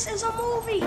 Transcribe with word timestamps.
This 0.00 0.14
is 0.14 0.22
a 0.22 0.32
movie. 0.32 0.80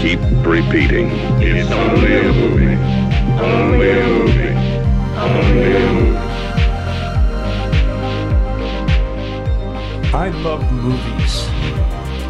Keep 0.00 0.20
repeating. 0.46 1.10
It's 1.42 1.72
only 1.72 2.14
a 2.14 2.32
movie. 2.32 2.76
Only 3.42 3.90
a 3.90 4.06
movie. 4.06 4.54
Only 5.18 5.74
a 5.74 5.92
movie. 5.92 6.18
I 10.14 10.28
love 10.44 10.62
movies. 10.70 11.48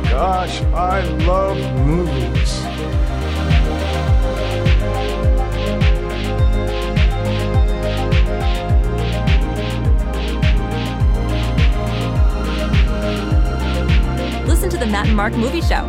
Gosh, 0.09 0.63
I 0.73 1.03
love 1.27 1.59
movies. 1.85 2.64
To 14.75 14.81
the 14.81 14.87
Matt 14.87 15.07
and 15.07 15.17
Mark 15.17 15.35
Movie 15.35 15.61
Show. 15.61 15.89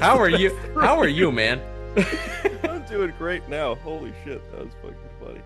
How 0.00 0.16
are 0.18 0.28
you? 0.28 0.56
How 0.80 0.98
are 0.98 1.08
you, 1.08 1.30
man? 1.32 1.60
I'm 2.64 2.82
doing 2.86 3.12
great 3.18 3.48
now. 3.48 3.74
Holy 3.76 4.12
shit, 4.24 4.42
that 4.52 4.64
was 4.64 4.74
fucking 4.82 4.96
funny. 5.20 5.40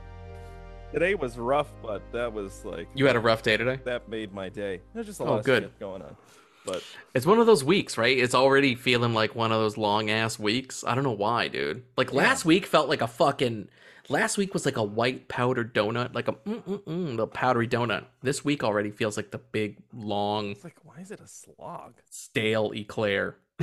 Today 0.92 1.15
was 1.15 1.37
rough, 1.37 1.68
but 1.82 2.02
that 2.12 2.32
was 2.32 2.65
like 2.65 2.88
You 2.95 3.06
had 3.06 3.16
a 3.16 3.20
rough 3.20 3.42
day 3.42 3.56
today. 3.56 3.78
that 3.84 4.09
made 4.09 4.32
my 4.32 4.48
day. 4.48 4.80
There's 4.95 5.06
just 5.06 5.20
a 5.20 5.24
Oh, 5.24 5.30
lot 5.32 5.38
of 5.40 5.45
good. 5.45 5.65
shit 5.65 5.78
going 5.80 6.02
on. 6.02 6.16
But 6.65 6.82
It's 7.15 7.26
one 7.26 7.38
of 7.38 7.46
those 7.46 7.65
weeks, 7.65 7.96
right? 7.98 8.16
It's 8.16 8.34
already 8.34 8.74
feeling 8.74 9.15
like 9.15 9.34
one 9.34 9.52
of 9.52 9.59
those 9.60 9.76
long 9.76 10.10
ass 10.10 10.38
weeks. 10.38 10.84
I 10.87 10.95
don't 10.95 11.04
know 11.04 11.12
why, 11.12 11.48
dude. 11.48 11.82
Like 11.96 12.12
last 12.12 12.45
week 12.45 12.66
felt 12.66 12.88
like 12.88 13.02
a 13.02 13.09
fucking. 13.09 13.68
Last 14.09 14.38
week 14.38 14.54
was 14.54 14.65
like 14.65 14.76
a 14.76 14.82
white 14.82 15.29
powdered 15.29 15.74
donut, 15.74 16.15
like 16.15 16.29
a 16.29 16.32
mm 16.32 16.62
mm 16.62 16.82
mm, 16.85 17.16
the 17.16 17.26
powdery 17.26 17.66
donut. 17.66 18.04
This 18.23 18.45
week 18.45 18.63
already 18.63 18.90
feels 18.90 19.16
like 19.16 19.32
the 19.32 19.38
big 19.38 19.79
long 19.93 20.51
it's 20.51 20.63
like, 20.65 20.76
why 20.85 21.01
is 21.01 21.10
it 21.10 21.21
a 21.21 21.26
slog? 21.26 21.95
stale 22.10 22.73
eclair. 22.74 23.37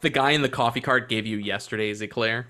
the 0.00 0.10
guy 0.10 0.32
in 0.32 0.42
the 0.42 0.48
coffee 0.48 0.80
cart 0.80 1.08
gave 1.08 1.26
you 1.26 1.36
yesterday's 1.36 2.02
eclair. 2.02 2.48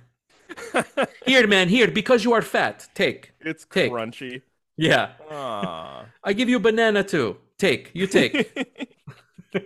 Here, 1.26 1.46
man, 1.46 1.68
here, 1.68 1.90
because 1.90 2.24
you 2.24 2.32
are 2.32 2.42
fat. 2.42 2.88
Take. 2.94 3.32
It's 3.40 3.64
Take. 3.64 3.92
crunchy. 3.92 4.42
Yeah. 4.76 5.12
Ah. 5.30 6.06
I 6.22 6.32
give 6.32 6.48
you 6.48 6.56
a 6.56 6.60
banana 6.60 7.02
too. 7.02 7.36
Take. 7.58 7.90
You 7.94 8.06
take. 8.06 8.56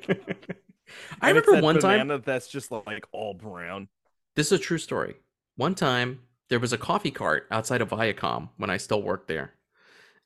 I 1.21 1.31
remember 1.31 1.61
one 1.61 1.79
time. 1.79 2.23
that's 2.25 2.49
just 2.49 2.71
like 2.71 3.07
all 3.13 3.35
brown. 3.35 3.89
This 4.37 4.53
is 4.53 4.53
a 4.53 4.59
true 4.59 4.79
story. 4.79 5.17
One 5.61 5.75
time, 5.75 6.21
there 6.49 6.59
was 6.59 6.73
a 6.73 6.79
coffee 6.79 7.11
cart 7.11 7.47
outside 7.51 7.83
of 7.83 7.91
Viacom 7.91 8.49
when 8.57 8.71
I 8.71 8.79
still 8.79 9.03
worked 9.03 9.29
there. 9.29 9.53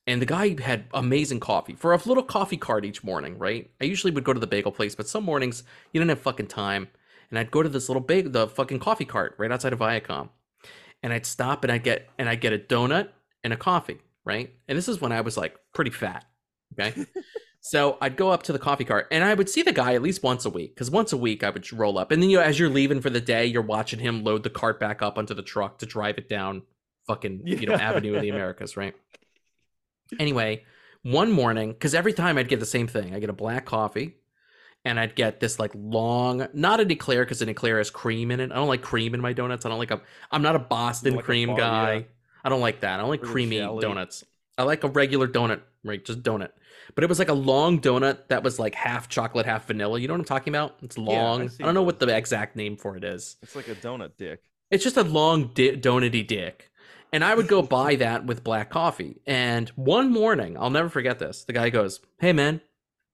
And 0.07 0.23
the 0.23 0.27
guy 0.27 0.55
had 0.63 0.85
amazing 0.95 1.41
coffee 1.41 1.75
for 1.75 1.93
a 1.93 2.01
little 2.05 2.23
coffee 2.23 2.57
cart 2.57 2.85
each 2.85 3.03
morning, 3.03 3.37
right? 3.37 3.69
I 3.81 3.85
usually 3.85 4.13
would 4.13 4.23
go 4.23 4.33
to 4.33 4.39
the 4.39 4.47
bagel 4.47 4.71
place, 4.71 4.95
but 4.95 5.09
some 5.09 5.25
mornings 5.25 5.65
you 5.93 5.99
didn't 5.99 6.11
have 6.11 6.21
fucking 6.21 6.47
time. 6.47 6.87
And 7.31 7.39
I'd 7.41 7.51
go 7.51 7.65
to 7.65 7.69
this 7.69 7.89
little 7.89 8.01
bag, 8.01 8.31
the 8.31 8.47
fucking 8.47 8.79
coffee 8.79 9.05
cart 9.05 9.35
right 9.37 9.51
outside 9.51 9.73
of 9.73 9.81
Viacom. 9.81 10.29
And 11.03 11.13
I'd 11.13 11.27
stop 11.27 11.65
and 11.65 11.73
I'd 11.73 11.83
get 11.83 12.09
and 12.17 12.29
I'd 12.29 12.41
get 12.41 12.53
a 12.53 12.59
donut 12.59 13.09
and 13.43 13.53
a 13.53 13.57
coffee, 13.57 13.99
right? 14.25 14.55
And 14.69 14.79
this 14.79 14.87
is 14.87 15.01
when 15.01 15.11
I 15.11 15.23
was 15.23 15.37
like 15.37 15.59
pretty 15.73 15.91
fat. 15.91 16.25
Okay. 16.79 17.07
so 17.67 17.97
I'd 18.03 18.19
go 18.19 18.29
up 18.29 18.43
to 18.43 18.53
the 18.53 18.59
coffee 18.59 18.85
cart 18.85 19.09
and 19.11 19.25
I 19.25 19.33
would 19.33 19.49
see 19.49 19.63
the 19.63 19.73
guy 19.73 19.95
at 19.95 20.03
least 20.03 20.23
once 20.23 20.45
a 20.45 20.51
week. 20.51 20.75
Because 20.75 20.91
once 20.91 21.15
a 21.15 21.17
week 21.17 21.43
I 21.43 21.49
would 21.49 21.73
roll 21.73 21.97
up. 21.97 22.11
And 22.11 22.23
then 22.23 22.29
you 22.29 22.37
know, 22.37 22.43
as 22.43 22.59
you're 22.59 22.69
leaving 22.69 23.01
for 23.01 23.09
the 23.09 23.23
day, 23.23 23.47
you're 23.47 23.63
watching 23.63 23.99
him 23.99 24.23
load 24.23 24.43
the 24.43 24.51
cart 24.51 24.79
back 24.79 25.01
up 25.01 25.17
onto 25.17 25.33
the 25.33 25.43
truck 25.43 25.79
to 25.79 25.87
drive 25.87 26.19
it 26.19 26.29
down 26.29 26.61
fucking, 27.07 27.41
you 27.47 27.67
know, 27.67 27.73
Avenue 27.73 28.17
of 28.17 28.21
the 28.21 28.29
Americas, 28.29 28.77
right? 28.77 28.95
Anyway, 30.21 30.63
one 31.05 31.33
morning, 31.33 31.73
because 31.73 31.95
every 31.95 32.13
time 32.13 32.37
I'd 32.37 32.49
get 32.49 32.61
the 32.61 32.67
same 32.67 32.87
thing, 32.87 33.15
I 33.15 33.19
get 33.19 33.31
a 33.31 33.35
black 33.35 33.65
coffee 33.65 34.17
and 34.85 35.01
I'd 35.01 35.15
get 35.15 35.41
this 35.41 35.59
like 35.59 35.73
long, 35.75 36.47
not 36.53 36.81
an 36.81 36.91
eclair 36.91 37.25
because 37.25 37.41
an 37.41 37.49
eclair 37.49 37.79
has 37.79 37.91
cream 37.91 38.31
in 38.31 38.41
it. 38.41 38.53
I 38.53 38.57
don't 38.57 38.69
like 38.69 38.83
cream 38.83 39.15
in 39.15 39.23
my 39.23 39.33
donuts. 39.33 39.65
I 39.65 39.71
don't 39.71 39.79
like 39.79 39.91
a, 39.91 40.03
I'm 40.31 40.43
not 40.43 40.55
a 40.55 40.59
Boston 40.59 41.15
like 41.15 41.25
a 41.25 41.27
cream 41.27 41.49
bar- 41.49 41.57
guy. 41.57 41.95
yeah. 41.95 42.03
I 42.45 42.51
don't 42.51 42.61
like 42.61 42.81
that. 42.81 42.99
I 42.99 43.03
don't 43.03 43.09
like 43.09 43.23
creamy 43.23 43.57
jelly. 43.57 43.81
donuts. 43.81 44.23
I 44.59 44.65
like 44.65 44.85
a 44.85 44.89
regular 44.89 45.27
donut, 45.27 45.63
right? 45.83 46.05
Just 46.05 46.23
donut. 46.23 46.51
But 46.95 47.05
it 47.05 47.09
was 47.09 47.19
like 47.19 47.29
a 47.29 47.35
long 47.35 47.81
donut 47.81 48.29
that 48.29 48.43
was 48.43 48.59
like 48.59 48.75
half 48.75 49.09
chocolate, 49.09 49.47
half 49.47 49.67
vanilla. 49.67 49.99
You 49.99 50.09
know 50.09 50.15
what 50.15 50.21
I'm 50.21 50.27
talking 50.27 50.53
about? 50.53 50.77
It's 50.83 50.99
long. 50.99 51.43
I, 51.43 51.47
seen 51.49 51.65
don't 51.65 51.75
know 51.75 51.83
what 51.83 51.99
the 51.99 52.15
exact 52.15 52.57
name 52.57 52.77
for 52.77 52.97
it 52.97 53.05
is. 53.05 53.37
It's 53.43 53.57
like 53.57 53.69
a 53.69 53.75
donut 53.75 54.13
dick. 54.17 54.43
It's 54.71 54.85
just 54.85 54.97
a 54.97 55.03
long 55.03 55.49
di- 55.55 55.77
donutty 55.77 56.27
dick. 56.27 56.71
And 57.13 57.25
I 57.25 57.35
would 57.35 57.49
go 57.49 57.63
buy 57.79 57.97
that 57.97 58.27
with 58.27 58.45
black 58.45 58.71
coffee. 58.71 59.21
And 59.27 59.69
one 59.71 60.13
morning, 60.13 60.57
I'll 60.59 60.71
never 60.71 60.89
forget 60.89 61.19
this. 61.19 61.45
The 61.45 61.53
guy 61.53 61.71
goes, 61.71 62.01
Hey, 62.19 62.33
man, 62.33 62.61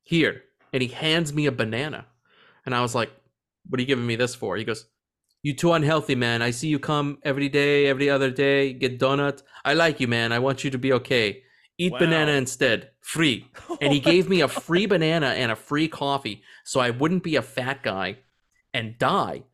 here. 0.03 0.42
And 0.72 0.82
he 0.82 0.88
hands 0.88 1.32
me 1.32 1.47
a 1.47 1.53
banana. 1.53 2.06
And 2.64 2.75
I 2.75 2.82
was 2.82 2.94
like, 2.94 3.10
What 3.69 3.78
are 3.78 3.82
you 3.82 3.86
giving 3.86 4.06
me 4.06 4.16
this 4.16 4.34
for? 4.34 4.56
He 4.56 4.64
goes, 4.64 4.86
You 5.42 5.54
too 5.54 5.72
unhealthy, 5.72 6.14
man. 6.14 6.42
I 6.42 6.50
see 6.50 6.69
you 6.69 6.78
come 6.78 7.19
every 7.22 7.48
day, 7.48 7.86
every 7.86 8.09
other 8.10 8.30
day, 8.30 8.72
get 8.72 8.98
donut. 8.98 9.42
I 9.64 9.75
like 9.75 10.00
you, 10.00 10.09
man. 10.09 10.32
I 10.32 10.38
want 10.38 10.64
you 10.64 10.70
to 10.70 10.78
be 10.78 10.92
okay. 10.94 11.42
Eat 11.80 11.92
banana 11.98 12.32
instead, 12.32 12.91
free. 13.00 13.46
And 13.80 13.92
he 13.92 14.00
gave 14.00 14.28
me 14.28 14.41
a 14.42 14.48
free 14.48 14.86
banana 14.86 15.28
and 15.28 15.50
a 15.50 15.56
free 15.56 15.88
coffee 15.88 16.42
so 16.64 16.78
I 16.80 16.91
wouldn't 16.91 17.22
be 17.22 17.36
a 17.36 17.42
fat 17.42 17.82
guy 17.82 18.18
and 18.74 18.98
die. 18.98 19.44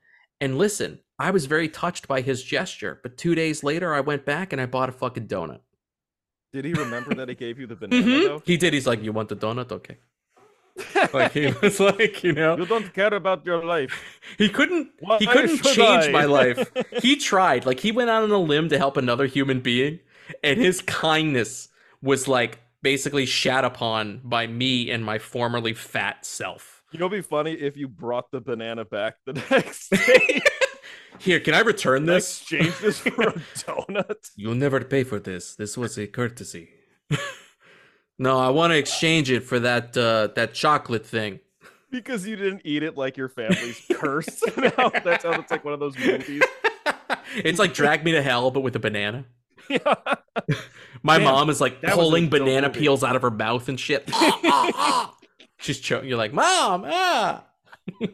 And 0.40 0.58
listen, 0.58 0.98
I 1.18 1.30
was 1.30 1.46
very 1.46 1.68
touched 1.68 2.08
by 2.08 2.20
his 2.20 2.42
gesture, 2.42 2.98
but 3.02 3.16
two 3.16 3.34
days 3.34 3.62
later, 3.64 3.94
I 3.94 4.00
went 4.00 4.24
back 4.26 4.52
and 4.52 4.60
I 4.60 4.66
bought 4.66 4.88
a 4.88 4.92
fucking 4.92 5.28
donut. 5.28 5.60
Did 6.52 6.64
he 6.64 6.72
remember 6.74 7.14
that 7.14 7.28
he 7.28 7.34
gave 7.34 7.58
you 7.60 7.66
the 7.66 7.76
banana 7.82 8.02
Mhm. 8.06 8.24
though? 8.24 8.42
He 8.44 8.56
did. 8.56 8.72
He's 8.74 8.86
like, 8.86 9.02
"You 9.02 9.12
want 9.12 9.28
the 9.28 9.36
donut? 9.36 9.70
Okay." 9.72 9.96
Like 11.14 11.32
he 11.32 11.46
was 11.62 11.80
like, 11.80 12.22
you 12.22 12.32
know, 12.32 12.56
You 12.58 12.66
don't 12.66 12.92
care 12.92 13.14
about 13.14 13.46
your 13.46 13.64
life. 13.64 13.94
he 14.36 14.48
couldn't. 14.48 14.90
Why 15.00 15.18
he 15.18 15.26
couldn't 15.26 15.62
change 15.62 16.04
I? 16.08 16.10
my 16.10 16.24
life. 16.26 16.70
He 17.02 17.16
tried. 17.16 17.64
Like 17.64 17.80
he 17.80 17.92
went 17.92 18.10
out 18.10 18.22
on 18.24 18.30
a 18.30 18.38
limb 18.38 18.68
to 18.70 18.78
help 18.78 18.96
another 18.96 19.26
human 19.26 19.60
being, 19.60 20.00
and 20.42 20.58
his 20.60 20.82
kindness 20.82 21.68
was 22.02 22.28
like 22.28 22.60
basically 22.82 23.26
shat 23.26 23.64
upon 23.64 24.20
by 24.22 24.46
me 24.46 24.90
and 24.90 25.04
my 25.04 25.18
formerly 25.18 25.74
fat 25.74 26.24
self. 26.24 26.82
You 26.92 27.00
know, 27.00 27.08
be 27.08 27.20
funny 27.20 27.52
if 27.52 27.76
you 27.76 27.88
brought 27.88 28.30
the 28.30 28.40
banana 28.40 28.84
back 28.84 29.16
the 29.24 29.32
next 29.50 29.90
day. 29.90 30.40
Here, 31.18 31.40
can 31.40 31.54
I 31.54 31.60
return 31.60 32.04
this? 32.04 32.40
Exchange 32.42 32.78
this 32.78 32.98
for 33.00 33.22
a 33.22 33.32
donut. 33.56 34.30
You'll 34.36 34.54
never 34.54 34.80
pay 34.84 35.02
for 35.02 35.18
this. 35.18 35.54
This 35.54 35.76
was 35.76 35.98
a 35.98 36.06
courtesy. 36.06 36.68
no, 38.18 38.38
I 38.38 38.50
want 38.50 38.72
to 38.72 38.78
exchange 38.78 39.30
it 39.30 39.40
for 39.42 39.58
that 39.60 39.96
uh, 39.96 40.28
that 40.36 40.52
chocolate 40.54 41.06
thing. 41.06 41.40
Because 41.90 42.26
you 42.26 42.36
didn't 42.36 42.62
eat 42.64 42.82
it 42.82 42.96
like 42.96 43.16
your 43.16 43.28
family's 43.30 43.80
curse. 43.94 44.42
now 44.56 44.90
that 44.90 45.22
sounds 45.22 45.50
like 45.50 45.64
one 45.64 45.72
of 45.72 45.80
those 45.80 45.96
movies. 45.98 46.42
it's 47.36 47.58
like 47.58 47.72
Drag 47.72 48.04
Me 48.04 48.12
to 48.12 48.22
Hell, 48.22 48.50
but 48.50 48.60
with 48.60 48.76
a 48.76 48.80
banana. 48.80 49.24
Yeah. 49.68 49.94
My 51.02 51.18
Man, 51.18 51.24
mom 51.26 51.50
is 51.50 51.60
like 51.60 51.80
that 51.82 51.96
was 51.96 52.06
a 52.06 52.08
pulling 52.08 52.28
banana 52.28 52.68
movie. 52.68 52.80
peels 52.80 53.04
out 53.04 53.16
of 53.16 53.22
her 53.22 53.30
mouth 53.30 53.68
and 53.68 53.78
shit. 53.78 54.08
She's 55.58 55.78
choking. 55.80 56.08
You're 56.08 56.18
like, 56.18 56.32
Mom, 56.32 56.84
ah. 56.86 57.44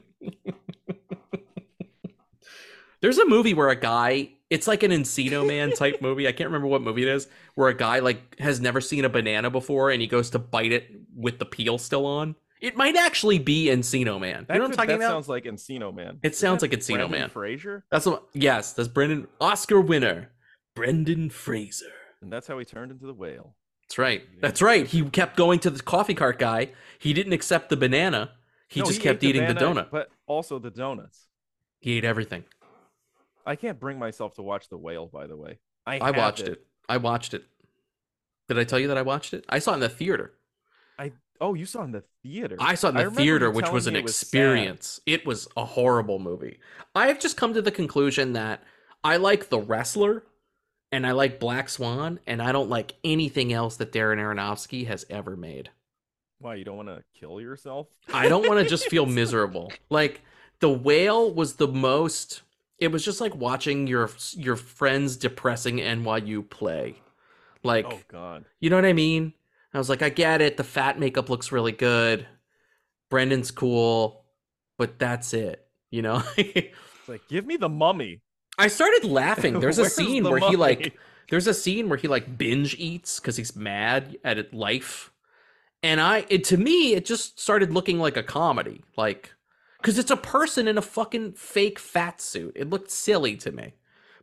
There's 3.00 3.18
a 3.18 3.26
movie 3.26 3.52
where 3.54 3.68
a 3.68 3.76
guy, 3.76 4.30
it's 4.48 4.68
like 4.68 4.82
an 4.84 4.92
Encino 4.92 5.46
Man 5.46 5.72
type 5.72 6.00
movie. 6.00 6.28
I 6.28 6.32
can't 6.32 6.48
remember 6.48 6.68
what 6.68 6.82
movie 6.82 7.02
it 7.02 7.08
is, 7.08 7.26
where 7.54 7.68
a 7.68 7.74
guy 7.74 7.98
like 7.98 8.38
has 8.38 8.60
never 8.60 8.80
seen 8.80 9.04
a 9.04 9.08
banana 9.08 9.50
before 9.50 9.90
and 9.90 10.00
he 10.00 10.06
goes 10.06 10.30
to 10.30 10.38
bite 10.38 10.70
it 10.72 10.88
with 11.16 11.38
the 11.38 11.44
peel 11.46 11.78
still 11.78 12.06
on. 12.06 12.36
It 12.60 12.76
might 12.76 12.94
actually 12.94 13.40
be 13.40 13.66
Encino 13.66 14.20
Man. 14.20 14.44
That, 14.46 14.54
you 14.54 14.60
know 14.60 14.66
what 14.66 14.70
I'm 14.72 14.76
talking 14.76 14.88
that 14.90 15.04
about? 15.04 15.10
sounds 15.10 15.28
like 15.28 15.44
Encino 15.44 15.92
Man. 15.92 16.20
It 16.22 16.36
sounds 16.36 16.62
like 16.62 16.70
Encino 16.70 16.94
Brendan 16.94 17.10
Man. 17.10 17.28
Fraser, 17.28 17.84
That's 17.90 18.06
what. 18.06 18.22
Yes, 18.34 18.72
that's 18.72 18.88
Brendan 18.88 19.26
Oscar 19.40 19.80
winner, 19.80 20.30
Brendan 20.74 21.30
Fraser. 21.30 21.86
and 22.20 22.32
that's 22.32 22.46
how 22.46 22.58
he 22.58 22.64
turned 22.64 22.92
into 22.92 23.06
the 23.06 23.14
whale. 23.14 23.54
That's 23.82 23.98
right. 23.98 24.22
That's 24.40 24.62
right. 24.62 24.86
He 24.86 25.02
kept 25.10 25.36
going 25.36 25.58
to 25.60 25.70
the 25.70 25.82
coffee 25.82 26.14
cart 26.14 26.38
guy. 26.38 26.72
He 26.98 27.12
didn't 27.12 27.32
accept 27.34 27.68
the 27.68 27.76
banana. 27.76 28.30
He 28.68 28.80
No, 28.80 28.86
just 28.86 29.00
ate 29.00 29.02
kept 29.02 29.22
eating 29.24 29.46
the 29.46 29.54
banana, 29.54 29.82
donut. 29.84 29.90
but 29.90 30.08
also 30.26 30.58
the 30.58 30.70
donuts. 30.70 31.26
He 31.80 31.98
ate 31.98 32.04
everything. 32.04 32.44
I 33.44 33.56
can't 33.56 33.78
bring 33.78 33.98
myself 33.98 34.34
to 34.36 34.42
watch 34.42 34.68
the 34.68 34.78
whale. 34.78 35.06
By 35.06 35.26
the 35.26 35.36
way, 35.36 35.58
I, 35.86 35.98
I 35.98 36.10
watched 36.12 36.42
it. 36.48 36.64
I 36.88 36.96
watched 36.96 37.34
it. 37.34 37.44
Did 38.48 38.58
I 38.58 38.64
tell 38.64 38.78
you 38.78 38.88
that 38.88 38.96
I 38.96 39.02
watched 39.02 39.34
it? 39.34 39.44
I 39.48 39.58
saw 39.58 39.72
it 39.72 39.74
in 39.74 39.80
the 39.80 39.88
theater. 39.88 40.32
I 40.98 41.12
oh, 41.40 41.54
you 41.54 41.66
saw 41.66 41.82
it 41.82 41.86
in 41.86 41.92
the 41.92 42.04
theater. 42.22 42.56
I 42.60 42.76
saw 42.76 42.88
it 42.88 42.96
in 42.96 43.04
the 43.04 43.10
theater, 43.10 43.50
which 43.50 43.70
was 43.70 43.86
an 43.88 43.96
it 43.96 44.08
sad. 44.08 44.08
experience. 44.08 45.00
It 45.06 45.26
was 45.26 45.48
a 45.56 45.64
horrible 45.64 46.18
movie. 46.18 46.60
I 46.94 47.08
have 47.08 47.18
just 47.18 47.36
come 47.36 47.52
to 47.54 47.62
the 47.62 47.70
conclusion 47.72 48.32
that 48.34 48.62
I 49.04 49.16
like 49.16 49.48
The 49.48 49.58
Wrestler 49.60 50.24
and 50.92 51.06
I 51.06 51.12
like 51.12 51.40
Black 51.40 51.68
Swan, 51.68 52.20
and 52.26 52.40
I 52.42 52.52
don't 52.52 52.68
like 52.70 52.94
anything 53.02 53.52
else 53.52 53.76
that 53.78 53.90
Darren 53.92 54.18
Aronofsky 54.18 54.86
has 54.86 55.04
ever 55.10 55.36
made. 55.36 55.70
Why 56.38 56.56
you 56.56 56.64
don't 56.64 56.76
want 56.76 56.88
to 56.88 57.02
kill 57.18 57.40
yourself? 57.40 57.88
I 58.12 58.28
don't 58.28 58.46
want 58.46 58.60
to 58.60 58.68
just 58.68 58.88
feel 58.88 59.06
miserable. 59.20 59.72
Like 59.90 60.20
the 60.60 60.68
whale 60.70 61.32
was 61.32 61.54
the 61.54 61.68
most. 61.68 62.42
It 62.78 62.88
was 62.88 63.04
just 63.04 63.20
like 63.20 63.34
watching 63.34 63.86
your 63.86 64.10
your 64.32 64.56
friends 64.56 65.16
depressing 65.16 65.78
NYU 65.78 66.48
play. 66.48 66.96
Like 67.62 67.86
Oh 67.88 68.00
God. 68.08 68.44
you 68.60 68.70
know 68.70 68.76
what 68.76 68.84
I 68.84 68.92
mean? 68.92 69.34
I 69.72 69.78
was 69.78 69.88
like, 69.88 70.02
I 70.02 70.08
get 70.10 70.42
it. 70.42 70.56
The 70.56 70.64
fat 70.64 70.98
makeup 70.98 71.30
looks 71.30 71.52
really 71.52 71.72
good. 71.72 72.26
Brendan's 73.08 73.50
cool, 73.50 74.24
but 74.76 74.98
that's 74.98 75.32
it. 75.32 75.66
You 75.90 76.02
know. 76.02 76.22
It's 77.02 77.08
like 77.08 77.26
give 77.28 77.44
me 77.46 77.56
the 77.56 77.68
mummy. 77.68 78.20
I 78.62 78.68
started 78.68 79.04
laughing. 79.04 79.58
There's 79.60 79.78
a 79.78 79.90
scene 79.90 80.22
the 80.22 80.30
where 80.30 80.40
he 80.40 80.56
like 80.56 80.96
there's 81.30 81.46
a 81.46 81.54
scene 81.54 81.88
where 81.88 81.98
he 81.98 82.08
like 82.08 82.36
binge 82.38 82.74
eats 82.78 83.18
because 83.18 83.36
he's 83.36 83.56
mad 83.56 84.18
at 84.22 84.52
life, 84.54 85.12
and 85.82 86.00
I 86.00 86.26
it 86.28 86.44
to 86.44 86.56
me 86.56 86.94
it 86.94 87.04
just 87.04 87.40
started 87.40 87.72
looking 87.72 87.98
like 87.98 88.16
a 88.16 88.22
comedy, 88.22 88.84
like 88.96 89.34
because 89.80 89.98
it's 89.98 90.10
a 90.10 90.16
person 90.16 90.68
in 90.68 90.78
a 90.78 90.82
fucking 90.82 91.32
fake 91.32 91.78
fat 91.78 92.20
suit. 92.20 92.52
It 92.56 92.70
looked 92.70 92.90
silly 92.90 93.36
to 93.38 93.50
me, 93.52 93.74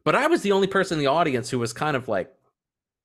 but 0.03 0.15
I 0.15 0.27
was 0.27 0.41
the 0.41 0.51
only 0.53 0.67
person 0.67 0.97
in 0.97 1.03
the 1.03 1.11
audience 1.11 1.49
who 1.49 1.59
was 1.59 1.73
kind 1.73 1.97
of 1.97 2.07
like 2.07 2.33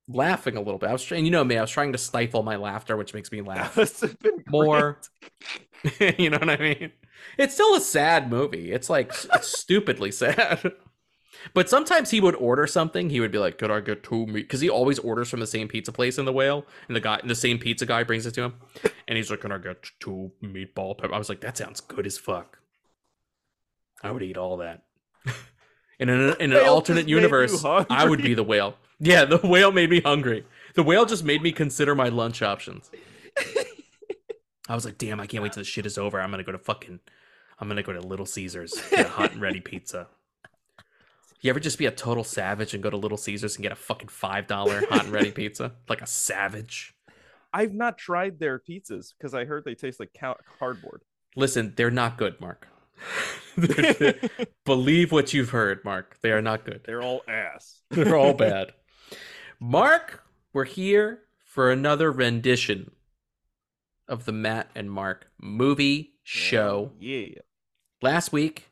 laughing 0.09 0.57
a 0.57 0.61
little 0.61 0.79
bit. 0.79 0.91
I 0.91 0.93
was 0.93 1.05
trying, 1.05 1.25
you 1.25 1.31
know 1.31 1.45
me, 1.45 1.57
I 1.57 1.63
was 1.63 1.71
trying 1.71 1.93
to 1.93 1.99
stifle 1.99 2.43
my 2.43 2.57
laughter, 2.57 2.97
which 2.97 3.15
makes 3.15 3.33
me 3.33 3.41
laugh 3.55 3.75
This 3.75 4.01
has 4.03 4.15
been 4.15 4.37
great. 4.37 4.47
more. 4.47 5.01
you 6.19 6.31
know 6.31 6.39
what 6.39 6.51
I 6.51 6.57
mean? 6.57 6.93
It's 7.39 7.55
still 7.55 7.75
a 7.75 7.81
sad 7.81 8.31
movie. 8.31 8.73
It's 8.73 8.91
like 8.91 9.13
it's 9.33 9.49
stupidly 9.49 10.13
sad. 10.13 10.73
But 11.53 11.69
sometimes 11.69 12.11
he 12.11 12.21
would 12.21 12.35
order 12.37 12.67
something. 12.67 13.11
He 13.11 13.21
would 13.21 13.31
be 13.33 13.39
like, 13.39 13.59
"Could 13.59 13.71
I 13.71 13.81
get 13.81 14.03
two 14.03 14.27
meat?" 14.27 14.43
Because 14.43 14.61
he 14.61 14.71
always 14.71 14.99
orders 14.99 15.29
from 15.29 15.41
the 15.41 15.47
same 15.47 15.69
pizza 15.69 15.93
place 15.93 16.19
in 16.19 16.25
the 16.25 16.33
whale, 16.33 16.65
and 16.89 16.97
the 16.97 17.01
guy, 17.01 17.21
the 17.23 17.35
same 17.35 17.59
pizza 17.59 17.85
guy, 17.85 18.03
brings 18.03 18.25
it 18.27 18.35
to 18.35 18.43
him, 18.45 18.55
and 19.09 19.17
he's 19.17 19.31
like, 19.31 19.41
"Can 19.41 19.53
I 19.53 19.59
get 19.59 19.91
two 20.01 20.33
meatball 20.43 20.97
pepper?" 20.97 21.15
I 21.15 21.19
was 21.19 21.29
like, 21.29 21.41
"That 21.41 21.57
sounds 21.57 21.81
good 21.81 22.07
as 22.07 22.17
fuck." 22.17 22.59
I 24.03 24.11
would 24.11 24.23
eat 24.23 24.37
all 24.37 24.59
that. 24.59 24.85
in 25.99 26.09
an 26.09 26.37
in 26.41 26.53
an 26.53 26.67
alternate 26.67 27.01
just 27.01 27.07
made 27.07 27.11
you 27.11 27.17
universe, 27.17 27.65
I 27.65 28.09
would 28.09 28.23
be 28.23 28.35
the 28.35 28.45
whale. 28.45 28.77
Yeah, 29.01 29.25
the 29.25 29.39
whale 29.39 29.73
made 29.73 29.91
me 29.91 30.01
hungry. 30.01 30.47
The 30.75 30.83
whale 30.83 31.05
just 31.05 31.25
made 31.25 31.43
me 31.43 31.53
consider 31.53 31.95
my 31.95 32.09
lunch 32.09 32.43
options. 32.43 32.91
I 34.69 34.75
was 34.75 34.85
like, 34.85 34.99
damn, 34.99 35.21
I 35.21 35.27
can't 35.27 35.43
wait 35.43 35.53
till 35.53 35.61
this 35.61 35.69
shit 35.69 35.85
is 35.85 35.99
over. 35.99 36.21
I'm 36.21 36.31
gonna 36.31 36.43
go 36.43 36.53
to 36.53 36.59
fucking 36.59 37.01
I'm 37.59 37.69
gonna 37.69 37.83
go 37.83 37.93
to 37.93 38.01
Little 38.01 38.27
Caesars, 38.27 38.75
get 38.91 39.07
a 39.07 39.09
hot 39.09 39.33
and 39.33 39.41
ready 39.41 39.61
pizza. 39.61 40.09
You 41.45 41.51
ever 41.51 41.61
just 41.61 41.77
be 41.77 41.85
a 41.85 41.91
total 41.91 42.25
savage 42.25 42.73
and 42.73 42.83
go 42.83 42.89
to 42.89 42.97
Little 42.97 43.19
Caesars 43.19 43.57
and 43.57 43.63
get 43.63 43.71
a 43.71 43.77
fucking 43.77 44.09
five 44.09 44.47
dollar 44.47 44.83
hot 44.89 45.05
and 45.05 45.13
ready 45.13 45.31
pizza? 45.31 45.73
Like 45.91 46.01
a 46.01 46.07
savage. 46.07 46.95
I've 47.53 47.75
not 47.75 47.99
tried 47.99 48.39
their 48.39 48.59
pizzas 48.59 49.13
because 49.17 49.35
I 49.35 49.45
heard 49.45 49.67
they 49.67 49.75
taste 49.75 50.01
like 50.01 50.17
ca- 50.19 50.39
cardboard. 50.59 51.03
Listen, 51.37 51.75
they're 51.77 51.91
not 51.91 52.17
good, 52.17 52.41
Mark. 52.41 52.67
Believe 54.65 55.13
what 55.13 55.35
you've 55.35 55.51
heard, 55.51 55.85
Mark. 55.85 56.17
They 56.23 56.33
are 56.33 56.41
not 56.41 56.65
good. 56.65 56.81
They're 56.87 57.03
all 57.03 57.21
ass. 57.29 57.83
They're 57.91 58.17
all 58.17 58.33
bad. 58.33 58.73
Mark, 59.61 60.25
we're 60.55 60.65
here 60.65 61.25
for 61.45 61.71
another 61.71 62.11
rendition 62.11 62.91
of 64.09 64.25
the 64.25 64.33
Matt 64.33 64.71
and 64.75 64.91
Mark 64.91 65.27
movie 65.39 66.15
show. 66.23 66.93
Yeah. 66.99 67.41
Last 68.01 68.33
week, 68.33 68.71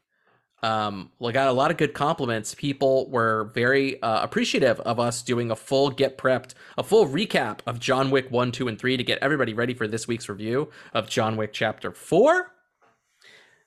um, 0.62 1.10
we 1.18 1.32
got 1.32 1.48
a 1.48 1.52
lot 1.52 1.70
of 1.70 1.76
good 1.76 1.92
compliments. 1.92 2.54
People 2.54 3.10
were 3.10 3.50
very 3.54 4.00
uh, 4.02 4.22
appreciative 4.22 4.78
of 4.80 5.00
us 5.00 5.22
doing 5.22 5.50
a 5.50 5.56
full 5.56 5.90
get 5.90 6.16
prepped, 6.16 6.54
a 6.78 6.82
full 6.82 7.06
recap 7.06 7.60
of 7.66 7.80
John 7.80 8.10
Wick 8.10 8.30
1, 8.30 8.52
2, 8.52 8.68
and 8.68 8.78
3 8.78 8.96
to 8.96 9.04
get 9.04 9.18
everybody 9.20 9.54
ready 9.54 9.74
for 9.74 9.88
this 9.88 10.06
week's 10.06 10.28
review 10.28 10.70
of 10.94 11.08
John 11.08 11.36
Wick 11.36 11.52
Chapter 11.52 11.92
4. 11.92 12.48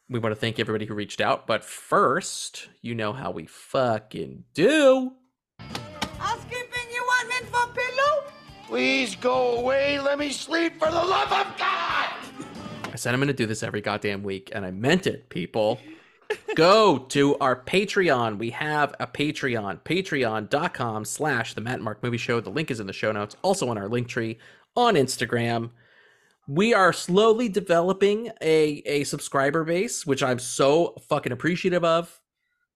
We 0.07 0.19
want 0.19 0.33
to 0.33 0.39
thank 0.39 0.59
everybody 0.59 0.85
who 0.85 0.93
reached 0.93 1.19
out, 1.19 1.47
but 1.47 1.65
first, 1.65 2.69
you 2.81 2.95
know 2.95 3.11
how 3.11 3.31
we 3.31 3.45
fucking 3.47 4.45
do. 4.53 5.13
Housekeeping, 6.19 6.93
you 6.93 7.01
want 7.01 7.29
men 7.29 7.45
for 7.51 7.73
pillow? 7.73 8.31
Please 8.67 9.15
go 9.15 9.57
away. 9.57 9.99
Let 9.99 10.17
me 10.19 10.31
sleep 10.31 10.79
for 10.79 10.89
the 10.89 10.93
love 10.93 11.31
of 11.31 11.57
God. 11.57 12.09
I 12.85 12.95
said 12.95 13.13
I'm 13.13 13.19
going 13.19 13.27
to 13.27 13.33
do 13.33 13.45
this 13.45 13.63
every 13.63 13.81
goddamn 13.81 14.23
week, 14.23 14.51
and 14.53 14.65
I 14.65 14.71
meant 14.71 15.07
it, 15.07 15.27
people. 15.29 15.79
Go 16.55 16.99
to 16.99 17.37
our 17.37 17.55
Patreon. 17.55 18.37
We 18.37 18.49
have 18.51 18.95
a 18.99 19.07
Patreon, 19.07 19.81
patreon.com 19.81 21.05
slash 21.05 21.53
the 21.53 21.61
Matt 21.61 21.81
Mark 21.81 22.01
Movie 22.01 22.17
Show. 22.17 22.39
The 22.39 22.49
link 22.49 22.71
is 22.71 22.79
in 22.79 22.87
the 22.87 22.93
show 22.93 23.11
notes, 23.11 23.35
also 23.41 23.69
on 23.69 23.77
our 23.77 23.89
link 23.89 24.07
tree 24.07 24.37
on 24.75 24.95
Instagram. 24.95 25.71
We 26.47 26.73
are 26.73 26.93
slowly 26.93 27.49
developing 27.49 28.31
a, 28.41 28.81
a 28.85 29.03
subscriber 29.03 29.63
base, 29.63 30.05
which 30.05 30.21
I'm 30.21 30.39
so 30.39 30.95
fucking 31.09 31.31
appreciative 31.31 31.83
of. 31.83 32.21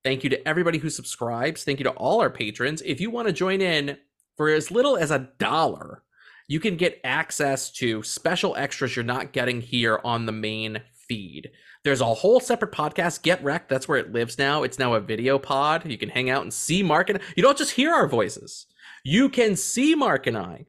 Thank 0.04 0.24
you 0.24 0.30
to 0.31 0.48
everybody 0.48 0.78
who 0.78 0.90
subscribes. 0.90 1.63
Thank 1.63 1.80
you 1.80 1.84
to 1.84 1.92
all 1.92 2.22
our 2.22 2.30
patrons. 2.30 2.81
If 2.84 3.00
you 3.00 3.12
want 3.12 3.28
to 3.28 3.34
join 3.34 3.62
in 3.62 3.98
for 4.38 4.50
as 4.50 4.72
little 4.72 4.98
as 4.98 5.12
a 5.12 5.30
dollar, 5.38 6.04
you 6.48 6.60
can 6.60 6.78
get 6.78 7.00
access 7.04 7.69
to 7.74 8.01
special 8.01 8.56
extras 8.56 8.96
you're 8.96 9.06
not 9.06 9.34
getting 9.34 9.62
here 9.62 10.00
on 10.04 10.25
the 10.25 10.31
main 10.31 10.81
feed. 11.10 11.52
There's 11.84 12.00
a 12.00 12.06
whole 12.06 12.40
separate 12.40 12.72
podcast, 12.72 13.24
Get 13.24 13.44
Wrecked. 13.44 13.68
That's 13.68 13.88
where 13.88 13.98
it 13.98 14.14
lives 14.14 14.38
now. 14.38 14.64
It's 14.64 14.80
now 14.80 14.94
a 14.94 15.02
video 15.02 15.38
pod. 15.38 15.86
You 15.90 15.98
can 15.98 16.10
hang 16.10 16.30
out 16.30 16.44
and 16.44 16.54
see 16.54 16.82
Mark 16.84 17.10
and 17.10 17.20
you 17.36 17.44
don't 17.44 17.58
just 17.58 17.72
hear 17.72 17.92
our 17.92 18.08
voices. 18.08 18.68
You 19.04 19.28
can 19.28 19.58
see 19.58 19.96
Mark 19.96 20.28
and 20.28 20.38
I. 20.38 20.66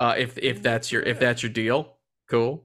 Uh, 0.00 0.14
if 0.18 0.36
if 0.38 0.62
that's 0.62 0.90
your 0.90 1.02
if 1.02 1.20
that's 1.20 1.42
your 1.42 1.52
deal, 1.52 1.98
cool. 2.28 2.64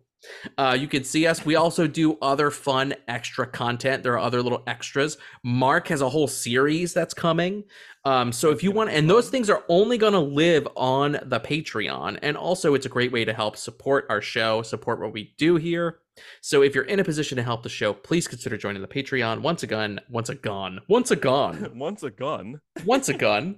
Uh, 0.57 0.75
you 0.77 0.87
can 0.87 1.03
see 1.03 1.27
us. 1.27 1.45
We 1.45 1.55
also 1.55 1.87
do 1.87 2.17
other 2.21 2.51
fun 2.51 2.93
extra 3.07 3.47
content. 3.47 4.03
There 4.03 4.13
are 4.13 4.19
other 4.19 4.41
little 4.41 4.63
extras. 4.67 5.17
Mark 5.43 5.87
has 5.87 6.01
a 6.01 6.09
whole 6.09 6.27
series 6.27 6.93
that's 6.93 7.13
coming. 7.13 7.63
Um, 8.05 8.31
so 8.31 8.49
if 8.51 8.63
you 8.63 8.71
want, 8.71 8.89
and 8.91 9.09
those 9.09 9.29
things 9.29 9.49
are 9.49 9.63
only 9.67 9.97
going 9.97 10.13
to 10.13 10.19
live 10.19 10.67
on 10.75 11.13
the 11.23 11.39
Patreon. 11.39 12.17
And 12.21 12.37
also, 12.37 12.73
it's 12.73 12.85
a 12.85 12.89
great 12.89 13.11
way 13.11 13.25
to 13.25 13.33
help 13.33 13.57
support 13.57 14.05
our 14.09 14.21
show, 14.21 14.61
support 14.61 14.99
what 15.01 15.11
we 15.13 15.33
do 15.37 15.57
here. 15.57 15.99
So 16.41 16.61
if 16.63 16.73
you're 16.75 16.85
in 16.85 16.99
a 16.99 17.03
position 17.03 17.35
to 17.37 17.43
help 17.43 17.63
the 17.63 17.69
show, 17.69 17.93
please 17.93 18.27
consider 18.27 18.57
joining 18.57 18.81
the 18.81 18.87
Patreon. 18.87 19.41
Once 19.41 19.63
again, 19.63 19.99
once 20.09 20.29
a 20.29 20.35
gun, 20.35 20.79
once 20.87 21.11
a 21.11 21.15
gun, 21.15 21.71
Once 21.75 22.03
a 22.03 22.09
gun. 22.09 22.61
once 22.85 23.09
a 23.09 23.13
gun, 23.13 23.57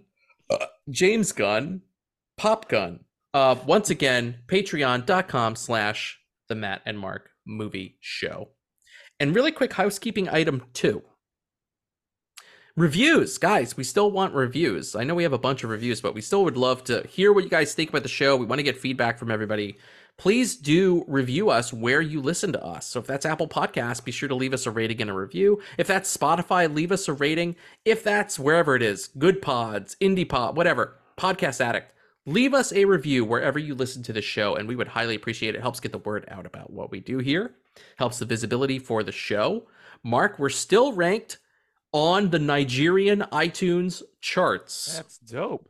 uh, 0.49 0.65
James 0.89 1.31
Gunn, 1.31 1.81
Pop 2.38 2.67
Gun. 2.67 3.01
Uh, 3.33 3.55
once 3.65 3.89
again, 3.89 4.38
patreon.com 4.47 5.55
slash 5.55 6.19
the 6.49 6.55
Matt 6.55 6.81
and 6.85 6.99
Mark 6.99 7.29
movie 7.45 7.97
show. 8.01 8.49
And 9.19 9.35
really 9.35 9.51
quick 9.51 9.73
housekeeping 9.73 10.27
item 10.29 10.63
two. 10.73 11.03
Reviews, 12.78 13.38
guys, 13.38 13.75
we 13.75 13.84
still 13.84 14.10
want 14.12 14.34
reviews. 14.34 14.96
I 14.96 15.04
know 15.04 15.13
we 15.13 15.24
have 15.24 15.34
a 15.34 15.38
bunch 15.38 15.66
of 15.66 15.70
reviews, 15.70 16.00
but 16.00 16.13
we 16.13 16.22
still 16.22 16.46
would 16.46 16.56
love 16.56 16.86
to 16.86 17.06
hear 17.06 17.34
what 17.34 17.44
you 17.44 17.50
guys 17.50 17.74
think 17.74 17.90
about 17.90 18.04
the 18.04 18.10
show. 18.10 18.38
We 18.38 18.46
want 18.46 18.60
to 18.60 18.63
get 18.63 18.78
feedback 18.78 19.20
from 19.20 19.30
everybody. 19.30 19.78
Please 20.16 20.56
do 20.56 21.04
review 21.06 21.50
us 21.50 21.74
where 21.74 22.00
you 22.00 22.22
listen 22.22 22.54
to 22.54 22.63
us. 22.63 22.88
So 22.88 23.01
if 23.01 23.08
that's 23.08 23.25
Apple 23.25 23.50
Podcasts, 23.50 24.04
be 24.04 24.13
sure 24.13 24.30
to 24.30 24.36
leave 24.36 24.54
us 24.54 24.66
a 24.66 24.72
rating 24.72 25.01
and 25.01 25.10
a 25.10 25.13
review. 25.13 25.62
If 25.78 25.88
that's 25.88 26.16
Spotify, 26.16 26.74
leave 26.74 26.94
us 26.94 27.10
a 27.10 27.13
rating. 27.13 27.58
If 27.84 28.06
that's 28.06 28.40
wherever 28.40 28.74
it 28.78 28.84
is, 28.84 29.10
Goodpods, 29.18 29.98
Indie 29.98 30.28
Pod, 30.28 30.56
whatever, 30.56 30.98
Podcast 31.18 31.60
Addict, 31.60 31.92
leave 32.25 32.54
us 32.54 32.72
a 32.72 32.86
review 32.86 33.25
wherever 33.25 33.60
you 33.60 33.75
listen 33.75 34.01
to 34.04 34.13
the 34.13 34.22
show, 34.22 34.56
and 34.56 34.70
we 34.70 34.78
would 34.78 34.88
highly 34.88 35.16
appreciate 35.16 35.56
it. 35.56 35.58
It 35.58 35.62
helps 35.62 35.82
get 35.82 35.92
the 35.92 35.98
word 35.98 36.24
out 36.30 36.46
about 36.46 36.72
what 36.72 36.90
we 36.90 37.01
do 37.01 37.18
here, 37.18 37.51
helps 37.98 38.18
the 38.18 38.25
visibility 38.25 38.80
for 38.80 39.04
the 39.04 39.12
show. 39.12 39.68
Mark, 40.04 40.40
we're 40.40 40.50
still 40.50 40.94
ranked 40.94 41.40
on 41.93 42.29
the 42.29 42.39
Nigerian 42.39 43.21
iTunes 43.31 44.01
charts. 44.21 44.95
That's 44.95 45.17
dope. 45.17 45.67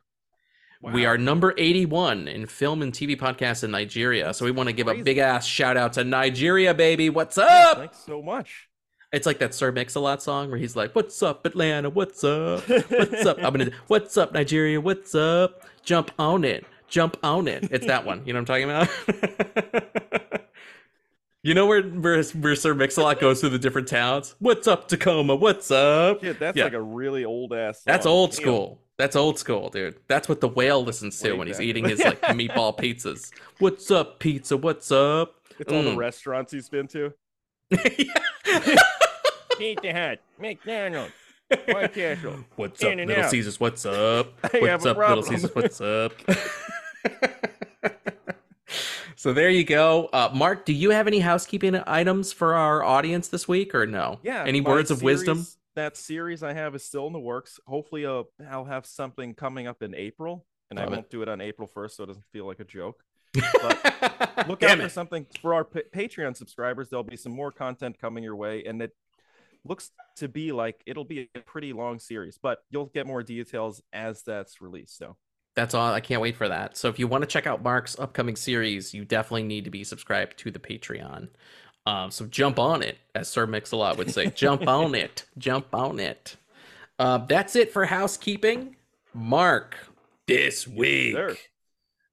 We 0.84 1.06
are 1.06 1.16
number 1.16 1.54
81 1.58 2.28
in 2.28 2.48
film 2.48 2.82
and 2.82 2.92
TV 2.92 3.16
podcasts 3.16 3.64
in 3.64 3.70
Nigeria. 3.70 4.34
So 4.34 4.46
we 4.46 4.52
want 4.52 4.68
to 4.68 4.74
give 4.74 4.88
a 4.88 4.96
big 4.96 5.20
ass 5.20 5.46
shout 5.46 5.78
out 5.78 5.94
to 5.94 6.04
Nigeria, 6.04 6.74
baby. 6.74 7.10
What's 7.10 7.38
up? 7.38 7.78
Thanks 7.78 8.00
so 8.00 8.22
much. 8.22 8.68
It's 9.14 9.28
like 9.28 9.40
that 9.40 9.54
Sir 9.54 9.72
Mix-a-Lot 9.72 10.24
song 10.24 10.50
where 10.50 10.58
he's 10.58 10.76
like, 10.76 10.96
"What's 10.96 11.22
up, 11.22 11.46
Atlanta? 11.46 11.90
What's 11.90 12.24
up? 12.24 12.68
What's 12.68 13.26
up? 13.26 13.38
I'm 13.44 13.54
gonna, 13.54 13.72
what's 13.88 14.18
up, 14.18 14.34
Nigeria? 14.34 14.80
What's 14.80 15.14
up? 15.14 15.64
Jump 15.84 16.12
on 16.18 16.46
it, 16.46 16.66
jump 16.88 17.18
on 17.22 17.48
it." 17.48 17.68
It's 17.72 17.86
that 17.86 18.06
one. 18.06 18.26
You 18.26 18.34
know 18.34 18.42
what 18.42 18.50
I'm 18.50 18.64
talking 18.64 19.70
about? 19.70 20.41
you 21.44 21.54
know 21.54 21.66
where 21.66 21.82
where, 21.82 22.22
where 22.24 22.56
Sir 22.56 22.74
Mix-a-Lot 22.76 23.20
goes 23.20 23.40
through 23.42 23.50
the 23.50 23.60
different 23.60 23.88
towns? 23.88 24.36
What's 24.40 24.68
up, 24.68 24.88
Tacoma? 24.88 25.36
What's 25.36 25.72
up? 25.72 26.22
Shit, 26.24 26.40
that's 26.40 26.58
Yeah. 26.58 26.66
like 26.66 26.74
a 26.74 26.82
really 26.82 27.26
old 27.26 27.54
ass. 27.54 27.82
That's 27.86 28.06
old 28.06 28.32
Damn. 28.32 28.42
school. 28.42 28.82
That's 28.98 29.16
old 29.16 29.40
school, 29.40 29.70
dude. 29.70 29.96
That's 30.08 30.30
what 30.30 30.42
the 30.42 30.48
whale 30.48 30.84
listens 30.84 31.18
to 31.22 31.32
Way 31.32 31.38
when 31.38 31.48
he's 31.48 31.58
back. 31.58 31.66
eating 31.66 31.86
his 31.90 32.00
like 32.06 32.22
meatball 32.22 32.78
pizzas. 32.78 33.32
What's 33.58 33.90
up, 33.90 34.20
pizza? 34.20 34.56
What's 34.58 34.92
up? 34.92 35.36
It's 35.60 35.72
all 35.72 35.82
the 35.84 35.92
Mm. 35.92 35.98
restaurants 35.98 36.52
he's 36.52 36.70
been 36.70 36.88
to. 36.90 37.14
Pizza 39.58 39.94
Hut, 39.94 40.20
McDonald's, 40.40 41.14
White 41.68 41.94
Castle. 41.94 42.44
What's 42.56 42.84
up, 42.84 42.92
In 42.92 43.08
Little 43.08 43.24
out. 43.24 43.30
Caesars? 43.32 43.60
What's 43.60 43.86
up? 43.86 44.34
What's 44.54 44.86
up, 44.86 44.98
Little. 44.98 45.24
Caesars? 45.24 45.56
What's 45.56 45.82
up? 45.82 46.14
So 49.22 49.34
there 49.34 49.52
you 49.52 49.64
go. 49.64 50.10
Uh, 50.12 50.32
Mark, 50.34 50.66
do 50.66 50.74
you 50.74 50.90
have 50.90 51.06
any 51.06 51.20
housekeeping 51.20 51.80
items 51.86 52.34
for 52.34 52.56
our 52.56 52.84
audience 52.84 53.28
this 53.28 53.48
week 53.48 53.76
or 53.76 53.86
no? 53.86 54.18
Yeah. 54.24 54.44
Any 54.48 54.62
words 54.62 54.90
of 54.90 55.04
wisdom? 55.04 55.46
That 55.76 55.96
series 55.96 56.42
I 56.42 56.54
have 56.54 56.74
is 56.74 56.84
still 56.84 57.06
in 57.06 57.14
the 57.14 57.20
works. 57.20 57.60
Hopefully, 57.68 58.04
uh, 58.04 58.24
I'll 58.50 58.66
have 58.66 58.88
something 58.88 59.36
coming 59.36 59.68
up 59.68 59.84
in 59.84 59.94
April, 59.94 60.48
and 60.72 60.80
I 60.80 60.86
Love 60.86 60.94
it. 60.94 60.96
won't 60.96 61.10
do 61.12 61.22
it 61.22 61.30
on 61.30 61.40
April 61.40 61.68
first, 61.68 61.98
so 61.98 62.04
it 62.04 62.08
doesn't 62.08 62.26
feel 62.34 62.48
like 62.48 62.62
a 62.62 62.64
joke. 62.64 63.04
But 63.62 64.48
look 64.48 64.64
out 64.64 64.80
for 64.80 64.90
something 64.90 65.28
for 65.40 65.54
our 65.54 65.66
pa- 65.66 65.82
Patreon 65.94 66.36
subscribers. 66.36 66.90
There'll 66.90 67.04
be 67.04 67.16
some 67.16 67.32
more 67.32 67.52
content 67.52 68.00
coming 68.00 68.24
your 68.24 68.36
way, 68.36 68.64
and 68.66 68.82
it 68.82 68.92
looks 69.64 69.92
to 70.16 70.30
be 70.30 70.52
like 70.52 70.82
it'll 70.88 71.06
be 71.06 71.30
a 71.36 71.42
pretty 71.42 71.74
long 71.74 72.00
series, 72.00 72.40
but 72.42 72.64
you'll 72.72 72.88
get 72.88 73.06
more 73.06 73.22
details 73.22 73.84
as 73.94 74.24
that's 74.24 74.62
released. 74.62 74.98
So 74.98 75.16
That's 75.56 75.74
all. 75.74 75.92
I 75.94 76.00
can't 76.00 76.22
wait 76.22 76.36
for 76.38 76.48
that. 76.48 76.78
So 76.78 76.88
if 76.88 76.98
you 76.98 77.08
want 77.08 77.24
to 77.24 77.28
check 77.28 77.46
out 77.46 77.62
Mark's 77.64 78.00
upcoming 78.00 78.36
series, 78.36 78.94
you 78.94 79.04
definitely 79.06 79.44
need 79.44 79.66
to 79.66 79.70
be 79.70 79.84
subscribed 79.84 80.38
to 80.40 80.52
the 80.52 80.60
Patreon. 80.60 81.28
Um, 81.86 82.12
so 82.12 82.26
jump 82.26 82.58
on 82.60 82.82
it, 82.84 82.98
as 83.16 83.28
Sir 83.28 83.46
Mix-a-Lot 83.48 83.98
would 83.98 84.12
say. 84.12 84.30
jump 84.30 84.68
on 84.68 84.96
it. 84.96 85.26
Jump 85.38 85.74
on 85.74 86.00
it. 86.00 86.38
Uh, 87.00 87.18
that's 87.20 87.56
it 87.56 87.74
for 87.74 87.86
housekeeping. 87.86 88.76
Mark, 89.14 89.76
this 90.28 90.66
week 90.68 91.16
Sir. 91.16 91.36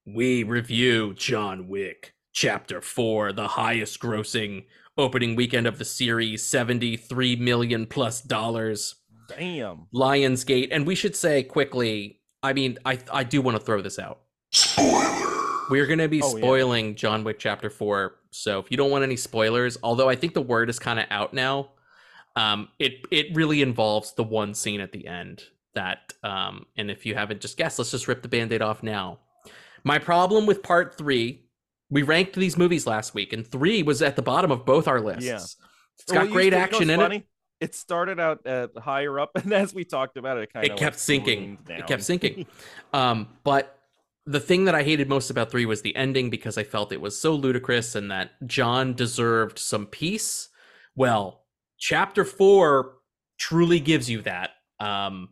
we 0.05 0.43
review 0.43 1.15
John 1.15 1.69
Wick 1.69 2.15
Chapter 2.33 2.81
4, 2.81 3.33
the 3.33 3.47
highest 3.49 4.01
grossing 4.01 4.65
opening 4.97 5.37
weekend 5.37 5.67
of 5.67 5.79
the 5.79 5.85
series, 5.85 6.43
73 6.45 7.37
million 7.37 7.87
plus 7.87 8.21
dollars. 8.21 8.97
damn. 9.29 9.87
Lionsgate, 9.95 10.69
and 10.73 10.87
we 10.87 10.95
should 10.97 11.15
say 11.15 11.43
quickly. 11.45 12.18
I 12.43 12.53
mean, 12.53 12.79
I 12.85 12.99
I 13.13 13.25
do 13.25 13.43
want 13.43 13.57
to 13.59 13.63
throw 13.65 13.81
this 13.83 13.99
out. 13.99 14.21
We're 15.71 15.87
going 15.87 15.99
to 15.99 16.09
be 16.09 16.23
Oh, 16.23 16.35
yeah. 16.37 16.41
spoiling 16.43 16.95
John 16.95 17.25
Wick 17.25 17.39
Chapter 17.39 17.69
Four, 17.69 18.17
so 18.31 18.59
if 18.59 18.71
you 18.71 18.77
don't 18.77 18.91
want 18.91 19.05
any 19.05 19.17
spoilers, 19.17 19.77
although 19.83 20.09
I 20.09 20.17
think 20.17 20.33
the 20.35 20.41
word 20.41 20.71
is 20.71 20.79
kind 20.79 20.99
of 20.99 21.05
out 21.11 21.35
now, 21.35 21.71
um, 22.37 22.69
it 22.79 23.01
it 23.11 23.35
really 23.37 23.61
involves 23.61 24.13
the 24.13 24.23
one 24.25 24.55
scene 24.55 24.81
at 24.81 24.93
the 24.93 25.07
end 25.07 25.43
that, 25.75 26.15
um, 26.25 26.65
and 26.77 26.91
if 26.91 27.05
you 27.05 27.15
haven't 27.15 27.41
just 27.43 27.57
guessed, 27.59 27.79
let's 27.79 27.91
just 27.91 28.09
rip 28.09 28.23
the 28.23 28.29
band-aid 28.29 28.63
off 28.63 28.83
now. 28.83 29.19
My 29.85 29.99
problem 29.99 30.47
with 30.47 30.63
Part 30.63 30.97
Three, 30.97 31.45
we 31.91 32.03
ranked 32.03 32.35
these 32.35 32.57
movies 32.57 32.87
last 32.87 33.13
week, 33.15 33.33
and 33.35 33.47
three 33.47 33.83
was 33.83 34.01
at 34.01 34.17
the 34.17 34.23
bottom 34.23 34.51
of 34.51 34.65
both 34.65 34.89
our 34.89 35.01
lists. 35.01 35.25
Yeah. 35.27 35.37
It's 35.37 36.13
got 36.13 36.25
Well, 36.25 36.33
great 36.33 36.53
used 36.53 36.53
to- 36.53 36.57
you 36.57 36.61
know 36.61 36.65
action 36.65 36.91
in 36.91 37.01
funny? 37.01 37.17
It 37.17 37.27
started 37.75 38.21
out 38.21 38.47
at 38.47 38.71
higher 38.77 39.19
up, 39.19 39.31
and 39.35 39.53
as 39.53 39.75
we 39.75 39.85
talked 39.85 40.17
about 40.17 40.39
it, 40.39 40.45
it 40.45 40.53
kind 40.53 40.67
of 40.67 40.73
it 40.73 40.79
kept 40.79 40.99
sinking. 40.99 41.59
It 41.69 41.87
kept 41.87 42.03
sinking. 42.03 42.47
um, 42.93 43.29
but 43.45 43.79
the 44.27 44.41
thing 44.41 44.67
that 44.67 44.75
I 44.75 44.83
hated 44.83 45.09
most 45.09 45.31
about 45.31 45.51
three 45.51 45.65
was 45.65 45.81
the 45.81 45.97
ending 45.97 46.29
because 46.29 46.59
I 46.59 46.63
felt 46.63 46.93
it 46.93 47.01
was 47.01 47.19
so 47.19 47.35
ludicrous 47.35 47.95
and 47.95 48.11
that 48.11 48.33
John 48.47 48.93
deserved 48.93 49.59
some 49.59 49.87
peace. 49.87 50.51
Well, 50.95 51.45
chapter 51.79 52.25
four 52.25 52.97
truly 53.39 53.81
gives 53.81 54.11
you 54.11 54.21
that. 54.23 54.51
Um, 54.81 55.31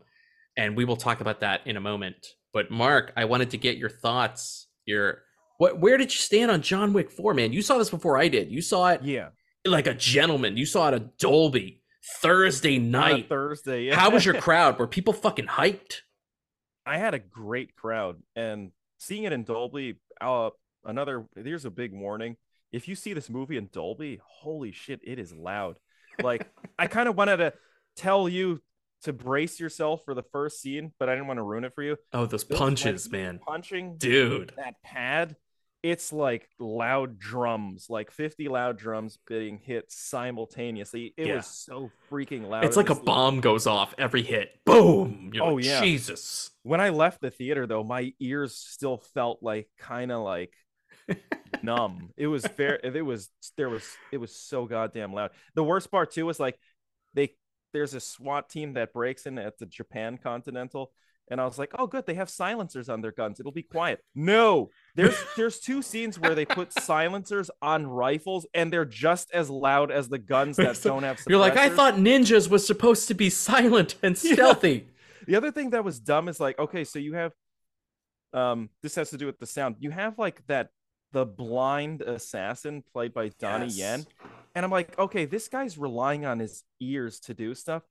and 0.57 0.77
we 0.77 0.87
will 0.87 0.97
talk 0.97 1.21
about 1.21 1.41
that 1.41 1.61
in 1.67 1.77
a 1.77 1.81
moment. 1.81 2.17
But 2.55 2.71
Mark, 2.71 3.13
I 3.17 3.27
wanted 3.27 3.51
to 3.51 3.59
get 3.59 3.77
your 3.77 3.91
thoughts. 3.91 4.69
Your 4.87 5.23
what? 5.59 5.79
Where 5.79 5.99
did 5.99 6.13
you 6.13 6.19
stand 6.19 6.51
on 6.51 6.63
John 6.63 6.95
Wick 6.95 7.11
four, 7.11 7.35
man? 7.35 7.53
You 7.53 7.61
saw 7.61 7.77
this 7.77 7.91
before 7.91 8.17
I 8.17 8.29
did. 8.29 8.51
You 8.51 8.63
saw 8.63 8.89
it 8.89 9.03
yeah, 9.03 9.29
like 9.67 9.87
a 9.87 9.95
gentleman. 9.95 10.57
You 10.57 10.65
saw 10.65 10.89
it 10.89 10.95
at 10.95 11.19
Dolby 11.19 11.83
Thursday 12.21 12.79
night. 12.79 13.29
Thursday. 13.29 13.85
Yeah. 13.85 13.97
How 13.97 14.11
was 14.11 14.25
your 14.25 14.35
crowd? 14.41 14.79
Were 14.79 14.87
people 14.87 15.13
fucking 15.13 15.47
hyped? 15.47 16.01
I 16.85 16.99
had 16.99 17.15
a 17.15 17.19
great 17.19 17.75
crowd, 17.75 18.23
and 18.37 18.71
seeing 18.99 19.25
it 19.25 19.33
in 19.33 19.45
Dolby. 19.45 19.97
Uh, 20.21 20.51
another 20.85 21.27
here's 21.35 21.65
a 21.65 21.71
big 21.71 21.93
warning: 21.93 22.37
if 22.73 22.87
you 22.89 22.95
see 22.95 23.13
this 23.13 23.29
movie 23.29 23.57
in 23.57 23.69
Dolby, 23.73 24.21
holy 24.25 24.73
shit, 24.73 25.01
it 25.03 25.19
is 25.19 25.33
loud. 25.33 25.79
Like 26.23 26.49
I 26.79 26.87
kind 26.87 27.09
of 27.09 27.17
wanted 27.17 27.39
to 27.39 27.53
tell 27.97 28.29
you 28.29 28.63
to 29.03 29.13
brace 29.13 29.59
yourself 29.61 30.03
for 30.05 30.15
the 30.15 30.23
first 30.33 30.61
scene, 30.61 30.93
but 30.99 31.09
I 31.09 31.15
didn't 31.15 31.27
want 31.27 31.39
to 31.39 31.43
ruin 31.43 31.65
it 31.65 31.75
for 31.75 31.83
you. 31.83 31.97
Oh, 32.13 32.25
those 32.27 32.45
Those, 32.45 32.59
punches, 32.59 33.11
man. 33.11 33.41
punching 33.47 33.97
Dude. 33.99 34.53
that 34.57 34.75
pad. 34.83 35.37
It's 35.89 36.13
like 36.13 36.49
loud 36.59 37.19
drums, 37.19 37.87
like 37.89 38.11
50 38.11 38.49
loud 38.49 38.77
drums 38.77 39.19
being 39.29 39.59
hit 39.59 39.85
simultaneously. 39.93 41.15
It 41.17 41.29
Yeah. 41.29 41.37
was 41.37 41.47
so 41.47 41.93
freaking 42.11 42.49
loud. 42.49 42.65
It's 42.65 42.77
like 42.77 42.91
a 42.91 42.95
bomb 42.97 43.41
goes 43.41 43.69
off 43.69 43.95
every 43.97 44.23
hit. 44.23 44.51
Boom. 44.65 45.31
You're 45.33 45.45
Oh, 45.45 45.55
like, 45.55 45.65
yeah. 45.65 45.81
Jesus. 45.81 46.51
when 46.65 46.81
I 46.81 46.89
left 46.89 47.21
the 47.21 47.31
theater 47.31 47.69
though, 47.69 47.85
my 47.85 48.13
ears 48.19 48.57
still 48.57 48.99
felt 49.15 49.45
like 49.45 49.69
kind 49.79 50.11
of 50.11 50.23
like 50.25 50.53
numb. 51.63 52.11
It 52.17 52.27
was 52.27 52.45
fair. 52.45 52.81
It 52.83 53.03
was 53.05 53.31
there 53.57 53.69
was 53.69 53.85
it 54.11 54.19
was 54.19 54.35
so 54.35 54.67
goddamn 54.67 55.13
loud. 55.13 55.31
The 55.55 55.63
worst 55.65 55.91
part 55.91 56.11
too 56.11 56.27
was 56.27 56.41
like 56.41 56.59
they 57.15 57.35
there's 57.73 57.95
a 57.95 58.01
SWAT 58.01 58.49
team 58.49 58.73
that 58.75 58.93
breaks 58.93 59.27
in 59.27 59.39
at 59.39 59.57
the 59.59 59.67
Japan 59.67 60.19
Continental. 60.21 60.91
And 61.29 61.41
I 61.41 61.45
was 61.45 61.59
like, 61.59 61.73
oh, 61.77 61.87
good, 61.89 62.07
they 62.07 62.15
have 62.15 62.31
silencers 62.31 62.89
on 62.89 63.01
their 63.01 63.11
guns. 63.11 63.41
It'll 63.41 63.51
be 63.51 63.63
quiet. 63.63 64.01
No, 64.15 64.71
there's 64.95 65.17
there's 65.37 65.59
two 65.59 65.83
scenes 65.83 66.19
where 66.21 66.35
they 66.37 66.45
put 66.45 66.73
silencers 66.73 67.51
on 67.61 67.87
rifles, 67.87 68.47
and 68.55 68.73
they're 68.73 68.85
just 68.85 69.31
as 69.33 69.51
loud 69.51 69.91
as 69.91 70.09
the 70.09 70.19
guns 70.19 70.57
that 70.57 70.81
don't 70.83 71.03
have. 71.03 71.21
You're 71.29 71.39
like, 71.41 71.57
I 71.57 71.69
thought 71.69 71.95
ninjas 71.95 72.49
was 72.49 72.67
supposed 72.67 73.09
to 73.09 73.15
be 73.15 73.29
silent 73.51 73.97
and 74.03 74.17
Yeah. 74.23 74.35
stealthy. 74.35 74.87
The 75.27 75.35
other 75.35 75.51
thing 75.51 75.71
that 75.71 75.83
was 75.85 75.99
dumb 75.99 76.29
is 76.29 76.39
like, 76.39 76.59
okay, 76.59 76.85
so 76.85 76.99
you 77.01 77.15
have 77.15 77.33
um 78.33 78.71
this 78.83 78.95
has 78.95 79.11
to 79.11 79.17
do 79.19 79.27
with 79.27 79.39
the 79.39 79.47
sound. 79.47 79.77
You 79.81 79.91
have 79.91 80.19
like 80.19 80.47
that 80.47 80.69
the 81.13 81.25
blind 81.27 82.03
assassin 82.03 82.85
played 82.93 83.15
by 83.15 83.31
Donnie 83.39 83.67
Yes. 83.67 83.77
Yen. 83.79 84.07
And 84.55 84.65
I'm 84.65 84.71
like, 84.71 84.99
okay, 84.99 85.25
this 85.25 85.49
guy's 85.49 85.77
relying 85.79 86.25
on 86.25 86.39
his 86.39 86.63
ears 86.81 87.21
to 87.21 87.35
do 87.35 87.55
stuff. 87.55 87.83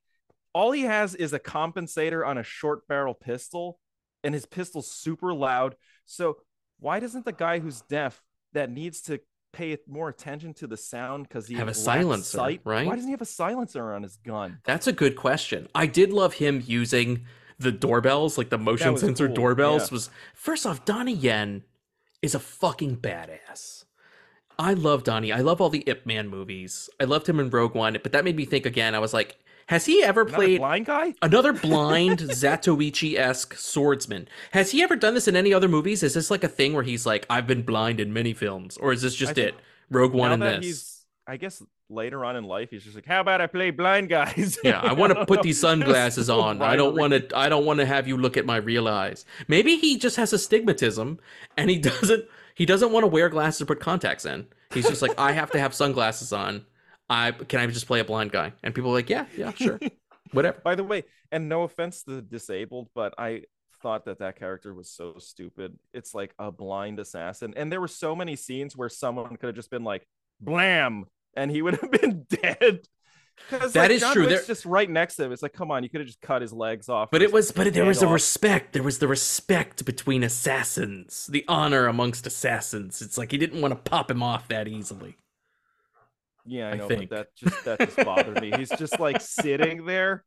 All 0.56 0.72
he 0.72 0.84
has 0.84 1.14
is 1.14 1.34
a 1.34 1.38
compensator 1.38 2.26
on 2.26 2.38
a 2.38 2.42
short 2.42 2.88
barrel 2.88 3.12
pistol, 3.12 3.78
and 4.24 4.32
his 4.32 4.46
pistol's 4.46 4.90
super 4.90 5.34
loud. 5.34 5.76
So 6.06 6.38
why 6.80 6.98
doesn't 6.98 7.26
the 7.26 7.32
guy 7.34 7.58
who's 7.58 7.82
deaf 7.82 8.22
that 8.54 8.70
needs 8.70 9.02
to 9.02 9.20
pay 9.52 9.76
more 9.86 10.08
attention 10.08 10.54
to 10.54 10.66
the 10.66 10.78
sound 10.78 11.28
because 11.28 11.46
he 11.46 11.56
Have 11.56 11.68
a 11.68 11.74
silencer, 11.74 12.38
sight, 12.38 12.62
right? 12.64 12.86
Why 12.86 12.94
doesn't 12.94 13.06
he 13.06 13.12
have 13.12 13.20
a 13.20 13.26
silencer 13.26 13.92
on 13.92 14.02
his 14.02 14.16
gun? 14.16 14.60
That's 14.64 14.86
a 14.86 14.94
good 14.94 15.14
question. 15.14 15.68
I 15.74 15.84
did 15.84 16.10
love 16.10 16.32
him 16.32 16.62
using 16.64 17.26
the 17.58 17.70
doorbells, 17.70 18.38
like 18.38 18.48
the 18.48 18.56
motion 18.56 18.96
sensor 18.96 19.26
cool, 19.26 19.36
doorbells. 19.36 19.90
yeah. 19.90 19.94
Was 19.94 20.10
first 20.34 20.64
off, 20.64 20.86
Donnie 20.86 21.12
Yen 21.12 21.64
is 22.22 22.34
a 22.34 22.40
fucking 22.40 22.96
badass. 22.96 23.84
I 24.58 24.72
love 24.72 25.04
Donnie. 25.04 25.32
I 25.32 25.40
love 25.40 25.60
all 25.60 25.68
the 25.68 25.84
Ip 25.86 26.06
Man 26.06 26.28
movies. 26.28 26.88
I 26.98 27.04
loved 27.04 27.28
him 27.28 27.40
in 27.40 27.50
Rogue 27.50 27.74
One, 27.74 27.98
but 28.02 28.12
that 28.12 28.24
made 28.24 28.36
me 28.36 28.46
think 28.46 28.64
again. 28.64 28.94
I 28.94 29.00
was 29.00 29.12
like, 29.12 29.36
has 29.66 29.86
he 29.86 30.02
ever 30.02 30.24
played 30.24 30.58
blind 30.58 30.86
guy? 30.86 31.14
another 31.22 31.52
blind 31.52 32.18
Zatoichi 32.20 33.16
esque 33.18 33.54
swordsman? 33.54 34.28
Has 34.52 34.70
he 34.70 34.82
ever 34.82 34.96
done 34.96 35.14
this 35.14 35.28
in 35.28 35.36
any 35.36 35.52
other 35.52 35.68
movies? 35.68 36.02
Is 36.02 36.14
this 36.14 36.30
like 36.30 36.44
a 36.44 36.48
thing 36.48 36.72
where 36.72 36.82
he's 36.82 37.04
like, 37.06 37.26
I've 37.28 37.46
been 37.46 37.62
blind 37.62 38.00
in 38.00 38.12
many 38.12 38.32
films, 38.32 38.76
or 38.76 38.92
is 38.92 39.02
this 39.02 39.14
just 39.14 39.38
I 39.38 39.42
it? 39.42 39.54
Rogue 39.90 40.12
One 40.14 40.32
and 40.32 40.42
this. 40.42 40.64
he's 40.64 40.92
I 41.28 41.36
guess 41.36 41.62
later 41.88 42.24
on 42.24 42.36
in 42.36 42.44
life 42.44 42.70
he's 42.70 42.82
just 42.84 42.94
like, 42.96 43.06
how 43.06 43.20
about 43.20 43.40
I 43.40 43.46
play 43.48 43.70
blind 43.70 44.08
guys? 44.08 44.58
Yeah, 44.62 44.80
I 44.80 44.92
want 44.92 45.12
to 45.14 45.26
put 45.26 45.42
these 45.42 45.60
sunglasses 45.60 46.26
So 46.28 46.40
on. 46.40 46.62
I 46.62 46.76
don't 46.76 46.96
want 46.96 47.12
to. 47.12 47.36
I 47.36 47.48
don't 47.48 47.64
want 47.64 47.80
to 47.80 47.86
have 47.86 48.06
you 48.08 48.16
look 48.16 48.36
at 48.36 48.46
my 48.46 48.56
real 48.56 48.86
eyes. 48.88 49.24
Maybe 49.48 49.76
he 49.76 49.98
just 49.98 50.16
has 50.16 50.32
astigmatism, 50.32 51.18
and 51.56 51.70
he 51.70 51.78
doesn't. 51.78 52.24
He 52.54 52.64
doesn't 52.66 52.90
want 52.92 53.04
to 53.04 53.08
wear 53.08 53.28
glasses 53.28 53.60
or 53.62 53.66
put 53.66 53.80
contacts 53.80 54.24
in. 54.24 54.46
He's 54.72 54.88
just 54.88 55.02
like, 55.02 55.12
I 55.18 55.32
have 55.32 55.50
to 55.50 55.58
have 55.60 55.74
sunglasses 55.74 56.32
on. 56.32 56.64
I 57.08 57.32
can 57.32 57.60
I 57.60 57.66
just 57.66 57.86
play 57.86 58.00
a 58.00 58.04
blind 58.04 58.32
guy? 58.32 58.52
And 58.62 58.74
people 58.74 58.90
are 58.90 58.94
like, 58.94 59.10
yeah, 59.10 59.26
yeah, 59.36 59.52
sure, 59.52 59.78
whatever. 60.32 60.58
By 60.64 60.74
the 60.74 60.84
way, 60.84 61.04
and 61.30 61.48
no 61.48 61.62
offense 61.62 62.02
to 62.04 62.16
the 62.16 62.22
disabled, 62.22 62.88
but 62.94 63.14
I 63.18 63.42
thought 63.82 64.06
that 64.06 64.18
that 64.20 64.36
character 64.38 64.74
was 64.74 64.90
so 64.90 65.16
stupid. 65.18 65.78
It's 65.92 66.14
like 66.14 66.34
a 66.38 66.50
blind 66.50 66.98
assassin, 66.98 67.54
and 67.56 67.70
there 67.70 67.80
were 67.80 67.88
so 67.88 68.16
many 68.16 68.36
scenes 68.36 68.76
where 68.76 68.88
someone 68.88 69.36
could 69.36 69.46
have 69.46 69.54
just 69.56 69.70
been 69.70 69.84
like, 69.84 70.06
"Blam," 70.40 71.04
and 71.36 71.50
he 71.50 71.62
would 71.62 71.78
have 71.80 71.90
been 72.00 72.26
dead. 72.28 72.80
That 73.50 73.74
like, 73.74 73.90
is 73.90 74.00
John 74.00 74.14
true. 74.14 74.22
Wick's 74.26 74.46
There- 74.46 74.54
just 74.54 74.64
right 74.64 74.88
next 74.88 75.16
to 75.16 75.24
him. 75.24 75.32
It's 75.32 75.42
like, 75.42 75.52
come 75.52 75.70
on, 75.70 75.82
you 75.82 75.90
could 75.90 76.00
have 76.00 76.06
just 76.06 76.22
cut 76.22 76.40
his 76.40 76.54
legs 76.54 76.88
off. 76.88 77.10
But 77.10 77.20
it 77.20 77.30
was, 77.30 77.52
but 77.52 77.70
there 77.74 77.84
was 77.84 78.02
off. 78.02 78.10
respect. 78.10 78.72
There 78.72 78.82
was 78.82 78.98
the 78.98 79.06
respect 79.08 79.84
between 79.84 80.24
assassins, 80.24 81.26
the 81.26 81.44
honor 81.46 81.86
amongst 81.86 82.26
assassins. 82.26 83.02
It's 83.02 83.18
like 83.18 83.30
he 83.32 83.36
didn't 83.38 83.60
want 83.60 83.72
to 83.72 83.90
pop 83.90 84.10
him 84.10 84.22
off 84.22 84.48
that 84.48 84.68
easily. 84.68 85.18
Yeah, 86.46 86.68
I 86.68 86.72
I 86.72 86.76
know, 86.76 86.88
think. 86.88 87.10
but 87.10 87.16
that 87.16 87.28
just 87.36 87.64
that 87.64 87.78
just 87.80 87.96
bothered 87.96 88.40
me. 88.40 88.52
He's 88.56 88.70
just 88.70 88.98
like 89.00 89.20
sitting 89.20 89.84
there. 89.86 90.24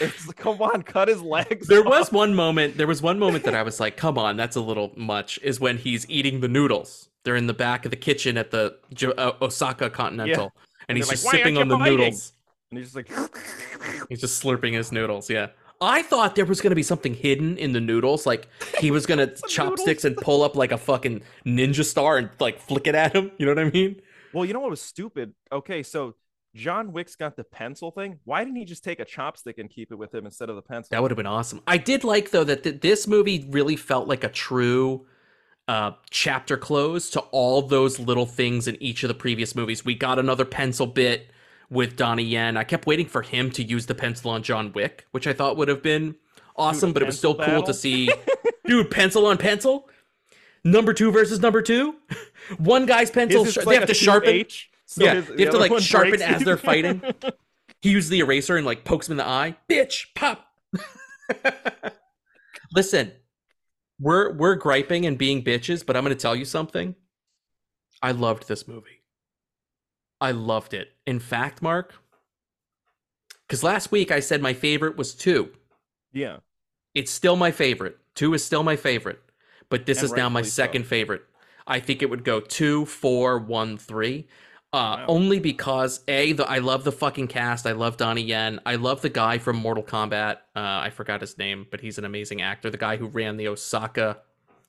It's 0.00 0.26
like, 0.26 0.36
come 0.36 0.60
on, 0.62 0.82
cut 0.82 1.08
his 1.08 1.20
legs. 1.22 1.66
There 1.68 1.80
off. 1.80 1.86
was 1.86 2.12
one 2.12 2.34
moment. 2.34 2.76
There 2.78 2.86
was 2.86 3.02
one 3.02 3.18
moment 3.18 3.44
that 3.44 3.54
I 3.54 3.62
was 3.62 3.78
like, 3.78 3.96
"Come 3.96 4.16
on, 4.18 4.36
that's 4.36 4.56
a 4.56 4.60
little 4.60 4.92
much." 4.96 5.38
Is 5.42 5.60
when 5.60 5.76
he's 5.78 6.08
eating 6.08 6.40
the 6.40 6.48
noodles. 6.48 7.08
They're 7.24 7.36
in 7.36 7.46
the 7.46 7.54
back 7.54 7.84
of 7.84 7.90
the 7.90 7.96
kitchen 7.96 8.36
at 8.36 8.50
the 8.50 8.76
uh, 9.18 9.32
Osaka 9.42 9.90
Continental, 9.90 10.44
and 10.44 10.52
And 10.88 10.98
he's 10.98 11.08
just 11.08 11.24
like, 11.26 11.36
sipping 11.36 11.56
on 11.58 11.68
the 11.68 11.76
biting?" 11.76 11.98
noodles. 11.98 12.32
and 12.70 12.78
he's 12.78 12.92
just 12.92 12.96
like, 12.96 13.10
He's 14.08 14.20
just 14.20 14.42
slurping 14.42 14.72
his 14.72 14.90
noodles. 14.92 15.28
Yeah, 15.30 15.48
I 15.80 16.02
thought 16.02 16.34
there 16.36 16.46
was 16.46 16.60
going 16.62 16.70
to 16.70 16.76
be 16.76 16.82
something 16.82 17.12
hidden 17.14 17.58
in 17.58 17.72
the 17.72 17.80
noodles, 17.80 18.24
like 18.26 18.48
he 18.78 18.90
was 18.90 19.04
going 19.06 19.18
to 19.28 19.36
chopsticks 19.48 20.04
and 20.04 20.16
pull 20.16 20.42
up 20.42 20.56
like 20.56 20.72
a 20.72 20.78
fucking 20.78 21.22
ninja 21.46 21.84
star 21.84 22.16
and 22.16 22.30
like 22.40 22.58
flick 22.58 22.86
it 22.86 22.94
at 22.94 23.14
him. 23.14 23.30
You 23.38 23.46
know 23.46 23.52
what 23.54 23.66
I 23.66 23.70
mean? 23.70 24.00
Well, 24.32 24.44
you 24.44 24.52
know 24.52 24.60
what 24.60 24.70
was 24.70 24.80
stupid? 24.80 25.34
Okay, 25.50 25.82
so 25.82 26.14
John 26.54 26.92
Wick's 26.92 27.16
got 27.16 27.36
the 27.36 27.44
pencil 27.44 27.90
thing. 27.90 28.18
Why 28.24 28.44
didn't 28.44 28.56
he 28.56 28.64
just 28.64 28.84
take 28.84 29.00
a 29.00 29.04
chopstick 29.04 29.58
and 29.58 29.70
keep 29.70 29.90
it 29.90 29.96
with 29.96 30.14
him 30.14 30.26
instead 30.26 30.50
of 30.50 30.56
the 30.56 30.62
pencil? 30.62 30.88
That 30.90 31.02
would 31.02 31.10
have 31.10 31.16
been 31.16 31.26
awesome. 31.26 31.62
I 31.66 31.78
did 31.78 32.04
like 32.04 32.30
though 32.30 32.44
that 32.44 32.62
th- 32.62 32.80
this 32.80 33.06
movie 33.06 33.46
really 33.50 33.76
felt 33.76 34.08
like 34.08 34.24
a 34.24 34.28
true 34.28 35.06
uh 35.68 35.92
chapter 36.10 36.56
close 36.56 37.08
to 37.10 37.20
all 37.30 37.62
those 37.62 38.00
little 38.00 38.26
things 38.26 38.66
in 38.66 38.82
each 38.82 39.02
of 39.04 39.08
the 39.08 39.14
previous 39.14 39.54
movies. 39.54 39.84
We 39.84 39.94
got 39.94 40.18
another 40.18 40.44
pencil 40.44 40.86
bit 40.86 41.30
with 41.70 41.96
Donnie 41.96 42.24
Yen. 42.24 42.56
I 42.56 42.64
kept 42.64 42.86
waiting 42.86 43.06
for 43.06 43.22
him 43.22 43.50
to 43.52 43.62
use 43.62 43.86
the 43.86 43.94
pencil 43.94 44.30
on 44.30 44.42
John 44.42 44.72
Wick, 44.72 45.06
which 45.12 45.26
I 45.26 45.32
thought 45.32 45.56
would 45.56 45.68
have 45.68 45.82
been 45.82 46.16
awesome, 46.56 46.90
a 46.90 46.92
but 46.92 47.02
it 47.02 47.06
was 47.06 47.16
still 47.16 47.34
pencil 47.34 47.54
cool 47.54 47.62
to 47.62 47.74
see 47.74 48.10
dude 48.66 48.90
pencil 48.90 49.24
on 49.26 49.38
pencil. 49.38 49.88
Number 50.64 50.92
2 50.94 51.10
versus 51.10 51.40
number 51.40 51.60
2. 51.62 51.94
One 52.58 52.86
guy's 52.86 53.10
pencil 53.10 53.44
His 53.44 53.56
is 53.56 53.62
sh- 53.62 53.66
like 53.66 53.68
they 53.68 53.74
have 53.76 53.88
to 53.88 53.94
sharpen 53.94 54.30
H, 54.30 54.70
so 54.86 55.04
yeah, 55.04 55.14
his- 55.14 55.26
they 55.28 55.34
the 55.36 55.44
have 55.44 55.52
to 55.54 55.58
like 55.58 55.78
sharpen 55.82 56.22
as 56.22 56.42
it. 56.42 56.44
they're 56.44 56.56
fighting. 56.56 57.02
he 57.82 57.90
uses 57.90 58.10
the 58.10 58.20
eraser 58.20 58.56
and 58.56 58.64
like 58.66 58.84
pokes 58.84 59.08
him 59.08 59.12
in 59.12 59.16
the 59.18 59.26
eye. 59.26 59.56
Bitch, 59.68 60.06
pop. 60.14 60.46
Listen, 62.74 63.12
we're 64.00 64.32
we're 64.32 64.54
griping 64.54 65.04
and 65.06 65.18
being 65.18 65.42
bitches, 65.42 65.84
but 65.84 65.96
I'm 65.96 66.04
going 66.04 66.16
to 66.16 66.20
tell 66.20 66.34
you 66.36 66.44
something. 66.44 66.94
I 68.02 68.12
loved 68.12 68.48
this 68.48 68.66
movie. 68.66 69.02
I 70.20 70.30
loved 70.32 70.74
it. 70.74 70.88
In 71.06 71.18
fact, 71.20 71.60
Mark, 71.62 71.94
because 73.46 73.62
last 73.62 73.90
week 73.92 74.10
I 74.10 74.20
said 74.20 74.40
my 74.40 74.54
favorite 74.54 74.96
was 74.96 75.14
two. 75.14 75.50
yeah. 76.12 76.38
It's 76.94 77.10
still 77.10 77.36
my 77.36 77.50
favorite. 77.50 77.96
Two 78.14 78.34
is 78.34 78.44
still 78.44 78.62
my 78.62 78.76
favorite, 78.76 79.18
but 79.72 79.86
this 79.86 79.98
And 79.98 80.06
is 80.06 80.12
now 80.12 80.28
my 80.28 80.40
rightfully 80.40 80.50
so. 80.50 80.62
second 80.62 80.86
favorite. 80.86 81.22
I 81.66 81.80
think 81.80 82.02
it 82.02 82.10
would 82.10 82.24
go 82.24 82.40
two, 82.40 82.86
four, 82.86 83.38
one, 83.38 83.78
three. 83.78 84.28
Uh, 84.72 84.98
Wow. 85.00 85.04
Only 85.08 85.40
because 85.40 86.00
a 86.08 86.32
the 86.32 86.48
I 86.48 86.58
love 86.58 86.84
the 86.84 86.92
fucking 86.92 87.28
cast. 87.28 87.66
I 87.66 87.72
love 87.72 87.96
Donnie 87.98 88.22
Yen. 88.22 88.60
I 88.64 88.76
love 88.76 89.02
the 89.02 89.10
guy 89.10 89.38
from 89.38 89.56
Mortal 89.56 89.84
Kombat. 89.84 90.36
Uh, 90.56 90.60
I 90.86 90.90
forgot 90.90 91.20
his 91.20 91.36
name, 91.38 91.66
but 91.70 91.80
he's 91.80 91.98
an 91.98 92.04
amazing 92.06 92.42
actor. 92.42 92.70
The 92.70 92.78
guy 92.78 92.96
who 92.96 93.06
ran 93.06 93.36
the 93.36 93.48
Osaka 93.48 94.18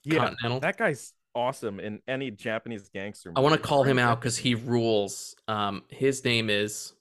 Yeah. 0.03 0.17
Continental. 0.19 0.59
That 0.59 0.77
guy's 0.77 1.13
awesome 1.35 1.79
in 1.79 2.01
any 2.07 2.31
Japanese 2.31 2.89
gangster. 2.89 3.31
I 3.35 3.39
want 3.41 3.55
to 3.55 3.61
call 3.61 3.83
him 3.83 3.97
out 3.99 4.19
because 4.19 4.37
he 4.37 4.55
rules. 4.55 5.35
Um, 5.47 5.83
his 5.89 6.23
name 6.25 6.49
is, 6.49 6.93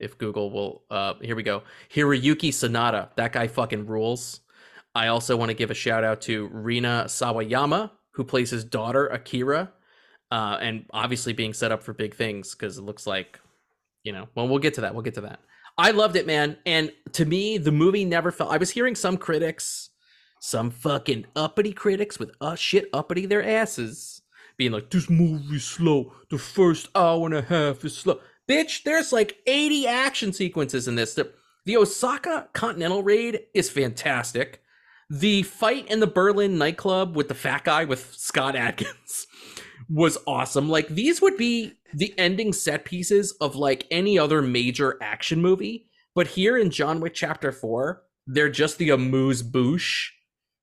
if 0.00 0.18
Google 0.18 0.50
will, 0.50 0.82
uh, 0.90 1.14
here 1.22 1.36
we 1.36 1.42
go, 1.44 1.62
Hiroyuki 1.94 2.50
Sanada. 2.50 3.10
That 3.16 3.32
guy 3.32 3.46
fucking 3.46 3.86
rules. 3.86 4.40
I 4.94 5.08
also 5.08 5.36
want 5.36 5.50
to 5.50 5.54
give 5.54 5.70
a 5.70 5.74
shout 5.74 6.04
out 6.04 6.20
to 6.22 6.46
Rina 6.48 7.04
Sawayama, 7.08 7.90
who 8.12 8.24
plays 8.24 8.50
his 8.50 8.64
daughter 8.64 9.06
Akira, 9.08 9.72
uh, 10.30 10.58
and 10.60 10.86
obviously 10.92 11.32
being 11.32 11.52
set 11.52 11.72
up 11.72 11.82
for 11.82 11.92
big 11.92 12.14
things 12.14 12.54
because 12.54 12.78
it 12.78 12.82
looks 12.82 13.06
like, 13.06 13.40
you 14.04 14.12
know, 14.12 14.28
well, 14.34 14.48
we'll 14.48 14.58
get 14.58 14.74
to 14.74 14.82
that. 14.82 14.94
We'll 14.94 15.02
get 15.02 15.14
to 15.14 15.22
that. 15.22 15.40
I 15.76 15.90
loved 15.90 16.14
it, 16.14 16.26
man. 16.26 16.56
And 16.64 16.92
to 17.12 17.24
me, 17.24 17.58
the 17.58 17.72
movie 17.72 18.04
never 18.04 18.30
felt. 18.30 18.52
I 18.52 18.58
was 18.58 18.70
hearing 18.70 18.94
some 18.94 19.16
critics, 19.16 19.90
some 20.40 20.70
fucking 20.70 21.26
uppity 21.34 21.72
critics 21.72 22.18
with 22.18 22.30
uh, 22.40 22.54
shit 22.54 22.88
uppity 22.92 23.26
their 23.26 23.44
asses, 23.44 24.22
being 24.56 24.70
like, 24.70 24.90
"This 24.90 25.10
movie's 25.10 25.64
slow. 25.64 26.12
The 26.30 26.38
first 26.38 26.88
hour 26.94 27.26
and 27.26 27.34
a 27.34 27.42
half 27.42 27.84
is 27.84 27.96
slow." 27.96 28.20
Bitch, 28.48 28.84
there's 28.84 29.12
like 29.12 29.38
80 29.46 29.88
action 29.88 30.32
sequences 30.32 30.86
in 30.86 30.94
this. 30.94 31.14
The, 31.14 31.32
the 31.64 31.78
Osaka 31.78 32.48
Continental 32.52 33.02
Raid 33.02 33.40
is 33.54 33.70
fantastic. 33.70 34.62
The 35.10 35.42
fight 35.42 35.88
in 35.90 36.00
the 36.00 36.06
Berlin 36.06 36.58
nightclub 36.58 37.16
with 37.16 37.28
the 37.28 37.34
fat 37.34 37.64
guy 37.64 37.84
with 37.84 38.14
Scott 38.14 38.56
Adkins 38.56 39.26
was 39.88 40.18
awesome. 40.26 40.68
Like 40.68 40.88
these 40.88 41.20
would 41.20 41.36
be 41.36 41.72
the 41.92 42.14
ending 42.18 42.52
set 42.52 42.84
pieces 42.84 43.32
of 43.40 43.56
like 43.56 43.86
any 43.90 44.18
other 44.18 44.42
major 44.42 44.98
action 45.02 45.40
movie, 45.40 45.86
but 46.14 46.28
here 46.28 46.56
in 46.56 46.70
John 46.70 47.00
Wick 47.00 47.14
Chapter 47.14 47.52
4, 47.52 48.02
they're 48.26 48.48
just 48.48 48.78
the 48.78 48.90
amuse 48.90 49.42
bouche 49.42 50.12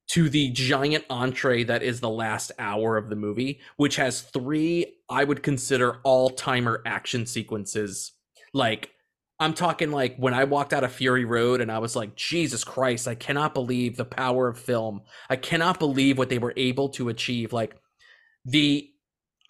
to 0.07 0.29
the 0.29 0.49
giant 0.51 1.05
entree 1.09 1.63
that 1.63 1.83
is 1.83 1.99
the 1.99 2.09
last 2.09 2.51
hour 2.59 2.97
of 2.97 3.09
the 3.09 3.15
movie, 3.15 3.59
which 3.77 3.95
has 3.95 4.21
three 4.21 4.97
I 5.09 5.23
would 5.23 5.43
consider 5.43 5.99
all-timer 6.03 6.81
action 6.85 7.25
sequences. 7.25 8.11
Like 8.53 8.91
I'm 9.41 9.55
talking 9.55 9.89
like 9.91 10.15
when 10.17 10.35
I 10.35 10.43
walked 10.43 10.71
out 10.71 10.83
of 10.83 10.91
Fury 10.91 11.25
Road 11.25 11.61
and 11.61 11.71
I 11.71 11.79
was 11.79 11.95
like, 11.95 12.15
Jesus 12.15 12.63
Christ, 12.63 13.07
I 13.07 13.15
cannot 13.15 13.55
believe 13.55 13.97
the 13.97 14.05
power 14.05 14.47
of 14.47 14.59
film. 14.59 15.01
I 15.31 15.35
cannot 15.35 15.79
believe 15.79 16.19
what 16.19 16.29
they 16.29 16.37
were 16.37 16.53
able 16.55 16.89
to 16.89 17.09
achieve. 17.09 17.51
Like 17.51 17.75
the 18.45 18.87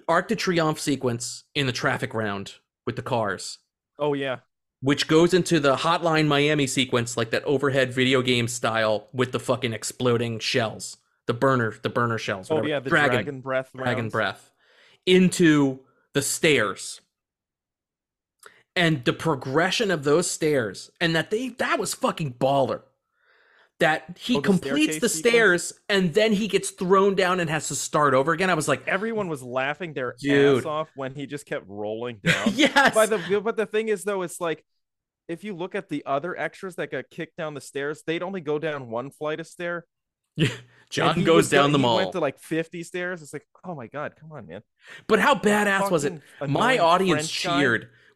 Arc 0.08 0.30
de 0.30 0.36
Triomphe 0.38 0.80
sequence 0.80 1.43
in 1.54 1.65
the 1.65 1.73
traffic 1.73 2.13
round 2.13 2.54
with 2.86 2.95
the 2.95 3.01
cars, 3.01 3.60
Oh 3.99 4.13
yeah. 4.13 4.38
which 4.80 5.10
goes 5.10 5.34
into 5.34 5.60
the 5.60 5.75
Hotline 5.75 6.27
Miami 6.27 6.67
sequence, 6.67 7.17
like 7.17 7.32
that 7.32 7.43
overhead 7.43 7.91
video 7.93 8.21
game 8.21 8.47
style 8.47 9.10
with 9.12 9.34
the 9.34 9.39
fucking 9.41 9.73
exploding 9.73 10.39
shells, 10.39 10.95
the 11.27 11.34
burner, 11.34 11.75
the 11.84 11.89
burner 11.89 12.17
shells. 12.17 12.49
Oh 12.49 12.63
yeah. 12.63 12.80
The 12.80 12.89
dragon, 12.89 13.41
breath. 13.41 13.71
dragon 13.75 14.06
rounds. 14.06 14.12
breath 14.13 14.51
into 15.06 15.82
the 16.13 16.21
stairs 16.21 17.01
and 18.75 19.03
the 19.05 19.13
progression 19.13 19.91
of 19.91 20.03
those 20.03 20.29
stairs 20.29 20.91
and 21.01 21.15
that 21.15 21.29
they 21.31 21.49
that 21.49 21.79
was 21.79 21.93
fucking 21.93 22.34
baller 22.34 22.81
that 23.79 24.15
he 24.19 24.36
Oh, 24.38 24.41
the 24.41 24.45
completes 24.47 24.99
the 24.99 25.10
sequence? 25.10 25.13
stairs 25.34 25.73
and 25.89 26.13
then 26.13 26.34
he 26.34 26.47
gets 26.47 26.69
thrown 26.69 27.15
down 27.15 27.39
and 27.39 27.49
has 27.49 27.67
to 27.69 27.75
start 27.75 28.13
over 28.13 28.31
again 28.31 28.49
i 28.49 28.53
was 28.53 28.67
like 28.67 28.88
Everyone 28.88 29.27
was 29.27 29.41
laughing 29.43 29.93
their 29.93 30.15
Dude. 30.19 30.60
ass 30.60 30.65
off 30.65 30.89
when 30.95 31.15
he 31.15 31.25
just 31.25 31.45
kept 31.45 31.65
rolling 31.67 32.17
down. 32.23 32.49
yes 32.53 32.93
By 32.93 33.07
the 33.07 33.41
but 33.43 33.57
the 33.57 33.65
thing 33.65 33.89
is 33.89 34.03
though, 34.03 34.21
it's 34.21 34.39
like 34.39 34.63
if 35.27 35.43
you 35.43 35.55
look 35.55 35.75
at 35.75 35.88
the 35.89 36.03
other 36.05 36.38
extras 36.38 36.75
that 36.75 36.91
got 36.91 37.05
kicked 37.10 37.38
down 37.38 37.53
the 37.53 37.62
stairs, 37.62 38.03
they'd 38.05 38.21
only 38.23 38.41
go 38.41 38.60
down 38.60 38.89
one 38.89 39.12
flight 39.12 39.39
of 39.39 39.47
stair. 39.47 39.86
and 40.38 40.51
john 40.89 41.23
goes 41.23 41.49
down 41.49 41.71
the 41.71 41.77
he 41.77 41.81
mall 41.81 41.97
Went 41.97 42.12
to 42.13 42.19
like 42.19 42.38
fifty 42.39 42.84
stairs. 42.84 43.21
It's 43.21 43.34
like, 43.34 43.45
oh 43.65 43.73
my 43.75 43.88
god, 43.88 44.13
come 44.19 44.31
on, 44.31 44.45
man. 44.45 44.62
but 45.07 45.19
how 45.19 45.36
badass 45.36 45.89
was 45.89 46.03
it 46.05 46.21
my 46.47 46.77
audience 46.79 47.29
French 47.31 47.43
guy. 47.45 47.62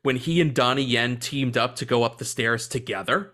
When 0.05 0.17
he 0.17 0.41
and 0.41 0.53
donnie 0.55 0.83
yen 0.83 1.17
teamed 1.17 1.57
up 1.57 1.75
to 1.75 1.85
go 1.85 2.03
up 2.03 2.17
the 2.19 2.25
stairs 2.25 2.67
together 2.67 3.33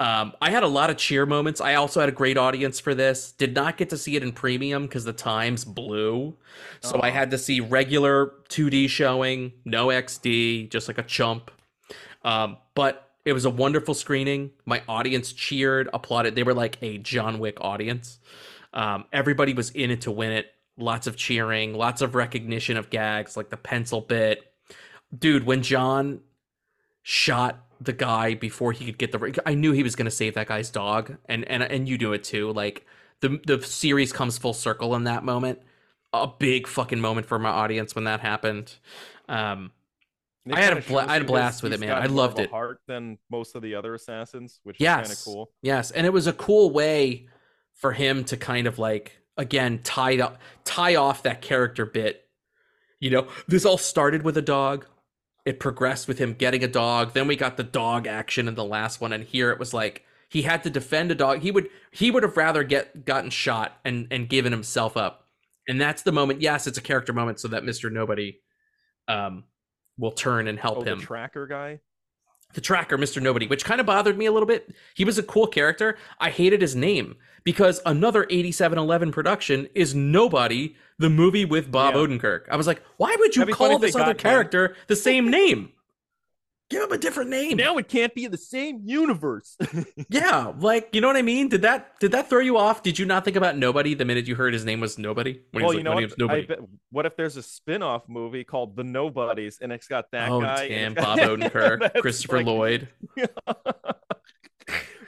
Um, 0.00 0.34
I 0.42 0.50
had 0.50 0.64
a 0.64 0.68
lot 0.68 0.90
of 0.90 0.96
cheer 0.96 1.26
moments. 1.26 1.60
I 1.60 1.74
also 1.74 2.00
had 2.00 2.08
a 2.08 2.12
great 2.12 2.36
audience 2.36 2.80
for 2.80 2.94
this. 2.94 3.32
Did 3.32 3.54
not 3.54 3.76
get 3.76 3.90
to 3.90 3.96
see 3.98 4.16
it 4.16 4.22
in 4.22 4.32
premium 4.32 4.84
because 4.84 5.04
the 5.04 5.12
times 5.12 5.64
blew. 5.64 6.36
So 6.80 7.00
I 7.02 7.10
had 7.10 7.30
to 7.30 7.38
see 7.38 7.60
regular 7.60 8.32
2D 8.48 8.88
showing, 8.90 9.52
no 9.64 9.88
XD, 9.88 10.70
just 10.70 10.88
like 10.88 10.98
a 10.98 11.04
chump. 11.04 11.52
Um, 12.24 12.58
but 12.74 13.10
it 13.24 13.32
was 13.32 13.44
a 13.44 13.50
wonderful 13.50 13.94
screening. 13.94 14.52
My 14.66 14.82
audience 14.88 15.32
cheered, 15.32 15.88
applauded. 15.94 16.34
They 16.34 16.42
were 16.44 16.54
like 16.54 16.78
a 16.82 16.98
John 16.98 17.38
Wick 17.38 17.58
audience. 17.60 18.18
Um, 18.74 19.04
everybody 19.12 19.54
was 19.54 19.70
in 19.70 19.90
it 19.90 20.02
to 20.02 20.10
win 20.12 20.32
it. 20.32 20.46
Lots 20.78 21.06
of 21.06 21.16
cheering, 21.16 21.74
lots 21.74 22.02
of 22.02 22.14
recognition 22.14 22.76
of 22.76 22.90
gags, 22.90 23.36
like 23.36 23.50
the 23.50 23.56
pencil 23.58 24.00
bit. 24.00 24.51
Dude, 25.16 25.44
when 25.44 25.62
John 25.62 26.20
shot 27.02 27.64
the 27.80 27.92
guy 27.92 28.34
before 28.34 28.72
he 28.72 28.84
could 28.84 28.98
get 28.98 29.12
the 29.12 29.42
I 29.44 29.54
knew 29.54 29.72
he 29.72 29.82
was 29.82 29.96
going 29.96 30.04
to 30.06 30.10
save 30.10 30.34
that 30.34 30.46
guy's 30.46 30.70
dog 30.70 31.16
and 31.26 31.44
and 31.46 31.62
and 31.62 31.88
you 31.88 31.98
do 31.98 32.12
it 32.12 32.22
too 32.22 32.52
like 32.52 32.86
the 33.20 33.40
the 33.46 33.60
series 33.62 34.12
comes 34.12 34.38
full 34.38 34.54
circle 34.54 34.94
in 34.94 35.04
that 35.04 35.24
moment 35.24 35.60
a 36.12 36.28
big 36.28 36.66
fucking 36.66 37.00
moment 37.00 37.26
for 37.26 37.38
my 37.38 37.48
audience 37.48 37.94
when 37.94 38.04
that 38.04 38.20
happened 38.20 38.76
um 39.28 39.72
I 40.52 40.60
had 40.60 40.72
a 40.72 40.82
kinda 40.82 40.88
bla- 40.88 41.06
I 41.08 41.12
had 41.14 41.22
a 41.22 41.24
blast 41.24 41.62
with 41.62 41.72
it, 41.72 41.78
man. 41.80 41.92
I 41.92 42.06
loved 42.06 42.38
a 42.38 42.42
it. 42.42 42.50
Heart 42.50 42.80
than 42.86 43.18
most 43.30 43.54
of 43.54 43.62
the 43.62 43.74
other 43.76 43.94
assassins, 43.94 44.60
which 44.64 44.80
is 44.80 44.90
kind 44.92 45.10
of 45.10 45.18
yes 45.18 45.24
cool. 45.24 45.50
yes 45.62 45.90
and 45.90 46.06
it 46.06 46.12
was 46.12 46.26
a 46.26 46.32
cool 46.32 46.70
way 46.70 47.26
for 47.74 47.92
him 47.92 48.24
to 48.24 48.36
kind 48.36 48.66
of 48.66 48.78
like 48.78 49.18
again 49.36 49.80
tie 49.82 50.18
up 50.20 50.38
tie 50.64 50.94
off 50.94 51.22
that 51.24 51.42
character 51.42 51.86
bit 51.86 52.28
you 53.00 53.10
know 53.10 53.26
this 53.48 53.64
all 53.64 53.78
started 53.78 54.22
with 54.22 54.36
a 54.36 54.42
dog 54.42 54.86
it 55.44 55.58
progressed 55.60 56.06
with 56.08 56.18
him 56.18 56.34
getting 56.34 56.62
a 56.64 56.68
dog 56.68 57.12
then 57.14 57.26
we 57.26 57.36
got 57.36 57.56
the 57.56 57.62
dog 57.62 58.06
action 58.06 58.48
in 58.48 58.54
the 58.54 58.64
last 58.64 59.00
one 59.00 59.12
and 59.12 59.24
here 59.24 59.50
it 59.50 59.58
was 59.58 59.74
like 59.74 60.04
he 60.28 60.42
had 60.42 60.62
to 60.62 60.70
defend 60.70 61.10
a 61.10 61.14
dog 61.14 61.40
he 61.40 61.50
would 61.50 61.68
he 61.90 62.10
would 62.10 62.22
have 62.22 62.36
rather 62.36 62.62
get 62.64 63.04
gotten 63.04 63.30
shot 63.30 63.78
and 63.84 64.06
and 64.10 64.28
given 64.28 64.52
himself 64.52 64.96
up 64.96 65.26
and 65.68 65.80
that's 65.80 66.02
the 66.02 66.12
moment 66.12 66.40
yes 66.40 66.66
it's 66.66 66.78
a 66.78 66.82
character 66.82 67.12
moment 67.12 67.40
so 67.40 67.48
that 67.48 67.62
mr 67.64 67.90
nobody 67.92 68.38
um 69.08 69.44
will 69.98 70.12
turn 70.12 70.48
and 70.48 70.58
help 70.58 70.78
Oh, 70.78 70.82
him 70.82 70.98
the 71.00 71.04
tracker 71.04 71.46
guy. 71.46 71.80
the 72.54 72.60
tracker, 72.60 72.96
Mr. 72.98 73.20
Nobody, 73.22 73.46
which 73.46 73.64
kind 73.64 73.80
of 73.80 73.86
bothered 73.86 74.16
me 74.18 74.26
a 74.26 74.32
little 74.32 74.46
bit. 74.46 74.74
He 74.94 75.04
was 75.06 75.18
a 75.18 75.22
cool 75.22 75.46
character. 75.46 75.96
I 76.20 76.28
hated 76.30 76.60
his 76.60 76.76
name 76.76 77.16
because 77.44 77.80
another 77.86 78.24
8711 78.28 79.10
production 79.12 79.68
is 79.74 79.94
Nobody, 79.94 80.76
the 81.02 81.10
movie 81.10 81.44
with 81.44 81.70
Bob 81.70 81.94
Yeah. 81.94 82.00
Odenkirk. 82.00 82.48
I 82.50 82.56
was 82.56 82.66
like, 82.66 82.82
why 82.96 83.14
would 83.18 83.36
you 83.36 83.40
That'd 83.40 83.54
be 83.54 83.58
funny 83.58 83.70
call 83.74 83.78
this 83.78 83.94
other 83.94 84.04
got 84.06 84.10
him. 84.12 84.18
character 84.18 84.76
the 84.86 84.96
same 84.96 85.30
name? 85.38 85.72
Give 86.70 86.84
him 86.84 86.92
a 86.92 86.96
different 86.96 87.28
name. 87.28 87.58
Now 87.58 87.76
it 87.76 87.86
can't 87.86 88.14
be 88.14 88.24
in 88.24 88.30
the 88.30 88.38
same 88.38 88.80
universe. 88.84 89.58
Yeah, 90.08 90.52
like 90.58 90.88
you 90.92 91.00
know 91.02 91.06
what 91.06 91.16
I 91.16 91.22
mean? 91.22 91.48
Did 91.48 91.62
that 91.62 91.98
did 92.00 92.12
that 92.12 92.28
throw 92.30 92.40
you 92.40 92.56
off? 92.56 92.82
Did 92.82 92.98
you 92.98 93.04
not 93.06 93.24
think 93.24 93.36
about 93.36 93.56
nobody 93.58 93.94
the 93.94 94.04
minute 94.06 94.26
you 94.26 94.34
heard 94.34 94.52
his 94.54 94.64
name 94.64 94.80
was 94.80 94.98
nobody? 94.98 95.40
When 95.52 95.62
well, 95.64 95.68
was 95.74 95.78
you 95.78 95.84
like, 95.84 95.84
know 95.84 95.94
what? 96.06 96.18
nobody. 96.18 96.46
Bet, 96.46 96.58
what 96.90 97.04
if 97.06 97.14
there's 97.16 97.36
a 97.36 97.42
spin-off 97.42 98.08
movie 98.08 98.44
called 98.44 98.74
The 98.76 98.84
Nobodies 98.84 99.58
and 99.60 99.70
it's 99.72 99.86
got 99.86 100.10
that 100.12 100.30
oh, 100.30 100.40
guy? 100.40 100.68
damn, 100.68 100.94
Bob 100.94 101.18
Odenkirk, 101.18 102.00
Christopher 102.00 102.38
like- 102.38 102.46
Lloyd. 102.46 102.88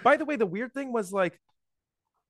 By 0.03 0.17
the 0.19 0.25
way, 0.27 0.37
the 0.37 0.47
weird 0.47 0.75
thing 0.75 0.93
was 0.93 1.13
like, 1.13 1.41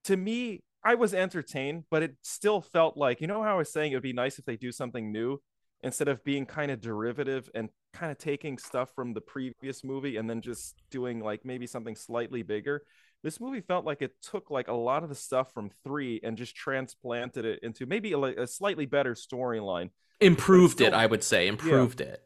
to 0.04 0.16
me, 0.16 0.62
I 0.84 0.94
was 0.96 1.14
entertained, 1.14 1.84
but 1.90 2.02
it 2.02 2.16
still 2.22 2.60
felt 2.60 2.96
like, 2.96 3.20
you 3.20 3.26
know 3.26 3.42
how 3.42 3.54
I 3.54 3.58
was 3.58 3.72
saying 3.72 3.92
it 3.92 3.96
would 3.96 4.02
be 4.02 4.12
nice 4.12 4.38
if 4.38 4.44
they 4.44 4.56
do 4.56 4.70
something 4.70 5.10
new 5.10 5.40
instead 5.82 6.08
of 6.08 6.24
being 6.24 6.46
kind 6.46 6.70
of 6.70 6.80
derivative 6.80 7.48
and 7.54 7.68
kind 7.92 8.10
of 8.10 8.18
taking 8.18 8.58
stuff 8.58 8.90
from 8.94 9.14
the 9.14 9.20
previous 9.20 9.84
movie 9.84 10.16
and 10.16 10.28
then 10.28 10.40
just 10.40 10.74
doing 10.90 11.20
like 11.20 11.44
maybe 11.44 11.66
something 11.66 11.94
slightly 11.94 12.42
bigger. 12.42 12.82
This 13.22 13.40
movie 13.40 13.60
felt 13.60 13.86
like 13.86 14.02
it 14.02 14.12
took 14.22 14.50
like 14.50 14.68
a 14.68 14.74
lot 14.74 15.02
of 15.02 15.08
the 15.08 15.14
stuff 15.14 15.52
from 15.54 15.70
three 15.84 16.20
and 16.22 16.36
just 16.36 16.54
transplanted 16.54 17.44
it 17.44 17.60
into 17.62 17.86
maybe 17.86 18.12
a, 18.12 18.18
a 18.18 18.46
slightly 18.46 18.86
better 18.86 19.14
storyline. 19.14 19.90
Improved 20.20 20.74
still- 20.74 20.88
it, 20.88 20.94
I 20.94 21.06
would 21.06 21.22
say. 21.22 21.48
Improved 21.48 22.00
it. 22.00 22.22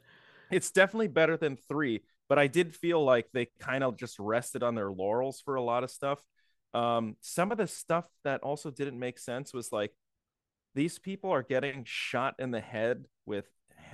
It's 0.51 0.71
definitely 0.71 1.09
better 1.09 1.37
than 1.37 1.57
three, 1.69 2.01
but 2.29 2.39
I 2.39 2.47
did 2.47 2.75
feel 2.75 3.05
like 3.05 3.27
they 3.33 3.49
kind 3.61 3.85
of 3.85 3.99
just 3.99 4.19
rested 4.19 4.63
on 4.63 4.75
their 4.75 4.91
laurels 4.91 5.43
for 5.45 5.57
a 5.57 5.63
lot 5.63 5.85
of 5.85 5.91
stuff. 5.91 6.21
Um, 6.75 7.17
some 7.21 7.51
of 7.51 7.59
the 7.59 7.67
stuff 7.67 8.07
that 8.25 8.43
also 8.43 8.71
didn't 8.71 8.99
make 8.99 9.19
sense 9.19 9.53
was 9.53 9.73
like 9.73 9.93
these 10.75 10.99
people 10.99 11.31
are 11.31 11.43
getting 11.43 11.85
shot 11.87 12.35
in 12.39 12.51
the 12.51 12.61
head 12.61 13.05
with, 13.27 13.47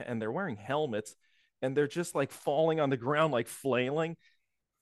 and 0.04 0.20
they're 0.20 0.32
wearing 0.32 0.56
helmets, 0.56 1.14
and 1.62 1.76
they're 1.76 1.86
just 1.86 2.14
like 2.14 2.32
falling 2.32 2.80
on 2.80 2.90
the 2.90 2.96
ground, 2.96 3.32
like 3.32 3.48
flailing. 3.48 4.16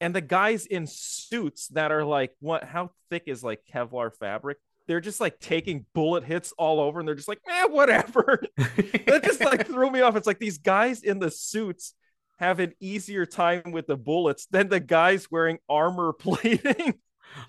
And 0.01 0.15
the 0.15 0.21
guys 0.21 0.67
in 0.67 0.87
suits 0.89 1.69
that 1.69 1.93
are 1.93 2.05
like, 2.05 2.33
what? 2.41 2.65
How 2.65 2.91
thick 3.11 3.25
is 3.27 3.45
like 3.45 3.61
Kevlar 3.73 4.13
fabric? 4.13 4.59
They're 4.89 5.01
just 5.01 5.21
like 5.21 5.39
taking 5.39 5.87
bullet 5.95 6.25
hits 6.25 6.53
all 6.59 6.81
over, 6.81 6.99
and 6.99 7.07
they're 7.07 7.15
just 7.15 7.29
like, 7.29 7.41
man, 7.47 7.73
whatever. 7.73 8.43
that 8.57 9.23
just 9.25 9.45
like 9.45 9.67
threw 9.69 9.91
me 9.91 10.01
off. 10.01 10.17
It's 10.17 10.27
like 10.27 10.41
these 10.41 10.59
guys 10.59 11.03
in 11.03 11.19
the 11.19 11.31
suits 11.31 11.95
have 12.39 12.59
an 12.59 12.73
easier 12.81 13.25
time 13.25 13.71
with 13.71 13.87
the 13.87 13.97
bullets 13.97 14.47
than 14.47 14.69
the 14.69 14.81
guys 14.81 15.31
wearing 15.31 15.59
armor 15.69 16.13
plating. 16.19 16.95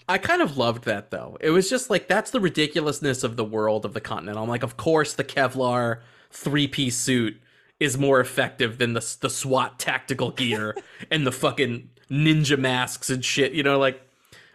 I 0.08 0.18
kind 0.18 0.42
of 0.42 0.58
loved 0.58 0.86
that 0.86 1.12
though. 1.12 1.38
It 1.42 1.52
was 1.52 1.70
just 1.70 1.90
like 1.90 2.08
that's 2.08 2.32
the 2.32 2.40
ridiculousness 2.40 3.24
of 3.24 3.38
the 3.38 3.46
world 3.46 3.86
of 3.86 3.94
the 3.94 4.02
continent. 4.02 4.38
I'm 4.38 4.50
like, 4.50 4.64
of 4.64 4.78
course, 4.78 5.14
the 5.14 5.24
Kevlar 5.24 6.02
three 6.32 6.68
piece 6.68 6.98
suit 6.98 7.40
is 7.80 7.98
more 7.98 8.20
effective 8.20 8.78
than 8.78 8.94
the 8.94 9.18
the 9.22 9.30
SWAT 9.30 9.80
tactical 9.80 10.32
gear 10.32 10.76
and 11.12 11.26
the 11.26 11.32
fucking 11.32 11.90
ninja 12.10 12.58
masks 12.58 13.10
and 13.10 13.24
shit. 13.24 13.54
You 13.54 13.64
know, 13.64 13.80
like, 13.80 14.02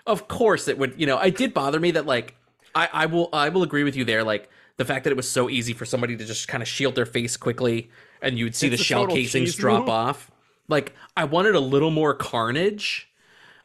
of 0.06 0.28
course 0.28 0.68
it 0.68 0.78
would. 0.78 0.98
You 0.98 1.06
know, 1.06 1.18
it 1.18 1.36
did 1.36 1.54
bother 1.54 1.80
me 1.80 1.92
that 1.92 2.06
like 2.06 2.34
I 2.74 2.88
I 2.92 3.06
will 3.06 3.28
I 3.32 3.48
will 3.48 3.62
agree 3.62 3.84
with 3.84 3.96
you 3.96 4.04
there. 4.04 4.24
Like 4.24 4.48
the 4.76 4.84
fact 4.84 5.04
that 5.04 5.10
it 5.10 5.16
was 5.16 5.28
so 5.28 5.50
easy 5.50 5.72
for 5.72 5.84
somebody 5.84 6.16
to 6.16 6.24
just 6.24 6.48
kind 6.48 6.62
of 6.62 6.68
shield 6.68 6.94
their 6.94 7.06
face 7.06 7.36
quickly 7.36 7.90
and 8.22 8.38
you'd 8.38 8.54
see 8.54 8.68
It's 8.68 8.78
the 8.78 8.84
shell 8.84 9.06
casings 9.06 9.54
drop 9.54 9.88
off. 9.88 10.30
Like 10.68 10.94
I 11.16 11.24
wanted 11.24 11.54
a 11.54 11.60
little 11.60 11.90
more 11.90 12.14
carnage. 12.14 13.07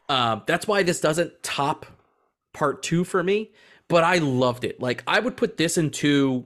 Um, 0.10 0.44
that's 0.46 0.68
why 0.68 0.84
this 0.84 1.00
doesn't 1.00 1.44
top 1.44 1.86
part 2.54 2.84
two 2.84 3.04
for 3.04 3.24
me, 3.24 3.52
but 3.88 4.04
I 4.04 4.18
loved 4.18 4.64
it. 4.64 4.80
Like 4.80 5.04
I 5.08 5.20
would 5.20 5.38
put 5.38 5.58
this 5.58 5.78
into 5.78 6.46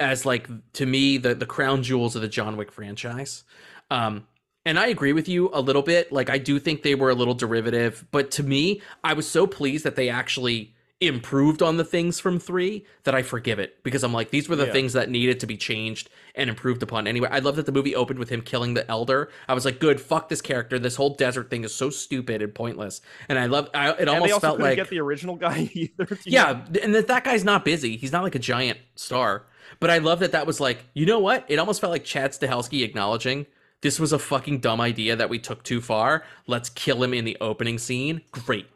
as 0.00 0.26
like 0.26 0.48
to 0.74 0.86
me 0.86 1.18
the 1.18 1.34
the 1.34 1.46
crown 1.46 1.82
jewels 1.82 2.16
of 2.16 2.22
the 2.22 2.28
John 2.28 2.56
Wick 2.56 2.72
franchise. 2.72 3.44
Um, 3.90 4.26
and 4.66 4.78
I 4.78 4.86
agree 4.86 5.12
with 5.12 5.28
you 5.28 5.50
a 5.52 5.60
little 5.60 5.82
bit. 5.82 6.10
Like 6.10 6.30
I 6.30 6.38
do 6.38 6.58
think 6.58 6.82
they 6.82 6.94
were 6.94 7.10
a 7.10 7.14
little 7.14 7.34
derivative, 7.34 8.04
but 8.10 8.30
to 8.32 8.42
me, 8.42 8.80
I 9.02 9.12
was 9.12 9.28
so 9.28 9.46
pleased 9.46 9.84
that 9.84 9.96
they 9.96 10.08
actually 10.08 10.73
improved 11.06 11.62
on 11.62 11.76
the 11.76 11.84
things 11.84 12.20
from 12.20 12.38
three 12.38 12.84
that 13.04 13.14
I 13.14 13.22
forgive 13.22 13.58
it 13.58 13.82
because 13.82 14.02
I'm 14.02 14.12
like 14.12 14.30
these 14.30 14.48
were 14.48 14.56
the 14.56 14.66
Yeah. 14.66 14.72
things 14.72 14.92
that 14.94 15.08
needed 15.10 15.40
to 15.40 15.46
be 15.46 15.56
changed 15.56 16.08
and 16.34 16.50
improved 16.50 16.82
upon. 16.82 17.06
Anyway, 17.06 17.28
I 17.30 17.38
love 17.38 17.56
that 17.56 17.66
the 17.66 17.72
movie 17.72 17.94
opened 17.94 18.18
with 18.18 18.28
him 18.28 18.40
killing 18.42 18.74
the 18.74 18.88
elder. 18.90 19.30
I 19.48 19.54
was 19.54 19.64
like, 19.64 19.78
good, 19.80 20.00
fuck 20.00 20.28
this 20.28 20.40
character. 20.40 20.78
This 20.78 20.96
whole 20.96 21.14
desert 21.14 21.50
thing 21.50 21.64
is 21.64 21.74
so 21.74 21.90
stupid 21.90 22.42
and 22.42 22.54
pointless. 22.54 23.00
And 23.28 23.38
I 23.38 23.46
love. 23.46 23.70
I, 23.74 23.90
it 23.92 24.08
almost 24.08 24.40
felt 24.40 24.60
like 24.60 24.76
get 24.76 24.88
the 24.88 25.00
original 25.00 25.36
guy 25.36 25.70
either. 25.74 26.18
Yeah, 26.24 26.64
and 26.82 26.94
that 26.94 27.06
that 27.08 27.24
guy's 27.24 27.44
not 27.44 27.64
busy. 27.64 27.96
He's 27.96 28.12
not 28.12 28.22
like 28.22 28.34
a 28.34 28.38
giant 28.40 28.78
star. 28.96 29.46
But 29.80 29.90
I 29.90 29.98
love 29.98 30.20
that 30.20 30.32
that 30.32 30.46
was 30.46 30.60
like, 30.60 30.84
you 30.94 31.06
know 31.06 31.18
what? 31.18 31.44
It 31.48 31.58
almost 31.58 31.80
felt 31.80 31.90
like 31.90 32.04
Chad 32.04 32.32
Stahelski 32.32 32.84
acknowledging 32.84 33.46
this 33.80 33.98
was 33.98 34.12
a 34.12 34.18
fucking 34.18 34.60
dumb 34.60 34.80
idea 34.80 35.16
that 35.16 35.28
we 35.28 35.38
took 35.38 35.62
too 35.62 35.80
far. 35.80 36.22
Let's 36.46 36.70
kill 36.70 37.02
him 37.02 37.12
in 37.12 37.24
the 37.24 37.36
opening 37.40 37.78
scene. 37.78 38.22
Great. 38.30 38.66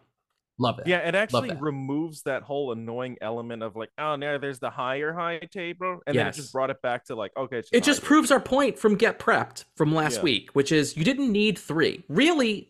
Love 0.61 0.81
it. 0.81 0.87
Yeah, 0.88 0.99
it 0.99 1.14
actually 1.14 1.53
removes 1.55 2.23
that 2.23 2.42
whole 2.42 2.73
annoying 2.73 3.16
element 3.21 3.62
of 3.62 3.77
like, 3.77 3.90
oh, 3.97 4.16
now 4.16 4.38
there's 4.38 4.59
the 4.59 4.71
higher 4.71 5.12
high 5.12 5.38
table, 5.38 6.01
and 6.07 6.16
then 6.18 6.27
it 6.27 6.35
just 6.35 6.53
brought 6.53 6.71
it 6.71 6.83
back 6.83 7.05
to 7.07 7.14
like, 7.14 7.31
okay, 7.37 7.59
it's 7.59 7.71
It 7.73 7.85
just 7.85 8.03
high 8.03 8.09
proves 8.09 8.31
our 8.33 8.40
point 8.40 8.79
from 8.79 8.97
Get 8.97 9.18
Prepped 9.21 9.64
from 9.77 9.94
last 9.94 10.16
Yeah. 10.16 10.23
week, 10.23 10.51
which 10.55 10.73
is 10.73 10.97
you 10.97 11.05
didn't 11.05 11.31
need 11.31 11.59
three. 11.59 12.03
Really, 12.09 12.68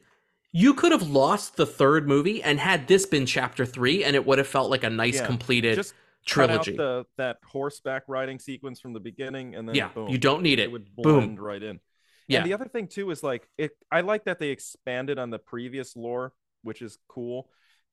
you 0.53 0.74
could 0.74 0.92
have 0.92 1.09
lost 1.09 1.57
the 1.57 1.64
third 1.66 2.07
movie 2.07 2.42
and 2.42 2.61
had 2.61 2.88
this 2.88 3.07
been 3.07 3.24
chapter 3.24 3.64
three, 3.64 4.05
and 4.05 4.14
it 4.14 4.27
would 4.27 4.37
have 4.38 4.48
felt 4.48 4.70
like 4.70 4.85
a 4.85 4.90
nice 4.90 5.16
Yeah. 5.16 5.27
completed 5.27 5.77
Just 5.77 5.94
trilogy. 6.27 6.77
the 6.77 7.07
that 7.16 7.38
horseback 7.42 8.03
riding 8.07 8.38
sequence 8.38 8.81
from 8.81 8.92
the 8.92 9.01
beginning, 9.01 9.55
and 9.55 9.66
then 9.66 9.74
yeah, 9.74 9.88
boom, 9.88 10.09
you 10.09 10.18
don't 10.18 10.42
need 10.42 10.59
it. 10.59 10.64
It 10.64 10.72
would 10.72 10.94
Boom. 10.94 11.37
right 11.37 11.62
in. 11.62 11.81
Yeah. 12.27 12.40
And 12.40 12.46
the 12.46 12.53
other 12.53 12.66
thing 12.66 12.88
too 12.88 13.11
is 13.11 13.22
like 13.22 13.48
it. 13.57 13.70
I 13.90 14.03
like 14.03 14.24
that 14.24 14.38
they 14.38 14.51
expanded 14.51 15.18
on 15.18 15.31
the 15.31 15.38
previous 15.38 15.96
lore, 15.96 16.35
which 16.62 16.83
is 16.83 16.98
cool. 17.09 17.48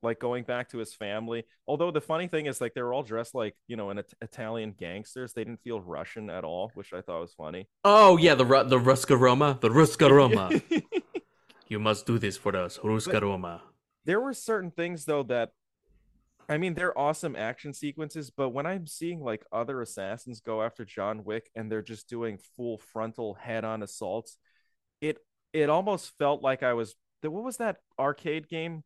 Like 0.05 0.19
going 0.19 0.43
back 0.45 0.69
to 0.69 0.77
his 0.77 0.93
family. 0.93 1.43
Although 1.67 1.91
the 1.91 1.99
funny 2.11 2.27
thing 2.29 2.45
is, 2.45 2.61
like 2.61 2.73
they 2.75 2.81
were 2.81 2.93
all 2.93 3.03
dressed 3.03 3.35
like 3.35 3.55
you 3.67 3.75
know, 3.75 3.89
an 3.89 3.97
It- 3.97 4.13
Italian 4.21 4.71
gangsters. 4.77 5.33
They 5.33 5.43
didn't 5.43 5.63
feel 5.63 5.81
Russian 5.81 6.29
at 6.29 6.43
all, 6.45 6.71
which 6.75 6.93
I 6.93 7.01
thought 7.01 7.21
was 7.21 7.33
funny. 7.33 7.67
Oh 7.83 8.15
yeah, 8.25 8.35
the 8.35 8.45
the 8.45 8.79
Ruska 8.79 9.19
Roma, 9.19 9.57
the 9.61 9.69
Ruska 9.69 10.07
Roma. 10.09 10.45
you 11.67 11.79
must 11.79 12.05
do 12.05 12.17
this 12.19 12.37
for 12.37 12.55
us, 12.55 12.77
Ruska 12.79 13.19
Roma. 13.21 13.61
there 14.05 14.21
were 14.21 14.33
certain 14.33 14.71
things 14.71 15.05
though 15.05 15.23
that 15.23 15.49
I 16.47 16.57
mean 16.59 16.75
they're 16.75 16.97
awesome 16.97 17.35
action 17.35 17.73
sequences, 17.73 18.29
but 18.29 18.49
when 18.49 18.67
I'm 18.67 18.85
seeing 18.85 19.19
like 19.23 19.43
other 19.51 19.81
assassins 19.81 20.41
go 20.41 20.61
after 20.61 20.85
John 20.85 21.23
Wick 21.23 21.49
and 21.55 21.71
they're 21.71 21.81
just 21.93 22.07
doing 22.07 22.37
full 22.55 22.77
frontal 22.77 23.33
head-on 23.33 23.81
assaults, 23.81 24.37
it 25.01 25.17
it 25.53 25.69
almost 25.69 26.13
felt 26.19 26.43
like 26.43 26.61
I 26.61 26.73
was 26.73 26.95
what 27.23 27.43
was 27.43 27.57
that 27.57 27.77
arcade 27.97 28.47
game? 28.47 28.83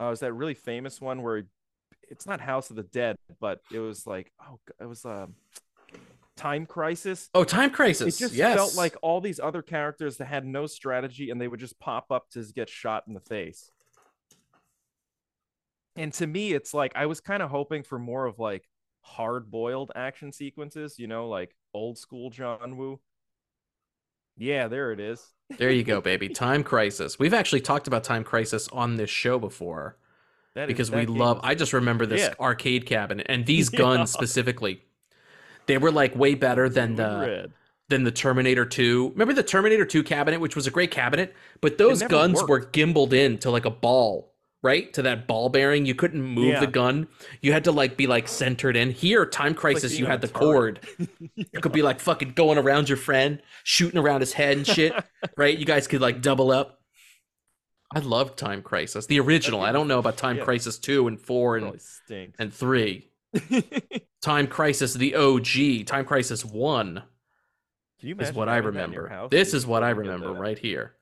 Uh, 0.00 0.10
was 0.10 0.20
that 0.20 0.32
really 0.32 0.54
famous 0.54 1.00
one 1.00 1.22
where 1.22 1.44
it's 2.08 2.26
not 2.26 2.40
House 2.40 2.70
of 2.70 2.76
the 2.76 2.84
Dead, 2.84 3.16
but 3.40 3.60
it 3.72 3.80
was 3.80 4.06
like 4.06 4.32
oh 4.40 4.58
it 4.80 4.86
was 4.86 5.04
um 5.04 5.34
Time 6.38 6.66
Crisis. 6.66 7.28
Oh, 7.34 7.42
Time 7.42 7.70
Crisis. 7.70 8.14
It 8.14 8.18
just 8.20 8.34
yes. 8.34 8.54
felt 8.54 8.76
like 8.76 8.96
all 9.02 9.20
these 9.20 9.40
other 9.40 9.60
characters 9.60 10.18
that 10.18 10.26
had 10.26 10.46
no 10.46 10.66
strategy 10.66 11.30
and 11.30 11.40
they 11.40 11.48
would 11.48 11.58
just 11.58 11.80
pop 11.80 12.12
up 12.12 12.30
to 12.30 12.44
get 12.54 12.68
shot 12.68 13.04
in 13.08 13.14
the 13.14 13.20
face. 13.20 13.72
And 15.96 16.12
to 16.14 16.26
me, 16.28 16.52
it's 16.52 16.72
like 16.72 16.92
I 16.94 17.06
was 17.06 17.20
kind 17.20 17.42
of 17.42 17.50
hoping 17.50 17.82
for 17.82 17.98
more 17.98 18.24
of 18.24 18.38
like 18.38 18.64
hard 19.00 19.50
boiled 19.50 19.90
action 19.96 20.32
sequences, 20.32 20.96
you 20.96 21.08
know, 21.08 21.28
like 21.28 21.56
old 21.74 21.98
school 21.98 22.30
John 22.30 22.76
Woo. 22.76 23.00
Yeah, 24.38 24.68
there 24.68 24.92
it 24.92 25.00
is. 25.00 25.26
there 25.58 25.70
you 25.70 25.82
go, 25.84 26.00
baby. 26.10 26.28
Time 26.28 26.62
Crisis. 26.62 27.18
We've 27.18 27.34
actually 27.34 27.60
talked 27.60 27.86
about 27.86 28.04
Time 28.04 28.24
Crisis 28.24 28.68
on 28.68 28.96
this 28.96 29.10
show 29.10 29.38
before 29.38 29.96
That 30.54 30.64
is- 30.64 30.66
because 30.68 30.90
that 30.90 30.96
we 30.98 31.06
love. 31.06 31.40
I 31.42 31.54
just 31.54 31.72
remember 31.72 32.06
this 32.06 32.20
Yeah. 32.22 32.34
arcade 32.40 32.86
cabinet 32.86 33.26
and 33.28 33.46
these 33.46 33.70
Yeah. 33.72 33.78
guns 33.80 34.12
specifically. 34.12 34.82
They 35.66 35.76
were 35.78 35.90
like 35.92 36.14
way 36.16 36.34
better 36.34 36.68
than 36.68 36.94
the 36.96 37.18
red. 37.20 37.52
than 37.88 38.04
the 38.04 38.10
Terminator 38.10 38.64
2. 38.64 39.10
Remember 39.10 39.32
the 39.34 39.42
Terminator 39.42 39.84
2 39.84 40.02
cabinet, 40.02 40.40
which 40.40 40.54
was 40.56 40.66
a 40.66 40.70
great 40.70 40.90
cabinet, 40.90 41.34
but 41.60 41.78
those 41.78 42.02
guns 42.02 42.36
worked. 42.36 42.48
were 42.48 42.60
gimbaled 42.60 43.12
into 43.12 43.50
like 43.50 43.64
a 43.64 43.70
ball, 43.70 44.27
right? 44.62 44.92
To 44.94 45.02
that 45.02 45.26
ball 45.26 45.48
bearing. 45.48 45.86
You 45.86 45.94
couldn't 45.94 46.22
move 46.22 46.46
Yeah. 46.54 46.60
the 46.60 46.66
gun. 46.66 47.08
You 47.40 47.52
had 47.52 47.64
to 47.64 47.72
like 47.72 47.96
be 47.96 48.06
like 48.06 48.26
centered 48.28 48.76
in. 48.76 48.90
Here, 48.90 49.24
Time 49.26 49.54
Crisis, 49.54 49.92
being 49.92 50.00
you 50.00 50.06
on 50.06 50.10
had 50.12 50.20
the 50.20 50.28
cord. 50.28 50.80
it 51.36 51.62
could 51.62 51.72
be 51.72 51.82
like 51.82 52.00
fucking 52.00 52.32
going 52.32 52.58
around 52.58 52.88
your 52.88 52.98
friend, 52.98 53.40
shooting 53.64 53.98
around 53.98 54.20
his 54.20 54.32
head 54.32 54.56
and 54.56 54.66
shit, 54.66 54.92
right? 55.36 55.56
You 55.56 55.64
guys 55.64 55.86
could 55.86 56.00
like 56.00 56.20
double 56.22 56.50
up. 56.50 56.80
I 57.94 58.00
loved 58.00 58.36
Time 58.38 58.60
Crisis, 58.62 59.06
the 59.06 59.18
original. 59.20 59.62
I 59.62 59.72
don't 59.72 59.88
know 59.88 59.98
about 59.98 60.16
Time 60.18 60.36
Yeah. 60.38 60.44
Crisis 60.44 60.78
2 60.78 61.08
and 61.08 61.18
4 61.20 61.56
and, 61.56 61.80
and 62.38 62.52
3. 62.52 63.10
Time 64.22 64.46
Crisis, 64.46 64.92
the 64.94 65.14
OG, 65.14 65.86
Time 65.86 66.04
Crisis 66.04 66.44
1 66.44 67.02
Can 68.00 68.08
you 68.08 68.16
is 68.18 68.32
what 68.32 68.48
I 68.48 68.56
having 68.56 68.74
that 68.74 68.84
in 68.86 68.92
your 68.92 69.04
remember. 69.04 69.22
house? 69.22 69.30
This 69.30 69.54
is 69.54 69.66
what 69.66 69.82
I 69.82 69.90
remember 69.90 70.32
right 70.32 70.58
here. 70.58 70.96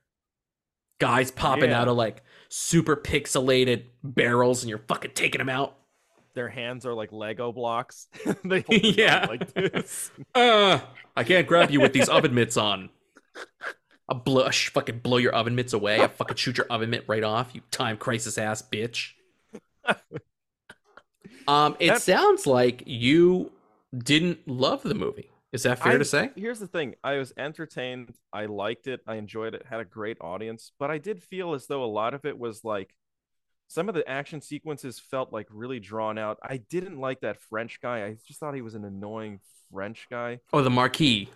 Guys 0.99 1.29
popping 1.29 1.71
Yeah. 1.71 1.81
out 1.81 1.87
of 1.89 1.97
like 1.97 2.23
super 2.49 2.95
pixelated 2.95 3.83
barrels 4.03 4.63
and 4.63 4.69
you're 4.69 4.79
fucking 4.87 5.11
taking 5.13 5.39
them 5.39 5.49
out. 5.49 5.75
Their 6.33 6.49
hands 6.49 6.85
are 6.85 6.93
like 6.93 7.11
Lego 7.11 7.51
blocks. 7.51 8.07
they 8.43 8.63
Yeah. 8.69 9.25
like 9.27 9.53
this. 9.53 10.11
Uh, 10.35 10.79
I 11.15 11.23
can't 11.23 11.47
grab 11.47 11.71
you 11.71 11.81
with 11.81 11.93
these 11.93 12.09
oven 12.09 12.33
mitts 12.35 12.57
on. 12.57 12.89
I'll 14.07 14.19
blow, 14.19 14.43
I'll 14.43 14.51
sh- 14.51 14.69
fucking 14.69 14.99
blow 14.99 15.17
your 15.17 15.33
oven 15.33 15.55
mitts 15.55 15.73
away. 15.73 15.99
I'll 15.99 16.07
fucking 16.09 16.37
shoot 16.37 16.57
your 16.57 16.67
oven 16.69 16.91
mitt 16.91 17.05
right 17.07 17.23
off. 17.23 17.49
You 17.55 17.61
time 17.71 17.97
crisis 17.97 18.37
ass 18.37 18.61
bitch. 18.61 19.11
um, 21.47 21.75
it 21.79 21.87
That- 21.89 22.01
sounds 22.01 22.45
like 22.45 22.83
you 22.85 23.51
didn't 23.97 24.47
love 24.47 24.83
the 24.83 24.93
movie. 24.95 25.29
Is 25.53 25.63
that 25.63 25.79
fair 25.79 25.93
I- 25.93 25.97
to 25.97 26.05
say? 26.05 26.31
Here's 26.35 26.59
the 26.59 26.67
thing: 26.67 26.95
I 27.03 27.17
was 27.17 27.33
entertained. 27.37 28.13
I 28.33 28.45
liked 28.45 28.87
it. 28.87 29.01
I 29.07 29.15
enjoyed 29.15 29.53
it. 29.55 29.65
Had 29.69 29.79
a 29.79 29.85
great 29.85 30.17
audience, 30.21 30.71
but 30.79 30.91
I 30.91 30.97
did 30.97 31.21
feel 31.23 31.53
as 31.53 31.67
though 31.67 31.83
a 31.83 31.85
lot 31.85 32.13
of 32.13 32.25
it 32.25 32.37
was 32.37 32.63
like 32.63 32.95
some 33.69 33.89
of 33.89 33.95
the 33.95 34.07
action 34.09 34.41
sequences 34.41 34.99
felt 34.99 35.31
like 35.33 35.47
really 35.49 35.79
drawn 35.79 36.17
out. 36.17 36.37
I 36.41 36.57
didn't 36.57 36.99
like 36.99 37.21
that 37.21 37.39
French 37.41 37.79
guy. 37.81 38.05
I 38.05 38.17
just 38.25 38.39
thought 38.39 38.55
he 38.55 38.61
was 38.61 38.75
an 38.75 38.85
annoying 38.85 39.39
French 39.71 40.07
guy. 40.09 40.39
Oh, 40.53 40.61
the 40.61 40.69
Marquis. 40.69 41.29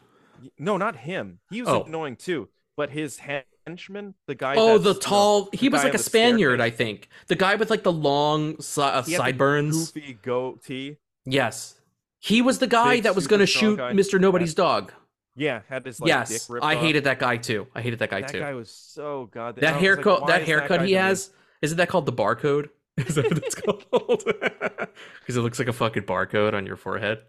No, 0.57 0.77
not 0.77 0.95
him. 0.95 1.39
He 1.49 1.61
was 1.61 1.69
Oh. 1.69 1.83
annoying 1.83 2.15
too. 2.15 2.49
But 2.77 2.89
his 2.89 3.19
henchman, 3.67 4.15
the 4.27 4.35
guy. 4.35 4.55
Oh, 4.57 4.77
the 4.77 4.93
tall. 4.93 5.49
the 5.51 5.57
he 5.57 5.67
was 5.69 5.83
like 5.83 5.93
a 5.93 5.97
Spaniard, 5.97 6.59
staircase. 6.59 6.73
I 6.73 6.77
think. 6.77 7.09
The 7.27 7.35
guy 7.35 7.55
with 7.55 7.69
like 7.69 7.83
the 7.83 7.91
long 7.91 8.59
si- 8.61 8.81
uh, 8.81 9.03
He 9.03 9.11
had 9.11 9.19
the 9.19 9.23
sideburns. 9.25 9.91
goofy 9.91 10.13
goatee. 10.21 10.97
Yes, 11.25 11.75
he 12.21 12.41
was 12.41 12.59
the 12.59 12.67
guy 12.67 12.95
Big, 12.97 13.03
that 13.03 13.15
was 13.15 13.27
going 13.27 13.39
to 13.41 13.45
shoot 13.45 13.75
guy. 13.77 13.91
Mr. 13.91 14.19
Nobody's 14.21 14.53
dog. 14.53 14.93
Yeah, 15.35 15.61
had 15.67 15.85
his 15.85 15.99
like 15.99 16.07
dick 16.07 16.29
yes, 16.29 16.49
ripped 16.49 16.63
I 16.65 16.75
off. 16.75 16.81
hated 16.81 17.03
that 17.05 17.19
guy 17.19 17.35
too. 17.37 17.67
I 17.75 17.81
hated 17.81 17.99
that 17.99 18.09
guy 18.11 18.21
that 18.21 18.29
too. 18.31 18.39
That 18.39 18.45
guy 18.45 18.53
was 18.53 18.69
so 18.69 19.27
god. 19.33 19.55
that 19.57 19.61
was 19.61 19.71
like, 19.73 19.81
haircut, 19.81 20.21
why 20.23 20.39
haircut 20.39 20.79
guy 20.79 20.85
he 20.85 20.91
doing 20.93 21.03
has, 21.03 21.31
isn't 21.61 21.77
that 21.77 21.89
called 21.89 22.05
the 22.05 22.13
barcode? 22.13 22.69
Is 22.97 23.15
that 23.15 23.25
what 23.25 23.37
it's 23.37 23.55
called? 23.61 24.23
Because 25.21 25.37
it 25.37 25.41
looks 25.41 25.57
like 25.59 25.67
a 25.69 25.73
fucking 25.73 26.03
barcode 26.03 26.53
on 26.53 26.65
your 26.65 26.75
forehead. 26.75 27.23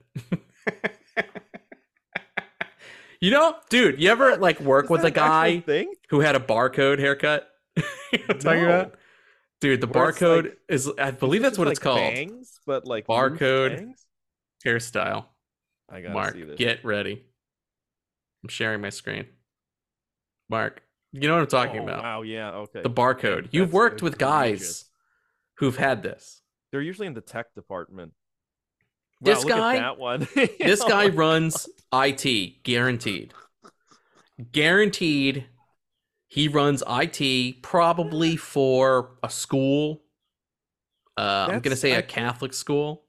you 3.20 3.30
know, 3.30 3.54
dude, 3.70 4.00
you 4.00 4.10
ever 4.10 4.36
like 4.36 4.60
work 4.60 4.86
Is 4.86 4.90
with 4.90 5.04
a 5.04 5.10
guy 5.10 5.62
who 6.10 6.20
had 6.20 6.34
a 6.34 6.40
barcode 6.40 6.98
haircut? 6.98 7.48
you 7.76 7.84
know 8.28 8.34
talking 8.34 8.62
No. 8.62 8.68
about? 8.80 8.94
Dude, 9.60 9.80
the 9.80 9.86
Where 9.86 10.10
barcode 10.12 10.42
like- 10.44 10.58
is 10.68 10.90
I 10.98 11.12
believe 11.12 11.42
that's 11.42 11.56
what 11.58 11.68
it's 11.68 11.78
like, 11.78 11.84
called. 11.84 11.98
Bangs, 11.98 12.58
but 12.66 12.84
like 12.86 13.06
Barcode. 13.06 13.92
Hairstyle. 14.64 15.26
I 15.90 16.00
gotta 16.00 16.14
Mark, 16.14 16.34
see 16.34 16.44
this. 16.44 16.56
get 16.58 16.84
ready. 16.84 17.22
I'm 18.42 18.48
sharing 18.48 18.80
my 18.80 18.90
screen. 18.90 19.26
Mark, 20.48 20.82
you 21.12 21.28
know 21.28 21.34
what 21.34 21.42
I'm 21.42 21.46
talking 21.46 21.80
Oh, 21.80 21.84
about. 21.84 22.02
Wow, 22.02 22.22
yeah, 22.22 22.50
okay. 22.52 22.82
The 22.82 22.90
barcode. 22.90 23.48
You've 23.52 23.68
That's 23.68 23.74
worked 23.74 24.02
with 24.02 24.18
guys 24.18 24.86
who've 25.58 25.76
had 25.76 26.02
this. 26.02 26.40
They're 26.70 26.80
usually 26.80 27.06
in 27.06 27.14
the 27.14 27.20
tech 27.20 27.54
department. 27.54 28.12
This 29.20 29.44
Wow, 29.44 29.50
at 29.52 29.56
guy- 29.56 29.76
that 29.78 29.98
one. 29.98 30.26
This 30.58 30.82
guy 30.82 31.08
runs 31.08 31.68
IT, 31.92 32.62
guaranteed. 32.64 33.34
Guaranteed. 34.50 35.46
He 36.28 36.48
runs 36.48 36.82
IT 36.88 37.62
probably 37.62 38.36
for 38.36 39.10
a 39.22 39.28
school. 39.28 40.02
Uh, 41.16 41.44
I'm 41.50 41.60
going 41.60 41.70
to 41.70 41.76
say 41.76 41.92
a 41.92 42.02
Catholic 42.02 42.54
school. 42.54 43.04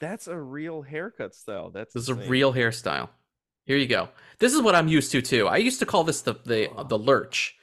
That's 0.00 0.26
a 0.28 0.36
real 0.38 0.82
haircut 0.82 1.34
style. 1.34 1.70
That's 1.70 1.94
This 1.94 2.04
is 2.04 2.08
a 2.08 2.14
real 2.14 2.52
hairstyle. 2.52 3.08
Here 3.66 3.76
you 3.76 3.86
go. 3.86 4.08
This 4.38 4.54
is 4.54 4.62
what 4.62 4.74
I'm 4.74 4.88
used 4.88 5.12
to 5.12 5.20
too. 5.20 5.46
I 5.46 5.58
used 5.58 5.78
to 5.80 5.86
call 5.86 6.04
this 6.04 6.22
the 6.22 6.34
the 6.44 6.70
the 6.88 6.98
lurch, 6.98 7.56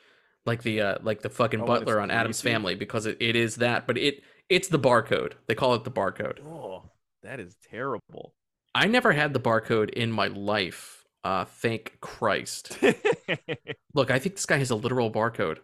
like 0.46 0.62
the 0.64 0.82
uh 0.82 0.98
like 1.02 1.22
the 1.22 1.30
fucking 1.30 1.62
Oh, 1.62 1.66
butler 1.66 2.00
on 2.00 2.12
Addams? 2.12 2.42
Family 2.42 2.76
because 2.76 3.06
it, 3.06 3.18
it 3.20 3.36
is 3.36 3.56
that, 3.58 3.88
but 3.88 3.98
it 3.98 4.22
it's 4.50 4.68
the 4.68 4.80
barcode. 4.80 5.34
They 5.48 5.56
call 5.56 5.74
it 5.74 5.84
the 5.84 5.92
barcode. 5.92 6.40
Oh, 6.46 6.84
that 7.24 7.40
is 7.40 7.56
terrible. 7.70 8.36
I 8.76 8.88
never 8.88 9.14
had 9.14 9.34
the 9.34 9.40
barcode 9.40 9.90
in 9.92 10.12
my 10.12 10.28
life. 10.28 11.04
Uh, 11.24 11.46
thank 11.46 11.98
Christ. 12.02 12.78
Look, 13.96 14.12
I 14.12 14.20
think 14.20 14.36
this 14.36 14.46
guy 14.46 14.58
has 14.58 14.70
a 14.70 14.76
literal 14.76 15.10
barcode. 15.10 15.58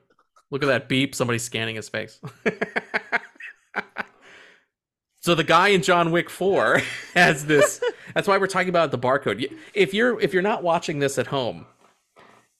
Look 0.50 0.64
at 0.64 0.68
that 0.68 0.90
beep. 0.90 1.14
Somebody's 1.14 1.44
scanning 1.44 1.76
his 1.76 1.88
face. 1.90 2.20
so 5.22 5.34
the 5.36 5.44
guy 5.44 5.70
in 5.70 5.82
John 5.82 6.12
Wick 6.12 6.30
4 6.30 6.82
has 7.16 7.46
this. 7.46 7.82
That's 8.14 8.28
why 8.28 8.38
we're 8.38 8.48
talking 8.48 8.70
about 8.70 8.92
the 8.92 9.00
barcode. 9.00 9.52
If 9.74 9.94
you're 9.94 10.20
if 10.20 10.34
you're 10.34 10.42
not 10.42 10.64
watching 10.64 11.00
this 11.00 11.18
at 11.18 11.28
home 11.28 11.66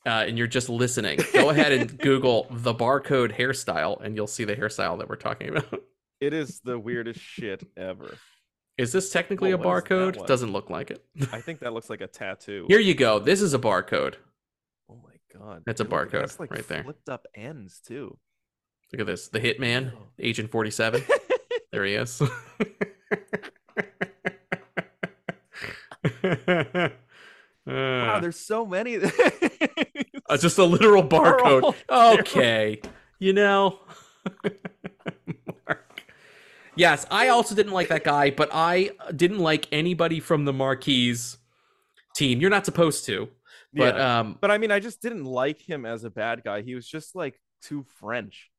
uh, 0.06 0.26
and 0.28 0.38
you're 0.38 0.48
just 0.48 0.70
listening, 0.70 1.20
go 1.34 1.50
ahead 1.52 1.72
and 1.74 1.98
Google 2.00 2.48
the 2.50 2.74
barcode 2.74 3.36
hairstyle, 3.36 4.02
and 4.02 4.16
you'll 4.16 4.28
see 4.28 4.46
the 4.46 4.56
hairstyle 4.56 4.98
that 5.00 5.10
we're 5.10 5.16
talking 5.18 5.50
about. 5.50 5.82
it 6.22 6.34
is 6.34 6.62
the 6.64 6.80
weirdest 6.80 7.20
shit 7.20 7.64
ever. 7.76 8.18
Is 8.78 8.92
this 8.94 9.12
technically 9.12 9.52
Oh, 9.52 9.56
a 9.56 9.58
what 9.58 9.86
that 9.86 9.90
barcode? 9.90 10.26
Doesn't 10.26 10.54
look 10.54 10.70
like 10.70 10.90
it. 10.92 11.04
I 11.34 11.42
think 11.42 11.60
that 11.60 11.74
looks 11.74 11.90
like 11.90 12.02
a 12.02 12.08
tattoo. 12.08 12.66
Here 12.68 12.80
you 12.80 12.96
go. 12.96 13.20
This 13.20 13.42
is 13.42 13.54
a 13.54 13.60
barcode. 13.60 14.16
Oh 14.90 15.00
my 15.04 15.40
god. 15.40 15.64
That's 15.66 15.82
a 15.82 15.84
Dude, 15.84 15.94
barcode 15.94 16.12
that's, 16.12 16.40
like 16.40 16.52
right 16.52 16.68
there. 16.68 16.84
Flipped 16.84 17.10
up 17.10 17.28
ends 17.36 17.82
too. 17.86 18.18
Look 18.92 19.02
at 19.02 19.08
this. 19.08 19.28
The 19.28 19.40
Hitman, 19.40 19.92
Agent 20.20 20.52
47. 20.52 21.04
There 21.72 21.86
he 21.86 21.94
is. 21.96 22.22
Wow, 27.66 28.20
there's 28.22 28.40
so 28.40 28.66
many. 28.66 28.98
uh, 30.30 30.38
just 30.38 30.58
a 30.58 30.64
literal 30.64 31.04
barcode. 31.08 31.76
Okay. 32.20 32.82
You 33.20 33.34
know. 33.34 33.80
Mark. 35.68 36.02
Yes, 36.76 37.06
I 37.12 37.28
also 37.28 37.54
didn't 37.54 37.74
like 37.74 37.90
that 37.90 38.04
guy, 38.04 38.32
but 38.32 38.50
I 38.52 38.92
didn't 39.16 39.40
like 39.40 39.68
anybody 39.72 40.20
from 40.20 40.46
the 40.46 40.54
Marquis 40.54 41.16
team. 42.16 42.42
You're 42.42 42.50
not 42.50 42.66
supposed 42.66 43.06
to. 43.06 43.30
But 43.74 43.96
Yeah. 43.96 44.20
um 44.20 44.38
But 44.42 44.50
I 44.52 44.58
mean, 44.58 44.72
I 44.72 44.80
just 44.80 45.02
didn't 45.02 45.26
like 45.26 45.62
him 45.62 45.86
as 45.86 46.04
a 46.04 46.10
bad 46.10 46.44
guy. 46.44 46.62
He 46.64 46.74
was 46.76 46.88
just 46.88 47.16
like 47.16 47.40
too 47.62 47.84
French. 48.00 48.50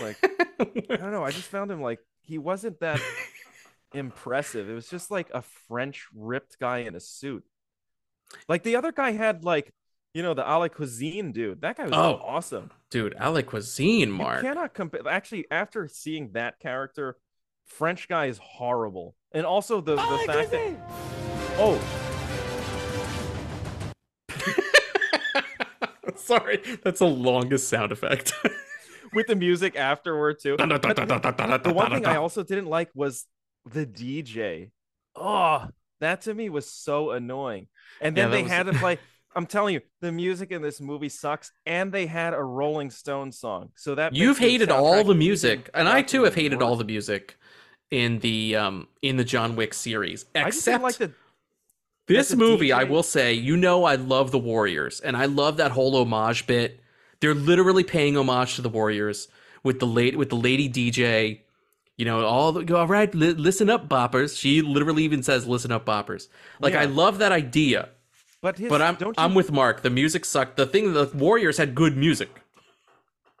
Like 0.00 0.16
I 0.60 0.96
don't 0.96 1.12
know. 1.12 1.24
I 1.24 1.30
just 1.30 1.48
found 1.48 1.70
him 1.70 1.80
like 1.80 1.98
he 2.22 2.38
wasn't 2.38 2.80
that 2.80 3.00
impressive. 3.94 4.68
It 4.68 4.74
was 4.74 4.88
just 4.88 5.10
like 5.10 5.28
a 5.34 5.42
French 5.42 6.06
ripped 6.14 6.58
guy 6.58 6.78
in 6.78 6.94
a 6.94 7.00
suit. 7.00 7.44
Like 8.48 8.62
the 8.62 8.76
other 8.76 8.92
guy 8.92 9.12
had 9.12 9.44
like, 9.44 9.72
you 10.14 10.22
know, 10.22 10.34
the 10.34 10.48
a 10.48 10.54
la 10.58 10.68
cuisine 10.68 11.32
dude. 11.32 11.60
That 11.60 11.76
guy 11.76 11.84
was 11.84 11.92
Oh, 11.94 12.20
awesome. 12.24 12.70
dude, 12.90 13.14
like 13.18 13.46
cuisine, 13.46 14.10
Mark. 14.10 14.42
You 14.42 14.48
cannot 14.48 14.74
compare. 14.74 15.00
Actually, 15.08 15.46
after 15.50 15.88
seeing 15.88 16.32
that 16.32 16.58
character, 16.60 17.16
French 17.66 18.08
guy 18.08 18.26
is 18.26 18.38
horrible. 18.38 19.14
And 19.32 19.46
also 19.46 19.80
the 19.80 19.96
the 19.96 20.02
oh, 20.02 20.26
fact 20.26 20.50
that 20.50 20.76
oh 21.58 21.80
Sorry, 26.16 26.60
that's 26.82 26.98
the 27.00 27.06
longest 27.06 27.68
sound 27.68 27.92
effect. 27.92 28.32
with 29.12 29.26
the 29.26 29.36
music 29.36 29.76
afterward 29.76 30.38
too. 30.40 30.56
But 30.56 30.68
the 30.68 31.60
the 31.64 31.72
one 31.72 31.92
thing 31.92 32.06
I 32.06 32.16
also 32.16 32.42
didn't 32.42 32.66
like 32.66 32.90
was 32.94 33.26
the 33.70 33.86
DJ. 33.86 34.70
Oh, 35.14 35.68
that 36.00 36.22
to 36.22 36.34
me 36.34 36.48
was 36.48 36.68
so 36.68 37.10
annoying. 37.10 37.68
And 38.00 38.16
then 38.16 38.30
that 38.30 38.36
they 38.36 38.42
was- 38.42 38.52
had 38.52 38.66
to 38.66 38.72
play. 38.74 38.98
I'm 39.34 39.46
telling 39.46 39.72
you, 39.72 39.80
the 40.02 40.12
music 40.12 40.50
in 40.50 40.60
this 40.60 40.78
movie 40.78 41.08
sucks, 41.08 41.52
and 41.64 41.90
they 41.90 42.04
had 42.04 42.34
a 42.34 42.42
Rolling 42.42 42.90
Stone 42.90 43.32
song. 43.32 43.70
So 43.76 43.94
that 43.94 44.14
You've 44.14 44.38
hated 44.38 44.70
all 44.70 45.04
the 45.04 45.14
music, 45.14 45.70
and 45.72 45.88
I 45.88 46.02
too 46.02 46.24
have 46.24 46.34
fucking 46.34 46.44
hated 46.44 46.62
all 46.62 46.76
the 46.76 46.84
music 46.84 47.36
in 47.90 48.18
the 48.18 48.56
um 48.56 48.88
in 49.00 49.16
the 49.16 49.24
John 49.24 49.56
Wick 49.56 49.72
series. 49.72 50.26
I 50.34 50.50
just 50.50 50.64
didn't 50.66 50.82
Except 50.82 50.82
like 50.82 50.96
the 50.96 51.12
this 52.08 52.28
the 52.28 52.36
movie, 52.36 52.72
I 52.72 52.84
will 52.84 53.02
say, 53.02 53.32
you 53.32 53.56
know, 53.56 53.84
I 53.84 53.94
love 53.94 54.32
the 54.32 54.38
Warriors, 54.38 55.00
and 55.00 55.16
I 55.16 55.24
love 55.26 55.56
that 55.58 55.70
whole 55.70 55.96
homage 55.96 56.46
bit. 56.46 56.80
They're 57.22 57.34
literally 57.34 57.84
paying 57.84 58.16
homage 58.16 58.56
to 58.56 58.62
the 58.62 58.68
Warriors 58.68 59.28
with 59.62 59.78
the 59.78 59.86
late 59.86 60.18
with 60.18 60.28
the 60.28 60.36
lady 60.36 60.68
DJ. 60.68 61.42
You 61.96 62.04
know, 62.04 62.26
all 62.26 62.50
the 62.50 62.76
all 62.76 62.88
right, 62.88 63.14
li- 63.14 63.34
listen 63.34 63.70
up, 63.70 63.88
boppers. 63.88 64.36
She 64.36 64.60
literally 64.60 65.04
even 65.04 65.22
says, 65.22 65.46
"Listen 65.46 65.70
up, 65.70 65.86
boppers." 65.86 66.26
Like 66.58 66.74
I 66.74 66.86
love 66.86 67.18
that 67.18 67.30
idea, 67.30 67.90
but 68.40 68.58
his, 68.58 68.68
but 68.68 68.82
I'm 68.82 68.96
don't 68.96 69.16
you 69.16 69.22
I'm 69.22 69.34
with 69.34 69.52
Mark. 69.52 69.82
The 69.82 69.90
music 69.90 70.24
sucked. 70.24 70.56
The 70.56 70.66
thing, 70.66 70.94
the 70.94 71.12
Warriors 71.14 71.58
had 71.58 71.76
good 71.76 71.96
music. 71.96 72.42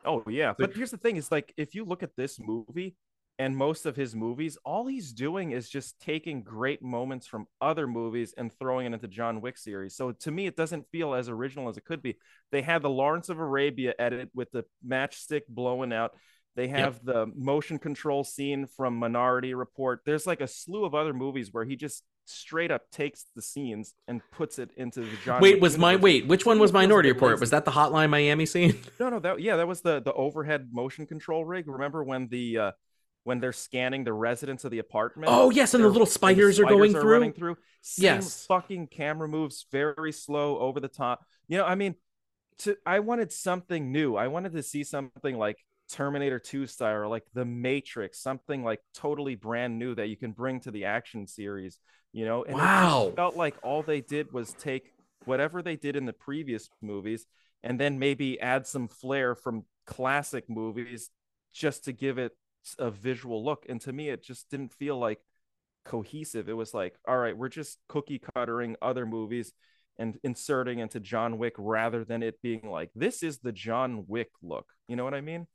Oh 0.04 0.22
yeah, 0.28 0.54
but 0.56 0.74
here's 0.74 0.92
the 0.92 0.96
thing: 0.96 1.16
is 1.16 1.32
like 1.32 1.52
if 1.56 1.74
you 1.74 1.84
look 1.84 2.04
at 2.04 2.14
this 2.14 2.38
movie 2.38 2.94
and 3.38 3.56
most 3.56 3.86
of 3.86 3.96
his 3.96 4.14
movies, 4.14 4.58
all 4.64 4.86
he's 4.86 5.12
doing 5.12 5.52
is 5.52 5.68
just 5.68 5.98
taking 6.00 6.42
great 6.42 6.82
moments 6.82 7.26
from 7.26 7.46
other 7.60 7.86
movies 7.86 8.34
and 8.36 8.52
throwing 8.58 8.86
it 8.86 8.92
into 8.92 9.08
John 9.08 9.40
Wick 9.40 9.56
series. 9.58 9.96
So 9.96 10.12
to 10.12 10.30
me, 10.30 10.46
it 10.46 10.56
doesn't 10.56 10.86
feel 10.92 11.14
as 11.14 11.28
original 11.28 11.68
as 11.68 11.76
it 11.76 11.84
could 11.84 12.02
be. 12.02 12.16
They 12.50 12.62
had 12.62 12.82
the 12.82 12.90
Lawrence 12.90 13.28
of 13.30 13.38
Arabia 13.38 13.94
edit 13.98 14.30
with 14.34 14.50
the 14.52 14.64
matchstick 14.86 15.42
blowing 15.48 15.92
out. 15.92 16.12
They 16.54 16.68
have 16.68 17.02
the 17.02 17.26
motion 17.34 17.78
control 17.78 18.24
scene 18.24 18.66
from 18.66 18.98
Minority 18.98 19.54
Report. 19.54 20.00
There's 20.04 20.26
like 20.26 20.42
a 20.42 20.46
slew 20.46 20.84
of 20.84 20.94
other 20.94 21.14
movies 21.14 21.48
where 21.50 21.64
he 21.64 21.76
just 21.76 22.04
straight 22.26 22.70
up 22.70 22.82
takes 22.90 23.24
the 23.34 23.42
scenes 23.42 23.94
and 24.06 24.20
puts 24.30 24.58
it 24.58 24.70
into 24.76 25.00
the 25.00 25.16
John. 25.24 25.40
Wait, 25.40 25.54
Wick 25.54 25.62
was 25.62 25.78
my 25.78 25.92
universe. 25.92 26.04
wait? 26.04 26.26
Which 26.26 26.44
one 26.44 26.58
was 26.58 26.70
it 26.70 26.74
Minority 26.74 27.08
bit 27.08 27.14
Report? 27.14 27.40
Was 27.40 27.50
that 27.50 27.64
the 27.64 27.70
Hotline 27.70 28.10
Miami 28.10 28.44
scene? 28.44 28.78
No, 29.00 29.08
no, 29.08 29.18
that 29.20 29.40
yeah, 29.40 29.56
that 29.56 29.66
was 29.66 29.80
the 29.80 30.00
the 30.02 30.12
overhead 30.12 30.68
motion 30.72 31.06
control 31.06 31.44
rig. 31.44 31.66
Remember 31.66 32.04
when 32.04 32.28
the 32.28 32.58
uh 32.58 32.72
when 33.24 33.40
they're 33.40 33.52
scanning 33.52 34.04
the 34.04 34.12
residents 34.12 34.64
of 34.64 34.70
the 34.70 34.78
apartment? 34.78 35.32
Oh, 35.32 35.50
yes, 35.50 35.74
and 35.74 35.84
the 35.84 35.88
little 35.88 36.06
spiders 36.06 36.58
are 36.58 36.64
going 36.64 36.92
through? 36.92 37.10
running 37.10 37.32
through. 37.32 37.56
Same 37.82 38.18
Yes. 38.18 38.46
fucking 38.48 38.88
camera 38.88 39.28
moves, 39.28 39.66
very 39.70 40.12
slow, 40.12 40.58
over 40.58 40.80
the 40.80 40.88
top. 40.88 41.24
You 41.48 41.58
know, 41.58 41.64
I 41.64 41.74
mean, 41.74 41.94
to 42.58 42.76
I 42.86 43.00
wanted 43.00 43.32
something 43.32 43.92
new. 43.92 44.16
I 44.16 44.28
wanted 44.28 44.52
to 44.52 44.62
see 44.62 44.84
something 44.84 45.36
like 45.36 45.56
Terminator 45.90 46.38
2 46.38 46.66
style 46.66 46.96
or 46.96 47.08
like 47.08 47.24
The 47.34 47.44
Matrix, 47.44 48.20
something 48.20 48.62
like 48.62 48.80
totally 48.94 49.34
brand 49.34 49.78
new 49.78 49.94
that 49.94 50.08
you 50.08 50.16
can 50.16 50.32
bring 50.32 50.60
to 50.60 50.70
the 50.70 50.84
action 50.86 51.26
series, 51.26 51.78
you 52.12 52.24
know? 52.24 52.44
And 52.44 52.60
it 52.60 52.70
Wow. 52.70 53.12
felt 53.16 53.36
like 53.36 53.56
all 53.62 53.82
they 53.82 54.00
did 54.00 54.28
was 54.32 54.54
take 54.54 54.92
whatever 55.24 55.62
they 55.62 55.76
did 55.76 55.96
in 55.96 56.06
the 56.06 56.12
previous 56.12 56.68
movies 56.80 57.26
and 57.62 57.78
then 57.78 57.98
maybe 57.98 58.40
add 58.40 58.66
some 58.66 58.88
flair 58.88 59.34
from 59.34 59.64
classic 59.86 60.48
movies 60.48 61.10
just 61.52 61.84
to 61.84 61.92
give 61.92 62.18
it 62.18 62.32
a 62.78 62.90
visual 62.90 63.44
look. 63.44 63.66
And 63.68 63.80
to 63.82 63.92
me, 63.92 64.08
it 64.08 64.22
just 64.22 64.50
didn't 64.50 64.72
feel 64.72 64.98
like 64.98 65.20
cohesive. 65.84 66.48
It 66.48 66.52
was 66.54 66.74
like, 66.74 66.94
all 67.06 67.16
right, 67.18 67.36
we're 67.36 67.48
just 67.48 67.78
cookie 67.88 68.20
cuttering 68.34 68.76
other 68.80 69.06
movies 69.06 69.52
and 69.98 70.18
inserting 70.22 70.78
into 70.78 71.00
John 71.00 71.38
Wick 71.38 71.54
rather 71.58 72.04
than 72.04 72.22
it 72.22 72.40
being 72.42 72.62
like, 72.70 72.90
this 72.94 73.22
is 73.22 73.38
the 73.38 73.52
John 73.52 74.04
Wick 74.06 74.30
look. 74.42 74.66
You 74.88 74.96
know 74.96 75.04
what 75.04 75.14
I 75.14 75.20
mean? 75.20 75.46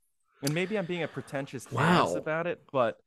And 0.42 0.54
maybe 0.54 0.78
I'm 0.78 0.86
being 0.86 1.02
a 1.02 1.08
pretentious 1.08 1.66
ass 1.66 1.72
Wow. 1.72 2.14
about 2.14 2.46
it, 2.46 2.62
but 2.72 2.98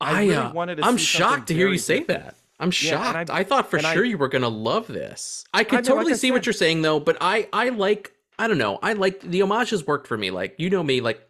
I, 0.00 0.10
I 0.10 0.20
really 0.24 0.34
uh, 0.36 0.52
wanted 0.52 0.76
to 0.76 0.84
I'm 0.84 0.98
shocked 0.98 1.48
to 1.48 1.54
hear 1.54 1.68
you 1.68 1.78
say 1.78 2.00
different. 2.00 2.24
that. 2.24 2.34
I'm 2.60 2.68
Yeah, 2.68 2.72
shocked. 2.72 3.30
I- 3.30 3.38
I, 3.38 3.44
thought 3.44 3.70
for 3.70 3.78
and 3.78 3.86
I- 3.86 3.94
sure 3.94 4.04
you 4.04 4.18
were 4.18 4.28
gonna 4.28 4.48
love 4.48 4.86
this. 4.86 5.44
I 5.54 5.64
could 5.64 5.76
like 5.76 5.84
totally 5.84 6.12
I 6.12 6.16
see 6.16 6.30
what 6.30 6.44
you're 6.44 6.52
saying 6.52 6.82
though, 6.82 7.00
but 7.00 7.16
I 7.20 7.48
I 7.52 7.70
like 7.70 8.12
I 8.38 8.46
don't 8.48 8.58
know. 8.58 8.78
I 8.82 8.92
like 8.92 9.20
the 9.20 9.40
homages 9.40 9.86
worked 9.86 10.06
for 10.06 10.18
me. 10.18 10.30
Like 10.30 10.56
you 10.58 10.68
know 10.68 10.82
me, 10.82 11.00
like 11.00 11.26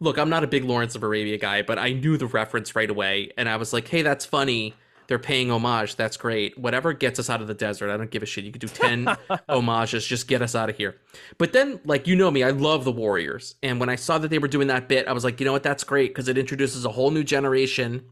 look, 0.00 0.18
I'm 0.18 0.30
not 0.30 0.44
a 0.44 0.46
big 0.46 0.64
Lawrence 0.64 0.94
of 0.94 1.02
Arabia 1.02 1.38
guy, 1.38 1.62
but 1.62 1.78
I 1.78 1.92
knew 1.92 2.16
the 2.16 2.26
reference 2.26 2.74
right 2.74 2.90
away, 2.90 3.30
and 3.36 3.48
I 3.48 3.56
was 3.56 3.72
like, 3.72 3.88
hey, 3.88 4.02
that's 4.02 4.24
funny. 4.24 4.74
They're 5.08 5.18
paying 5.20 5.52
homage. 5.52 5.94
That's 5.94 6.16
great. 6.16 6.58
Whatever 6.58 6.92
gets 6.92 7.20
us 7.20 7.30
out 7.30 7.40
of 7.40 7.46
the 7.46 7.54
desert, 7.54 7.92
I 7.92 7.96
don't 7.96 8.10
give 8.10 8.24
a 8.24 8.26
shit. 8.26 8.44
You 8.44 8.50
could 8.50 8.60
do 8.60 8.68
ten 8.68 9.16
homages, 9.48 10.04
just 10.04 10.26
get 10.26 10.42
us 10.42 10.54
out 10.56 10.68
of 10.68 10.76
here. 10.76 10.96
But 11.38 11.52
then, 11.52 11.80
like 11.84 12.08
you 12.08 12.16
know 12.16 12.30
me, 12.30 12.42
I 12.42 12.50
love 12.50 12.84
the 12.84 12.92
Warriors, 12.92 13.54
and 13.62 13.78
when 13.78 13.88
I 13.88 13.96
saw 13.96 14.18
that 14.18 14.28
they 14.28 14.38
were 14.38 14.48
doing 14.48 14.68
that 14.68 14.88
bit, 14.88 15.06
I 15.06 15.12
was 15.12 15.24
like, 15.24 15.38
you 15.38 15.46
know 15.46 15.52
what? 15.52 15.62
That's 15.62 15.84
great 15.84 16.10
because 16.10 16.28
it 16.28 16.36
introduces 16.36 16.84
a 16.84 16.90
whole 16.90 17.10
new 17.10 17.24
generation 17.24 18.04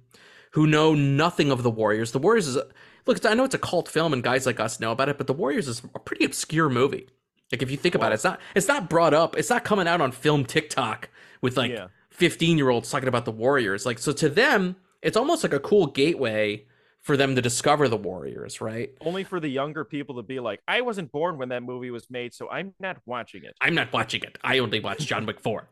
who 0.53 0.69
know 0.69 0.95
nothing 0.95 1.51
of 1.51 1.65
the 1.65 1.71
Warriors. 1.71 2.13
The 2.13 2.21
Warriors 2.21 2.47
is 2.47 2.57
a, 2.57 2.67
look. 3.07 3.25
I 3.27 3.35
know 3.35 3.45
it's 3.45 3.57
a 3.57 3.59
cult 3.59 3.89
film, 3.89 4.13
and 4.13 4.23
guys 4.23 4.47
like 4.47 4.61
us 4.61 4.79
know 4.79 4.93
about 4.93 5.09
it, 5.09 5.19
but 5.19 5.27
the 5.27 5.33
Warriors 5.33 5.67
is 5.67 5.83
a 5.95 5.99
pretty 5.99 6.25
obscure 6.25 6.71
movie. 6.71 7.09
Like 7.53 7.63
if 7.63 7.71
you 7.71 7.77
think 7.77 7.95
about 7.95 8.13
it, 8.13 8.17
it's 8.17 8.25
not 8.25 8.41
it's 8.55 8.69
not 8.69 8.89
brought 8.89 9.15
up. 9.15 9.37
It's 9.37 9.51
not 9.51 9.65
coming 9.65 9.87
out 9.87 10.01
on 10.01 10.13
film 10.13 10.45
TikTok 10.45 11.09
with 11.45 11.57
like 11.57 11.71
Yeah. 11.71 11.87
15 12.11 12.59
year 12.59 12.71
olds 12.71 12.91
talking 12.91 13.09
about 13.09 13.25
the 13.25 13.33
Warriors. 13.33 13.85
Like 13.87 13.99
so 13.99 14.13
to 14.13 14.29
them, 14.29 14.77
it's 15.03 15.17
almost 15.17 15.43
like 15.45 15.53
a 15.53 15.61
cool 15.61 15.87
gateway 15.87 16.67
for 17.01 17.17
them 17.17 17.35
to 17.37 17.43
discover 17.43 17.87
the 17.87 17.99
Warriors, 17.99 18.61
right? 18.63 18.91
only 19.03 19.25
for 19.25 19.39
the 19.39 19.49
younger 19.49 19.85
people 19.85 20.15
to 20.17 20.23
be 20.23 20.41
like, 20.41 20.61
I 20.67 20.81
wasn't 20.81 21.13
born 21.13 21.37
when 21.37 21.51
that 21.51 21.63
movie 21.63 21.91
was 21.91 22.09
made, 22.09 22.33
so 22.33 22.49
I'm 22.49 22.75
not 22.81 22.97
watching 23.05 23.45
it. 23.45 23.55
I'm 23.61 23.75
not 23.75 23.93
watching 23.93 24.23
it. 24.23 24.39
I 24.43 24.59
only 24.61 24.81
watch 24.81 25.05
John 25.07 25.27
Wick 25.27 25.39
4. 25.41 25.69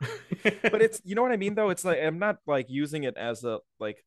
but 0.72 0.82
it's 0.82 1.00
you 1.04 1.14
know 1.16 1.22
what 1.22 1.32
I 1.32 1.36
mean 1.36 1.54
though. 1.54 1.70
It's 1.70 1.84
like 1.84 1.98
I'm 2.00 2.18
not 2.18 2.36
like 2.46 2.66
using 2.68 3.02
it 3.04 3.16
as 3.16 3.42
a 3.44 3.58
like 3.80 4.04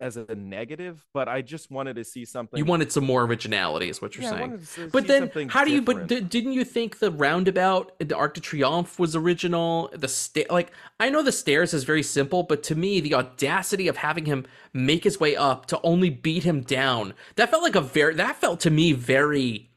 as 0.00 0.16
a 0.16 0.34
negative, 0.34 1.04
but 1.12 1.28
I 1.28 1.42
just 1.42 1.70
wanted 1.70 1.94
to 1.96 2.04
see 2.04 2.24
something. 2.24 2.56
you 2.58 2.64
wanted 2.64 2.90
some 2.90 3.04
more 3.04 3.24
originality, 3.24 3.88
is 3.90 4.00
what 4.00 4.16
you're 4.16 4.24
Yeah, 4.24 4.30
saying. 4.30 4.66
to 4.74 4.88
But 4.88 5.06
then, 5.06 5.30
how 5.48 5.64
do 5.64 5.70
you? 5.70 5.82
But 5.82 6.08
different. 6.08 6.30
d- 6.30 6.38
didn't 6.40 6.54
you 6.54 6.64
think 6.64 6.98
the 6.98 7.10
roundabout, 7.10 7.98
the 7.98 8.16
Arc 8.16 8.34
de 8.34 8.40
Triomphe, 8.40 8.98
was 8.98 9.14
original? 9.14 9.90
The 9.94 10.08
sta- 10.08 10.46
like 10.50 10.72
I 10.98 11.10
know 11.10 11.22
the 11.22 11.32
stairs 11.32 11.74
is 11.74 11.84
very 11.84 12.02
simple, 12.02 12.42
but 12.42 12.62
to 12.64 12.74
me, 12.74 13.00
the 13.00 13.14
audacity 13.14 13.88
of 13.88 13.98
having 13.98 14.24
him 14.24 14.46
make 14.72 15.04
his 15.04 15.20
way 15.20 15.36
up 15.36 15.66
to 15.66 15.80
only 15.82 16.10
beat 16.10 16.44
him 16.44 16.62
down 16.62 17.12
that 17.36 17.50
felt 17.50 17.62
like 17.62 17.74
a 17.76 17.80
very 17.80 18.14
that 18.14 18.36
felt 18.36 18.60
to 18.60 18.70
me 18.70 18.92
very 18.92 19.70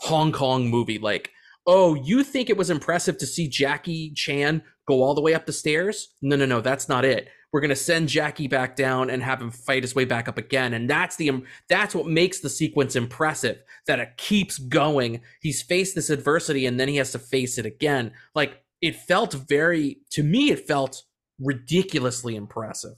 Hong 0.00 0.30
Kong 0.32 0.68
movie. 0.68 0.98
Like, 0.98 1.30
oh, 1.66 1.94
you 1.94 2.22
think 2.22 2.50
it 2.50 2.56
was 2.56 2.68
impressive 2.70 3.16
to 3.18 3.26
see 3.26 3.48
Jackie 3.48 4.12
Chan 4.14 4.62
go 4.86 5.02
all 5.02 5.14
the 5.14 5.20
way 5.22 5.32
up 5.34 5.46
the 5.46 5.52
stairs? 5.52 6.14
No, 6.20 6.36
no, 6.36 6.44
no, 6.44 6.60
that's 6.60 6.88
not 6.88 7.04
it. 7.04 7.28
We're 7.52 7.60
gonna 7.60 7.74
send 7.76 8.08
Jackie 8.08 8.46
back 8.46 8.76
down 8.76 9.10
and 9.10 9.22
have 9.22 9.42
him 9.42 9.50
fight 9.50 9.82
his 9.82 9.94
way 9.94 10.04
back 10.04 10.28
up 10.28 10.38
again, 10.38 10.72
and 10.72 10.88
that's 10.88 11.16
the 11.16 11.42
that's 11.68 11.94
what 11.94 12.06
makes 12.06 12.40
the 12.40 12.48
sequence 12.48 12.94
impressive. 12.94 13.62
That 13.86 13.98
it 13.98 14.16
keeps 14.16 14.58
going. 14.58 15.22
He's 15.40 15.60
faced 15.60 15.94
this 15.96 16.10
adversity, 16.10 16.66
and 16.66 16.78
then 16.78 16.88
he 16.88 16.96
has 16.96 17.12
to 17.12 17.18
face 17.18 17.58
it 17.58 17.66
again. 17.66 18.12
Like 18.34 18.62
it 18.80 18.94
felt 18.94 19.34
very 19.34 19.98
to 20.10 20.22
me, 20.22 20.50
it 20.52 20.66
felt 20.68 21.02
ridiculously 21.40 22.36
impressive. 22.36 22.96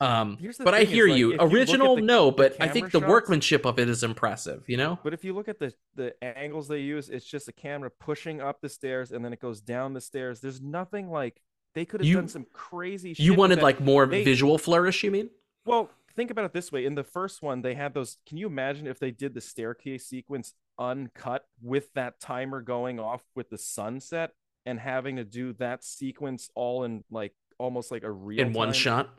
Um, 0.00 0.38
but 0.60 0.74
I 0.74 0.84
hear 0.84 1.08
like, 1.08 1.18
you. 1.18 1.32
if 1.32 1.40
you 1.40 1.46
Original, 1.48 1.96
the- 1.96 2.02
no, 2.02 2.30
but 2.30 2.56
I 2.60 2.68
think 2.68 2.92
the 2.92 3.00
shots- 3.00 3.08
workmanship 3.08 3.64
of 3.66 3.80
it 3.80 3.88
is 3.88 4.04
impressive. 4.04 4.62
You 4.68 4.76
know. 4.76 4.98
But 5.02 5.12
if 5.12 5.24
you 5.24 5.32
look 5.34 5.48
at 5.48 5.58
the 5.58 5.72
the 5.96 6.12
angles 6.22 6.68
they 6.68 6.80
use, 6.80 7.08
it's 7.08 7.24
just 7.26 7.48
a 7.48 7.52
camera 7.52 7.90
pushing 7.90 8.40
up 8.40 8.60
the 8.60 8.68
stairs 8.68 9.10
and 9.12 9.24
then 9.24 9.32
it 9.32 9.40
goes 9.40 9.60
down 9.60 9.94
the 9.94 10.00
stairs. 10.00 10.40
There's 10.40 10.60
nothing 10.60 11.10
like 11.10 11.40
they 11.74 11.84
could 11.84 12.00
have 12.00 12.08
You- 12.08 12.16
done 12.16 12.28
some 12.28 12.46
crazy. 12.52 13.14
shit 13.14 13.24
You 13.24 13.34
wanted 13.34 13.62
like 13.62 13.80
more 13.80 14.06
They- 14.06 14.24
visual 14.24 14.58
flourish, 14.58 15.02
you 15.04 15.10
mean? 15.10 15.30
Well, 15.64 15.90
think 16.14 16.30
about 16.30 16.44
it 16.46 16.52
this 16.52 16.72
way. 16.72 16.84
In 16.84 16.94
the 16.94 17.04
first 17.04 17.42
one, 17.42 17.62
they 17.62 17.74
had 17.74 17.94
those. 17.94 18.16
Can 18.26 18.36
you 18.38 18.46
imagine 18.46 18.86
if 18.86 18.98
they 18.98 19.10
did 19.10 19.34
the 19.34 19.40
staircase 19.40 20.06
sequence 20.06 20.54
uncut 20.78 21.46
with 21.60 21.92
that 21.94 22.20
timer 22.20 22.60
going 22.62 22.98
off 23.00 23.22
with 23.34 23.50
the 23.50 23.58
sunset 23.58 24.32
and 24.64 24.78
having 24.80 25.16
to 25.16 25.24
do 25.24 25.52
that 25.54 25.82
sequence 25.84 26.50
all 26.54 26.84
in 26.84 27.04
like 27.10 27.34
almost 27.58 27.90
like 27.90 28.02
a 28.04 28.10
real 28.10 28.40
In 28.40 28.52
one 28.52 28.72
shot. 28.72 29.10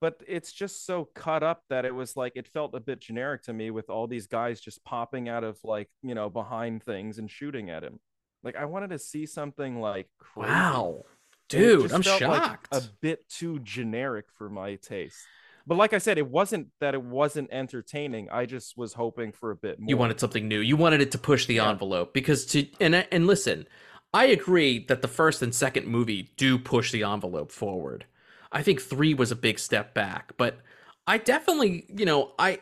But 0.00 0.22
it's 0.26 0.52
just 0.52 0.86
so 0.86 1.10
cut 1.14 1.42
up 1.42 1.64
that 1.68 1.84
it 1.84 1.94
was 1.94 2.16
like 2.16 2.32
it 2.34 2.48
felt 2.48 2.74
a 2.74 2.80
bit 2.80 3.00
generic 3.00 3.42
to 3.42 3.52
me 3.52 3.70
with 3.70 3.90
all 3.90 4.06
these 4.06 4.26
guys 4.26 4.60
just 4.60 4.82
popping 4.84 5.28
out 5.28 5.44
of 5.44 5.58
like 5.64 5.90
you 6.02 6.14
know 6.14 6.30
behind 6.30 6.82
things 6.82 7.18
and 7.18 7.30
shooting 7.30 7.68
at 7.68 7.82
him. 7.82 8.00
Like 8.42 8.56
I 8.56 8.64
wanted 8.64 8.90
to 8.90 8.98
see 8.98 9.26
something 9.26 9.80
like 9.80 10.08
crazy. 10.18 10.48
Wow. 10.50 11.04
Dude, 11.50 11.92
I'm 11.92 12.02
felt 12.02 12.24
like 12.24 12.44
shocked. 12.44 12.68
a 12.70 12.80
bit 12.80 13.28
too 13.28 13.58
generic 13.60 14.26
for 14.36 14.48
my 14.48 14.76
taste. 14.76 15.30
But 15.66 15.76
like 15.76 15.92
I 15.92 15.98
said, 15.98 16.18
it 16.18 16.28
wasn't 16.28 16.68
that 16.80 16.94
it 16.94 17.02
wasn't 17.02 17.50
entertaining. 17.52 18.28
I 18.30 18.46
just 18.46 18.76
was 18.76 18.94
hoping 18.94 19.32
for 19.32 19.50
a 19.50 19.56
bit 19.56 19.78
more. 19.80 19.88
you 19.90 19.96
wanted 19.96 20.20
something 20.20 20.48
new. 20.48 20.60
You 20.60 20.76
wanted 20.76 21.00
it 21.00 21.10
to 21.12 21.18
push 21.18 21.46
the 21.46 21.60
Yeah. 21.60 21.70
envelope 21.70 22.12
because 22.14 22.46
to 22.46 22.66
and 22.80 22.94
and 22.94 23.26
listen, 23.26 23.66
I 24.12 24.26
agree 24.26 24.84
that 24.86 25.02
the 25.02 25.08
first 25.08 25.42
and 25.42 25.54
second 25.54 25.86
movie 25.86 26.32
do 26.36 26.58
push 26.58 26.92
the 26.92 27.02
envelope 27.04 27.52
forward. 27.52 28.06
I 28.52 28.62
think 28.62 28.80
3 28.80 29.14
was 29.14 29.30
a 29.30 29.36
big 29.36 29.58
step 29.58 29.94
back, 29.94 30.36
but 30.36 30.58
I 31.06 31.18
definitely, 31.18 31.86
you 31.88 32.04
know, 32.06 32.32
I 32.38 32.60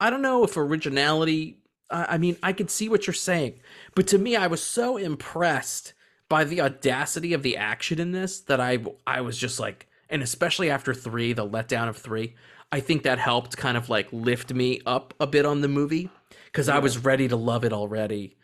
I 0.00 0.10
don't 0.10 0.22
know 0.22 0.44
if 0.44 0.56
originality 0.56 1.58
I 1.90 2.14
I 2.14 2.18
mean, 2.18 2.36
I 2.42 2.52
could 2.52 2.70
see 2.70 2.88
what 2.88 3.06
you're 3.06 3.14
saying, 3.14 3.60
but 3.94 4.06
to 4.08 4.18
me 4.18 4.36
I 4.36 4.46
was 4.46 4.62
so 4.62 4.96
impressed 4.96 5.94
by 6.30 6.44
the 6.44 6.62
audacity 6.62 7.34
of 7.34 7.42
the 7.42 7.58
action 7.58 8.00
in 8.00 8.12
this 8.12 8.40
that 8.40 8.60
I 8.60 8.78
I 9.06 9.20
was 9.20 9.36
just 9.36 9.60
like 9.60 9.86
and 10.10 10.22
especially 10.22 10.70
after 10.70 10.92
3, 10.92 11.32
the 11.34 11.48
letdown 11.48 11.88
of 11.88 11.96
3, 11.96 12.34
I 12.72 12.80
think 12.80 13.04
that 13.04 13.18
helped 13.18 13.56
kind 13.56 13.76
of 13.76 13.88
like 13.88 14.08
lift 14.12 14.52
me 14.52 14.80
up 14.84 15.14
a 15.20 15.26
bit 15.26 15.46
on 15.46 15.60
the 15.60 15.68
movie 15.68 16.10
because 16.46 16.68
I 16.68 16.80
was 16.80 16.98
ready 16.98 17.28
to 17.28 17.36
love 17.36 17.64
it 17.64 17.72
already. 17.72 18.36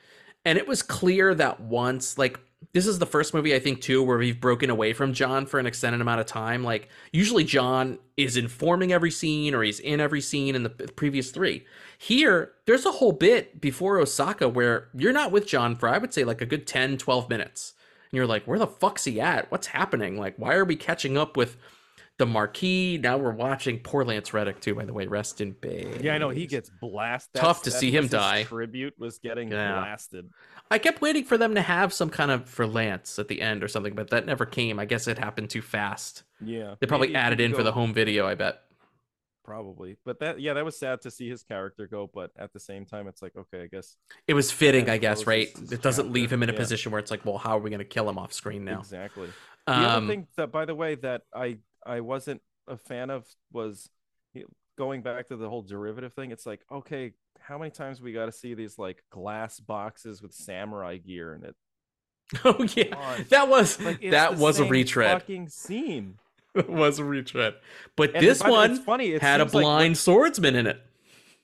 And 0.44 0.58
it 0.58 0.68
was 0.68 0.82
clear 0.82 1.34
that 1.34 1.60
once, 1.60 2.16
like, 2.16 2.38
this 2.72 2.86
is 2.86 2.98
the 2.98 3.06
first 3.06 3.34
movie 3.34 3.54
I 3.54 3.58
think 3.58 3.80
too 3.80 4.02
where 4.02 4.18
we've 4.18 4.40
broken 4.40 4.70
away 4.70 4.92
from 4.92 5.12
John 5.12 5.44
for 5.44 5.58
an 5.58 5.66
extended 5.66 6.00
amount 6.00 6.20
of 6.20 6.26
time. 6.26 6.62
Like, 6.62 6.88
usually 7.12 7.44
John 7.44 7.98
is 8.16 8.36
informing 8.36 8.92
every 8.92 9.10
scene 9.10 9.54
or 9.54 9.62
he's 9.62 9.80
in 9.80 10.00
every 10.00 10.20
scene 10.20 10.54
in 10.54 10.62
the 10.62 10.70
previous 10.70 11.30
three. 11.32 11.64
Here, 11.98 12.52
there's 12.66 12.86
a 12.86 12.92
whole 12.92 13.12
bit 13.12 13.60
before 13.60 13.98
Osaka 13.98 14.48
where 14.48 14.88
you're 14.94 15.12
not 15.12 15.32
with 15.32 15.46
John 15.46 15.74
for, 15.74 15.88
I 15.88 15.98
would 15.98 16.14
say, 16.14 16.24
like 16.24 16.40
a 16.40 16.46
good 16.46 16.66
10, 16.66 16.98
12 16.98 17.28
minutes. 17.28 17.74
You're 18.16 18.26
like, 18.26 18.44
where 18.46 18.58
the 18.58 18.66
fuck's 18.66 19.04
he 19.04 19.20
at? 19.20 19.50
What's 19.52 19.66
happening? 19.68 20.18
Like, 20.18 20.34
why 20.38 20.54
are 20.54 20.64
we 20.64 20.74
catching 20.74 21.16
up 21.18 21.36
with 21.36 21.56
the 22.18 22.24
Marquis? 22.26 22.98
Now 23.02 23.18
we're 23.18 23.30
watching 23.32 23.78
poor 23.80 24.04
Lance 24.04 24.32
Reddick 24.32 24.60
too, 24.60 24.74
by 24.74 24.86
the 24.86 24.92
way. 24.94 25.06
Rest 25.06 25.40
in 25.40 25.52
peace. 25.54 26.00
Yeah, 26.00 26.14
I 26.14 26.18
know 26.18 26.30
he 26.30 26.46
gets 26.46 26.70
blasted. 26.80 27.40
Tough 27.40 27.62
to 27.64 27.70
see 27.70 27.90
him 27.90 28.06
die. 28.08 28.44
Tribute 28.44 28.94
was 28.98 29.18
getting 29.18 29.50
Yeah. 29.52 29.72
blasted. 29.80 30.30
I 30.70 30.78
kept 30.78 31.00
waiting 31.00 31.24
for 31.24 31.36
them 31.38 31.54
to 31.54 31.62
have 31.62 31.92
some 31.92 32.10
kind 32.10 32.30
of 32.30 32.48
for 32.48 32.66
Lance 32.66 33.18
at 33.18 33.28
the 33.28 33.40
end 33.42 33.62
or 33.62 33.68
something, 33.68 33.94
but 33.94 34.10
that 34.10 34.26
never 34.26 34.46
came. 34.46 34.78
I 34.80 34.84
guess 34.86 35.06
it 35.06 35.18
happened 35.18 35.50
too 35.50 35.62
fast. 35.62 36.24
Yeah, 36.40 36.74
They 36.80 36.86
probably 36.86 37.08
maybe 37.08 37.16
added 37.18 37.40
in 37.40 37.54
for 37.54 37.62
the 37.62 37.72
home 37.72 37.92
video, 37.94 38.26
I 38.26 38.34
bet. 38.34 38.62
Probably. 39.46 39.96
But 40.04 40.20
that 40.20 40.40
yeah, 40.40 40.54
that 40.54 40.64
was 40.66 40.78
sad 40.78 41.02
to 41.02 41.10
see 41.10 41.28
his 41.30 41.42
character 41.44 41.86
go. 41.86 42.10
But 42.12 42.32
at 42.38 42.52
the 42.52 42.60
same 42.60 42.86
time, 42.86 43.08
it's 43.08 43.22
like 43.22 43.36
okay, 43.36 43.62
I 43.64 43.66
guess 43.68 43.96
It 44.26 44.34
was 44.34 44.50
fitting, 44.50 44.88
I 44.90 44.98
guess, 44.98 45.26
right? 45.26 45.48
his 45.58 45.70
It 45.70 45.82
doesn't 45.82 46.10
leave 46.12 46.32
him 46.32 46.42
in 46.42 46.50
a 46.50 46.52
yeah. 46.52 46.56
position 46.56 46.92
where 46.92 46.98
it's 46.98 47.10
like, 47.10 47.24
well, 47.24 47.38
how 47.38 47.56
are 47.56 47.60
we 47.60 47.70
going 47.70 47.78
to 47.78 47.84
kill 47.84 48.08
him 48.08 48.18
off 48.18 48.32
screen 48.32 48.64
now? 48.64 48.86
exactly. 48.88 49.34
The 49.74 49.86
other 49.86 49.98
Um, 49.98 50.06
thing 50.06 50.26
that, 50.36 50.52
by 50.52 50.64
the 50.64 50.74
way, 50.74 50.94
that 50.96 51.22
I 51.34 51.58
I 51.84 52.00
wasn't 52.00 52.42
a 52.68 52.76
fan 52.76 53.10
of 53.10 53.26
was 53.52 53.90
going 54.78 55.02
back 55.02 55.28
to 55.28 55.36
the 55.36 55.48
whole 55.48 55.62
derivative 55.62 56.12
thing. 56.14 56.30
It's 56.30 56.46
like, 56.46 56.62
okay, 56.70 57.14
how 57.40 57.58
many 57.58 57.70
times 57.70 58.00
we 58.00 58.12
got 58.12 58.26
to 58.26 58.32
see 58.32 58.54
these 58.54 58.78
like 58.78 59.02
glass 59.10 59.60
boxes 59.60 60.22
with 60.22 60.34
samurai 60.34 60.98
gear 60.98 61.34
in 61.34 61.44
it? 61.44 61.56
oh 62.44 62.66
yeah, 62.74 63.22
that 63.30 63.48
was 63.48 63.80
Like 63.80 64.00
that 64.10 64.36
was 64.36 64.58
a 64.58 64.64
retread. 64.64 65.20
Fucking 65.20 65.48
scene. 65.48 66.18
It 66.56 66.68
was 66.84 66.98
a 66.98 67.04
retread. 67.04 67.54
But 67.96 68.14
And 68.14 68.24
this 68.26 68.42
one 68.42 68.72
it's 68.72 68.84
funny. 68.84 69.12
It 69.12 69.22
had 69.22 69.40
a 69.40 69.44
seems 69.44 69.54
like 69.54 69.62
blind 69.62 69.98
swordsman 69.98 70.56
in 70.56 70.66
it. 70.66 70.80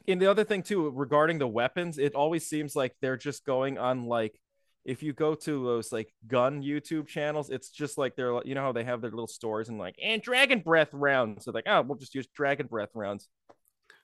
and 0.08 0.20
the 0.20 0.30
other 0.30 0.44
thing 0.44 0.62
too 0.62 0.90
regarding 0.90 1.38
the 1.38 1.46
weapons 1.48 1.98
it 1.98 2.14
always 2.14 2.46
seems 2.46 2.74
like 2.74 2.94
they're 3.00 3.16
just 3.16 3.44
going 3.44 3.78
on 3.78 4.06
like 4.06 4.38
if 4.84 5.02
you 5.02 5.12
go 5.12 5.34
to 5.36 5.64
those 5.64 5.92
like 5.92 6.12
gun 6.26 6.62
YouTube 6.62 7.06
channels, 7.06 7.50
it's 7.50 7.70
just 7.70 7.98
like 7.98 8.16
they're 8.16 8.44
you 8.44 8.54
know 8.56 8.62
how 8.62 8.72
they 8.72 8.82
have 8.84 9.00
their 9.00 9.10
little 9.10 9.28
stores 9.28 9.68
and 9.68 9.78
like 9.78 9.94
and 10.02 10.20
dragon 10.20 10.58
breath 10.58 10.88
rounds. 10.92 11.44
So 11.44 11.52
like, 11.52 11.68
oh, 11.68 11.82
we'll 11.82 11.98
just 11.98 12.14
use 12.16 12.26
dragon 12.34 12.66
breath 12.66 12.90
rounds. 12.94 13.28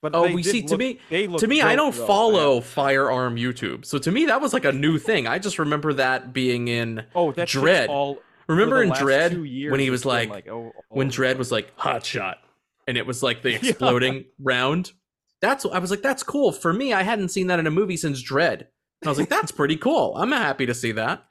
But 0.01 0.15
Oh, 0.15 0.33
we 0.33 0.45
see. 0.45 0.63
To 0.63 0.79
me, 0.79 1.01
they 1.11 1.27
look 1.27 1.41
to 1.41 1.49
me, 1.49 1.61
I 1.61 1.75
don't 1.75 1.93
follow 1.95 2.61
firearm 2.61 3.35
YouTube, 3.35 3.85
so 3.85 3.99
to 3.99 4.13
me 4.13 4.27
that 4.27 4.41
was 4.41 4.53
like 4.53 4.65
a 4.65 4.71
new 4.71 4.99
thing. 4.99 5.27
I 5.27 5.41
just 5.41 5.59
remember 5.59 5.95
that 5.95 6.33
being 6.33 6.69
in. 6.69 7.05
Oh, 7.17 7.33
that 7.33 7.49
shit's 7.49 7.65
Dredd. 7.65 7.89
all 7.89 8.21
Remember 8.49 8.83
in 8.83 8.91
Dredd 8.91 9.71
when 9.71 9.81
he 9.81 9.91
was 9.91 10.03
been 10.05 10.29
like, 10.29 10.49
oh, 10.49 10.73
when 10.89 11.09
oh, 11.09 11.11
Dredd 11.11 11.37
was 11.37 11.53
like 11.53 11.73
hot 11.77 12.05
shot, 12.05 12.39
and 12.87 12.97
it 12.97 13.07
was 13.07 13.23
like 13.23 13.43
the 13.43 13.51
Yeah. 13.53 13.59
exploding 13.63 14.25
round. 14.41 14.93
That's 15.41 15.65
I 15.67 15.79
was 15.79 15.91
like, 15.91 16.03
that's 16.03 16.23
cool. 16.23 16.51
For 16.53 16.73
me, 16.73 16.93
I 16.93 17.03
hadn't 17.03 17.29
seen 17.29 17.47
that 17.49 17.59
in 17.59 17.67
a 17.67 17.71
movie 17.71 17.97
since 17.97 18.23
Dredd. 18.23 18.61
And 18.61 19.07
I 19.07 19.09
was 19.11 19.19
like, 19.19 19.29
that's 19.29 19.53
pretty 19.53 19.77
cool. 19.77 20.17
I'm 20.17 20.33
happy 20.33 20.67
to 20.67 20.75
see 20.75 20.93
that. 20.93 21.25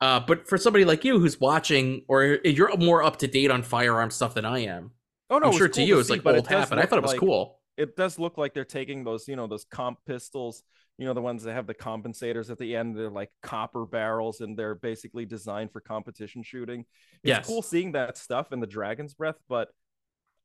Uh, 0.00 0.18
but 0.18 0.48
for 0.48 0.58
somebody 0.58 0.84
like 0.84 1.04
you 1.04 1.20
who's 1.20 1.38
watching, 1.38 2.04
or 2.08 2.38
you're 2.44 2.76
more 2.76 3.04
up 3.04 3.18
to 3.18 3.28
date 3.28 3.52
on 3.52 3.62
firearm 3.62 4.10
stuff 4.10 4.34
than 4.34 4.44
I 4.44 4.60
am, 4.60 4.90
oh 5.30 5.38
no, 5.38 5.48
I'm 5.48 5.56
sure 5.56 5.68
to 5.68 5.82
you 5.82 6.00
it's 6.00 6.10
like 6.10 6.20
it 6.20 6.26
old 6.26 6.48
does 6.48 6.60
hat, 6.60 6.70
but 6.70 6.78
I 6.80 6.86
thought 6.86 6.98
it 6.98 7.02
was 7.02 7.12
like- 7.12 7.20
cool. 7.20 7.60
It 7.78 7.96
does 7.96 8.18
look 8.18 8.36
like 8.36 8.52
they're 8.52 8.64
taking 8.66 9.02
those, 9.02 9.26
you 9.28 9.34
know, 9.36 9.46
those 9.46 9.64
comp 9.64 9.98
pistols, 10.06 10.62
you 10.98 11.06
know, 11.06 11.14
the 11.14 11.22
ones 11.22 11.42
that 11.44 11.54
have 11.54 11.66
the 11.66 11.74
compensators 11.74 12.50
at 12.50 12.58
the 12.58 12.76
end. 12.76 12.96
They're 12.96 13.10
like 13.10 13.30
copper 13.42 13.86
barrels, 13.86 14.40
and 14.40 14.56
they're 14.56 14.74
basically 14.74 15.24
designed 15.24 15.72
for 15.72 15.80
competition 15.80 16.42
shooting. 16.42 16.80
It's 17.22 17.28
Yes. 17.28 17.46
cool 17.46 17.62
seeing 17.62 17.92
that 17.92 18.16
stuff 18.16 18.52
in 18.52 18.60
the 18.60 18.66
Dragon's 18.66 19.14
Breath, 19.14 19.38
but 19.48 19.68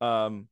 um, 0.02 0.48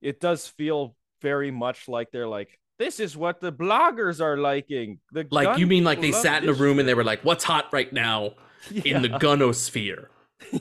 it 0.00 0.20
does 0.20 0.46
feel 0.46 0.96
very 1.22 1.50
much 1.50 1.88
like 1.88 2.10
they're 2.10 2.28
like, 2.28 2.58
this 2.78 2.98
is 2.98 3.16
what 3.16 3.40
the 3.40 3.52
bloggers 3.52 4.20
are 4.20 4.36
liking. 4.36 4.98
The 5.12 5.26
Like 5.30 5.58
you 5.58 5.66
mean 5.66 5.84
like 5.84 6.00
they 6.00 6.12
sat 6.12 6.42
in 6.42 6.48
a 6.48 6.52
room 6.52 6.78
and 6.78 6.88
they 6.88 6.94
were 6.94 7.04
like, 7.04 7.24
"What's 7.24 7.44
hot 7.44 7.72
right 7.72 7.92
now 7.92 8.34
shit." 8.68 8.84
in 8.86 9.02
the 9.02 9.08
gunosphere?" 9.08 10.06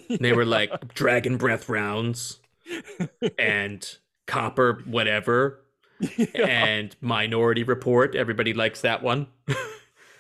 And 0.10 0.20
they 0.20 0.32
were 0.32 0.46
like, 0.46 0.94
"Dragon 0.94 1.38
breath 1.38 1.70
rounds 1.70 2.40
and 3.40 3.98
copper 4.28 4.84
whatever 4.86 5.63
yeah, 6.18 6.48
and 6.48 6.96
Minority 7.02 7.64
Report. 7.64 8.16
Everybody 8.16 8.54
likes 8.54 8.82
that 8.82 9.04
one." 9.04 9.28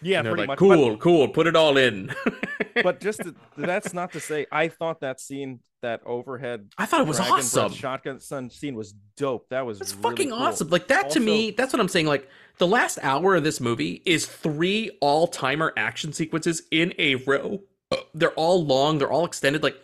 yeah 0.02 0.22
pretty 0.22 0.38
like, 0.38 0.48
much. 0.48 0.60
But- 0.60 0.76
"Cool, 0.76 0.98
cool, 0.98 1.28
put 1.30 1.48
it 1.48 1.56
all 1.56 1.78
in." 1.78 2.14
but 2.84 3.00
just 3.00 3.20
to, 3.24 3.36
that's 3.58 3.94
not 3.94 4.12
to 4.14 4.20
say 4.20 4.46
I 4.52 4.68
thought 4.68 5.02
that 5.02 5.20
scene, 5.20 5.60
that 5.82 6.02
overhead 6.06 6.70
I 6.78 6.86
thought 6.86 7.02
it 7.02 7.08
was 7.08 7.20
awesome. 7.20 7.74
shotgun 7.74 8.20
sun 8.20 8.50
scene 8.50 8.76
was 8.76 8.94
dope. 9.18 9.50
That 9.50 9.66
was 9.66 9.82
It's 9.82 9.94
really 9.94 10.04
fucking 10.04 10.30
cool. 10.30 10.40
awesome. 10.40 10.70
Like 10.70 10.88
that 10.88 11.10
to 11.12 11.20
me, 11.20 11.52
that's 11.52 11.74
what 11.74 11.80
I'm 11.80 11.88
saying. 11.88 12.08
Like 12.08 12.30
the 12.58 12.68
last 12.68 13.00
hour 13.02 13.36
of 13.36 13.44
this 13.44 13.60
movie 13.60 14.02
is 14.06 14.26
three 14.26 14.98
all 15.02 15.28
timer 15.28 15.74
action 15.78 16.14
sequences 16.14 16.64
in 16.72 16.94
a 16.98 17.16
row. 17.16 17.62
They're 18.14 18.32
all 18.32 18.66
long, 18.66 18.98
they're 18.98 19.12
all 19.12 19.26
extended. 19.26 19.62
Like 19.62 19.78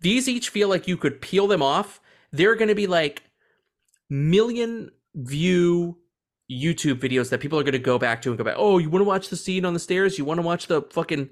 these 0.00 0.28
each 0.28 0.50
feel 0.50 0.68
like 0.68 0.86
you 0.86 0.96
could 0.96 1.20
peel 1.20 1.46
them 1.46 1.62
off. 1.62 2.00
They're 2.32 2.54
going 2.54 2.68
to 2.68 2.74
be 2.74 2.86
like 2.86 3.22
million 4.10 4.90
view 5.16 5.98
YouTube 6.50 7.00
videos 7.00 7.30
that 7.30 7.40
people 7.40 7.58
are 7.58 7.64
going 7.64 7.72
to 7.72 7.78
go 7.78 7.98
back 7.98 8.22
to 8.22 8.28
and 8.28 8.38
go 8.38 8.44
back. 8.44 8.54
Oh, 8.56 8.78
you 8.78 8.88
want 8.88 9.00
to 9.00 9.06
watch 9.08 9.28
the 9.30 9.36
scene 9.36 9.64
on 9.64 9.74
the 9.74 9.80
stairs? 9.80 10.16
You 10.18 10.24
want 10.24 10.38
to 10.38 10.46
watch 10.46 10.68
the 10.68 10.82
fucking 10.92 11.28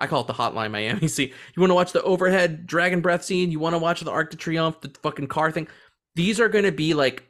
I 0.00 0.06
call 0.06 0.20
it 0.20 0.26
the 0.28 0.34
Hotline 0.34 0.70
Miami 0.70 1.08
scene. 1.08 1.30
You 1.56 1.60
want 1.60 1.70
to 1.70 1.74
watch 1.74 1.92
the 1.92 2.02
overhead 2.02 2.66
dragon 2.66 3.00
breath 3.00 3.24
scene? 3.24 3.50
You 3.50 3.58
want 3.58 3.74
to 3.74 3.78
watch 3.78 4.00
the 4.00 4.10
Arc 4.12 4.30
de 4.30 4.36
Triomphe, 4.36 4.80
the 4.80 4.90
fucking 5.02 5.26
car 5.26 5.50
thing? 5.50 5.66
These 6.14 6.38
are 6.38 6.48
going 6.48 6.64
to 6.64 6.72
be 6.72 6.94
like 6.94 7.24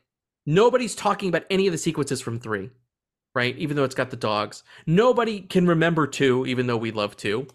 nobody's 0.44 0.94
talking 0.94 1.28
about 1.28 1.44
any 1.50 1.66
of 1.66 1.72
the 1.72 1.78
sequences 1.78 2.20
from 2.20 2.38
three, 2.40 2.70
right? 3.34 3.56
Even 3.56 3.76
though 3.76 3.84
it's 3.84 3.94
got 3.94 4.10
the 4.10 4.16
dogs, 4.16 4.64
nobody 4.86 5.40
can 5.40 5.66
remember 5.66 6.06
two, 6.06 6.44
even 6.46 6.66
though 6.66 6.76
we 6.76 6.90
love 6.90 7.16
two, 7.16 7.46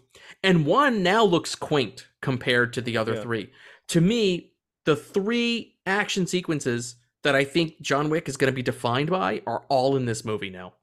and 0.42 0.64
one 0.66 1.02
now 1.02 1.22
looks 1.24 1.54
quaint 1.54 2.06
compared 2.22 2.72
to 2.72 2.80
the 2.80 2.96
other 2.96 3.14
Yeah. 3.14 3.22
three. 3.22 3.50
To 3.88 4.00
me, 4.00 4.52
the 4.84 4.96
three 4.96 5.76
action 5.86 6.26
sequences 6.26 6.96
that 7.24 7.34
I 7.34 7.44
think 7.44 7.80
John 7.82 8.08
Wick 8.10 8.28
is 8.28 8.36
going 8.36 8.50
to 8.52 8.54
be 8.54 8.62
defined 8.62 9.10
by 9.10 9.42
are 9.46 9.64
all 9.68 9.96
in 9.96 10.04
this 10.06 10.24
movie 10.24 10.50
now. 10.50 10.74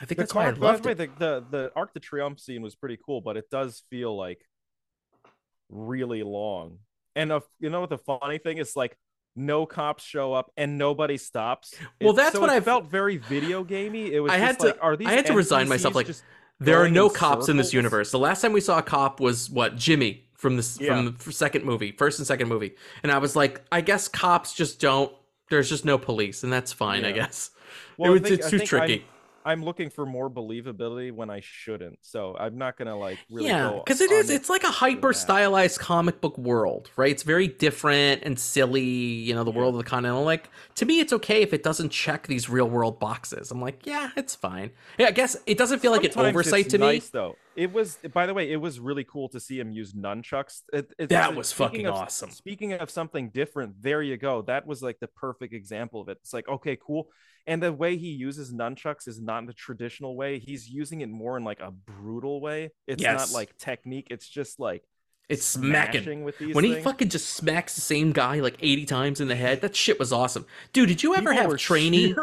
I 0.00 0.04
think 0.06 0.16
The 0.16 0.22
that's 0.22 0.34
why 0.34 0.46
I 0.46 0.50
loved 0.50 0.84
the, 0.84 0.88
way, 0.88 0.92
it. 0.92 0.98
the, 0.98 1.06
the 1.18 1.44
the 1.50 1.72
Arc 1.76 1.92
de 1.92 2.00
Triomphe 2.00 2.40
scene 2.40 2.62
was 2.62 2.74
pretty 2.74 2.98
cool, 3.04 3.20
but 3.20 3.36
it 3.36 3.50
does 3.50 3.82
feel 3.90 4.16
like 4.16 4.38
really 5.68 6.22
long. 6.22 6.78
And 7.16 7.32
uh, 7.32 7.40
you 7.58 7.70
know 7.70 7.80
what 7.80 7.90
the 7.90 7.98
funny 7.98 8.38
thing 8.38 8.58
is? 8.58 8.76
Like 8.76 8.96
no 9.36 9.66
cops 9.66 10.02
show 10.04 10.32
up 10.32 10.50
and 10.56 10.78
nobody 10.78 11.16
stops. 11.16 11.74
Well, 12.00 12.12
that's 12.12 12.34
so 12.34 12.40
what 12.40 12.50
I've- 12.50 12.64
felt 12.64 12.90
very 12.90 13.16
video 13.18 13.64
gamey. 13.64 14.12
It 14.12 14.20
was. 14.20 14.32
I 14.32 14.36
had 14.38 14.58
to- 14.60 14.66
like, 14.68 14.78
are 14.80 14.96
these 14.96 15.08
I 15.08 15.12
had 15.12 15.26
to 15.26 15.34
resign 15.34 15.68
myself, 15.68 15.94
like, 15.94 16.08
There 16.58 16.82
are 16.82 16.88
no 16.88 17.08
in 17.08 17.14
cops 17.14 17.48
in 17.48 17.56
this 17.56 17.72
universe. 17.72 18.10
The 18.10 18.18
last 18.18 18.40
time 18.42 18.52
we 18.52 18.60
saw 18.60 18.78
a 18.78 18.82
cop 18.82 19.20
was 19.20 19.50
what 19.50 19.76
Jimmy 19.76 20.28
from 20.36 20.56
this 20.56 20.78
Yeah. 20.80 20.96
from 20.96 21.16
the 21.24 21.32
second 21.32 21.64
movie, 21.64 21.92
first 21.92 22.18
and 22.18 22.26
second 22.26 22.48
movie, 22.48 22.74
and 23.02 23.12
I 23.12 23.18
was 23.18 23.36
like, 23.36 23.62
I 23.70 23.80
guess 23.82 24.08
cops 24.08 24.52
just 24.54 24.80
don't. 24.80 25.12
There's 25.50 25.68
just 25.68 25.84
no 25.84 25.98
police, 25.98 26.42
and 26.42 26.52
that's 26.52 26.72
fine. 26.72 27.04
I 27.04 27.12
guess 27.12 27.50
Well, 27.98 28.10
it 28.10 28.12
was, 28.14 28.22
think- 28.22 28.34
it's 28.38 28.46
I 28.46 28.50
too 28.50 28.58
think 28.60 28.72
I'm- 28.72 28.86
tricky. 28.88 29.04
I'm 29.42 29.64
looking 29.64 29.88
for 29.88 30.04
more 30.04 30.28
believability 30.28 31.12
when 31.12 31.30
I 31.30 31.40
shouldn't. 31.42 31.98
So 32.02 32.36
I'm 32.38 32.58
not 32.58 32.76
gonna 32.76 32.94
like 32.94 33.16
really. 33.30 33.48
yeah, 33.48 33.72
because 33.82 34.02
it 34.02 34.10
is. 34.10 34.28
It's 34.28 34.50
like 34.50 34.64
a 34.64 34.70
hyper 34.70 35.14
stylized 35.14 35.78
comic 35.80 36.20
book 36.20 36.36
world, 36.36 36.90
right? 36.96 37.10
It's 37.10 37.22
very 37.22 37.48
different 37.48 38.22
and 38.22 38.38
silly. 38.38 38.82
You 38.82 39.34
know, 39.34 39.42
the 39.42 39.50
world 39.50 39.74
of 39.74 39.78
the 39.82 39.88
continental. 39.88 40.24
Like 40.24 40.50
to 40.74 40.84
me, 40.84 41.00
it's 41.00 41.14
okay 41.14 41.40
if 41.40 41.54
it 41.54 41.62
doesn't 41.62 41.88
check 41.88 42.26
these 42.26 42.50
real 42.50 42.68
world 42.68 43.00
boxes. 43.00 43.50
I'm 43.50 43.62
like, 43.62 43.86
yeah, 43.86 44.10
it's 44.14 44.34
fine. 44.34 44.72
Yeah, 44.98 45.06
I 45.06 45.12
guess 45.12 45.38
it 45.46 45.56
doesn't 45.56 45.78
feel 45.78 45.90
like 45.92 46.04
an 46.04 46.12
Sometimes 46.12 46.34
oversight 46.34 46.66
it's 46.66 46.72
to 46.72 46.78
nice, 46.78 47.04
me. 47.04 47.10
though. 47.14 47.36
It 47.56 47.72
was, 47.72 47.98
by 48.12 48.26
the 48.26 48.34
way, 48.34 48.50
it 48.50 48.56
was 48.56 48.78
really 48.80 49.04
cool 49.04 49.28
to 49.30 49.40
see 49.40 49.58
him 49.58 49.70
use 49.72 49.92
nunchucks. 49.92 50.62
It, 50.72 50.92
it- 50.98 51.08
That 51.08 51.30
so 51.30 51.36
was 51.36 51.52
fucking 51.52 51.86
of- 51.86 51.94
awesome. 51.94 52.30
Speaking 52.30 52.72
of 52.74 52.90
something 52.90 53.30
different, 53.30 53.82
there 53.82 54.02
you 54.02 54.16
go. 54.16 54.42
That 54.42 54.66
was 54.66 54.82
like 54.82 54.98
the 55.00 55.08
perfect 55.08 55.52
example 55.52 56.00
of 56.00 56.08
it. 56.08 56.18
It's 56.22 56.32
like, 56.32 56.48
okay, 56.48 56.76
cool. 56.80 57.08
And 57.46 57.62
the 57.62 57.72
way 57.72 57.96
he 57.96 58.08
uses 58.08 58.52
nunchucks 58.52 59.08
is 59.08 59.20
not 59.20 59.38
in 59.38 59.46
the 59.46 59.52
traditional 59.52 60.14
way. 60.14 60.38
He's 60.38 60.68
using 60.68 61.00
it 61.00 61.08
more 61.08 61.36
in 61.36 61.44
like 61.44 61.60
a 61.60 61.70
brutal 61.70 62.40
way. 62.40 62.70
It's 62.86 63.02
Yes. 63.02 63.32
not 63.32 63.34
like 63.38 63.56
technique. 63.58 64.08
It's 64.10 64.28
just 64.28 64.60
like 64.60 64.84
It's 65.30 65.46
smacking. 65.46 66.02
smashing 66.02 66.24
with 66.24 66.38
these 66.38 66.54
when 66.54 66.64
he 66.64 66.72
things. 66.74 66.84
fucking 66.84 67.08
just 67.08 67.28
smacks 67.30 67.74
the 67.76 67.80
same 67.80 68.12
guy 68.12 68.40
like 68.40 68.56
80 68.60 68.84
times 68.86 69.20
in 69.20 69.28
the 69.28 69.36
head 69.36 69.60
that 69.62 69.74
shit 69.76 69.98
was 69.98 70.12
awesome 70.12 70.44
dude 70.72 70.88
did 70.88 71.02
you 71.02 71.14
ever 71.14 71.30
People 71.30 71.50
have 71.52 71.58
trainee 71.60 72.14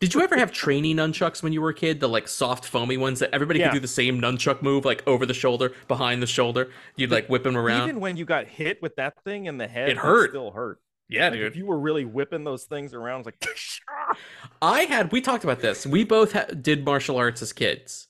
did 0.00 0.14
you 0.14 0.22
ever 0.22 0.36
have 0.36 0.50
trainee 0.50 0.94
nunchucks 0.94 1.42
when 1.42 1.52
you 1.52 1.60
were 1.60 1.68
a 1.70 1.74
kid 1.74 2.00
the 2.00 2.08
like 2.08 2.26
soft 2.26 2.64
foamy 2.64 2.96
ones 2.96 3.18
that 3.20 3.30
everybody 3.32 3.60
Yeah. 3.60 3.68
could 3.68 3.74
do 3.74 3.80
the 3.80 3.88
same 3.88 4.20
nunchuck 4.20 4.62
move 4.62 4.84
like 4.84 5.06
over 5.06 5.26
the 5.26 5.34
shoulder 5.34 5.72
behind 5.88 6.22
the 6.22 6.26
shoulder 6.26 6.70
you'd 6.96 7.10
like 7.10 7.28
whip 7.28 7.46
him 7.46 7.56
around 7.56 7.88
Even 7.88 8.00
when 8.00 8.16
you 8.16 8.24
got 8.24 8.46
hit 8.46 8.80
with 8.82 8.96
that 8.96 9.22
thing 9.24 9.44
in 9.46 9.58
the 9.58 9.68
head, 9.68 9.90
It 9.90 9.98
hurt. 9.98 10.30
still 10.30 10.50
hurt. 10.52 10.80
yeah 11.08 11.24
Like, 11.28 11.34
dude 11.34 11.46
if 11.46 11.56
you 11.56 11.66
were 11.66 11.78
really 11.78 12.04
whipping 12.06 12.44
those 12.44 12.64
things 12.64 12.94
around, 12.94 13.26
it's 13.26 13.26
like 13.26 14.16
i 14.62 14.80
had 14.84 15.12
we 15.12 15.20
talked 15.20 15.44
about 15.44 15.60
this 15.60 15.86
we 15.86 16.04
both 16.04 16.32
ha- 16.32 16.46
did 16.60 16.84
martial 16.84 17.16
arts 17.18 17.42
as 17.42 17.52
kids 17.52 18.08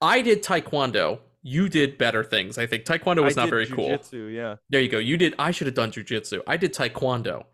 i 0.00 0.20
did 0.22 0.42
taekwondo 0.42 1.20
you 1.46 1.68
did 1.68 1.98
better 1.98 2.24
things 2.24 2.56
i 2.58 2.66
think 2.66 2.84
taekwondo 2.84 3.22
was 3.22 3.36
I 3.38 3.42
not 3.42 3.50
very 3.50 3.66
cool 3.66 3.98
Yeah. 4.12 4.56
There 4.70 4.80
you 4.80 4.88
go. 4.88 4.98
You 4.98 5.16
did. 5.18 5.34
I 5.38 5.50
should 5.50 5.66
have 5.66 5.74
done 5.76 5.92
jujitsu. 5.92 6.40
I 6.46 6.56
did 6.56 6.72
taekwondo, 6.74 7.44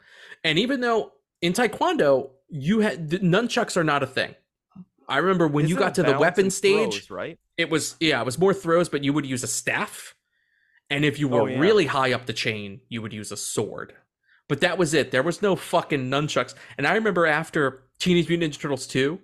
and 0.44 0.58
even 0.58 0.80
though 0.80 1.12
in 1.42 1.52
taekwondo 1.52 2.30
you 2.48 2.80
had 2.80 3.10
the 3.10 3.18
nunchucks 3.18 3.76
are 3.76 3.84
not 3.84 4.02
a 4.02 4.06
thing. 4.06 4.34
I 5.08 5.18
remember 5.18 5.48
when 5.48 5.66
you 5.66 5.76
got 5.76 5.96
to 5.96 6.04
the 6.04 6.16
weapon 6.18 6.50
stage, 6.50 7.06
throws, 7.06 7.10
right? 7.10 7.38
it 7.58 7.68
was 7.68 7.96
yeah, 8.00 8.20
it 8.20 8.24
was 8.24 8.38
more 8.38 8.54
throws, 8.54 8.88
but 8.88 9.02
you 9.02 9.12
would 9.12 9.26
use 9.26 9.42
a 9.42 9.48
staff, 9.48 10.14
and 10.88 11.04
if 11.04 11.18
you 11.18 11.26
were 11.28 11.42
Oh, 11.42 11.46
yeah. 11.46 11.58
really 11.58 11.86
high 11.86 12.12
up 12.12 12.26
the 12.26 12.32
chain, 12.32 12.80
you 12.88 13.02
would 13.02 13.12
use 13.12 13.32
a 13.32 13.36
sword. 13.36 13.92
But 14.48 14.60
that 14.60 14.78
was 14.78 14.94
it. 14.94 15.10
There 15.10 15.22
was 15.24 15.42
no 15.42 15.56
fucking 15.56 16.08
nunchucks. 16.10 16.54
And 16.78 16.86
I 16.86 16.94
remember 16.94 17.26
after 17.26 17.84
Teenage 17.98 18.28
Mutant 18.28 18.52
Ninja 18.54 18.60
Turtles 18.60 18.86
2, 18.86 19.18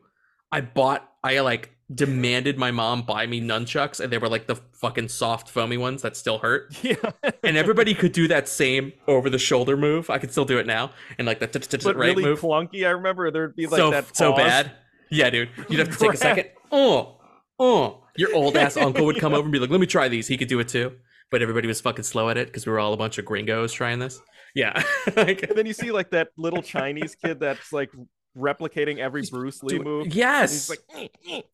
I 0.50 0.60
bought 0.60 1.08
I 1.22 1.38
like 1.40 1.75
demanded 1.94 2.58
my 2.58 2.70
mom 2.72 3.02
buy 3.02 3.26
me 3.26 3.40
nunchucks 3.40 4.00
and 4.00 4.12
they 4.12 4.18
were 4.18 4.28
like 4.28 4.48
the 4.48 4.56
fucking 4.72 5.08
soft 5.08 5.48
foamy 5.48 5.76
ones 5.76 6.02
that 6.02 6.16
still 6.16 6.38
hurt 6.38 6.74
Yeah. 6.82 6.96
and 7.44 7.56
everybody 7.56 7.94
could 7.94 8.10
do 8.10 8.26
that 8.26 8.48
same 8.48 8.92
over 9.06 9.30
the 9.30 9.38
shoulder 9.38 9.76
move. 9.76 10.10
I 10.10 10.18
could 10.18 10.32
still 10.32 10.44
do 10.44 10.58
it 10.58 10.66
now, 10.66 10.90
and 11.18 11.26
like 11.26 11.38
the 11.38 11.46
but 11.84 11.96
right 11.96 12.08
really 12.08 12.24
move. 12.24 12.40
clunky. 12.40 12.86
I 12.86 12.90
remember 12.90 13.30
there'd 13.30 13.54
be 13.54 13.66
like 13.66 13.78
so 13.78 13.90
that 13.90 14.16
so 14.16 14.34
bad. 14.34 14.72
Yeah, 15.10 15.30
dude, 15.30 15.48
you'd 15.68 15.78
have 15.78 15.90
to 15.90 15.96
take 15.98 16.14
a 16.14 16.16
second. 16.28 16.48
Oh, 16.72 17.20
oh, 17.60 18.02
your 18.16 18.34
old 18.34 18.56
ass 18.56 18.76
uncle 18.76 19.06
would 19.06 19.20
come 19.20 19.32
over 19.34 19.44
and 19.44 19.52
be 19.52 19.60
like, 19.60 19.70
"Let 19.70 19.78
me 19.80 19.86
try 19.86 20.08
these." 20.08 20.26
He 20.26 20.36
could 20.36 20.48
do 20.48 20.58
it 20.58 20.66
too, 20.68 20.92
but 21.30 21.42
everybody 21.42 21.68
was 21.68 21.80
fucking 21.80 22.02
slow 22.04 22.28
at 22.28 22.36
it 22.36 22.48
because 22.48 22.66
we 22.66 22.72
were 22.72 22.80
all 22.80 22.92
a 22.92 22.96
bunch 22.96 23.18
of 23.18 23.24
gringos 23.24 23.72
trying 23.72 24.00
this. 24.00 24.20
Yeah, 24.56 24.82
like, 25.16 25.44
And 25.44 25.56
then 25.56 25.66
you 25.66 25.72
see 25.72 25.92
like 25.92 26.10
that 26.10 26.28
little 26.36 26.62
Chinese 26.62 27.14
kid 27.14 27.38
that's 27.38 27.72
like 27.72 27.90
replicating 28.36 28.98
every 28.98 29.22
Bruce 29.30 29.62
Lee 29.62 29.78
move. 29.78 30.08
Yes, 30.14 30.68
He's 30.68 30.70
like, 30.70 31.44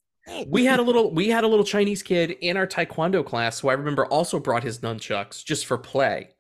we 0.47 0.65
had 0.65 0.79
a 0.79 0.83
little 0.83 1.13
we 1.13 1.29
had 1.29 1.45
a 1.45 1.49
little 1.49 1.65
Chinese 1.65 2.03
kid 2.03 2.31
in 2.41 2.57
our 2.57 2.67
taekwondo 2.67 3.25
class 3.25 3.61
who 3.61 3.69
I 3.69 3.75
remember 3.75 4.07
also 4.07 4.39
brought 4.39 4.63
his 4.63 4.79
nunchucks 4.81 5.45
just 5.45 5.67
for 5.67 5.79
play. 5.79 6.31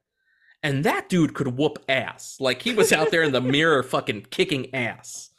And 0.62 0.84
that 0.84 1.08
dude 1.08 1.34
could 1.34 1.58
whoop 1.58 1.80
ass. 1.88 2.36
Like 2.38 2.62
he 2.62 2.72
was 2.72 2.92
out 2.92 3.10
there 3.10 3.22
in 3.22 3.32
the 3.32 3.40
mirror 3.56 3.82
fucking 3.82 4.26
kicking 4.30 4.72
ass. 4.74 5.30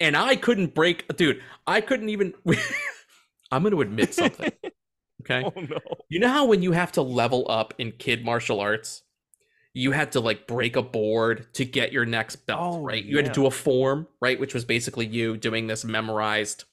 And 0.00 0.16
I 0.16 0.34
couldn't 0.34 0.74
break 0.74 1.14
dude, 1.16 1.40
I 1.66 1.80
couldn't 1.80 2.08
even 2.08 2.34
I'm 3.52 3.62
going 3.62 3.74
to 3.74 3.80
admit 3.82 4.14
something. 4.14 4.52
Okay. 5.22 5.44
Oh 5.56 5.60
no. 5.60 5.78
You 6.08 6.18
know 6.18 6.28
how 6.28 6.46
when 6.46 6.62
you 6.62 6.72
have 6.72 6.90
to 6.92 7.02
level 7.02 7.46
up 7.48 7.74
in 7.78 7.92
kid 7.92 8.24
martial 8.24 8.58
arts, 8.58 9.02
you 9.72 9.92
had 9.92 10.10
to 10.12 10.20
like 10.20 10.48
break 10.48 10.74
a 10.74 10.82
board 10.82 11.46
to 11.54 11.64
get 11.64 11.92
your 11.92 12.04
next 12.04 12.36
belt, 12.46 12.60
Oh, 12.60 12.80
right? 12.80 13.04
You 13.04 13.16
had 13.18 13.26
to 13.26 13.32
do 13.32 13.46
a 13.46 13.50
form, 13.52 14.08
right? 14.20 14.40
Which 14.40 14.52
was 14.52 14.64
basically 14.64 15.06
you 15.06 15.36
doing 15.36 15.68
this 15.68 15.84
memorized 15.84 16.64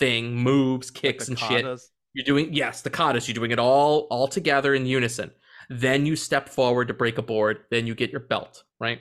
thing, 0.00 0.34
moves, 0.34 0.90
kicks, 0.90 1.26
The 1.26 1.32
and 1.32 1.38
shit. 1.38 1.80
You're 2.12 2.24
doing 2.24 2.52
yes, 2.52 2.82
the 2.82 2.90
katas. 2.90 3.28
You're 3.28 3.36
doing 3.36 3.52
it 3.52 3.60
all 3.60 4.08
all 4.10 4.26
together 4.26 4.74
in 4.74 4.84
unison. 4.84 5.30
Then 5.68 6.04
you 6.04 6.16
step 6.16 6.48
forward 6.48 6.88
to 6.88 6.94
break 6.94 7.18
a 7.18 7.22
board. 7.22 7.58
Then 7.70 7.86
you 7.86 7.94
get 7.94 8.10
your 8.10 8.20
belt, 8.20 8.64
right? 8.80 9.00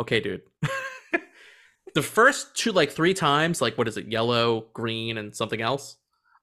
Okay, 0.00 0.20
dude. 0.20 0.42
the 1.94 2.02
first 2.02 2.54
two, 2.54 2.70
like 2.70 2.92
three 2.92 3.14
times, 3.14 3.60
like 3.60 3.76
what 3.76 3.88
is 3.88 3.96
it, 3.96 4.06
yellow, 4.06 4.66
green, 4.74 5.18
and 5.18 5.34
something 5.34 5.60
else? 5.60 5.96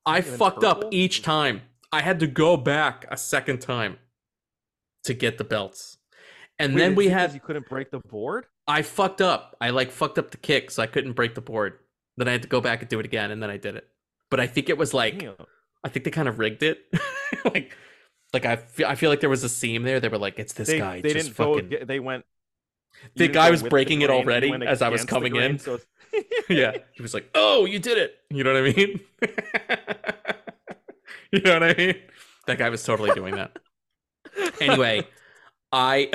I 0.06 0.20
fucked 0.20 0.66
up 0.66 0.84
each 0.92 1.22
time. 1.22 1.62
I 1.94 2.02
had 2.02 2.20
to 2.20 2.28
go 2.28 2.58
back 2.58 3.06
a 3.10 3.16
second 3.16 3.62
time 3.62 3.98
to 5.06 5.14
get 5.14 5.38
the 5.38 5.46
belts. 5.46 5.98
And 6.60 6.74
Wait, 6.74 6.82
then 6.82 6.96
we 6.96 7.08
had 7.08 7.34
you 7.34 7.40
couldn't 7.40 7.70
break 7.70 7.92
the 7.92 8.02
board. 8.10 8.48
I 8.68 8.82
fucked 8.82 9.22
up. 9.22 9.56
I 9.62 9.70
like 9.70 9.92
fucked 9.92 10.20
up 10.20 10.32
the 10.32 10.38
kick, 10.38 10.72
so 10.72 10.84
I 10.84 10.88
couldn't 10.88 11.14
break 11.14 11.36
the 11.36 11.42
board. 11.42 11.80
Then 12.18 12.28
I 12.28 12.32
had 12.32 12.44
to 12.44 12.48
go 12.48 12.62
back 12.62 12.82
and 12.82 12.90
do 12.90 13.00
it 13.00 13.06
again, 13.06 13.32
and 13.32 13.42
then 13.42 13.50
I 13.50 13.58
did 13.58 13.76
it. 13.76 13.88
But 14.30 14.40
I 14.40 14.48
think 14.48 14.70
it 14.70 14.78
was 14.78 14.94
like 14.94 15.20
Damn. 15.20 15.36
I 15.84 15.90
think 15.90 16.06
they 16.06 16.12
kind 16.12 16.28
of 16.28 16.40
rigged 16.40 16.64
it. 16.64 16.80
like, 17.46 17.76
like 18.34 18.46
I 18.46 18.56
feel, 18.56 18.88
I 18.88 18.96
feel 18.96 19.10
like 19.10 19.20
there 19.20 19.30
was 19.30 19.44
a 19.44 19.50
seam 19.50 19.84
there. 19.84 20.00
They 20.00 20.08
were 20.08 20.18
like, 20.18 20.40
"It's 20.40 20.54
this 20.54 20.68
they, 20.68 20.80
guy." 20.80 21.02
they 21.02 21.14
just 21.14 21.28
didn't 21.28 21.36
fucking... 21.36 21.70
go. 21.70 21.86
They 21.86 22.00
went. 22.00 22.26
The 23.16 23.28
guy 23.28 23.52
was 23.52 23.62
breaking 23.62 24.02
it 24.02 24.08
grain, 24.08 24.22
already 24.22 24.52
as 24.66 24.82
I 24.82 24.90
was 24.90 25.06
coming 25.06 25.36
in. 25.36 25.60
so 25.60 25.80
yeah, 26.50 26.78
he 26.94 27.02
was 27.02 27.14
like, 27.14 27.30
"Oh, 27.36 27.66
you 27.66 27.80
did 27.80 27.98
it." 27.98 28.16
You 28.30 28.44
know 28.44 28.54
what 28.54 28.64
I 28.64 28.74
mean? 28.74 29.00
you 31.32 31.42
know 31.42 31.54
what 31.54 31.64
I 31.64 31.74
mean? 31.76 31.96
That 32.48 32.58
guy 32.58 32.70
was 32.70 32.84
totally 32.84 33.12
doing 33.12 33.36
that. 33.36 33.58
Anyway, 34.60 35.08
I 35.72 36.10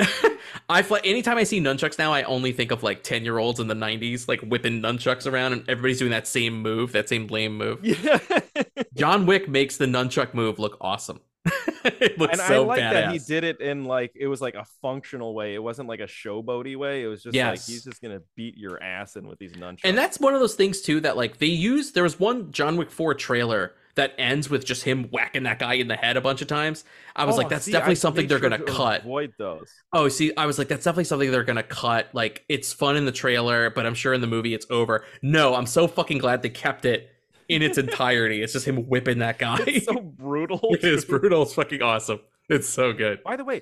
I 0.69 0.81
feel 0.81 0.99
anytime 1.03 1.37
I 1.37 1.43
see 1.43 1.61
nunchucks 1.61 1.97
now, 1.99 2.13
I 2.13 2.23
only 2.23 2.51
think 2.51 2.71
of 2.71 2.83
like 2.83 3.03
ten 3.03 3.23
year 3.23 3.37
olds 3.37 3.59
in 3.59 3.67
the 3.67 3.75
'90s, 3.75 4.27
like 4.27 4.41
whipping 4.41 4.81
nunchucks 4.81 5.31
around, 5.31 5.53
and 5.53 5.69
everybody's 5.69 5.99
doing 5.99 6.11
that 6.11 6.27
same 6.27 6.61
move, 6.61 6.91
that 6.93 7.09
same 7.09 7.27
lame 7.27 7.57
move. 7.57 7.83
yeah. 7.83 8.19
John 8.95 9.25
Wick 9.25 9.47
makes 9.47 9.77
the 9.77 9.85
nunchuck 9.85 10.33
move 10.33 10.59
look 10.59 10.77
awesome. 10.81 11.21
it 11.83 12.19
looks 12.19 12.37
and 12.37 12.47
so 12.47 12.63
I 12.63 12.65
like 12.65 12.81
badass. 12.81 12.91
that 12.91 13.11
he 13.11 13.19
did 13.19 13.43
it 13.43 13.61
in 13.61 13.85
like 13.85 14.11
it 14.15 14.27
was 14.27 14.41
like 14.41 14.55
a 14.55 14.65
functional 14.81 15.33
way. 15.33 15.55
It 15.55 15.63
wasn't 15.63 15.89
like 15.89 15.99
a 15.99 16.05
showboaty 16.05 16.75
way. 16.75 17.03
It 17.03 17.07
was 17.07 17.23
just 17.23 17.35
like 17.35 17.61
he's 17.63 17.83
just 17.83 18.01
gonna 18.01 18.21
beat 18.35 18.57
your 18.57 18.81
ass 18.81 19.15
in 19.15 19.27
with 19.27 19.39
these 19.39 19.53
nunchucks. 19.53 19.81
And 19.83 19.97
that's 19.97 20.19
one 20.19 20.35
of 20.35 20.39
those 20.39 20.55
things 20.55 20.81
too 20.81 20.99
that 21.01 21.17
like 21.17 21.37
they 21.37 21.47
use. 21.47 21.93
There 21.93 22.03
was 22.03 22.19
one 22.19 22.51
John 22.51 22.77
Wick 22.77 22.91
4 22.91 23.15
trailer 23.15 23.73
that 23.95 24.13
ends 24.17 24.49
with 24.49 24.65
just 24.65 24.83
him 24.83 25.05
whacking 25.11 25.43
that 25.43 25.59
guy 25.59 25.73
in 25.75 25.87
the 25.87 25.95
head 25.95 26.17
a 26.17 26.21
bunch 26.21 26.41
of 26.41 26.47
times. 26.47 26.83
I 27.15 27.25
was 27.25 27.35
Oh, 27.35 27.37
like, 27.37 27.49
that's 27.49 27.65
see, 27.65 27.71
definitely 27.71 27.95
I 27.95 27.95
something 27.95 28.27
they're 28.27 28.39
sure 28.39 28.49
gonna 28.49 28.57
to 28.57 28.63
cut. 28.63 29.01
Avoid 29.01 29.33
those. 29.37 29.71
Oh, 29.93 30.07
see, 30.09 30.31
I 30.37 30.45
was 30.45 30.57
like, 30.57 30.67
that's 30.67 30.83
definitely 30.83 31.05
something 31.05 31.31
they're 31.31 31.43
gonna 31.43 31.63
cut. 31.63 32.09
Like, 32.13 32.45
it's 32.49 32.73
fun 32.73 32.95
in 32.95 33.05
the 33.05 33.11
trailer, 33.11 33.69
but 33.69 33.85
I'm 33.85 33.93
sure 33.95 34.13
in 34.13 34.21
the 34.21 34.27
movie 34.27 34.53
it's 34.53 34.65
over. 34.69 35.05
No, 35.21 35.55
I'm 35.55 35.65
so 35.65 35.87
fucking 35.87 36.19
glad 36.19 36.41
they 36.41 36.49
kept 36.49 36.85
it 36.85 37.09
in 37.49 37.61
its 37.61 37.77
entirety. 37.77 38.41
it's 38.41 38.53
just 38.53 38.65
him 38.67 38.87
whipping 38.87 39.19
that 39.19 39.37
guy. 39.39 39.59
It's 39.67 39.85
so 39.85 39.99
brutal. 40.17 40.59
it 40.63 40.83
is 40.83 41.05
brutal. 41.05 41.43
It's 41.43 41.53
fucking 41.53 41.81
awesome. 41.81 42.19
It's 42.49 42.67
so 42.69 42.93
good. 42.93 43.23
By 43.23 43.35
the 43.37 43.45
way, 43.45 43.61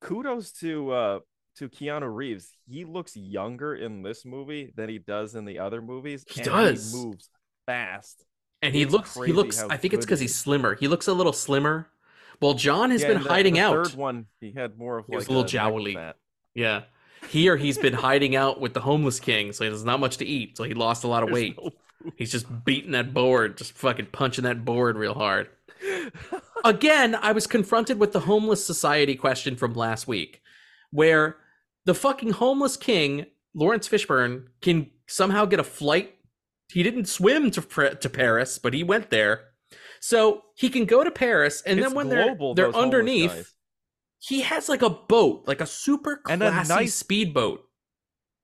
kudos 0.00 0.52
to 0.60 0.90
uh 0.92 1.18
to 1.56 1.68
Keanu 1.68 2.14
Reeves. 2.14 2.52
He 2.68 2.84
looks 2.84 3.16
younger 3.16 3.74
in 3.74 4.02
this 4.02 4.24
movie 4.24 4.72
than 4.76 4.88
he 4.88 4.98
does 4.98 5.34
in 5.34 5.44
the 5.44 5.58
other 5.58 5.82
movies. 5.82 6.24
He 6.28 6.42
does. 6.42 6.92
He 6.92 6.98
moves 6.98 7.28
fast. 7.66 8.24
And 8.62 8.74
he 8.74 8.82
It's 8.82 8.92
looks, 8.92 9.14
he 9.14 9.32
looks. 9.32 9.62
I 9.62 9.76
think 9.76 9.94
it's 9.94 10.04
because 10.04 10.20
he's 10.20 10.34
slimmer. 10.34 10.74
He 10.74 10.86
looks 10.88 11.06
a 11.08 11.12
little 11.14 11.32
slimmer. 11.32 11.88
Well, 12.40 12.54
John 12.54 12.90
has 12.90 13.02
Yeah, 13.02 13.08
been 13.08 13.22
the- 13.22 13.28
hiding 13.28 13.54
the 13.54 13.60
out. 13.60 13.86
Third 13.86 13.94
one, 13.96 14.26
he 14.40 14.52
had 14.52 14.78
more 14.78 14.98
of 14.98 15.06
He 15.06 15.16
like 15.16 15.26
a 15.26 15.30
little 15.30 15.44
jowly. 15.44 15.96
Yeah. 16.54 16.82
Here 17.28 17.56
he's 17.56 17.76
been 17.78 17.92
hiding 17.92 18.34
out 18.34 18.60
with 18.60 18.72
the 18.74 18.80
homeless 18.80 19.20
king, 19.20 19.52
so 19.52 19.64
there's 19.64 19.84
not 19.84 20.00
much 20.00 20.16
to 20.18 20.24
eat. 20.26 20.56
So 20.56 20.64
he 20.64 20.74
lost 20.74 21.04
a 21.04 21.06
lot 21.06 21.22
of 21.22 21.28
There's 21.28 21.34
weight. 21.34 21.58
no 21.62 21.70
He's 22.16 22.32
just 22.32 22.46
beating 22.64 22.92
that 22.92 23.12
board, 23.12 23.58
just 23.58 23.72
fucking 23.72 24.06
punching 24.06 24.44
that 24.44 24.64
board 24.64 24.96
real 24.96 25.12
hard. 25.12 25.48
Again, 26.64 27.14
I 27.14 27.32
was 27.32 27.46
confronted 27.46 27.98
with 27.98 28.12
the 28.12 28.20
homeless 28.20 28.64
society 28.64 29.14
question 29.16 29.54
from 29.56 29.74
last 29.74 30.08
week, 30.08 30.40
where 30.90 31.36
the 31.84 31.94
fucking 31.94 32.30
homeless 32.32 32.76
king, 32.78 33.26
Laurence 33.54 33.86
Fishburne, 33.88 34.46
can 34.62 34.90
somehow 35.06 35.44
get 35.44 35.60
a 35.60 35.64
flight. 35.64 36.14
He 36.72 36.82
didn't 36.82 37.06
swim 37.06 37.50
to 37.52 37.60
to 37.96 38.08
Paris, 38.10 38.58
but 38.58 38.74
he 38.74 38.82
went 38.84 39.10
there. 39.10 39.44
So 40.00 40.42
he 40.54 40.70
can 40.70 40.86
go 40.86 41.04
to 41.04 41.10
Paris, 41.10 41.62
and 41.66 41.78
It's 41.78 41.88
then 41.88 41.94
when 41.96 42.08
global, 42.08 42.54
they're 42.54 42.72
they're 42.72 42.80
underneath, 42.80 43.52
he 44.18 44.40
has 44.42 44.68
like 44.68 44.82
a 44.82 44.90
boat, 44.90 45.44
like 45.46 45.60
a 45.60 45.66
super 45.66 46.22
And 46.28 46.42
a 46.42 46.50
classy 46.50 46.74
nice- 46.74 46.94
speedboat. 46.94 47.64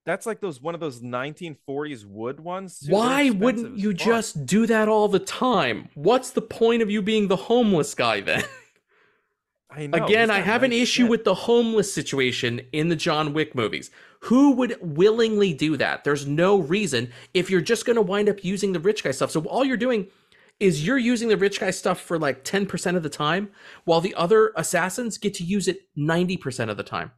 That's 0.05 0.24
like 0.24 0.41
those 0.41 0.61
one 0.62 0.74
of 0.74 0.81
those 0.81 1.01
1940s 1.01 2.05
wood 2.07 2.39
ones. 2.39 2.85
Why 2.89 3.31
wouldn't 3.31 3.77
you 3.77 3.93
just 3.93 4.47
do 4.47 4.64
that 4.66 4.89
all 4.89 5.09
the 5.09 5.18
time? 5.18 5.89
What's 5.95 6.31
the 6.31 6.43
point 6.43 6.81
of 6.83 6.91
you 6.91 7.03
being 7.03 7.27
the 7.27 7.35
homeless 7.37 7.93
guy 7.95 8.20
then? 8.20 8.45
I 9.77 9.87
know, 9.87 10.05
Again, 10.05 10.31
I 10.31 10.41
have 10.41 10.62
an 10.62 10.72
issue 10.72 11.03
shit. 11.03 11.11
with 11.11 11.24
the 11.24 11.35
homeless 11.35 11.93
situation 11.93 12.62
in 12.72 12.89
the 12.89 12.97
John 12.97 13.33
Wick 13.35 13.55
movies. 13.55 13.91
Who 14.20 14.53
would 14.53 14.79
willingly 14.81 15.53
do 15.53 15.77
that? 15.77 16.03
There's 16.03 16.27
no 16.27 16.59
reason 16.59 17.11
if 17.35 17.51
you're 17.51 17.61
just 17.61 17.85
going 17.85 17.97
to 17.97 18.03
wind 18.03 18.29
up 18.29 18.43
using 18.43 18.72
the 18.72 18.81
rich 18.81 19.05
guy 19.05 19.11
stuff. 19.11 19.31
So 19.31 19.43
all 19.43 19.64
you're 19.64 19.77
doing 19.77 20.09
is 20.59 20.87
you're 20.87 20.97
using 20.99 21.29
the 21.29 21.37
rich 21.37 21.61
guy 21.61 21.70
stuff 21.70 22.01
for 22.01 22.18
like 22.18 22.43
10% 22.43 22.97
of 22.97 23.03
the 23.03 23.11
time, 23.11 23.51
while 23.85 24.01
the 24.01 24.14
other 24.14 24.53
assassins 24.57 25.18
get 25.18 25.35
to 25.35 25.45
use 25.45 25.68
it 25.68 25.81
90% 25.99 26.70
of 26.70 26.79
the 26.79 26.83
time. 26.83 27.12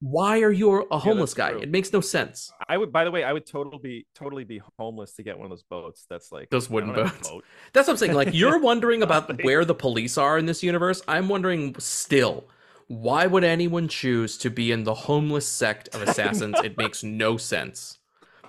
Why 0.00 0.42
are 0.42 0.52
you 0.52 0.86
a 0.92 0.98
homeless 0.98 1.34
that's 1.34 1.48
guy? 1.48 1.50
true. 1.52 1.60
It 1.60 1.70
makes 1.70 1.92
no 1.92 2.00
sense. 2.00 2.52
I 2.68 2.78
would. 2.78 2.92
By 2.92 3.04
the 3.04 3.10
way, 3.10 3.24
I 3.24 3.32
would 3.32 3.46
totally 3.46 3.78
be 3.82 4.06
totally 4.14 4.44
be 4.44 4.60
homeless 4.78 5.12
to 5.14 5.24
get 5.24 5.36
one 5.36 5.46
of 5.46 5.50
those 5.50 5.64
boats. 5.64 6.06
That's 6.08 6.30
like 6.30 6.50
Those 6.50 6.70
wooden 6.70 6.90
don't 6.90 6.98
have 7.06 7.14
a 7.14 7.16
boats. 7.18 7.30
boat. 7.30 7.44
That's 7.72 7.88
what 7.88 7.94
I'm 7.94 7.98
saying. 7.98 8.14
Like 8.14 8.30
you're 8.32 8.58
wondering 8.70 9.02
about 9.02 9.42
where 9.42 9.64
the 9.64 9.74
police 9.74 10.16
are 10.16 10.38
in 10.38 10.46
this 10.46 10.62
universe. 10.62 11.02
I'm 11.08 11.28
wondering 11.28 11.74
still, 11.80 12.44
why 12.86 13.26
would 13.26 13.42
anyone 13.42 13.88
choose 13.88 14.38
to 14.38 14.50
be 14.50 14.70
in 14.70 14.84
the 14.84 14.94
homeless 14.94 15.48
sect 15.48 15.88
of 15.94 16.02
assassins? 16.08 16.54
It 16.62 16.78
makes 16.78 17.02
no 17.02 17.36
sense. 17.36 17.98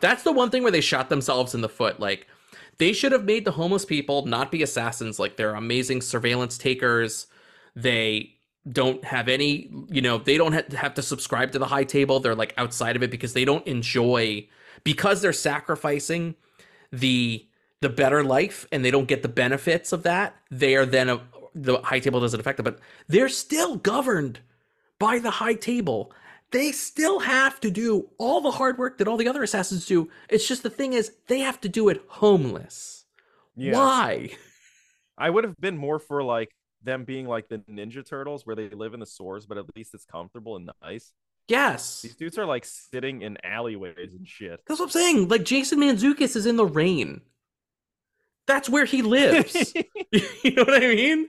That's 0.02 0.22
the 0.24 0.32
one 0.32 0.52
thing 0.52 0.62
where 0.62 0.72
they 0.72 0.82
shot 0.82 1.10
themselves 1.10 1.56
in 1.56 1.62
the 1.62 1.70
foot. 1.70 2.00
Like 2.00 2.28
they 2.78 2.94
should 2.94 3.12
have 3.12 3.26
made 3.26 3.44
the 3.44 3.52
homeless 3.52 3.86
people 3.86 4.26
not 4.28 4.52
be 4.52 4.62
assassins. 4.62 5.18
Like 5.18 5.36
they're 5.36 5.56
amazing 5.56 6.02
surveillance 6.02 6.60
takers. 6.60 7.26
They 7.76 8.36
don't 8.72 9.04
have 9.04 9.28
any, 9.28 9.70
you 9.90 10.02
know, 10.02 10.18
they 10.18 10.38
don't 10.38 10.54
ha- 10.54 10.78
have 10.78 10.94
to 10.96 11.02
subscribe 11.02 11.52
to 11.54 11.60
the 11.60 11.66
high 11.66 11.84
table. 11.84 12.20
They're 12.20 12.36
like 12.36 12.54
outside 12.58 12.96
of 12.96 13.04
it 13.04 13.12
because 13.12 13.34
they 13.34 13.46
don't 13.46 13.66
enjoy 13.66 14.48
because 14.84 15.22
they're 15.22 15.34
sacrificing 15.34 16.36
the 16.92 17.46
the 17.82 17.90
better 17.90 18.24
life 18.24 18.68
and 18.74 18.84
they 18.84 18.92
don't 18.92 19.08
get 19.08 19.22
the 19.22 19.30
benefits 19.30 19.94
of 19.94 20.04
that 20.04 20.36
they 20.52 20.76
are 20.76 20.86
then 20.86 21.10
a, 21.10 21.22
the 21.56 21.80
high 21.80 22.00
table 22.00 22.20
doesn't 22.20 22.40
affect 22.40 22.58
them. 22.58 22.64
But 22.64 22.80
they're 23.08 23.30
still 23.30 23.76
governed 23.78 24.40
by 24.98 25.20
the 25.20 25.32
high 25.32 25.54
table. 25.54 26.12
They 26.52 26.72
still 26.72 27.20
have 27.20 27.60
to 27.62 27.70
do 27.70 28.10
all 28.18 28.42
the 28.42 28.52
hard 28.52 28.78
work 28.78 28.98
that 28.98 29.08
all 29.08 29.18
the 29.18 29.28
other 29.28 29.44
assassins 29.44 29.86
do. 29.86 30.10
It's 30.30 30.48
just 30.48 30.64
the 30.64 30.70
thing 30.70 30.94
is 30.94 31.14
they 31.28 31.40
have 31.40 31.62
to 31.62 31.70
do 31.70 31.90
it 31.90 32.04
homeless. 32.08 33.06
Yeah. 33.56 33.74
why? 33.74 34.32
I 35.18 35.30
would 35.30 35.44
have 35.44 35.60
been 35.60 35.78
more 35.78 36.00
for 36.00 36.24
like 36.24 36.50
them 36.84 37.04
being 37.04 37.28
like 37.28 37.50
the 37.50 37.60
Ninja 37.70 38.06
Turtles, 38.06 38.46
where 38.46 38.56
they 38.56 38.70
live 38.70 38.94
in 38.94 39.00
the 39.00 39.06
sewers, 39.06 39.46
but 39.46 39.58
at 39.58 39.66
least 39.76 39.94
it's 39.94 40.06
comfortable 40.06 40.56
and 40.56 40.70
nice. 40.82 41.12
yes 41.48 42.02
These 42.04 42.16
dudes 42.16 42.38
are 42.38 42.46
like 42.46 42.66
sitting 42.66 43.22
in 43.22 43.38
alleyways 43.44 44.14
and 44.14 44.28
shit. 44.28 44.62
that's 44.68 44.80
what 44.80 44.88
i'm 44.88 44.92
saying 44.92 45.28
like 45.28 45.44
jason 45.44 45.80
mantzoukas 45.80 46.36
is 46.36 46.46
in 46.46 46.58
the 46.58 46.66
rain 46.66 47.22
that's 48.48 48.70
where 48.70 48.86
he 48.86 49.02
lives 49.02 49.74
you 50.12 50.52
know 50.56 50.64
what 50.64 50.84
I 50.84 50.88
mean? 50.96 51.28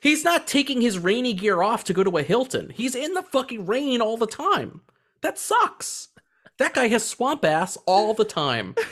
He's 0.00 0.24
not 0.24 0.46
taking 0.46 0.80
his 0.80 0.98
rainy 0.98 1.34
gear 1.34 1.62
off 1.62 1.84
to 1.84 1.92
go 1.92 2.02
to 2.02 2.16
a 2.18 2.22
Hilton. 2.22 2.70
He's 2.70 2.94
in 2.94 3.12
the 3.14 3.22
fucking 3.22 3.66
rain 3.66 4.00
all 4.00 4.16
the 4.16 4.26
time. 4.26 4.80
That 5.20 5.38
sucks. 5.38 6.08
That 6.58 6.74
guy 6.74 6.88
has 6.88 7.04
swamp 7.08 7.44
ass 7.44 7.76
all 7.86 8.14
the 8.14 8.24
time. 8.24 8.74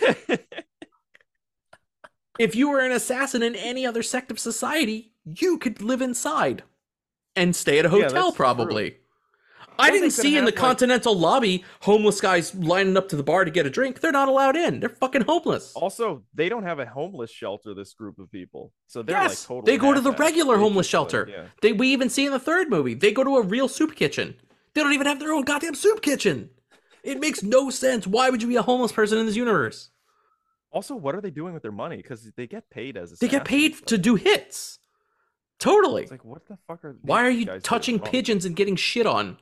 if 2.38 2.54
you 2.54 2.68
were 2.70 2.80
an 2.80 2.92
assassin 2.92 3.42
in 3.42 3.54
any 3.56 3.86
other 3.86 4.02
sect 4.02 4.30
of 4.30 4.38
society, 4.38 5.09
you 5.38 5.58
could 5.58 5.82
live 5.82 6.00
inside 6.02 6.62
and 7.36 7.54
stay 7.54 7.78
at 7.78 7.86
a 7.86 7.88
hotel, 7.88 8.26
that's 8.26 8.36
probably. 8.36 8.90
true. 8.90 8.98
I 9.78 9.90
didn't 9.90 10.10
see 10.10 10.36
in 10.36 10.44
the 10.44 10.50
like- 10.50 10.56
Continental 10.56 11.16
lobby 11.16 11.64
homeless 11.80 12.20
guys 12.20 12.54
lining 12.54 12.96
up 12.98 13.08
to 13.10 13.16
the 13.16 13.22
bar 13.22 13.46
to 13.46 13.50
get 13.50 13.64
a 13.64 13.70
drink. 13.70 14.00
They're 14.00 14.12
not 14.12 14.28
allowed 14.28 14.54
in. 14.56 14.80
They're 14.80 14.90
fucking 14.90 15.22
homeless. 15.22 15.72
also, 15.74 16.22
they 16.34 16.50
don't 16.50 16.64
have 16.64 16.80
a 16.80 16.86
homeless 16.86 17.30
shelter. 17.30 17.72
This 17.72 17.94
group 17.94 18.18
of 18.18 18.30
people, 18.30 18.72
so 18.86 19.02
they're 19.02 19.16
yes, 19.16 19.30
like 19.30 19.48
totally. 19.48 19.72
they 19.72 19.78
go 19.78 19.94
to 19.94 20.00
the 20.00 20.12
regular 20.12 20.58
homeless 20.58 20.86
shelter. 20.86 21.26
yeah. 21.30 21.46
They 21.62 21.72
we 21.72 21.88
even 21.88 22.10
see 22.10 22.26
in 22.26 22.32
the 22.32 22.38
third 22.38 22.68
movie. 22.68 22.94
They 22.94 23.12
go 23.12 23.24
to 23.24 23.36
a 23.36 23.42
real 23.42 23.68
soup 23.68 23.94
kitchen. 23.96 24.36
They 24.74 24.82
don't 24.82 24.92
even 24.92 25.06
have 25.06 25.18
their 25.18 25.32
own 25.32 25.44
goddamn 25.44 25.74
soup 25.74 26.02
kitchen. 26.02 26.50
It 27.02 27.18
makes 27.18 27.42
no 27.42 27.70
sense. 27.70 28.06
Why 28.06 28.28
would 28.28 28.42
you 28.42 28.48
be 28.48 28.56
a 28.56 28.62
homeless 28.62 28.92
person 28.92 29.16
in 29.18 29.24
this 29.24 29.36
universe? 29.36 29.90
Also, 30.70 30.94
what 30.94 31.14
are 31.14 31.20
they 31.20 31.30
doing 31.30 31.54
with 31.54 31.62
their 31.62 31.72
money? 31.72 31.96
Because 31.96 32.30
they 32.36 32.46
get 32.46 32.68
paid 32.70 32.96
as 32.96 33.12
a 33.12 33.16
They 33.16 33.28
get 33.28 33.44
paid 33.44 33.86
to 33.86 33.96
do 33.98 34.14
hits. 34.16 34.78
Totally. 35.60 36.02
It's 36.02 36.10
like, 36.10 36.24
what 36.24 36.46
the 36.46 36.58
fuck 36.66 36.84
are? 36.84 36.96
Why 37.02 37.24
are 37.24 37.30
you 37.30 37.46
touching 37.60 38.00
oh. 38.00 38.04
pigeons 38.04 38.44
and 38.44 38.56
getting 38.56 38.74
shit 38.76 39.06
on 39.06 39.36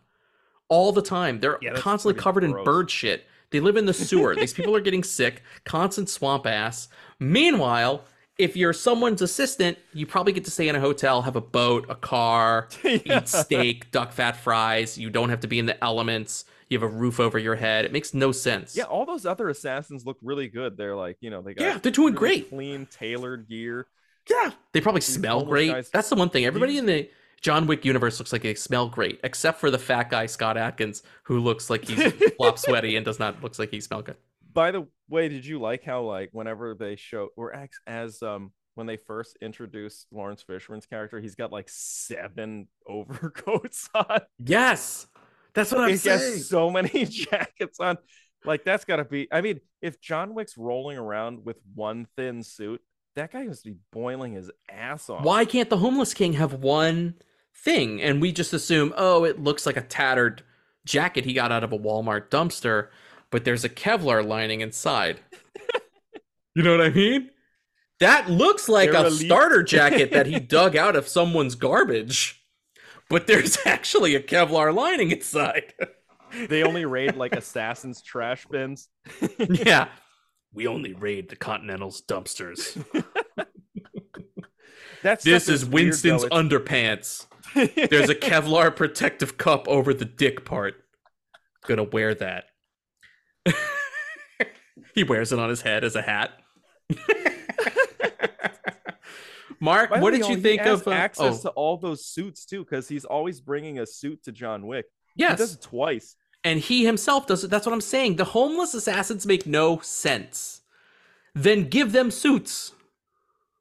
all 0.69 0.93
the 0.93 1.01
time? 1.03 1.41
They're 1.41 1.59
Yeah, 1.63 1.75
constantly 1.75 2.21
covered 2.21 2.45
in 2.45 2.53
bird 2.65 2.91
shit. 2.91 3.25
They 3.51 3.61
live 3.61 3.77
in 3.79 3.87
the 3.87 3.95
sewer. 3.95 4.37
These 4.37 4.53
people 4.53 4.77
are 4.77 4.81
getting 4.81 5.03
sick, 5.03 5.43
constant 5.65 6.11
swamp 6.11 6.45
ass. 6.47 6.89
Meanwhile, 7.19 8.05
if 8.37 8.57
you're 8.57 8.73
someone's 8.75 9.23
assistant, 9.23 9.79
you 9.95 10.07
probably 10.07 10.33
get 10.33 10.45
to 10.45 10.51
stay 10.51 10.69
in 10.69 10.77
a 10.77 10.81
hotel, 10.81 11.23
have 11.23 11.35
a 11.37 11.41
boat, 11.41 11.87
a 11.89 11.95
car, 11.95 12.69
Yeah. 12.85 12.99
eat 13.21 13.29
steak, 13.29 13.91
duck 13.91 14.13
fat 14.13 14.37
fries. 14.37 14.99
You 14.99 15.09
don't 15.11 15.31
have 15.31 15.41
to 15.41 15.49
be 15.49 15.59
in 15.59 15.67
the 15.67 15.83
elements. 15.83 16.45
You 16.69 16.79
have 16.79 16.89
a 16.89 16.93
roof 16.95 17.19
over 17.19 17.39
your 17.39 17.55
head. 17.57 17.85
It 17.87 17.93
makes 17.93 18.13
no 18.13 18.31
sense. 18.31 18.77
Yeah, 18.77 18.85
all 18.85 19.07
those 19.07 19.25
other 19.25 19.49
assassins 19.49 20.05
look 20.05 20.19
really 20.23 20.49
good. 20.49 20.77
They're 20.77 20.95
like, 20.97 21.17
you 21.21 21.31
know, 21.31 21.41
they 21.41 21.55
got 21.55 21.65
Yeah, 21.65 21.79
they're 21.79 21.91
doing 21.91 22.15
really 22.15 22.19
great. 22.41 22.51
clean, 22.51 22.87
tailored 22.87 23.49
gear. 23.49 23.87
Yeah. 24.29 24.51
They 24.73 24.81
probably 24.81 25.01
smell 25.01 25.45
great. 25.45 25.71
guys- 25.73 25.91
That's 25.91 26.09
the 26.09 26.17
one 26.17 26.31
thing. 26.31 26.45
Everybody 26.45 26.79
in 26.79 26.87
the 26.87 27.09
John 27.41 27.67
Wick 27.67 27.85
universe 27.85 28.19
looks 28.19 28.33
like 28.33 28.43
they 28.43 28.55
smell 28.55 28.89
great, 28.89 29.21
except 29.23 29.61
for 29.61 29.71
the 29.71 29.79
fat 29.79 30.11
guy 30.11 30.27
Scott 30.27 30.57
Adkins, 30.57 31.03
who 31.25 31.39
looks 31.41 31.71
like 31.71 31.85
he's 31.87 32.13
flop 32.37 32.59
sweaty 32.59 32.97
and 32.97 33.05
does 33.05 33.19
not 33.19 33.43
looks 33.43 33.59
like 33.59 33.71
he 33.71 33.81
smell 33.81 34.03
good. 34.03 34.17
By 34.53 34.71
the 34.73 34.87
way, 35.09 35.29
did 35.29 35.47
you 35.47 35.61
like 35.61 35.85
how 35.85 36.03
like 36.03 36.31
whenever 36.33 36.75
they 36.75 36.97
show 36.97 37.29
or 37.37 37.55
ex- 37.55 37.79
as 37.87 38.23
um 38.23 38.53
when 38.75 38.87
they 38.87 38.97
first 38.97 39.37
introduced 39.41 40.07
Laurence 40.13 40.43
Fishburne's 40.49 40.87
character, 40.87 41.21
he's 41.21 41.35
got 41.37 41.53
like 41.53 41.69
seven 41.69 42.67
overcoats 42.89 43.89
on. 43.95 44.21
Yes, 44.45 45.07
that's 45.55 45.71
what 45.73 45.83
I'm 45.83 45.91
He 45.91 45.97
saying. 45.97 46.39
so 46.39 46.71
many 46.71 47.05
jackets 47.09 47.79
on. 47.81 47.99
Like 48.45 48.65
that's 48.65 48.85
gotta 48.85 49.05
be. 49.05 49.29
I 49.33 49.41
mean, 49.41 49.61
if 49.83 50.01
John 50.01 50.35
Wick's 50.35 50.57
rolling 50.57 50.97
around 50.99 51.45
with 51.45 51.59
one 51.75 52.07
thin 52.17 52.43
suit, 52.43 52.81
that 53.19 53.33
guy 53.33 53.45
must 53.45 53.65
be 53.65 53.77
boiling 53.93 54.33
his 54.33 54.51
ass 54.71 55.11
off. 55.11 55.25
Why 55.25 55.45
can't 55.45 55.69
the 55.69 55.79
homeless 55.79 56.15
king 56.15 56.35
have 56.35 56.53
one 56.55 57.15
thing? 57.55 58.01
And 58.01 58.21
we 58.21 58.33
just 58.33 58.53
assume, 58.53 58.95
oh, 58.97 59.25
it 59.25 59.43
looks 59.43 59.67
like 59.67 59.77
a 59.77 59.83
tattered 59.83 60.43
jacket 60.87 61.25
he 61.25 61.33
got 61.33 61.53
out 61.53 61.65
of 61.65 61.73
a 61.73 61.79
Walmart 61.79 62.29
dumpster, 62.31 62.89
but 63.31 63.45
there's 63.45 63.65
a 63.65 63.69
Kevlar 63.69 64.27
lining 64.27 64.61
inside. 64.61 65.21
you 66.55 66.63
know 66.63 66.77
what 66.77 66.87
I 66.87 66.91
mean? 66.91 67.31
That 68.01 68.31
looks 68.31 68.69
like 68.69 68.93
They're 68.93 69.03
a 69.05 69.07
elite. 69.09 69.27
starter 69.27 69.63
jacket 69.65 70.13
that 70.13 70.27
he 70.27 70.39
dug 70.39 70.77
out 70.77 70.95
of 70.95 71.09
someone's 71.09 71.57
garbage, 71.57 72.45
but 73.11 73.27
there's 73.27 73.59
actually 73.67 74.15
a 74.15 74.23
Kevlar 74.23 74.73
lining 74.75 75.11
inside. 75.11 75.75
They 76.49 76.63
only 76.63 76.85
raid 76.85 77.17
like 77.17 77.35
assassins' 77.35 78.01
trash 78.03 78.47
bins. 78.47 78.89
yeah. 79.39 79.89
We 80.53 80.67
only 80.67 80.93
raid 80.95 81.29
the 81.29 81.37
Continental's 81.37 82.03
dumpsters. 82.03 82.83
That's 85.03 85.25
This 85.25 85.49
is 85.49 85.65
Winston's 85.65 86.25
underpants. 86.25 87.27
There's 87.55 88.11
a 88.11 88.15
Kevlar 88.15 88.75
protective 88.75 89.39
cup 89.39 89.69
over 89.69 89.95
the 89.95 90.05
dick 90.05 90.45
part. 90.45 90.75
Gonna 91.67 91.85
wear 91.85 92.15
that. 92.15 92.45
he 94.95 95.05
wears 95.05 95.33
it 95.33 95.39
on 95.39 95.49
his 95.49 95.63
head 95.63 95.85
as 95.85 95.97
a 95.97 96.03
hat. 96.03 96.33
Mark, 99.61 99.91
By 99.91 100.01
what 100.01 100.13
way, 100.13 100.19
did 100.19 100.29
you 100.29 100.37
he 100.37 100.43
think 100.43 100.63
has 100.63 100.81
of? 100.83 100.89
Uh, 100.89 100.93
access 100.93 101.41
oh, 101.41 101.43
to 101.43 101.51
all 101.51 101.77
those 101.77 102.05
suits 102.05 102.45
too? 102.45 102.65
Because 102.65 102.89
he's 102.89 103.05
always 103.05 103.41
bringing 103.41 103.81
a 103.81 103.87
suit 103.87 104.23
to 104.25 104.33
John 104.33 104.67
Wick. 104.67 104.87
He 105.17 105.25
does 105.25 105.41
yes, 105.41 105.55
it 105.55 105.63
twice. 105.63 106.15
And 106.45 106.61
he 106.61 106.85
himself 106.85 107.27
does 107.27 107.45
it. 107.45 107.51
That's 107.51 107.67
what 107.67 107.73
I'm 107.73 107.81
saying. 107.81 108.17
The 108.17 108.25
homeless 108.25 108.75
assassins 108.75 109.27
make 109.27 109.47
no 109.47 109.81
sense. 109.81 110.63
Then 111.35 111.69
give 111.69 111.93
them 111.93 112.11
suits. 112.11 112.73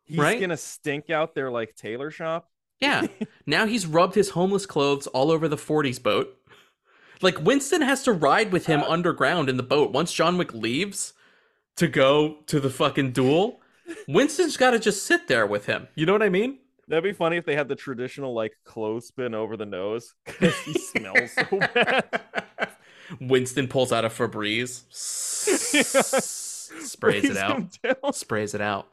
He's 0.06 0.18
Right? 0.18 0.40
gonna 0.40 0.58
stink 0.58 1.10
out 1.10 1.36
their 1.36 1.52
like 1.52 1.76
tailor 1.76 2.12
shop. 2.12 2.50
Yeah. 2.80 3.08
now 3.46 3.66
he's 3.66 3.86
rubbed 3.86 4.16
his 4.16 4.30
homeless 4.32 4.66
clothes 4.66 5.08
all 5.08 5.32
over 5.32 5.48
the 5.48 5.58
40s 5.58 6.02
boat. 6.02 6.34
Like 7.22 7.42
Winston 7.42 7.82
has 7.82 8.04
to 8.04 8.12
ride 8.14 8.52
with 8.52 8.68
him 8.68 8.82
uh. 8.84 8.88
underground 8.90 9.50
in 9.50 9.58
the 9.58 9.64
boat 9.64 9.92
once 9.92 10.14
John 10.14 10.38
Wick 10.38 10.54
leaves 10.54 11.14
to 11.76 11.88
go 11.88 12.38
to 12.48 12.60
the 12.60 12.70
fucking 12.70 13.12
duel. 13.12 13.62
Winston's 14.08 14.58
got 14.58 14.72
to 14.72 14.80
just 14.80 15.06
sit 15.06 15.28
there 15.28 15.46
with 15.46 15.66
him. 15.66 15.88
You 15.96 16.06
know 16.06 16.14
what 16.14 16.24
I 16.24 16.30
mean? 16.30 16.60
That'd 16.88 17.04
be 17.04 17.14
funny 17.14 17.38
if 17.38 17.46
they 17.46 17.56
had 17.56 17.68
the 17.68 17.76
traditional 17.76 18.34
like 18.34 18.54
clothespin 18.64 19.34
over 19.34 19.58
the 19.58 19.66
nose 19.66 20.14
because 20.26 20.58
he 20.60 20.74
smells 20.74 21.32
so 21.34 21.60
bad. 21.74 22.22
Winston 23.20 23.68
pulls 23.68 23.92
out 23.92 24.06
a 24.06 24.10
Febreze, 24.10 24.84
sprays 26.84 27.26
it 27.26 27.38
out, 27.38 27.78
sprays 28.16 28.54
it 28.54 28.62
out. 28.62 28.88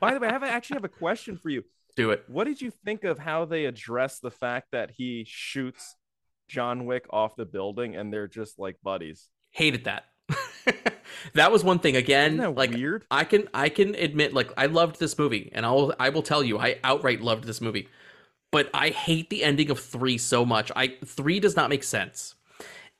By 0.00 0.14
the 0.14 0.20
way, 0.20 0.28
I 0.28 0.32
have, 0.32 0.42
I 0.42 0.48
actually 0.48 0.76
have 0.76 0.84
a 0.84 0.88
question 0.88 1.36
for 1.36 1.50
you. 1.50 1.64
Do 1.96 2.10
it. 2.10 2.24
What 2.28 2.44
did 2.44 2.60
you 2.60 2.70
think 2.70 3.04
of 3.04 3.18
how 3.18 3.44
they 3.44 3.64
address 3.64 4.20
the 4.20 4.30
fact 4.30 4.68
that 4.72 4.92
he 4.96 5.24
shoots 5.26 5.96
John 6.48 6.86
Wick 6.86 7.06
off 7.10 7.34
the 7.36 7.44
building 7.44 7.96
and 7.96 8.12
they're 8.12 8.28
just 8.28 8.58
like 8.58 8.76
buddies? 8.82 9.28
Hated 9.50 9.84
that. 9.84 10.04
that 11.34 11.52
was 11.52 11.64
one 11.64 11.78
thing 11.78 11.96
again. 11.96 12.36
Like 12.54 12.72
weird? 12.72 13.04
I 13.10 13.24
can 13.24 13.48
I 13.54 13.68
can 13.68 13.94
admit 13.94 14.34
like 14.34 14.52
I 14.56 14.66
loved 14.66 14.98
this 14.98 15.18
movie 15.18 15.50
and 15.52 15.64
I'll 15.64 15.94
I 15.98 16.10
will 16.10 16.22
tell 16.22 16.42
you 16.42 16.58
I 16.58 16.78
outright 16.84 17.20
loved 17.20 17.44
this 17.44 17.60
movie. 17.60 17.88
But 18.50 18.70
I 18.72 18.88
hate 18.88 19.28
the 19.28 19.44
ending 19.44 19.70
of 19.70 19.78
3 19.78 20.16
so 20.16 20.46
much. 20.46 20.72
I 20.74 20.96
3 21.04 21.40
does 21.40 21.54
not 21.54 21.68
make 21.68 21.84
sense. 21.84 22.34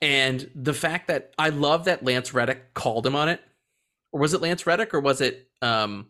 And 0.01 0.49
the 0.55 0.73
fact 0.73 1.07
that 1.07 1.33
I 1.39 1.49
love 1.49 1.85
that 1.85 2.03
Lance 2.03 2.33
Reddick 2.33 2.73
called 2.73 3.05
him 3.05 3.15
on 3.15 3.29
it. 3.29 3.41
Or 4.11 4.21
was 4.21 4.33
it 4.33 4.41
Lance 4.41 4.65
Reddick 4.65 4.93
or 4.93 4.99
was 4.99 5.21
it 5.21 5.47
um 5.61 6.07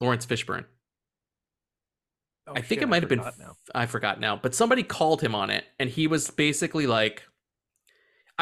Laurence 0.00 0.26
Fishburne? 0.26 0.64
Oh, 2.46 2.52
I 2.56 2.60
think 2.60 2.80
shit, 2.80 2.82
it 2.82 2.88
might 2.88 3.02
have 3.02 3.08
been 3.08 3.20
now. 3.38 3.56
I 3.74 3.86
forgot 3.86 4.18
now, 4.18 4.34
but 4.36 4.54
somebody 4.54 4.82
called 4.82 5.20
him 5.20 5.34
on 5.34 5.50
it 5.50 5.64
and 5.78 5.88
he 5.88 6.08
was 6.08 6.28
basically 6.30 6.88
like 6.88 7.22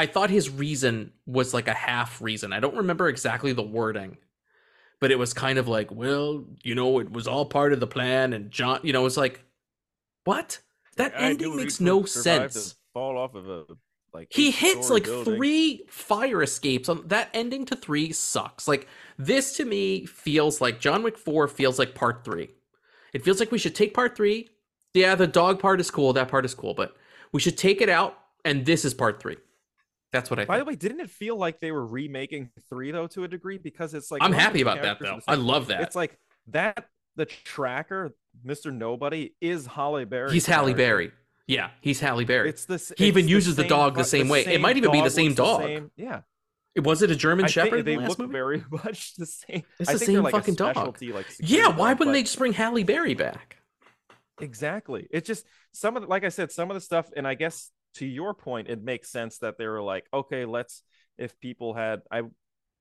I 0.00 0.06
thought 0.06 0.30
his 0.30 0.48
reason 0.48 1.12
was 1.26 1.52
like 1.52 1.68
a 1.68 1.74
half 1.74 2.22
reason. 2.22 2.54
I 2.54 2.60
don't 2.60 2.74
remember 2.76 3.06
exactly 3.08 3.52
the 3.52 3.62
wording. 3.62 4.16
But 4.98 5.10
it 5.10 5.18
was 5.18 5.34
kind 5.34 5.58
of 5.58 5.68
like, 5.68 5.90
well, 5.90 6.44
you 6.62 6.74
know, 6.74 7.00
it 7.00 7.12
was 7.12 7.26
all 7.26 7.44
part 7.44 7.74
of 7.74 7.80
the 7.80 7.86
plan 7.86 8.32
and 8.32 8.50
John, 8.50 8.80
you 8.82 8.94
know, 8.94 9.04
it's 9.04 9.18
like 9.18 9.44
what? 10.24 10.58
That 10.96 11.12
I 11.14 11.30
ending 11.30 11.54
makes 11.54 11.80
no 11.80 12.04
sense. 12.04 12.76
Fall 12.94 13.18
off 13.18 13.34
of 13.34 13.46
a 13.46 13.64
like 14.14 14.28
He 14.30 14.50
hits 14.50 14.88
like 14.88 15.04
building. 15.04 15.36
three 15.36 15.84
fire 15.88 16.42
escapes. 16.42 16.88
On 16.88 17.06
that 17.08 17.28
ending 17.34 17.66
to 17.66 17.76
three 17.76 18.10
sucks. 18.12 18.66
Like 18.66 18.88
this 19.18 19.54
to 19.58 19.66
me 19.66 20.06
feels 20.06 20.62
like 20.62 20.80
John 20.80 21.02
Wick 21.02 21.18
Four 21.18 21.46
feels 21.46 21.78
like 21.78 21.94
part 21.94 22.24
three. 22.24 22.48
It 23.12 23.22
feels 23.22 23.38
like 23.38 23.52
we 23.52 23.58
should 23.58 23.74
take 23.74 23.92
part 23.92 24.16
three. 24.16 24.48
Yeah, 24.94 25.14
the 25.14 25.26
dog 25.26 25.60
part 25.60 25.78
is 25.78 25.90
cool. 25.90 26.14
That 26.14 26.28
part 26.28 26.46
is 26.46 26.54
cool, 26.54 26.72
but 26.72 26.96
we 27.32 27.40
should 27.40 27.58
take 27.58 27.80
it 27.82 27.88
out, 27.90 28.18
and 28.46 28.64
this 28.64 28.84
is 28.84 28.94
part 28.94 29.20
three. 29.20 29.36
That's 30.12 30.30
what 30.30 30.40
I. 30.40 30.44
By 30.44 30.58
the 30.58 30.64
way, 30.64 30.74
didn't 30.74 31.00
it 31.00 31.10
feel 31.10 31.36
like 31.36 31.60
they 31.60 31.70
were 31.72 31.86
remaking 31.86 32.50
three 32.68 32.90
though 32.90 33.06
to 33.08 33.24
a 33.24 33.28
degree 33.28 33.58
because 33.58 33.94
it's 33.94 34.10
like 34.10 34.22
I'm 34.22 34.32
happy 34.32 34.60
about 34.60 34.82
that 34.82 34.98
though. 34.98 35.20
I 35.28 35.34
love 35.36 35.68
that. 35.68 35.82
It's 35.82 35.96
like 35.96 36.18
that. 36.48 36.86
The 37.16 37.26
tracker, 37.26 38.14
Mr. 38.46 38.72
Nobody, 38.72 39.34
is 39.40 39.66
Halle 39.66 40.04
Berry. 40.04 40.32
he's 40.32 40.46
Halle 40.46 40.72
Berry. 40.74 41.12
Yeah, 41.46 41.70
he's 41.80 41.98
Halle 42.00 42.24
Berry. 42.24 42.48
It's 42.48 42.64
this. 42.64 42.92
He 42.96 43.06
even 43.08 43.24
it's 43.24 43.30
uses 43.30 43.56
the 43.56 43.64
dog 43.64 43.96
the 43.96 44.04
same 44.04 44.28
way. 44.28 44.46
It 44.46 44.60
might 44.60 44.76
even 44.76 44.92
be 44.92 45.00
the 45.02 45.10
same 45.10 45.26
looks 45.32 45.36
the 45.36 45.42
dog. 45.42 45.62
same- 45.62 45.90
Yeah, 45.96 46.20
was 46.76 47.02
it 47.02 47.10
a 47.10 47.16
German 47.16 47.46
I 47.46 47.48
Shepherd? 47.48 47.84
they 47.84 47.96
the 47.96 48.02
look 48.02 48.18
movie? 48.18 48.32
very 48.32 48.64
much 48.70 49.14
the 49.16 49.26
same. 49.26 49.64
It's 49.78 49.90
I 49.90 49.94
the 49.94 49.98
think 49.98 50.06
same 50.06 50.22
like 50.22 50.32
fucking 50.32 50.54
dog. 50.54 51.02
Like 51.02 51.26
Yeah, 51.40 51.68
why 51.68 51.90
dog, 51.90 51.98
wouldn't 51.98 52.14
they 52.14 52.22
just 52.22 52.38
bring 52.38 52.52
Halle 52.52 52.84
Berry 52.84 53.14
back? 53.14 53.56
Exactly. 54.40 55.06
It's 55.10 55.26
just 55.26 55.44
some 55.72 55.96
of 55.96 56.02
the, 56.02 56.08
like 56.08 56.24
I 56.24 56.28
said, 56.28 56.52
some 56.52 56.70
of 56.70 56.74
the 56.74 56.80
stuff, 56.80 57.10
and 57.16 57.26
I 57.26 57.34
guess 57.34 57.70
to 57.94 58.06
your 58.06 58.34
point, 58.34 58.68
it 58.68 58.82
makes 58.82 59.10
sense 59.10 59.38
that 59.38 59.58
they 59.58 59.66
were 59.66 59.82
like, 59.82 60.06
okay, 60.12 60.44
let's 60.44 60.82
if 61.18 61.38
people 61.40 61.74
had 61.74 62.02
I 62.10 62.22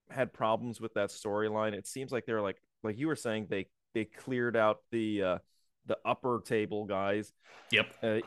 had 0.09 0.33
problems 0.33 0.79
with 0.79 0.93
that 0.95 1.09
storyline, 1.09 1.73
it 1.73 1.87
seems 1.87 2.11
like 2.11 2.25
they're 2.25 2.41
like 2.41 2.61
like 2.83 2.97
you 2.97 3.07
were 3.07 3.15
saying, 3.15 3.47
they 3.49 3.67
they 3.93 4.05
cleared 4.05 4.55
out 4.55 4.79
the 4.91 5.23
uh 5.23 5.37
the 5.85 5.97
upper 6.05 6.41
table 6.45 6.85
guys 6.85 7.33
Yep. 7.71 7.87
uh, 8.03 8.19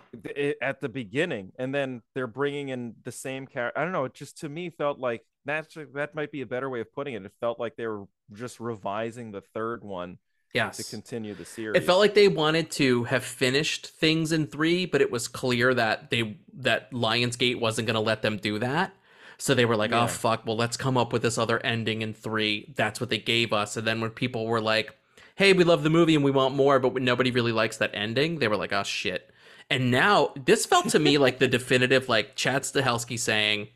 at 0.61 0.81
the 0.81 0.89
beginning, 0.89 1.53
and 1.59 1.75
then 1.75 2.03
they're 2.15 2.27
bringing 2.27 2.69
in 2.69 2.95
the 3.05 3.13
same 3.13 3.47
character. 3.47 3.79
I 3.79 3.85
don't 3.85 3.93
know. 3.93 4.05
It 4.05 4.15
just 4.15 4.39
to 4.39 4.49
me 4.49 4.71
felt 4.71 4.99
like 4.99 5.23
that's 5.45 5.77
that 5.95 6.15
might 6.15 6.31
be 6.33 6.43
a 6.43 6.47
better 6.47 6.69
way 6.69 6.81
of 6.81 6.93
putting 6.93 7.15
it. 7.15 7.25
It 7.25 7.33
felt 7.41 7.59
like 7.59 7.77
they 7.77 7.87
were 7.87 8.05
just 8.33 8.61
revising 8.61 9.31
the 9.31 9.41
third 9.55 9.83
one 9.83 10.19
Yes. 10.55 10.77
to 10.77 10.85
continue 10.85 11.35
the 11.35 11.45
series. 11.47 11.81
It 11.81 11.87
felt 11.87 11.99
like 11.99 12.15
they 12.15 12.29
wanted 12.29 12.71
to 12.73 13.05
have 13.05 13.25
finished 13.25 13.87
things 13.87 14.33
in 14.33 14.47
three, 14.47 14.85
but 14.85 15.01
it 15.01 15.11
was 15.11 15.27
clear 15.27 15.73
that 15.73 16.11
they 16.11 16.37
that 16.55 16.91
Lionsgate 16.93 17.59
wasn't 17.59 17.87
going 17.87 17.95
to 17.95 18.01
let 18.01 18.21
them 18.23 18.37
do 18.37 18.59
that. 18.59 18.95
So 19.39 19.55
they 19.55 19.65
were 19.65 19.77
like, 19.77 19.93
oh, 19.93 19.97
Yeah. 19.97 20.05
"Oh 20.05 20.09
fuck! 20.09 20.47
Well, 20.47 20.57
let's 20.57 20.77
come 20.77 20.97
up 20.97 21.13
with 21.13 21.23
this 21.23 21.39
other 21.39 21.59
ending 21.65 22.03
in 22.03 22.13
three. 22.15 22.73
That's 22.77 23.01
what 23.01 23.09
they 23.11 23.19
gave 23.19 23.53
us." 23.53 23.77
And 23.77 23.87
then 23.87 24.01
when 24.01 24.11
people 24.11 24.47
were 24.47 24.61
like, 24.61 24.95
"Hey, 25.37 25.53
we 25.55 25.65
love 25.65 25.83
the 25.83 25.91
movie 25.91 26.15
and 26.15 26.23
we 26.23 26.31
want 26.31 26.55
more," 26.55 26.79
but 26.79 27.01
nobody 27.01 27.31
really 27.31 27.51
likes 27.53 27.79
that 27.79 27.91
ending, 27.95 28.39
they 28.39 28.47
were 28.49 28.57
like, 28.57 28.73
"Oh 28.73 28.83
shit!" 28.85 29.31
And 29.71 29.91
now 29.91 30.33
this 30.45 30.67
felt 30.67 30.91
to 30.91 30.99
me 30.99 31.17
like 31.27 31.39
the 31.39 31.49
definitive, 31.49 32.09
like 32.11 32.37
Chad 32.37 32.63
Stahelski 32.63 33.19
saying, 33.19 33.69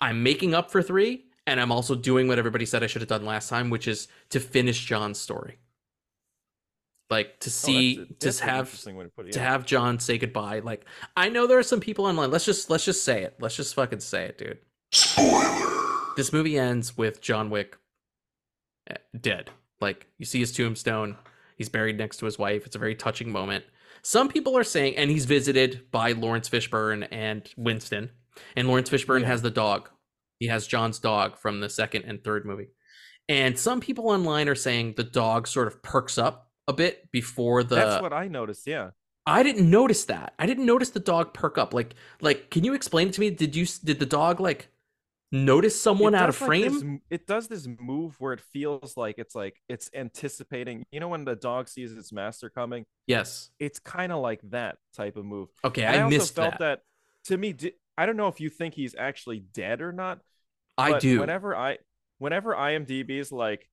"I'm 0.00 0.22
making 0.22 0.54
up 0.54 0.70
for 0.70 0.82
three, 0.82 1.24
and 1.48 1.60
I'm 1.60 1.72
also 1.72 1.94
doing 1.96 2.28
what 2.28 2.38
everybody 2.38 2.64
said 2.64 2.84
I 2.84 2.86
should 2.86 3.02
have 3.02 3.08
done 3.08 3.26
last 3.26 3.48
time, 3.48 3.70
which 3.70 3.88
is 3.88 4.06
to 4.30 4.38
finish 4.40 4.84
John's 4.84 5.18
story." 5.18 5.58
Like 7.12 7.38
to 7.40 7.50
Oh, 7.50 7.52
see 7.52 7.96
that's 8.20 8.38
a- 8.38 8.40
to 8.40 8.44
have 8.46 8.66
interesting 8.66 8.96
way 8.96 9.04
to 9.04 9.10
put 9.10 9.26
it. 9.26 9.32
to 9.32 9.40
have 9.40 9.66
John 9.66 9.98
say 10.00 10.16
goodbye. 10.16 10.60
Like 10.60 10.86
I 11.14 11.28
know 11.28 11.46
there 11.46 11.58
are 11.58 11.62
some 11.62 11.78
people 11.80 12.06
online. 12.06 12.30
Let's 12.30 12.46
just 12.46 12.70
let's 12.70 12.86
just 12.86 13.04
say 13.04 13.22
it. 13.22 13.36
Let's 13.38 13.54
just 13.54 13.74
fucking 13.74 14.00
say 14.00 14.24
it, 14.24 14.38
dude. 14.38 14.58
This 16.16 16.32
movie 16.32 16.58
ends 16.58 16.96
with 16.96 17.20
John 17.20 17.48
Wick 17.50 17.76
eh, 18.90 18.96
dead. 19.18 19.50
Like 19.80 20.06
you 20.18 20.26
see 20.26 20.40
his 20.40 20.52
tombstone. 20.52 21.16
He's 21.56 21.68
buried 21.68 21.98
next 21.98 22.16
to 22.18 22.24
his 22.26 22.38
wife. 22.38 22.66
It's 22.66 22.76
a 22.76 22.78
very 22.78 22.94
touching 22.94 23.30
moment. 23.30 23.64
Some 24.02 24.28
people 24.28 24.56
are 24.58 24.64
saying, 24.64 24.96
and 24.96 25.10
he's 25.10 25.26
visited 25.26 25.90
by 25.90 26.12
Laurence 26.12 26.48
Fishburne 26.48 27.06
and 27.12 27.48
Winston. 27.56 28.10
And 28.56 28.66
Laurence 28.68 28.90
Fishburne 28.90 29.20
Yeah. 29.20 29.26
has 29.28 29.42
the 29.42 29.50
dog. 29.50 29.90
He 30.38 30.46
has 30.48 30.66
John's 30.66 30.98
dog 30.98 31.38
from 31.38 31.60
the 31.60 31.68
second 31.68 32.04
and 32.04 32.24
third 32.24 32.44
movie. 32.44 32.68
And 33.28 33.58
some 33.58 33.80
people 33.80 34.08
online 34.08 34.48
are 34.48 34.54
saying 34.56 34.94
the 34.96 35.04
dog 35.04 35.46
sort 35.46 35.68
of 35.68 35.82
perks 35.82 36.18
up 36.18 36.50
a 36.68 36.72
bit 36.72 37.10
before 37.10 37.64
the 37.64 37.74
That's 37.76 38.02
what 38.02 38.12
I 38.12 38.28
noticed. 38.28 38.66
Yeah. 38.66 38.90
I 39.26 39.42
didn't 39.42 39.70
notice 39.70 40.04
that. 40.06 40.34
I 40.38 40.46
didn't 40.46 40.66
notice 40.66 40.90
the 40.90 41.00
dog 41.00 41.32
perk 41.32 41.56
up. 41.58 41.72
Like, 41.72 41.94
like, 42.20 42.50
can 42.50 42.64
you 42.64 42.74
explain 42.74 43.08
it 43.08 43.14
to 43.14 43.20
me? 43.20 43.30
Did 43.30 43.54
you 43.54 43.66
did 43.84 44.00
the 44.00 44.06
dog 44.06 44.40
like 44.40 44.68
notice 45.30 45.80
someone 45.80 46.14
out 46.14 46.28
of 46.28 46.40
like, 46.40 46.62
this 46.62 46.72
frame? 46.72 46.90
m- 46.94 47.02
it 47.08 47.26
does 47.26 47.46
this 47.46 47.68
move 47.80 48.16
where 48.18 48.32
it 48.32 48.40
feels 48.40 48.96
like 48.96 49.16
it's 49.18 49.34
like 49.34 49.62
it's 49.68 49.90
anticipating. 49.94 50.84
You 50.90 51.00
know 51.00 51.08
when 51.08 51.24
the 51.24 51.36
dog 51.36 51.68
sees 51.68 51.92
its 51.92 52.12
master 52.12 52.50
coming, 52.50 52.84
yes. 53.06 53.50
it's 53.60 53.78
kind 53.78 54.10
of 54.10 54.20
like 54.20 54.40
that 54.50 54.78
type 54.94 55.16
of 55.16 55.24
move. 55.24 55.50
Okay, 55.64 55.84
And 55.84 55.96
I, 55.96 56.02
also 56.02 56.16
missed 56.16 56.34
felt 56.34 56.58
that. 56.58 56.60
that. 56.60 56.80
To 57.26 57.36
me, 57.36 57.54
I 57.96 58.06
don't 58.06 58.16
know 58.16 58.26
if 58.26 58.40
you 58.40 58.48
think 58.50 58.74
he's 58.74 58.96
actually 58.96 59.38
dead 59.38 59.82
or 59.82 59.92
not. 59.92 60.18
I 60.76 60.98
do. 60.98 61.20
Whenever 61.20 61.54
I, 61.54 61.78
whenever 62.18 62.54
IMDb 62.54 63.10
is 63.10 63.30
like 63.30 63.68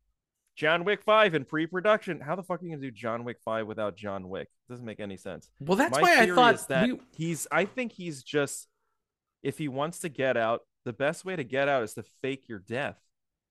John 0.59 0.83
Wick 0.83 1.01
Five 1.01 1.35
in 1.35 1.45
pre-production, 1.45 2.19
how 2.19 2.35
the 2.35 2.43
fuck 2.43 2.61
are 2.61 2.65
you 2.65 2.71
gonna 2.71 2.81
do 2.81 2.91
John 2.91 3.23
Wick 3.23 3.37
Five 3.45 3.65
without 3.65 3.95
John 3.95 4.27
Wick? 4.27 4.49
It 4.67 4.71
doesn't 4.73 4.85
make 4.85 4.99
any 4.99 5.15
sense. 5.15 5.49
well, 5.61 5.77
that's 5.77 5.93
My 5.95 6.01
why 6.01 6.19
I 6.21 6.27
thought 6.27 6.67
that 6.67 6.89
we, 6.89 6.99
he's. 7.15 7.47
I 7.49 7.63
think 7.63 7.93
he's 7.93 8.21
just. 8.23 8.67
If 9.41 9.57
he 9.57 9.69
wants 9.69 9.99
to 9.99 10.09
get 10.09 10.35
out, 10.35 10.63
the 10.83 10.91
best 10.91 11.23
way 11.23 11.37
to 11.37 11.45
get 11.45 11.69
out 11.69 11.83
is 11.83 11.93
to 11.93 12.03
fake 12.21 12.49
your 12.49 12.59
death. 12.59 12.97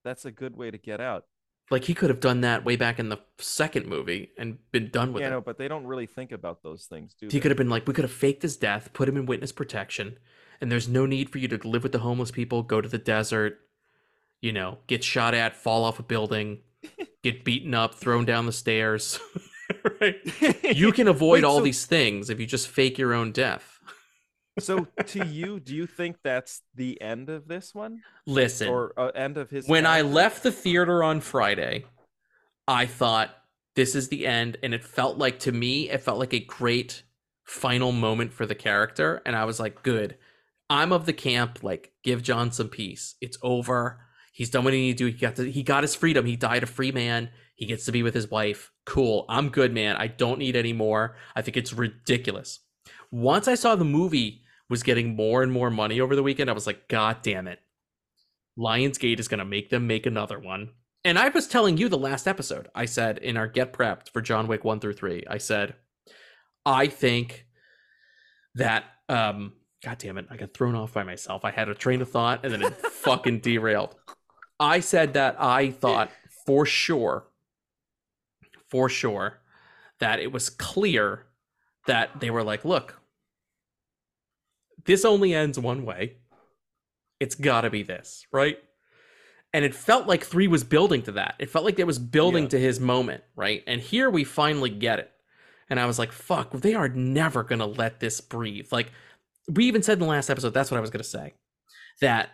That's 0.05 0.27
a 0.27 0.31
good 0.31 0.55
way 0.55 0.71
to 0.71 0.77
get 0.77 1.01
out. 1.01 1.25
like 1.71 1.85
he 1.85 1.95
could 1.95 2.11
have 2.11 2.21
done 2.21 2.43
that 2.43 2.63
way 2.63 2.77
back 2.77 2.99
in 2.99 3.09
the 3.09 3.19
second 3.39 3.87
movie 3.87 4.31
and 4.39 4.59
been 4.71 4.91
done 4.91 5.15
with 5.15 5.23
Yeah, 5.23 5.29
it. 5.29 5.31
no, 5.31 5.41
but 5.41 5.57
they 5.57 5.67
don't 5.67 5.87
really 5.87 6.07
think 6.07 6.31
about 6.31 6.63
those 6.63 6.85
things, 6.85 7.15
do 7.15 7.31
he 7.31 7.31
they? 7.31 7.41
could 7.41 7.51
have 7.51 7.57
been 7.59 7.71
like, 7.71 7.87
we 7.87 7.95
could 7.95 8.05
have 8.05 8.13
faked 8.13 8.43
his 8.43 8.59
death, 8.59 8.93
put 8.93 9.09
him 9.09 9.17
in 9.17 9.25
witness 9.25 9.51
protection, 9.53 10.19
and 10.61 10.71
there's 10.71 10.89
no 10.89 11.07
need 11.07 11.31
for 11.31 11.39
you 11.39 11.49
to 11.49 11.69
live 11.69 11.83
with 11.83 11.93
the 11.93 11.99
homeless 12.01 12.31
people, 12.31 12.63
go 12.63 12.83
to 12.83 12.89
the 12.89 12.99
desert, 12.99 13.61
you 14.43 14.53
know, 14.53 14.79
get 14.87 15.03
shot 15.03 15.33
at, 15.35 15.57
fall 15.57 15.85
off 15.85 15.99
a 15.99 16.03
building, 16.03 16.61
get 17.23 17.45
beaten 17.45 17.75
up, 17.75 17.95
thrown 17.95 18.25
down 18.25 18.47
the 18.47 18.53
stairs. 18.53 19.21
right? 20.01 20.17
You 20.77 20.93
can 20.93 21.09
avoid 21.09 21.43
Wait, 21.43 21.45
all 21.45 21.59
so- 21.59 21.65
these 21.65 21.87
things 21.87 22.31
if 22.31 22.41
you 22.41 22.47
just 22.47 22.69
fake 22.69 22.99
your 22.99 23.15
own 23.15 23.33
death. 23.33 23.75
So, 24.59 24.89
to 25.07 25.25
you, 25.25 25.61
do 25.61 25.75
you 25.75 25.87
think 25.87 26.17
that's 26.25 26.63
the 26.75 27.01
end 27.01 27.29
of 27.31 27.47
this 27.47 27.73
one, 27.75 28.03
Listen, 28.27 28.69
or 28.69 28.93
uh, 28.97 29.13
end 29.15 29.37
of 29.39 29.51
his? 29.51 29.69
when 29.69 29.87
I 29.87 30.01
left 30.01 30.43
the 30.43 30.51
theater 30.51 31.05
on 31.05 31.21
Friday, 31.21 31.85
I 32.67 32.87
thought 32.87 33.31
this 33.77 33.95
is 33.95 34.09
the 34.09 34.27
end, 34.27 34.57
and 34.65 34.75
it 34.75 34.83
felt 34.83 35.17
like 35.17 35.39
to 35.41 35.53
me, 35.53 35.89
it 35.91 36.03
felt 36.03 36.19
like 36.19 36.35
a 36.35 36.41
great 36.41 37.05
final 37.45 37.93
moment 37.93 38.33
for 38.33 38.47
the 38.47 38.57
character, 38.57 39.23
and 39.25 39.37
I 39.37 39.45
was 39.45 39.61
like, 39.61 39.85
good. 39.85 40.17
I'm 40.69 40.93
of 40.93 41.07
the 41.07 41.13
camp, 41.13 41.61
like, 41.63 41.93
give 42.03 42.25
John 42.25 42.51
some 42.51 42.69
peace. 42.69 43.15
It's 43.21 43.39
over. 43.43 44.01
He's 44.39 44.51
done 44.51 44.63
what 44.63 44.73
he 44.73 44.79
needed 44.79 44.99
to 44.99 45.05
do. 45.11 45.17
He 45.17 45.19
got 45.19 45.35
to, 45.35 45.51
he 45.51 45.65
got 45.65 45.83
his 45.83 45.97
freedom. 45.97 46.25
He 46.25 46.37
died 46.37 46.63
a 46.63 46.67
free 46.67 46.93
man. 46.93 47.31
He 47.57 47.67
gets 47.67 47.87
to 47.87 47.93
be 47.93 48.05
with 48.05 48.15
his 48.15 48.31
wife. 48.31 48.71
Cool. 48.87 49.25
I'm 49.29 49.49
good, 49.49 49.75
man. 49.75 49.97
I 49.97 50.07
don't 50.07 50.39
need 50.39 50.55
any 50.55 50.73
more. 50.73 51.17
I 51.35 51.43
think 51.43 51.57
it's 51.57 51.73
ridiculous. 51.73 52.61
Once 53.11 53.49
I 53.49 53.57
saw 53.57 53.75
the 53.75 53.85
movie 53.85 54.45
was 54.71 54.85
getting 54.85 55.17
more 55.17 55.43
and 55.43 55.51
more 55.51 55.71
money 55.71 56.01
over 56.01 56.15
the 56.15 56.23
weekend, 56.23 56.49
I 56.49 56.53
was 56.53 56.69
like, 56.69 56.87
God 56.87 57.17
damn 57.21 57.49
it. 57.49 57.59
Lionsgate 58.57 59.19
is 59.19 59.27
going 59.27 59.41
to 59.41 59.45
make 59.45 59.71
them 59.71 59.89
make 59.89 60.07
another 60.07 60.39
one. 60.39 60.71
And 61.05 61.19
I 61.19 61.31
was 61.31 61.49
telling 61.49 61.77
you 61.77 61.89
the 61.89 61.99
last 61.99 62.29
episode, 62.29 62.69
I 62.77 62.85
said 62.85 63.19
in 63.19 63.37
our 63.37 63.49
Get 63.49 63.73
Prepped 63.73 64.11
for 64.11 64.23
John 64.23 64.47
Wick 64.47 64.63
1 64.63 64.79
through 64.79 64.93
3, 64.93 65.25
I 65.29 65.39
said, 65.39 65.75
I 66.65 66.87
think 66.87 67.45
that, 68.55 68.85
um, 69.09 69.55
God 69.83 69.99
damn 69.99 70.17
it, 70.17 70.27
I 70.31 70.37
got 70.37 70.55
thrown 70.55 70.77
off 70.77 70.93
by 70.93 71.03
myself. 71.03 71.45
I 71.45 71.51
had 71.51 71.69
a 71.69 71.75
train 71.75 72.03
of 72.03 72.11
thought 72.11 72.45
and 72.45 72.53
then 72.53 72.63
it 72.63 72.77
fucking 72.93 73.41
derailed. 73.41 73.97
I 74.61 74.81
said 74.81 75.15
that 75.15 75.37
I 75.41 75.71
thought 75.71 76.11
for 76.47 76.67
sure, 76.67 77.25
for 78.69 78.89
sure, 78.89 79.39
that 80.01 80.21
it 80.21 80.33
was 80.33 80.51
clear 80.51 81.27
that 81.87 82.21
they 82.21 82.31
were 82.31 82.43
like, 82.43 82.65
look, 82.65 83.01
this 84.85 85.05
only 85.05 85.35
ends 85.35 85.59
one 85.59 85.85
way. 85.85 86.15
It's 87.21 87.35
got 87.35 87.63
to 87.63 87.71
be 87.71 87.83
this, 87.83 88.27
right? 88.33 88.59
And 89.53 89.65
it 89.65 89.75
felt 89.75 90.07
like 90.07 90.25
three 90.25 90.47
was 90.47 90.63
building 90.63 91.03
to 91.03 91.13
that. 91.13 91.35
It 91.39 91.51
felt 91.51 91.65
like 91.65 91.79
it 91.79 91.87
was 91.87 91.99
building 91.99 92.45
Yeah. 92.45 92.51
to 92.51 92.59
his 92.61 92.79
moment, 92.81 93.25
right? 93.35 93.63
And 93.67 93.81
here 93.81 94.11
we 94.11 94.25
finally 94.25 94.71
get 94.71 94.99
it. 94.99 95.11
And 95.71 95.81
I 95.81 95.87
was 95.87 95.99
like, 95.99 96.13
fuck, 96.13 96.53
they 96.53 96.75
are 96.75 96.89
never 96.89 97.43
going 97.43 97.59
to 97.59 97.67
let 97.67 98.01
this 98.01 98.21
breathe. 98.21 98.69
Like, 98.71 98.93
we 99.49 99.65
even 99.67 99.83
said 99.83 99.95
in 99.95 99.99
the 100.01 100.07
last 100.07 100.31
episode, 100.31 100.51
that's 100.55 100.71
what 100.71 100.79
I 100.79 100.81
was 100.81 100.91
going 100.91 101.03
to 101.03 101.09
say. 101.09 101.35
That, 102.01 102.31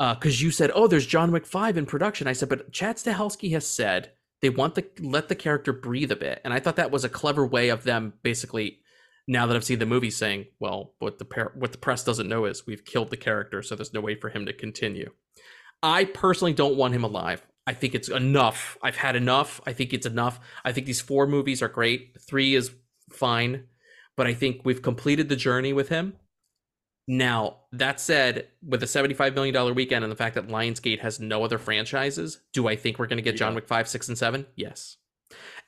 Uh, 0.00 0.14
because 0.14 0.42
you 0.42 0.50
said, 0.50 0.72
oh, 0.74 0.88
there's 0.88 1.06
John 1.06 1.30
Wick 1.30 1.46
5 1.46 1.76
in 1.78 1.86
production. 1.86 2.26
I 2.26 2.32
said, 2.32 2.48
but 2.48 2.72
Chad 2.72 2.96
Stahelski 2.96 3.52
has 3.52 3.66
said 3.66 4.10
they 4.42 4.50
want 4.50 4.74
to 4.74 4.84
let 5.00 5.28
the 5.28 5.36
character 5.36 5.72
breathe 5.72 6.10
a 6.10 6.16
bit. 6.16 6.40
And 6.44 6.52
I 6.52 6.60
thought 6.60 6.76
that 6.76 6.90
was 6.90 7.04
a 7.04 7.08
clever 7.08 7.46
way 7.46 7.68
of 7.68 7.84
them 7.84 8.14
basically 8.22 8.80
now 9.26 9.46
that 9.46 9.56
I've 9.56 9.64
seen 9.64 9.78
the 9.78 9.86
movie, 9.86 10.10
saying, 10.10 10.46
"Well, 10.58 10.94
what 10.98 11.18
the 11.18 11.24
par- 11.24 11.52
what 11.54 11.72
the 11.72 11.78
press 11.78 12.04
doesn't 12.04 12.28
know 12.28 12.44
is 12.44 12.66
we've 12.66 12.84
killed 12.84 13.10
the 13.10 13.16
character, 13.16 13.62
so 13.62 13.74
there's 13.74 13.94
no 13.94 14.00
way 14.00 14.14
for 14.14 14.28
him 14.28 14.46
to 14.46 14.52
continue." 14.52 15.12
I 15.82 16.04
personally 16.04 16.52
don't 16.52 16.76
want 16.76 16.94
him 16.94 17.04
alive. 17.04 17.46
I 17.66 17.72
think 17.72 17.94
it's 17.94 18.08
enough. 18.08 18.76
I've 18.82 18.96
had 18.96 19.16
enough. 19.16 19.60
I 19.66 19.72
think 19.72 19.92
it's 19.92 20.06
enough. 20.06 20.40
I 20.64 20.72
think 20.72 20.86
these 20.86 21.00
four 21.00 21.26
movies 21.26 21.62
are 21.62 21.68
great. 21.68 22.20
Three 22.20 22.54
is 22.54 22.70
fine, 23.10 23.64
but 24.16 24.26
I 24.26 24.34
think 24.34 24.60
we've 24.64 24.82
completed 24.82 25.28
the 25.28 25.36
journey 25.36 25.72
with 25.72 25.88
him. 25.88 26.14
Now, 27.06 27.56
that 27.72 28.00
said, 28.00 28.48
with 28.66 28.82
a 28.82 28.86
$75 28.86 29.34
million 29.34 29.74
weekend 29.74 30.04
and 30.04 30.10
the 30.10 30.16
fact 30.16 30.34
that 30.36 30.48
Lionsgate 30.48 31.00
has 31.00 31.20
no 31.20 31.44
other 31.44 31.58
franchises, 31.58 32.40
do 32.52 32.66
I 32.66 32.76
think 32.76 32.98
we're 32.98 33.06
going 33.06 33.18
to 33.18 33.22
get 33.22 33.36
John 33.36 33.52
Yeah. 33.52 33.56
Wick 33.56 33.68
5, 33.68 33.88
6, 33.88 34.08
and 34.08 34.18
7? 34.18 34.46
Yes. 34.56 34.96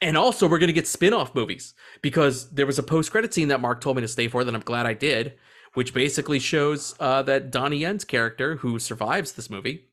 And 0.00 0.16
also, 0.16 0.48
we're 0.48 0.58
going 0.58 0.68
to 0.68 0.72
get 0.72 0.86
spin 0.86 1.12
off 1.12 1.34
movies 1.34 1.74
because 2.00 2.50
there 2.50 2.66
was 2.66 2.78
a 2.78 2.82
post 2.82 3.10
credit 3.10 3.34
scene 3.34 3.48
that 3.48 3.60
Mark 3.60 3.80
told 3.80 3.96
me 3.96 4.02
to 4.02 4.08
stay 4.08 4.28
for 4.28 4.44
that 4.44 4.54
I'm 4.54 4.60
glad 4.60 4.86
I 4.86 4.94
did, 4.94 5.34
which 5.74 5.92
basically 5.92 6.38
shows 6.38 6.94
uh, 7.00 7.22
that 7.22 7.50
Donnie 7.50 7.78
Yen's 7.78 8.04
character, 8.04 8.56
who 8.56 8.78
survives 8.78 9.32
this 9.32 9.50
movie, 9.50 9.88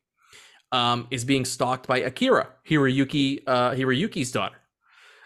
um, 0.72 1.08
is 1.12 1.26
being 1.26 1.46
stalked 1.46 1.88
by 1.88 2.00
Akira, 2.00 2.50
Hiroyuki, 2.70 3.44
uh, 3.46 3.72
Hiroyuki's 3.72 4.32
daughter. 4.32 4.58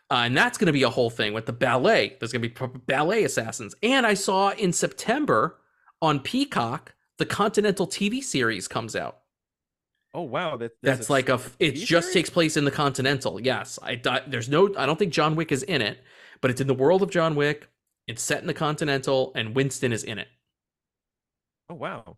Uh, 0.09 0.23
and 0.25 0.37
that's 0.37 0.57
going 0.57 0.67
to 0.67 0.73
be 0.73 0.83
a 0.83 0.89
whole 0.89 1.09
thing 1.09 1.33
with 1.33 1.45
the 1.45 1.53
ballet. 1.53 2.15
There's 2.19 2.31
going 2.31 2.41
to 2.41 2.49
be 2.49 2.79
ballet 2.85 3.23
assassins. 3.23 3.75
And 3.83 4.05
I 4.05 4.13
saw 4.13 4.51
in 4.51 4.73
September 4.73 5.57
on 6.01 6.19
Peacock, 6.19 6.95
the 7.17 7.25
Continental 7.25 7.87
TV 7.87 8.23
series 8.23 8.67
comes 8.67 8.95
out. 8.95 9.19
Oh 10.13 10.21
wow, 10.23 10.57
that 10.57 10.71
That's 10.81 11.09
like 11.09 11.29
a. 11.29 11.39
It 11.59 11.75
TV 11.75 11.85
just 11.85 12.07
series? 12.07 12.13
takes 12.13 12.29
place 12.29 12.57
in 12.57 12.65
the 12.65 12.71
Continental. 12.71 13.39
Yes, 13.39 13.77
I. 13.83 14.01
There's 14.27 14.49
no. 14.49 14.73
I 14.77 14.85
don't 14.85 14.97
think 14.97 15.13
John 15.13 15.35
Wick 15.35 15.51
is 15.51 15.63
in 15.63 15.81
it, 15.81 15.99
but 16.41 16.49
it's 16.51 16.61
in 16.61 16.67
the 16.67 16.73
world 16.73 17.01
of 17.03 17.11
John 17.11 17.35
Wick. 17.35 17.69
It's 18.07 18.21
set 18.21 18.41
in 18.41 18.47
the 18.47 18.53
Continental, 18.53 19.31
and 19.35 19.55
Winston 19.55 19.91
is 19.91 20.03
in 20.03 20.17
it. 20.17 20.27
Oh 21.69 21.75
wow. 21.75 22.17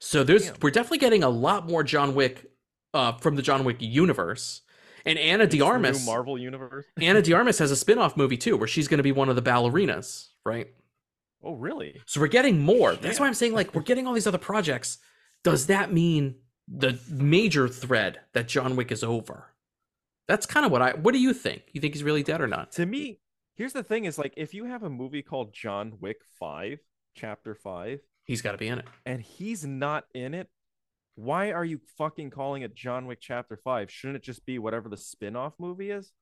So 0.00 0.24
there's. 0.24 0.46
Damn. 0.46 0.56
We're 0.62 0.70
definitely 0.70 0.98
getting 0.98 1.22
a 1.22 1.28
lot 1.28 1.68
more 1.68 1.82
John 1.84 2.14
Wick, 2.14 2.50
uh, 2.92 3.12
from 3.18 3.36
the 3.36 3.42
John 3.42 3.64
Wick 3.64 3.76
universe. 3.80 4.62
And 5.06 5.18
Ana 5.18 5.44
It's 5.44 5.54
de 5.54 5.60
Armas. 5.62 6.04
Marvel 6.04 6.36
universe. 6.38 6.84
Ana 7.00 7.22
de 7.22 7.32
Armas 7.32 7.58
has 7.58 7.70
a 7.70 7.76
spin-off 7.76 8.16
movie 8.16 8.36
too, 8.36 8.56
where 8.56 8.68
she's 8.68 8.88
going 8.88 8.98
to 8.98 9.02
be 9.04 9.12
one 9.12 9.28
of 9.28 9.36
the 9.36 9.42
ballerinas, 9.42 10.28
right? 10.44 10.68
Oh 11.42 11.54
really? 11.54 12.00
So 12.06 12.20
we're 12.20 12.26
getting 12.28 12.60
more. 12.60 12.94
That's 12.96 13.20
why 13.20 13.26
I'm 13.26 13.34
saying 13.34 13.52
like 13.54 13.74
we're 13.74 13.82
getting 13.82 14.06
all 14.06 14.12
these 14.14 14.26
other 14.26 14.38
projects. 14.38 14.98
Does 15.44 15.66
that 15.66 15.92
mean 15.92 16.36
the 16.66 16.98
major 17.08 17.68
thread 17.68 18.20
that 18.32 18.48
John 18.48 18.76
Wick 18.76 18.90
is 18.90 19.04
over? 19.04 19.54
That's 20.26 20.46
kind 20.46 20.66
of 20.66 20.72
what 20.72 20.82
I. 20.82 20.90
What 20.92 21.12
do 21.12 21.20
you 21.20 21.32
think? 21.32 21.62
You 21.72 21.80
think 21.80 21.94
he's 21.94 22.02
really 22.02 22.22
dead 22.22 22.40
or 22.40 22.48
not? 22.48 22.72
To 22.72 22.84
me, 22.86 23.20
here's 23.54 23.72
the 23.72 23.82
thing: 23.82 24.04
is 24.04 24.18
like 24.18 24.34
if 24.36 24.52
you 24.52 24.64
have 24.64 24.82
a 24.82 24.90
movie 24.90 25.22
called 25.22 25.54
John 25.54 25.94
Wick 26.00 26.18
Five, 26.38 26.80
Chapter 27.14 27.54
Five, 27.54 28.00
He's 28.24 28.42
got 28.42 28.52
to 28.52 28.58
be 28.58 28.68
in 28.68 28.78
it. 28.80 28.84
and 29.06 29.22
he's 29.22 29.64
not 29.64 30.04
in 30.14 30.34
it, 30.34 30.50
why 31.14 31.52
are 31.52 31.64
you 31.64 31.80
fucking 31.96 32.28
calling 32.30 32.60
it 32.62 32.74
John 32.74 33.06
Wick 33.06 33.20
Chapter 33.22 33.56
Five? 33.56 33.90
Shouldn't 33.90 34.16
it 34.16 34.22
just 34.22 34.44
be 34.44 34.58
whatever 34.58 34.88
the 34.90 34.96
spin-off 34.98 35.54
movie 35.58 35.90
is? 35.90 36.12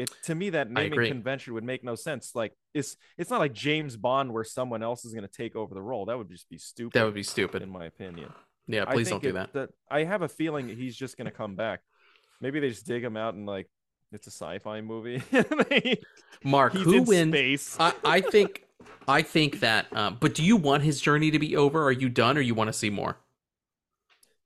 It 0.00 0.10
to 0.24 0.34
me 0.34 0.50
that 0.50 0.70
naming 0.70 1.06
convention 1.08 1.54
would 1.54 1.64
make 1.64 1.84
no 1.84 1.94
sense. 1.94 2.32
Like 2.34 2.52
it's 2.74 2.96
it's 3.18 3.30
not 3.30 3.38
like 3.40 3.52
James 3.52 3.96
Bond 3.96 4.32
where 4.32 4.44
someone 4.44 4.82
else 4.82 5.04
is 5.04 5.12
going 5.12 5.26
to 5.26 5.32
take 5.32 5.54
over 5.56 5.74
the 5.74 5.82
role. 5.82 6.06
That 6.06 6.16
would 6.18 6.28
just 6.30 6.48
be 6.48 6.58
stupid. 6.58 6.92
That 6.98 7.04
would 7.04 7.14
be 7.14 7.22
stupid. 7.22 7.62
in 7.62 7.70
my 7.70 7.84
opinion. 7.86 8.32
Yeah, 8.66 8.84
please 8.84 9.08
don't 9.10 9.22
do 9.22 9.36
it- 9.36 9.52
that. 9.52 9.70
I 9.90 10.04
have 10.04 10.22
a 10.22 10.28
feeling 10.28 10.68
he's 10.68 10.96
just 10.96 11.16
going 11.16 11.26
to 11.26 11.30
come 11.32 11.56
back. 11.56 11.80
Maybe 12.40 12.60
they 12.60 12.68
just 12.70 12.86
dig 12.86 13.02
him 13.04 13.16
out 13.16 13.34
and 13.34 13.46
like 13.46 13.68
It's 14.12 14.26
a 14.26 14.30
sci-fi 14.30 14.80
movie. 14.80 15.22
Mark, 16.44 16.72
who 16.72 17.02
wins? 17.02 17.32
space. 17.32 17.76
I, 17.78 17.92
I 18.04 18.20
think, 18.20 18.64
I 19.06 19.22
think 19.22 19.60
that. 19.60 19.86
Um, 19.94 20.16
but 20.20 20.34
do 20.34 20.42
you 20.42 20.56
want 20.56 20.82
his 20.82 21.00
journey 21.00 21.30
to 21.30 21.38
be 21.38 21.56
over? 21.56 21.84
Are 21.84 21.92
you 21.92 22.08
done, 22.08 22.38
or 22.38 22.40
you 22.40 22.54
want 22.54 22.68
to 22.68 22.72
see 22.72 22.90
more? 22.90 23.16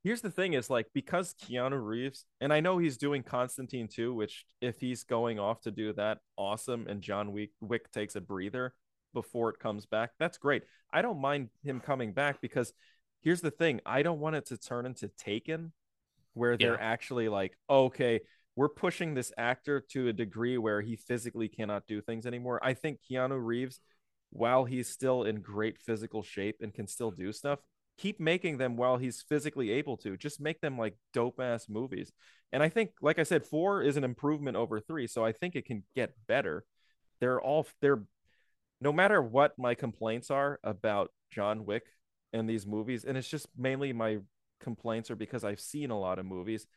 Here's 0.05 0.21
the 0.21 0.29
thing: 0.29 0.53
is 0.53 0.69
like 0.69 0.85
because 0.93 1.33
Keanu 1.33 1.83
Reeves, 1.83 2.25
and 2.39 2.53
I 2.53 2.59
know 2.59 2.77
he's 2.77 2.95
doing 2.95 3.23
Constantine 3.23 3.87
too. 3.87 4.13
Which, 4.13 4.45
if 4.61 4.79
he's 4.79 5.03
going 5.03 5.39
off 5.39 5.61
to 5.61 5.71
do 5.71 5.93
that, 5.93 6.19
awesome. 6.37 6.85
And 6.87 7.01
John 7.01 7.31
Wick, 7.31 7.49
Wick 7.59 7.91
takes 7.91 8.15
a 8.15 8.21
breather 8.21 8.75
before 9.15 9.49
it 9.49 9.57
comes 9.57 9.87
back. 9.87 10.11
That's 10.19 10.37
great. 10.37 10.61
I 10.93 11.01
don't 11.01 11.19
mind 11.19 11.49
him 11.63 11.79
coming 11.79 12.13
back 12.13 12.39
because 12.39 12.71
here's 13.23 13.41
the 13.41 13.49
thing: 13.49 13.81
I 13.83 14.03
don't 14.03 14.19
want 14.19 14.35
it 14.35 14.45
to 14.47 14.59
turn 14.59 14.85
into 14.85 15.07
Taken, 15.07 15.73
where 16.35 16.55
they're 16.55 16.73
Yeah. 16.73 16.79
actually 16.79 17.27
like, 17.27 17.57
okay, 17.67 18.19
we're 18.55 18.69
pushing 18.69 19.15
this 19.15 19.33
actor 19.39 19.81
to 19.89 20.09
a 20.09 20.13
degree 20.13 20.59
where 20.59 20.81
he 20.81 20.97
physically 20.97 21.49
cannot 21.49 21.87
do 21.87 21.99
things 21.99 22.27
anymore. 22.27 22.59
I 22.63 22.75
think 22.75 22.99
Keanu 23.09 23.43
Reeves, 23.43 23.81
while 24.29 24.65
he's 24.65 24.87
still 24.87 25.23
in 25.23 25.41
great 25.41 25.79
physical 25.79 26.21
shape 26.21 26.57
and 26.61 26.71
can 26.71 26.85
still 26.85 27.09
do 27.09 27.33
stuff, 27.33 27.59
keep 27.97 28.19
making 28.19 28.57
them 28.57 28.75
while 28.77 28.97
he's 28.97 29.21
physically 29.21 29.71
able 29.71 29.97
to. 29.97 30.17
Just 30.17 30.41
make 30.41 30.61
them 30.61 30.77
like 30.77 30.95
dope 31.13 31.39
ass 31.39 31.67
movies. 31.69 32.11
And 32.51 32.61
I 32.61 32.69
think, 32.69 32.91
like 33.01 33.19
I 33.19 33.23
said, 33.23 33.45
four 33.45 33.81
is 33.81 33.97
an 33.97 34.03
improvement 34.03 34.57
over 34.57 34.79
three. 34.79 35.07
So 35.07 35.25
I 35.25 35.31
think 35.31 35.55
it 35.55 35.65
can 35.65 35.83
get 35.95 36.13
better. 36.27 36.65
They're 37.19 37.41
all 37.41 37.67
they're 37.81 38.03
no 38.81 38.91
matter 38.91 39.21
what 39.21 39.57
my 39.57 39.73
complaints 39.75 40.29
are 40.29 40.59
about 40.63 41.11
John 41.31 41.65
Wick 41.65 41.83
and 42.33 42.49
these 42.49 42.67
movies, 42.67 43.05
and 43.05 43.17
it's 43.17 43.29
just 43.29 43.47
mainly 43.57 43.93
my 43.93 44.19
complaints 44.59 45.09
are 45.09 45.15
because 45.15 45.43
I've 45.43 45.59
seen 45.59 45.91
a 45.91 45.99
lot 45.99 46.19
of 46.19 46.25
movies. 46.25 46.67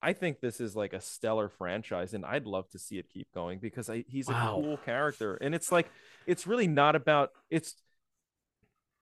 I 0.00 0.12
think 0.12 0.40
this 0.40 0.60
is 0.60 0.76
like 0.76 0.92
a 0.92 1.00
stellar 1.00 1.48
franchise, 1.48 2.14
and 2.14 2.24
I'd 2.24 2.46
love 2.46 2.68
to 2.70 2.78
see 2.78 2.98
it 2.98 3.08
keep 3.08 3.28
going 3.34 3.58
because 3.58 3.90
I, 3.90 4.04
he's 4.08 4.28
Wow. 4.28 4.58
a 4.58 4.62
cool 4.62 4.76
character. 4.76 5.34
And 5.36 5.54
it's 5.54 5.72
like, 5.72 5.90
it's 6.26 6.46
really 6.46 6.68
not 6.68 6.94
about 6.94 7.30
it's 7.50 7.74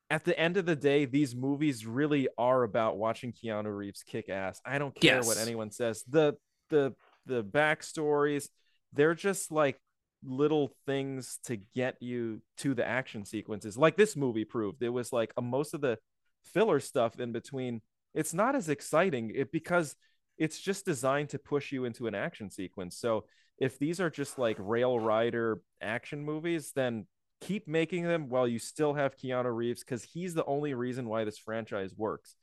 at 0.08 0.24
the 0.24 0.38
end 0.38 0.56
of 0.56 0.66
the 0.66 0.76
day, 0.76 1.04
these 1.04 1.34
movies 1.34 1.86
really 1.86 2.28
are 2.38 2.62
about 2.62 2.96
watching 2.96 3.32
Keanu 3.32 3.76
Reeves 3.76 4.02
kick 4.02 4.28
ass. 4.28 4.60
I 4.64 4.78
don't 4.78 4.94
care 4.94 5.20
what 5.22 5.38
anyone 5.38 5.70
says. 5.70 6.04
The 6.08 6.36
the 6.70 6.94
the 7.26 7.42
backstories, 7.42 8.48
they're 8.92 9.14
just 9.14 9.50
like 9.50 9.80
little 10.24 10.72
things 10.86 11.38
to 11.44 11.56
get 11.56 11.96
you 12.00 12.40
to 12.58 12.74
the 12.74 12.86
action 12.86 13.24
sequences. 13.24 13.76
Like 13.76 13.96
this 13.96 14.16
movie 14.16 14.44
proved. 14.44 14.82
It 14.82 14.90
was 14.90 15.12
like 15.12 15.32
a, 15.36 15.42
most 15.42 15.74
of 15.74 15.80
the 15.80 15.98
filler 16.44 16.80
stuff 16.80 17.18
in 17.18 17.32
between. 17.32 17.80
It's 18.14 18.32
not 18.32 18.54
as 18.54 18.68
exciting 18.68 19.32
it, 19.34 19.52
because 19.52 19.96
it's 20.38 20.60
just 20.60 20.84
designed 20.84 21.30
to 21.30 21.38
push 21.38 21.72
you 21.72 21.84
into 21.84 22.06
an 22.06 22.14
action 22.14 22.50
sequence. 22.50 22.96
So 22.96 23.24
if 23.58 23.78
these 23.78 24.00
are 24.00 24.10
just 24.10 24.38
like 24.38 24.56
rail 24.58 24.98
rider 24.98 25.60
action 25.80 26.24
movies, 26.24 26.72
then 26.74 27.06
keep 27.40 27.68
making 27.68 28.04
them 28.04 28.28
while 28.28 28.48
you 28.48 28.58
still 28.58 28.94
have 28.94 29.16
Keanu 29.16 29.54
Reeves 29.54 29.82
because 29.82 30.02
he's 30.02 30.34
the 30.34 30.44
only 30.44 30.74
reason 30.74 31.08
why 31.08 31.24
this 31.24 31.38
franchise 31.38 31.94
works. 31.96 32.34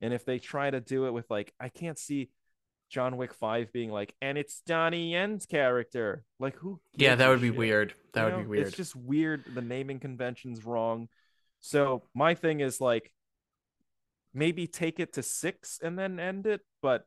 And 0.00 0.14
if 0.14 0.24
they 0.24 0.38
try 0.38 0.70
to 0.70 0.80
do 0.80 1.06
it 1.06 1.12
with 1.12 1.30
like, 1.30 1.52
I 1.60 1.68
can't 1.68 1.98
see 1.98 2.30
John 2.88 3.16
Wick 3.16 3.34
5 3.34 3.72
being 3.72 3.90
like, 3.90 4.14
and 4.22 4.38
it's 4.38 4.60
Donnie 4.60 5.12
Yen's 5.12 5.46
character. 5.46 6.24
Like, 6.38 6.56
who? 6.56 6.80
Yeah, 6.94 7.16
that 7.16 7.28
would 7.28 7.40
be 7.40 7.50
weird. 7.50 7.94
That 8.14 8.20
You 8.20 8.24
would 8.24 8.32
know, 8.32 8.42
be 8.42 8.48
weird. 8.48 8.66
It's 8.68 8.76
just 8.76 8.96
weird. 8.96 9.44
The 9.54 9.62
naming 9.62 10.00
convention's 10.00 10.64
wrong. 10.64 11.08
So 11.60 12.04
my 12.14 12.34
thing 12.34 12.60
is 12.60 12.80
like, 12.80 13.12
maybe 14.32 14.66
take 14.66 15.00
it 15.00 15.14
to 15.14 15.22
six 15.22 15.80
and 15.82 15.98
then 15.98 16.20
end 16.20 16.46
it, 16.46 16.60
but 16.80 17.04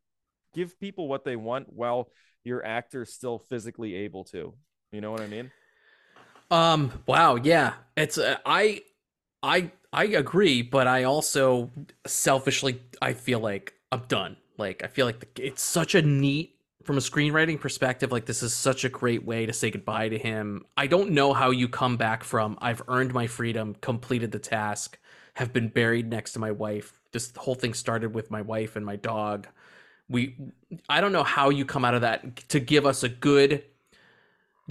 give 0.53 0.79
people 0.79 1.07
what 1.07 1.23
they 1.23 1.35
want 1.35 1.71
while 1.71 2.09
your 2.43 2.65
actor's 2.65 3.13
still 3.13 3.39
physically 3.39 3.95
able 3.95 4.25
to. 4.25 4.53
You 4.91 5.01
know 5.01 5.11
what 5.11 5.21
I 5.21 5.27
mean? 5.27 5.51
Um. 6.52 7.04
Wow. 7.08 7.36
Yeah. 7.38 7.74
It's. 7.97 8.18
Uh, 8.18 8.38
I. 8.45 8.84
I. 9.41 9.72
I 9.93 10.06
agree, 10.06 10.62
but 10.62 10.88
I 10.88 11.04
also 11.04 11.70
selfishly 12.08 12.82
I 13.02 13.14
feel 13.14 13.39
like 13.39 13.74
I'm 13.91 14.04
done. 14.08 14.38
Like 14.58 14.84
I 14.84 14.88
feel 14.88 15.06
like 15.06 15.20
the, 15.20 15.45
it's 15.45 15.62
such 15.62 15.95
a 15.95 16.02
neat 16.02 16.56
from 16.84 16.97
a 16.97 17.02
screenwriting 17.02 17.60
perspective. 17.60 18.12
Like 18.12 18.26
this 18.26 18.41
is 18.43 18.54
such 18.54 18.86
a 18.86 18.89
great 18.89 19.26
way 19.26 19.45
to 19.45 19.54
say 19.54 19.70
goodbye 19.72 20.10
to 20.10 20.18
him. 20.18 20.66
I 20.78 20.88
don't 20.88 21.12
know 21.12 21.34
how 21.34 21.52
you 21.52 21.68
come 21.68 21.97
back 21.97 22.24
from 22.24 22.58
I've 22.62 22.82
earned 22.88 23.14
my 23.14 23.28
freedom, 23.28 23.76
completed 23.82 24.32
the 24.32 24.39
task, 24.39 24.97
have 25.34 25.52
been 25.52 25.68
buried 25.68 26.10
next 26.10 26.34
to 26.34 26.39
my 26.39 26.52
wife. 26.52 27.02
This 27.12 27.34
whole 27.36 27.56
thing 27.56 27.74
started 27.74 28.14
with 28.14 28.32
my 28.32 28.41
wife 28.41 28.76
and 28.78 28.86
my 28.86 28.95
dog. 28.95 29.47
We. 30.10 30.38
I 30.88 31.02
don't 31.02 31.12
know 31.12 31.24
how 31.24 31.49
you 31.49 31.66
come 31.66 31.84
out 31.84 31.95
of 31.95 32.02
that 32.02 32.47
to 32.49 32.60
give 32.62 32.86
us 32.86 33.04
a 33.04 33.10
good 33.10 33.64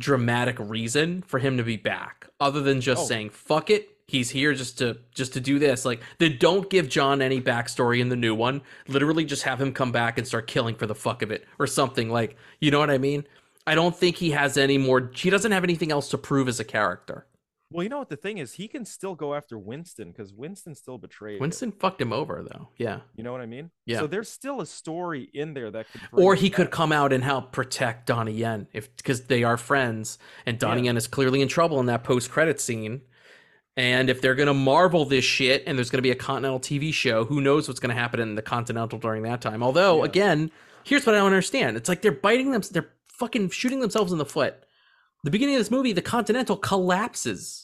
dramatic 0.00 0.56
reason 0.58 1.22
for 1.22 1.38
him 1.38 1.56
to 1.56 1.62
be 1.62 1.76
back 1.76 2.26
other 2.40 2.60
than 2.60 2.80
just 2.80 3.02
Oh. 3.02 3.06
saying 3.06 3.30
fuck 3.30 3.70
it 3.70 3.96
he's 4.08 4.30
here 4.30 4.54
just 4.54 4.78
to 4.78 4.98
just 5.14 5.34
to 5.34 5.40
do 5.40 5.60
this. 5.60 5.84
Like 5.84 6.00
then 6.18 6.36
don't 6.40 6.68
give 6.68 6.88
john 6.88 7.22
any 7.22 7.40
backstory 7.40 8.00
in 8.00 8.08
the 8.08 8.16
new 8.16 8.34
one. 8.34 8.62
Literally 8.88 9.24
just 9.24 9.44
have 9.44 9.60
him 9.60 9.72
come 9.72 9.92
back 9.92 10.18
and 10.18 10.26
start 10.26 10.48
killing 10.48 10.74
for 10.74 10.86
the 10.86 10.96
fuck 10.96 11.22
of 11.22 11.30
it 11.30 11.46
or 11.60 11.68
something. 11.68 12.10
Like 12.10 12.36
you 12.60 12.72
know 12.72 12.80
what 12.80 12.90
i 12.90 12.98
mean? 12.98 13.24
I 13.68 13.76
don't 13.76 13.94
think 13.96 14.16
he 14.16 14.32
has 14.32 14.56
any 14.56 14.78
more 14.78 15.12
he 15.14 15.30
doesn't 15.30 15.52
have 15.52 15.62
anything 15.62 15.92
else 15.92 16.08
to 16.10 16.18
prove 16.18 16.48
as 16.48 16.58
a 16.58 16.64
character 16.64 17.24
Well, 17.72 17.84
you 17.84 17.88
know 17.88 17.98
what 18.00 18.08
the 18.08 18.16
thing 18.16 18.38
is, 18.38 18.54
he 18.54 18.66
can 18.66 18.84
still 18.84 19.14
go 19.14 19.34
after 19.34 19.56
Winston 19.56 20.10
because 20.10 20.32
Winston 20.32 20.74
still 20.74 20.98
betrayed. 20.98 21.36
him. 21.36 21.40
winston 21.40 21.70
fucked 21.70 22.00
him 22.00 22.12
over 22.12 22.42
though 22.42 22.68
yeah 22.76 23.00
You 23.14 23.22
know 23.22 23.30
what 23.32 23.40
I 23.40 23.46
mean? 23.46 23.70
Yeah. 23.86 24.00
So 24.00 24.06
there's 24.08 24.28
still 24.28 24.60
a 24.60 24.66
story 24.66 25.30
in 25.32 25.54
there 25.54 25.70
that 25.70 25.86
could. 25.92 26.00
or 26.12 26.34
he 26.34 26.50
could 26.50 26.66
back. 26.66 26.72
come 26.72 26.90
out 26.92 27.12
and 27.12 27.22
help 27.22 27.52
protect 27.52 28.06
Donnie 28.06 28.32
Yen 28.32 28.66
if 28.72 28.94
because 28.96 29.26
they 29.26 29.44
are 29.44 29.56
friends, 29.56 30.18
and 30.46 30.58
Donnie 30.58 30.80
Yeah. 30.82 30.86
Yen 30.86 30.96
is 30.96 31.06
clearly 31.06 31.40
in 31.42 31.48
trouble 31.48 31.78
in 31.80 31.86
that 31.86 32.02
post 32.04 32.30
credit 32.30 32.60
scene. 32.60 33.02
And 33.76 34.10
if 34.10 34.20
they're 34.20 34.34
gonna 34.34 34.52
marvel 34.52 35.04
this 35.04 35.24
shit, 35.24 35.62
and 35.66 35.78
there's 35.78 35.90
gonna 35.90 36.02
be 36.02 36.10
a 36.10 36.16
Continental 36.16 36.58
TV 36.58 36.92
show, 36.92 37.24
who 37.24 37.40
knows 37.40 37.68
what's 37.68 37.78
gonna 37.80 37.94
happen 37.94 38.18
in 38.20 38.34
the 38.34 38.42
Continental 38.42 38.98
during 38.98 39.22
that 39.22 39.40
time? 39.40 39.62
Although, 39.62 39.98
Yeah. 39.98 40.06
again, 40.06 40.50
here's 40.82 41.06
what 41.06 41.14
I 41.14 41.18
don't 41.18 41.26
understand: 41.28 41.76
it's 41.76 41.88
like 41.88 42.02
they're 42.02 42.10
biting 42.12 42.50
them, 42.50 42.62
they're 42.72 42.90
fucking 43.08 43.50
shooting 43.50 43.78
themselves 43.80 44.10
in 44.12 44.18
the 44.18 44.24
foot. 44.26 44.56
The 45.22 45.30
beginning 45.30 45.54
of 45.54 45.60
this 45.60 45.70
movie, 45.70 45.92
the 45.92 46.02
Continental 46.02 46.56
collapses. 46.56 47.59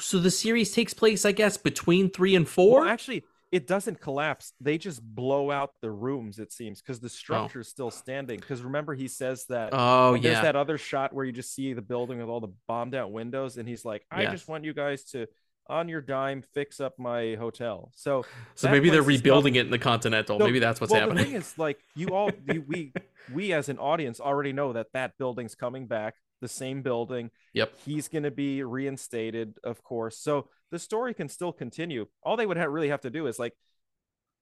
So 0.00 0.18
the 0.18 0.30
series 0.30 0.72
takes 0.72 0.94
place, 0.94 1.24
I 1.24 1.32
guess, 1.32 1.56
between 1.56 2.10
three 2.10 2.34
and 2.34 2.48
four. 2.48 2.80
Well, 2.80 2.88
actually, 2.88 3.24
it 3.50 3.66
doesn't 3.66 4.00
collapse. 4.00 4.52
They 4.60 4.78
just 4.78 5.02
blow 5.02 5.50
out 5.50 5.72
the 5.80 5.90
rooms. 5.90 6.38
It 6.38 6.52
seems 6.52 6.80
because 6.80 7.00
the 7.00 7.06
oh. 7.06 7.08
structure's 7.08 7.68
still 7.68 7.90
standing. 7.90 8.38
Because 8.38 8.62
remember, 8.62 8.94
he 8.94 9.08
says 9.08 9.46
that. 9.48 9.70
oh 9.72 10.12
there's 10.12 10.24
yeah, 10.24 10.42
that 10.42 10.56
other 10.56 10.78
shot 10.78 11.12
where 11.12 11.24
you 11.24 11.32
just 11.32 11.54
see 11.54 11.72
the 11.72 11.82
building 11.82 12.18
with 12.18 12.28
all 12.28 12.40
the 12.40 12.52
bombed 12.66 12.94
out 12.94 13.10
windows, 13.12 13.56
and 13.56 13.68
he's 13.68 13.84
like, 13.84 14.04
"I 14.10 14.22
Yes. 14.22 14.32
just 14.32 14.48
want 14.48 14.64
you 14.64 14.74
guys 14.74 15.04
to, 15.12 15.26
on 15.66 15.88
your 15.88 16.00
dime, 16.00 16.42
fix 16.52 16.80
up 16.80 16.98
my 16.98 17.36
hotel." 17.36 17.90
So, 17.94 18.24
so 18.54 18.70
maybe 18.70 18.90
they're 18.90 19.02
rebuilding 19.02 19.54
it 19.54 19.66
in 19.66 19.70
the 19.70 19.78
Continental. 19.78 20.38
No, 20.38 20.44
maybe 20.44 20.58
that's 20.58 20.80
what's 20.80 20.92
well, 20.92 21.00
happening. 21.00 21.24
The 21.24 21.30
thing 21.30 21.40
is, 21.40 21.58
like, 21.58 21.78
you 21.94 22.08
all, 22.08 22.30
you, 22.52 22.64
we, 22.66 22.92
we 23.32 23.52
as 23.52 23.68
an 23.68 23.78
audience 23.78 24.20
already 24.20 24.52
know 24.52 24.74
that 24.74 24.88
that 24.92 25.16
building's 25.18 25.54
coming 25.54 25.86
back, 25.86 26.16
the 26.40 26.48
same 26.48 26.82
building. 26.82 27.30
Yep. 27.54 27.72
He's 27.84 28.08
going 28.08 28.22
to 28.24 28.30
be 28.30 28.62
reinstated, 28.62 29.54
of 29.64 29.82
course. 29.82 30.18
So 30.18 30.48
the 30.70 30.78
story 30.78 31.14
can 31.14 31.28
still 31.28 31.52
continue. 31.52 32.06
All 32.22 32.36
they 32.36 32.46
would 32.46 32.56
really 32.58 32.88
have 32.90 33.00
to 33.02 33.10
do 33.10 33.26
is 33.26 33.38
like 33.38 33.54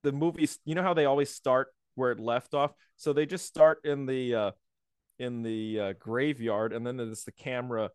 the 0.03 0.13
movies. 0.13 0.59
You 0.65 0.75
know 0.75 0.83
how 0.83 0.95
they 0.95 1.05
always 1.05 1.31
start 1.31 1.69
where 1.95 2.13
it 2.13 2.21
left 2.21 2.55
off. 2.55 2.73
So 2.97 3.13
they 3.13 3.27
just 3.27 3.47
start 3.47 3.79
in 3.85 4.07
the 4.07 4.35
uh, 4.35 4.51
in 5.19 5.43
the 5.43 5.81
uh, 5.81 5.93
graveyard, 5.99 6.73
and 6.73 6.87
then 6.87 6.97
there's 6.99 7.25
the 7.25 7.33
camera 7.33 7.91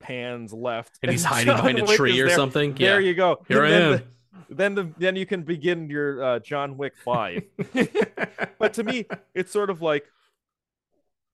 pans 0.00 0.52
left, 0.52 0.98
and 1.02 1.10
he's 1.12 1.24
hiding 1.32 1.46
John 1.46 1.56
behind 1.56 1.78
a 1.78 1.86
tree 1.96 2.20
or 2.20 2.26
there. 2.26 2.36
something. 2.36 2.74
There 2.74 3.00
you 3.00 3.14
go. 3.14 3.44
Here 3.48 3.64
And 3.64 3.74
I 3.74 3.78
then 3.78 3.82
am. 3.82 3.92
the- 3.98 4.04
then 4.50 4.74
the 4.74 4.90
then 4.98 5.16
you 5.16 5.24
can 5.26 5.42
begin 5.42 5.88
your 5.88 6.22
uh, 6.22 6.38
John 6.40 6.76
Wick 6.76 6.92
five. 7.04 7.42
but 8.58 8.74
to 8.74 8.84
me, 8.84 9.06
it's 9.34 9.50
sort 9.50 9.70
of 9.70 9.80
like 9.82 10.04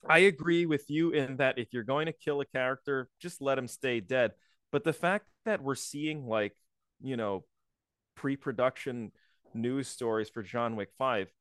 I 0.09 0.19
agree 0.21 0.67
with 0.67 0.91
you 0.91 1.11
in 1.11 1.37
that 1.37 1.59
if 1.59 1.73
you're 1.73 1.85
going 1.85 2.07
to 2.07 2.13
kill 2.13 2.41
a 2.41 2.47
character, 2.47 3.09
just 3.21 3.41
let 3.41 3.59
him 3.59 3.69
stay 3.69 4.01
dead. 4.01 4.33
But 4.71 4.85
the 4.85 4.93
fact 4.93 5.27
that 5.45 5.63
we're 5.63 5.75
seeing 5.75 6.27
like 6.27 6.55
you 7.03 7.17
know 7.17 7.45
pre-production 8.15 9.13
news 9.55 9.89
stories 9.89 10.29
for 10.29 10.43
John 10.43 10.77
Wick 10.77 10.91
five. 10.99 11.33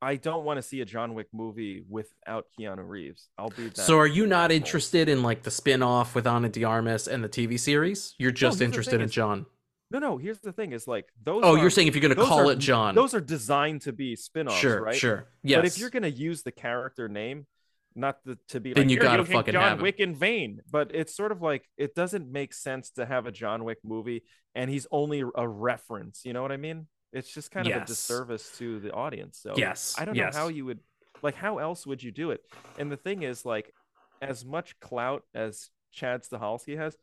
I 0.00 0.16
don't 0.16 0.44
want 0.44 0.58
to 0.58 0.62
see 0.62 0.80
a 0.80 0.84
John 0.84 1.14
Wick 1.14 1.28
movie 1.32 1.84
without 1.88 2.46
Keanu 2.58 2.88
Reeves. 2.88 3.28
I'll 3.38 3.50
be 3.50 3.68
that. 3.68 3.78
So 3.78 3.98
are 3.98 4.06
you 4.06 4.26
not 4.26 4.50
interested 4.50 5.08
in 5.08 5.22
like 5.22 5.44
the 5.44 5.50
spin-off 5.50 6.16
with 6.16 6.26
Ana 6.26 6.48
de 6.48 6.64
Armas 6.64 7.06
and 7.06 7.22
the 7.22 7.28
TV 7.28 7.58
series? 7.58 8.16
You're 8.18 8.32
just 8.32 8.54
here's 8.54 8.58
the 8.58 8.64
interested 8.64 8.94
in 8.96 9.02
is- 9.02 9.12
John. 9.12 9.46
No, 9.92 10.00
no. 10.00 10.16
Here's 10.16 10.40
the 10.40 10.52
thing: 10.52 10.72
is 10.72 10.88
like 10.88 11.06
those. 11.22 11.42
Oh, 11.44 11.54
are- 11.54 11.58
you're 11.58 11.70
saying 11.70 11.86
if 11.86 11.94
you're 11.94 12.02
gonna 12.02 12.16
call 12.26 12.48
are- 12.48 12.52
it 12.52 12.58
John. 12.58 12.96
Those 12.96 13.14
are 13.14 13.20
designed 13.20 13.82
to 13.82 13.92
be 13.92 14.16
spin-offs, 14.16 14.58
sure, 14.58 14.82
right? 14.82 14.96
sure. 14.96 15.28
Yes. 15.44 15.58
But 15.58 15.66
if 15.66 15.78
you're 15.78 15.90
gonna 15.90 16.08
use 16.08 16.42
the 16.42 16.50
character 16.50 17.08
name, 17.08 17.46
not 17.94 18.18
the, 18.24 18.38
to 18.48 18.60
be 18.60 18.72
Then 18.72 18.88
like 18.88 18.90
you 18.90 18.96
"You're 18.96 19.02
gotta 19.02 19.22
using 19.22 19.34
fucking 19.34 19.52
John 19.52 19.62
have 19.62 19.78
him." 19.78 19.82
Wick 19.82 20.00
in 20.00 20.14
vain, 20.14 20.60
but 20.70 20.94
it's 20.94 21.14
sort 21.14 21.32
of 21.32 21.42
like 21.42 21.68
it 21.76 21.94
doesn't 21.94 22.30
make 22.30 22.54
sense 22.54 22.90
to 22.92 23.06
have 23.06 23.26
a 23.26 23.32
John 23.32 23.64
Wick 23.64 23.78
movie 23.84 24.22
and 24.54 24.70
he's 24.70 24.86
only 24.90 25.22
a 25.34 25.48
reference. 25.48 26.24
You 26.24 26.32
know 26.32 26.42
what 26.42 26.52
I 26.52 26.56
mean? 26.56 26.86
It's 27.12 27.32
just 27.32 27.50
kind 27.50 27.66
of 27.66 27.74
a 27.76 27.80
disservice 27.80 28.50
to 28.58 28.80
the 28.80 28.92
audience. 28.92 29.38
So 29.42 29.54
Yes, 29.56 29.94
I 29.98 30.04
don't 30.04 30.16
yes. 30.16 30.34
know 30.34 30.40
how 30.40 30.48
you 30.48 30.64
would 30.66 30.80
Like, 31.22 31.36
how 31.36 31.58
else 31.58 31.86
would 31.86 32.02
you 32.02 32.10
do 32.12 32.30
it? 32.32 32.40
And 32.78 32.90
the 32.90 32.96
thing 32.96 33.22
is, 33.22 33.44
like, 33.44 33.72
as 34.20 34.44
much 34.44 34.78
clout 34.80 35.24
as 35.34 35.70
Chad 35.92 36.22
Stahelski 36.22 36.76
has, 36.78 36.96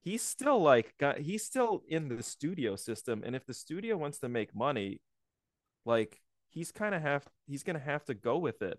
he's 0.00 0.22
still 0.22 0.60
like 0.60 0.94
got 0.98 1.18
he's 1.18 1.44
still 1.44 1.82
in 1.88 2.08
the 2.08 2.22
studio 2.22 2.76
system. 2.76 3.22
And 3.24 3.36
if 3.36 3.46
the 3.46 3.54
studio 3.54 3.96
wants 3.96 4.18
to 4.20 4.28
make 4.28 4.54
money, 4.54 5.00
like 5.84 6.20
he's 6.48 6.72
kind 6.72 6.94
of 6.94 7.02
have 7.02 7.26
he's 7.46 7.62
gonna 7.62 7.78
have 7.78 8.04
to 8.06 8.14
go 8.14 8.38
with 8.38 8.62
it. 8.62 8.78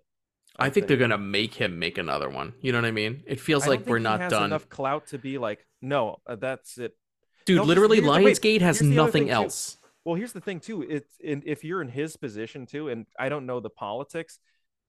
I 0.57 0.69
think 0.69 0.87
they're 0.87 0.97
gonna 0.97 1.17
make 1.17 1.53
him 1.55 1.79
make 1.79 1.97
another 1.97 2.29
one. 2.29 2.53
You 2.61 2.71
know 2.71 2.79
what 2.79 2.87
I 2.87 2.91
mean? 2.91 3.23
It 3.25 3.39
feels 3.39 3.67
like 3.67 3.85
we're 3.87 3.99
not 3.99 4.29
done. 4.29 4.45
enough 4.45 4.69
clout 4.69 5.07
to 5.07 5.17
be 5.17 5.37
like, 5.37 5.65
no, 5.81 6.17
uh, 6.27 6.35
that's 6.35 6.77
it. 6.77 6.95
Dude, 7.45 7.57
No, 7.57 7.63
literally, 7.63 7.97
here's 7.97 8.05
the- 8.05 8.23
wait, 8.23 8.37
Lionsgate 8.37 8.61
has 8.61 8.79
here's 8.79 8.89
the 8.89 8.99
other 8.99 9.07
nothing 9.07 9.23
thing, 9.23 9.27
too. 9.27 9.33
else. 9.33 9.77
Well, 10.05 10.15
here's 10.15 10.33
the 10.33 10.41
thing 10.41 10.59
too. 10.59 10.81
It's 10.83 11.15
in, 11.19 11.43
if 11.45 11.63
you're 11.63 11.81
in 11.81 11.87
his 11.89 12.17
position 12.17 12.65
too, 12.65 12.89
and 12.89 13.05
I 13.17 13.29
don't 13.29 13.45
know 13.45 13.59
the 13.59 13.69
politics, 13.69 14.37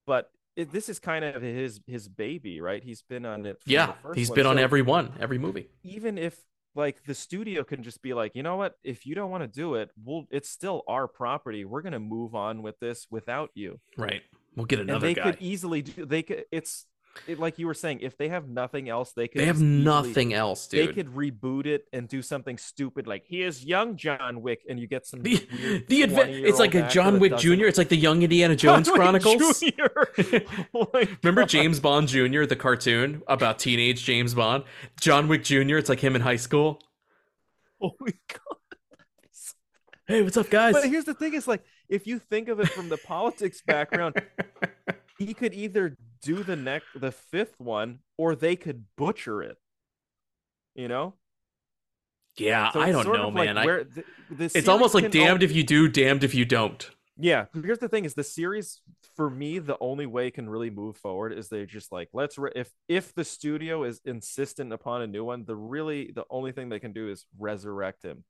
but 0.07 0.31
it, 0.57 0.71
this 0.73 0.89
is 0.89 0.99
kind 0.99 1.25
of 1.25 1.41
his 1.43 1.81
his 1.87 2.09
baby, 2.09 2.61
right? 2.61 2.83
He's 2.83 3.03
been 3.03 3.25
on 3.25 3.47
it. 3.47 3.59
Yeah, 3.65 3.95
he's 4.15 4.29
one. 4.31 4.37
been 4.37 4.47
on 4.47 4.59
every 4.59 4.83
one, 4.83 5.13
every 5.21 5.39
movie. 5.39 5.69
Even 5.83 6.19
if 6.19 6.37
like 6.77 7.05
the 7.05 7.15
studio 7.15 7.63
can 7.63 7.83
just 7.85 8.03
be 8.03 8.13
like, 8.15 8.35
you 8.35 8.43
know 8.43 8.57
what? 8.57 8.75
If 8.83 9.07
you 9.07 9.15
don't 9.15 9.31
want 9.31 9.43
to 9.45 9.49
do 9.49 9.77
it, 9.77 9.91
we'll. 10.05 10.27
It's 10.31 10.49
still 10.51 10.83
our 10.89 11.07
property. 11.09 11.65
We're 11.65 11.83
gonna 11.83 12.01
move 12.01 12.35
on 12.35 12.63
with 12.63 12.79
this 12.81 13.07
without 13.11 13.51
you. 13.55 13.81
Right. 13.97 14.23
We'll 14.57 14.67
get 14.67 14.81
and 14.81 14.91
another 14.91 15.07
they 15.09 15.15
guy. 15.15 15.23
could 15.23 15.39
easily 15.41 15.83
do. 15.83 16.07
They 16.07 16.23
could. 16.23 16.45
It's 16.53 16.87
it, 17.29 17.39
like 17.39 17.59
you 17.59 17.67
were 17.67 17.75
saying. 17.75 18.01
If 18.01 18.17
they 18.17 18.29
have 18.29 18.49
nothing 18.49 18.89
else, 18.89 19.13
they 19.13 19.29
could. 19.29 19.41
They 19.41 19.47
have 19.47 19.57
easily- 19.57 19.85
nothing 19.85 20.35
else, 20.35 20.67
They 20.67 20.89
could 20.89 21.09
reboot 21.15 21.67
it 21.67 21.85
and 21.93 22.09
do 22.09 22.23
something 22.23 22.59
stupid 22.59 23.07
like 23.07 23.25
here's 23.27 23.65
young 23.65 23.97
John 23.97 24.43
Wick, 24.43 24.63
and 24.69 24.79
you 24.79 24.87
get 24.87 25.07
some. 25.07 25.23
The, 25.23 25.37
the 25.89 26.03
adve- 26.03 26.45
it's 26.45 26.59
like 26.59 26.75
a 26.75 26.89
John 26.89 27.21
Wick 27.21 27.37
Jr. 27.37 27.67
It's 27.67 27.79
like 27.79 27.89
the 27.89 27.97
Young 27.97 28.23
Indiana 28.23 28.57
Jones 28.57 28.89
John 28.89 28.97
Chronicles. 28.97 29.61
Jr. 29.61 30.39
Oh 30.75 30.89
Remember 31.23 31.45
James 31.45 31.79
Bond 31.81 32.09
Jr., 32.09 32.45
the 32.47 32.57
cartoon 32.57 33.23
about 33.29 33.59
teenage 33.59 34.05
James 34.05 34.35
Bond? 34.35 34.65
John 35.01 35.29
Wick 35.29 35.45
Jr., 35.45 35.77
it's 35.77 35.89
like 35.89 36.01
him 36.01 36.17
in 36.17 36.23
high 36.23 36.37
school. 36.37 36.81
Oh 37.83 37.93
my 38.01 38.13
god! 38.29 38.39
Hey, 40.07 40.21
what's 40.23 40.37
up, 40.37 40.51
guys? 40.51 40.75
But 40.75 40.85
here's 40.85 41.07
the 41.07 41.15
thing: 41.15 41.33
is 41.33 41.49
like 41.49 41.63
if 41.89 42.07
you 42.07 42.19
think 42.19 42.49
of 42.49 42.61
it 42.61 42.69
from 42.69 42.89
the 42.89 42.99
politics 42.99 43.63
background, 43.67 44.15
he 45.19 45.35
could 45.35 45.55
either 45.55 45.97
do 46.23 46.43
the 46.43 46.57
next, 46.57 46.87
the 46.95 47.13
fifth 47.13 47.55
one, 47.59 48.01
or 48.17 48.35
they 48.35 48.57
could 48.57 48.85
butcher 48.97 49.43
it. 49.43 49.57
You 50.75 50.89
know? 50.89 51.15
yeah, 52.37 52.73
So 52.73 52.81
I 52.81 52.91
don't 52.91 53.07
know, 53.07 53.29
like 53.29 53.55
man. 53.55 53.65
Where 53.65 53.85
the, 53.85 54.05
the 54.31 54.45
it's 54.55 54.69
almost 54.69 54.95
like 54.95 55.11
damned 55.11 55.43
o- 55.43 55.45
if 55.45 55.53
you 55.53 55.63
do, 55.63 55.89
damned 55.89 56.25
if 56.25 56.35
you 56.35 56.45
don't. 56.45 56.91
Yeah, 57.17 57.47
here's 57.55 57.79
the 57.79 57.89
thing: 57.89 58.05
is 58.05 58.15
the 58.15 58.25
series 58.25 58.81
for 59.15 59.31
me 59.31 59.61
the 59.61 59.77
only 59.81 60.07
way 60.07 60.33
can 60.33 60.49
really 60.49 60.71
move 60.71 60.97
forward 60.97 61.33
is 61.33 61.49
they 61.49 61.65
just 61.65 61.93
like 61.93 62.09
let's 62.13 62.37
re- 62.37 62.51
if 62.57 62.71
if 62.89 63.15
the 63.15 63.25
studio 63.25 63.85
is 63.85 64.01
insistent 64.05 64.73
upon 64.73 65.03
a 65.03 65.07
new 65.07 65.25
one, 65.25 65.45
the 65.45 65.55
really 65.55 66.11
the 66.13 66.25
only 66.29 66.51
thing 66.51 66.69
they 66.69 66.81
can 66.81 66.93
do 66.93 67.09
is 67.09 67.27
resurrect 67.39 68.03
him. 68.03 68.25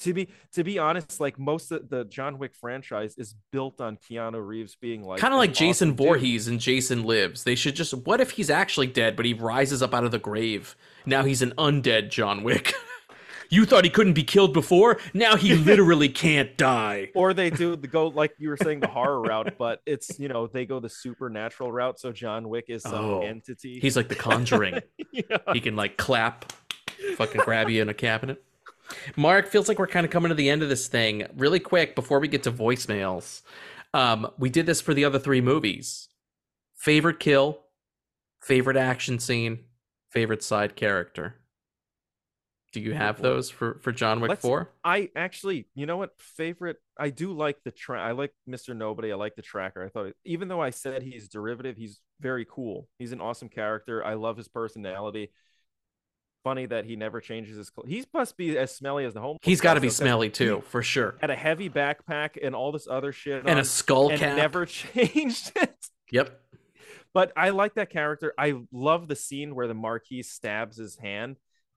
To 0.00 0.12
be 0.12 0.28
to 0.52 0.64
be 0.64 0.78
honest, 0.78 1.20
like 1.20 1.38
most 1.38 1.70
of 1.70 1.88
the 1.88 2.04
John 2.04 2.38
Wick 2.38 2.54
franchise 2.54 3.14
is 3.16 3.34
built 3.52 3.80
on 3.80 3.96
Keanu 3.96 4.44
Reeves 4.44 4.76
being 4.80 5.04
like 5.04 5.20
kind 5.20 5.32
of 5.32 5.38
like 5.38 5.52
Jason 5.52 5.90
awesome 5.90 5.96
dude. 5.96 6.06
Voorhees 6.06 6.48
and 6.48 6.58
Jason 6.60 7.04
Lives. 7.04 7.44
They 7.44 7.54
should 7.54 7.76
just. 7.76 7.94
What 7.94 8.20
if 8.20 8.32
he's 8.32 8.50
actually 8.50 8.88
dead, 8.88 9.14
but 9.14 9.24
he 9.24 9.34
rises 9.34 9.82
up 9.82 9.94
out 9.94 10.04
of 10.04 10.10
the 10.10 10.18
grave? 10.18 10.74
Now 11.06 11.22
he's 11.22 11.42
an 11.42 11.52
undead 11.56 12.10
John 12.10 12.42
Wick. 12.42 12.74
you 13.50 13.64
thought 13.64 13.84
he 13.84 13.90
couldn't 13.90 14.14
be 14.14 14.24
killed 14.24 14.52
before? 14.52 14.98
Now 15.14 15.36
he 15.36 15.54
literally 15.54 16.08
can't 16.08 16.56
die. 16.56 17.10
Or 17.14 17.32
they 17.32 17.50
do 17.50 17.76
the 17.76 17.86
go 17.86 18.08
like 18.08 18.34
you 18.38 18.48
were 18.48 18.56
saying 18.56 18.80
the 18.80 18.88
horror 18.88 19.22
route, 19.22 19.54
but 19.58 19.80
it's 19.86 20.18
you 20.18 20.26
know 20.28 20.48
they 20.48 20.66
go 20.66 20.80
the 20.80 20.88
supernatural 20.90 21.70
route. 21.70 22.00
So 22.00 22.10
John 22.10 22.48
Wick 22.48 22.64
is 22.68 22.82
some 22.82 22.94
Oh, 23.04 23.20
entity. 23.20 23.78
He's 23.80 23.96
like 23.96 24.08
the 24.08 24.16
Conjuring. 24.16 24.80
yeah. 25.12 25.22
he 25.52 25.60
can 25.60 25.76
like 25.76 25.96
clap, 25.98 26.52
fucking 27.16 27.42
grab 27.42 27.70
you 27.70 27.80
in 27.80 27.88
a 27.88 27.94
cabinet. 27.94 28.42
Mark 29.16 29.48
feels 29.48 29.68
like 29.68 29.78
we're 29.78 29.86
kind 29.86 30.04
of 30.04 30.10
coming 30.12 30.28
to 30.28 30.34
the 30.34 30.50
end 30.50 30.62
of 30.62 30.68
this 30.68 30.88
thing 30.88 31.26
really 31.36 31.60
quick 31.60 31.94
before 31.94 32.20
we 32.20 32.28
get 32.28 32.42
to 32.44 32.52
voicemails. 32.52 33.42
Um, 33.92 34.28
we 34.38 34.50
did 34.50 34.66
this 34.66 34.80
for 34.80 34.92
the 34.94 35.04
other 35.04 35.18
three 35.18 35.40
movies. 35.40 36.08
Favorite 36.76 37.20
kill, 37.20 37.60
favorite 38.42 38.76
action 38.76 39.18
scene, 39.18 39.60
favorite 40.10 40.42
side 40.42 40.76
character. 40.76 41.36
Do 42.72 42.80
you 42.80 42.92
have 42.92 43.22
those 43.22 43.50
for 43.50 43.78
for 43.82 43.92
John 43.92 44.20
Wick 44.20 44.30
Let's- 44.30 44.42
Four? 44.42 44.72
I 44.82 45.08
actually, 45.14 45.68
you 45.76 45.86
know 45.86 45.96
what? 45.96 46.10
Favorite, 46.18 46.78
I 46.98 47.10
do 47.10 47.32
like 47.32 47.58
the 47.64 47.70
tra- 47.70 48.02
I 48.02 48.10
like 48.10 48.32
Mr. 48.48 48.76
Nobody. 48.76 49.12
I 49.12 49.14
like 49.14 49.36
the 49.36 49.42
tracker. 49.42 49.84
I 49.84 49.88
thought, 49.90 50.12
even 50.24 50.48
though 50.48 50.60
I 50.60 50.70
said 50.70 51.02
he's 51.02 51.28
derivative, 51.28 51.76
he's 51.76 52.00
very 52.20 52.44
cool. 52.50 52.88
He's 52.98 53.12
an 53.12 53.20
awesome 53.20 53.48
character. 53.48 54.04
I 54.04 54.14
love 54.14 54.36
his 54.36 54.48
personality. 54.48 55.30
Funny 56.44 56.66
that 56.66 56.84
he 56.84 56.94
never 56.94 57.20
changes 57.20 57.56
his 57.56 57.70
clothes. 57.70 57.88
He 57.88 58.04
must 58.14 58.36
be 58.36 58.56
as 58.58 58.72
smelly 58.74 59.04
as 59.06 59.14
the 59.14 59.20
home. 59.20 59.38
He's 59.42 59.60
got 59.62 59.74
to 59.74 59.80
be 59.80 59.88
smelly 59.90 60.28
too, 60.30 60.62
for 60.68 60.82
sure. 60.82 61.16
Had 61.20 61.30
a 61.30 61.34
heavy 61.36 61.70
backpack 61.70 62.36
and 62.40 62.54
all 62.54 62.70
this 62.70 62.86
other 62.86 63.12
shit, 63.12 63.40
And 63.40 63.50
on, 63.50 63.58
a 63.58 63.64
skull 63.64 64.10
and 64.10 64.20
cap. 64.20 64.36
never 64.36 64.66
changed 64.66 65.52
it. 65.56 65.74
Yep. 66.12 66.38
But 67.14 67.32
I 67.36 67.48
like 67.50 67.74
that 67.74 67.88
character. 67.90 68.34
I 68.38 68.54
love 68.72 69.08
the 69.08 69.16
scene 69.16 69.54
where 69.54 69.66
the 69.66 69.74
Marquis 69.74 70.22
stabs 70.22 70.76
his 70.76 70.96
hand, 70.96 71.36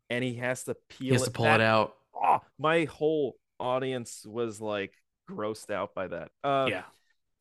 and 0.10 0.24
he 0.24 0.36
has 0.36 0.64
to 0.66 0.76
peel 0.90 1.08
He 1.08 1.14
has 1.14 1.22
it. 1.22 1.26
to 1.26 1.32
pull 1.32 1.46
That 1.46 1.62
it 1.62 1.64
out. 1.64 1.96
oh, 2.16 2.40
my 2.60 2.84
whole 2.86 3.38
audience 3.60 4.26
was 4.28 4.60
like 4.60 4.94
grossed 5.30 5.72
out 5.72 5.96
by 5.96 6.08
that. 6.08 6.30
Uh, 6.44 6.68
yeah. 6.70 6.84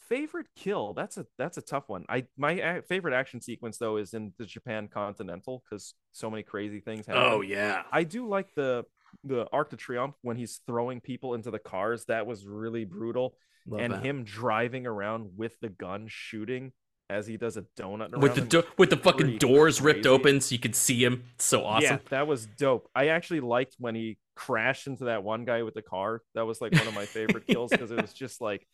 Favorite 0.08 0.46
kill? 0.56 0.94
That's 0.94 1.16
a 1.16 1.26
that's 1.38 1.58
a 1.58 1.62
tough 1.62 1.88
one. 1.88 2.04
I 2.08 2.26
my 2.36 2.52
a- 2.52 2.82
favorite 2.82 3.14
action 3.14 3.40
sequence 3.40 3.78
though 3.78 3.96
is 3.96 4.14
in 4.14 4.32
the 4.38 4.46
Japan 4.46 4.88
Continental 4.88 5.62
because 5.68 5.94
so 6.12 6.30
many 6.30 6.42
crazy 6.42 6.80
things 6.80 7.06
oh, 7.08 7.12
happen. 7.12 7.32
Oh 7.32 7.40
yeah. 7.40 7.82
I 7.92 8.04
do 8.04 8.28
like 8.28 8.54
the 8.54 8.84
the 9.24 9.46
Arc 9.52 9.70
de 9.70 9.76
Triomphe 9.76 10.14
when 10.22 10.36
he's 10.36 10.60
throwing 10.66 11.00
people 11.00 11.34
into 11.34 11.50
the 11.50 11.58
cars. 11.58 12.04
That 12.06 12.26
was 12.26 12.46
really 12.46 12.84
brutal. 12.84 13.36
Love 13.68 13.80
and 13.80 13.92
that. 13.94 14.04
him 14.04 14.22
driving 14.22 14.86
around 14.86 15.30
with 15.36 15.58
the 15.60 15.68
gun 15.68 16.06
shooting 16.08 16.72
as 17.08 17.26
he 17.26 17.36
does 17.36 17.56
a 17.56 17.62
donut 17.78 18.12
around 18.12 18.22
with 18.22 18.34
the 18.34 18.40
do- 18.40 18.64
with 18.78 18.90
the 18.90 18.96
fucking 18.96 19.38
doors 19.38 19.80
ripped 19.80 20.06
open 20.06 20.40
so 20.40 20.52
you 20.52 20.58
could 20.58 20.74
see 20.74 21.02
him. 21.02 21.24
So 21.38 21.64
awesome. 21.64 21.82
Yeah, 21.82 21.98
that 22.10 22.26
was 22.26 22.46
dope. 22.46 22.88
I 22.94 23.08
actually 23.08 23.40
liked 23.40 23.76
when 23.78 23.94
he 23.94 24.18
crashed 24.34 24.86
into 24.86 25.04
that 25.04 25.22
one 25.24 25.44
guy 25.44 25.62
with 25.62 25.74
the 25.74 25.82
car. 25.82 26.22
That 26.34 26.46
was 26.46 26.60
like 26.60 26.72
one 26.72 26.86
of 26.86 26.94
my 26.94 27.06
favorite 27.06 27.46
kills 27.48 27.70
because 27.70 27.90
it 27.90 28.00
was 28.00 28.12
just 28.12 28.40
like 28.40 28.66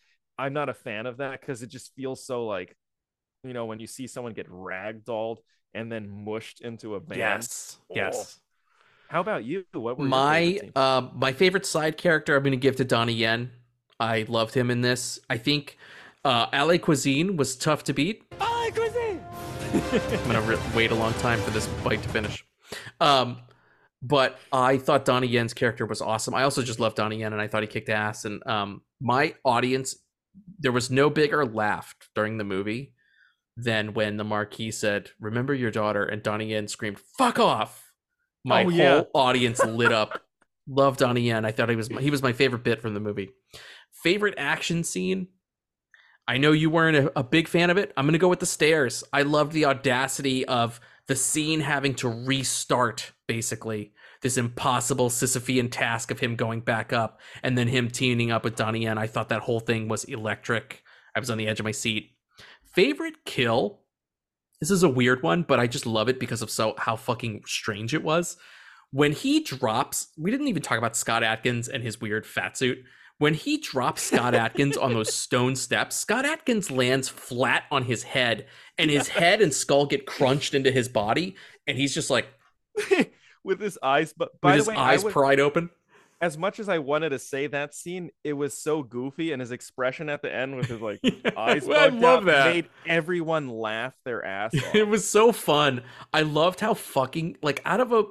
I'm 0.42 0.52
not 0.52 0.68
a 0.68 0.74
fan 0.74 1.06
of 1.06 1.18
that 1.18 1.40
because 1.40 1.62
it 1.62 1.68
just 1.68 1.94
feels 1.94 2.24
so 2.26 2.46
like 2.46 2.76
you 3.44 3.52
know 3.52 3.66
when 3.66 3.78
you 3.78 3.86
see 3.86 4.06
someone 4.06 4.32
get 4.32 4.48
ragdolled 4.50 5.38
and 5.72 5.90
then 5.90 6.24
mushed 6.24 6.60
into 6.60 6.96
a 6.96 7.00
van. 7.00 7.18
Yes. 7.18 7.78
Oh, 7.90 7.94
Yes. 7.94 8.40
How 9.08 9.20
about 9.20 9.44
you? 9.44 9.64
What 9.72 9.98
were 9.98 10.04
my 10.06 10.52
favorite 10.54 10.76
uh, 10.76 11.08
my 11.14 11.32
favorite 11.32 11.66
side 11.66 11.96
character 11.96 12.34
I'm 12.34 12.42
going 12.42 12.52
to 12.52 12.56
give 12.56 12.76
to 12.76 12.84
Donnie 12.84 13.12
Yen. 13.12 13.50
I 14.00 14.24
loved 14.28 14.54
him 14.54 14.70
in 14.70 14.80
this. 14.80 15.20
I 15.30 15.36
think 15.36 15.78
uh, 16.24 16.46
Ale 16.52 16.78
Cuisine 16.78 17.36
was 17.36 17.54
tough 17.54 17.84
to 17.84 17.92
beat. 17.92 18.24
Ale 18.40 18.72
Cuisine. 18.72 19.20
I'm 19.72 20.32
going 20.32 20.34
to 20.34 20.40
re- 20.40 20.58
wait 20.74 20.90
a 20.90 20.94
long 20.94 21.12
time 21.14 21.40
for 21.40 21.50
this 21.50 21.66
bite 21.84 22.02
to 22.02 22.08
finish. 22.08 22.44
Um, 23.00 23.38
but 24.02 24.38
I 24.52 24.78
thought 24.78 25.04
Donnie 25.04 25.28
Yen's 25.28 25.54
character 25.54 25.86
was 25.86 26.00
awesome. 26.00 26.34
I 26.34 26.42
also 26.42 26.62
just 26.62 26.80
love 26.80 26.94
Donnie 26.94 27.20
Yen, 27.20 27.32
and 27.32 27.40
I 27.40 27.46
thought 27.46 27.62
he 27.62 27.68
kicked 27.68 27.88
ass. 27.88 28.24
And 28.24 28.44
um, 28.46 28.82
my 29.00 29.34
audience, 29.44 29.96
there 30.62 30.72
was 30.72 30.90
no 30.90 31.10
bigger 31.10 31.44
laugh 31.44 31.94
during 32.14 32.38
the 32.38 32.44
movie 32.44 32.94
than 33.56 33.92
when 33.94 34.16
the 34.16 34.24
Marquis 34.24 34.70
said, 34.70 35.10
"Remember 35.20 35.52
your 35.54 35.70
daughter," 35.70 36.04
and 36.04 36.22
Donnie 36.22 36.50
Yen 36.52 36.68
screamed, 36.68 36.98
"Fuck 37.18 37.38
off!" 37.38 37.92
My 38.44 38.62
Oh, 38.62 38.70
whole 38.70 38.72
yeah. 38.72 39.02
audience 39.14 39.64
lit 39.64 39.92
up. 39.92 40.22
Loved 40.68 41.00
Donnie 41.00 41.22
Yen. 41.22 41.44
I 41.44 41.50
thought 41.52 41.68
he 41.68 41.76
was 41.76 41.90
my, 41.90 42.00
he 42.00 42.10
was 42.10 42.22
my 42.22 42.32
favorite 42.32 42.62
bit 42.64 42.80
from 42.80 42.94
the 42.94 43.00
movie. 43.00 43.30
Favorite 44.02 44.34
action 44.38 44.84
scene. 44.84 45.28
I 46.28 46.38
know 46.38 46.52
you 46.52 46.70
weren't 46.70 46.96
a, 46.96 47.18
a 47.18 47.24
big 47.24 47.48
fan 47.48 47.68
of 47.70 47.76
it. 47.76 47.92
I'm 47.96 48.04
going 48.04 48.12
to 48.12 48.18
go 48.18 48.28
with 48.28 48.38
the 48.40 48.46
stairs. 48.46 49.02
I 49.12 49.22
loved 49.22 49.52
the 49.52 49.64
audacity 49.64 50.44
of 50.46 50.80
the 51.08 51.16
scene 51.16 51.60
having 51.60 51.94
to 51.96 52.08
restart, 52.08 53.12
basically. 53.26 53.92
This 54.22 54.36
impossible 54.36 55.10
Sisyphean 55.10 55.70
task 55.70 56.10
of 56.10 56.20
him 56.20 56.36
going 56.36 56.60
back 56.60 56.92
up 56.92 57.20
and 57.42 57.56
then 57.58 57.68
him 57.68 57.90
teaming 57.90 58.30
up 58.30 58.44
with 58.44 58.56
Donnie 58.56 58.84
Yen. 58.84 58.98
I 58.98 59.06
thought 59.06 59.28
that 59.30 59.42
whole 59.42 59.60
thing 59.60 59.88
was 59.88 60.04
electric. 60.04 60.82
I 61.14 61.20
was 61.20 61.30
on 61.30 61.38
the 61.38 61.48
edge 61.48 61.60
of 61.60 61.64
my 61.64 61.72
seat. 61.72 62.12
Favorite 62.74 63.24
kill. 63.24 63.80
This 64.60 64.70
is 64.70 64.82
a 64.82 64.88
weird 64.88 65.22
one, 65.22 65.42
but 65.42 65.58
I 65.58 65.66
just 65.66 65.86
love 65.86 66.08
it 66.08 66.20
because 66.20 66.40
of 66.40 66.50
so 66.50 66.74
how 66.78 66.96
fucking 66.96 67.42
strange 67.46 67.94
it 67.94 68.02
was. 68.02 68.36
When 68.92 69.12
he 69.12 69.40
drops, 69.40 70.08
we 70.16 70.30
didn't 70.30 70.48
even 70.48 70.62
talk 70.62 70.78
about 70.78 70.96
Scott 70.96 71.22
Adkins 71.22 71.68
and 71.68 71.82
his 71.82 72.00
weird 72.00 72.26
fat 72.26 72.56
suit 72.56 72.78
when 73.22 73.34
he 73.34 73.58
drops 73.58 74.02
Scott 74.02 74.34
Adkins 74.34 74.76
on 74.76 74.94
those 74.94 75.14
stone 75.14 75.54
steps, 75.54 75.94
Scott 75.94 76.24
Adkins 76.24 76.72
lands 76.72 77.08
flat 77.08 77.62
on 77.70 77.84
his 77.84 78.02
head, 78.02 78.46
and 78.78 78.90
his 78.90 79.06
head 79.06 79.40
and 79.40 79.54
skull 79.54 79.86
get 79.86 80.06
crunched 80.06 80.54
into 80.54 80.72
his 80.72 80.88
body, 80.88 81.36
and 81.68 81.78
he's 81.78 81.94
just 81.94 82.10
like 82.10 82.26
with 83.44 83.60
his 83.60 83.78
eyes. 83.82 84.12
But 84.16 84.40
by 84.40 84.50
with 84.50 84.56
his 84.56 84.64
the 84.66 84.70
way, 84.72 84.76
eyes 84.76 85.04
would, 85.04 85.12
pried 85.12 85.40
open. 85.40 85.70
as 86.20 86.38
much 86.38 86.60
as 86.60 86.68
I 86.68 86.78
wanted 86.78 87.10
to 87.10 87.18
say 87.18 87.46
that 87.48 87.74
scene, 87.74 88.10
it 88.24 88.34
was 88.34 88.56
so 88.56 88.82
goofy, 88.82 89.32
and 89.32 89.40
his 89.40 89.50
expression 89.52 90.08
at 90.08 90.22
the 90.22 90.32
end 90.34 90.56
with 90.56 90.66
his 90.66 90.80
like 90.80 91.00
eyes 91.36 91.68
I 91.68 91.88
love 91.88 92.24
that. 92.26 92.46
made 92.54 92.68
everyone 92.86 93.48
laugh 93.48 93.94
their 94.04 94.24
ass 94.24 94.54
off. 94.56 94.74
it 94.74 94.86
was 94.86 95.08
so 95.08 95.32
fun. 95.32 95.82
I 96.12 96.22
loved 96.22 96.60
how 96.60 96.74
fucking 96.74 97.38
like 97.42 97.60
out 97.64 97.80
of 97.80 97.92
a 97.92 98.04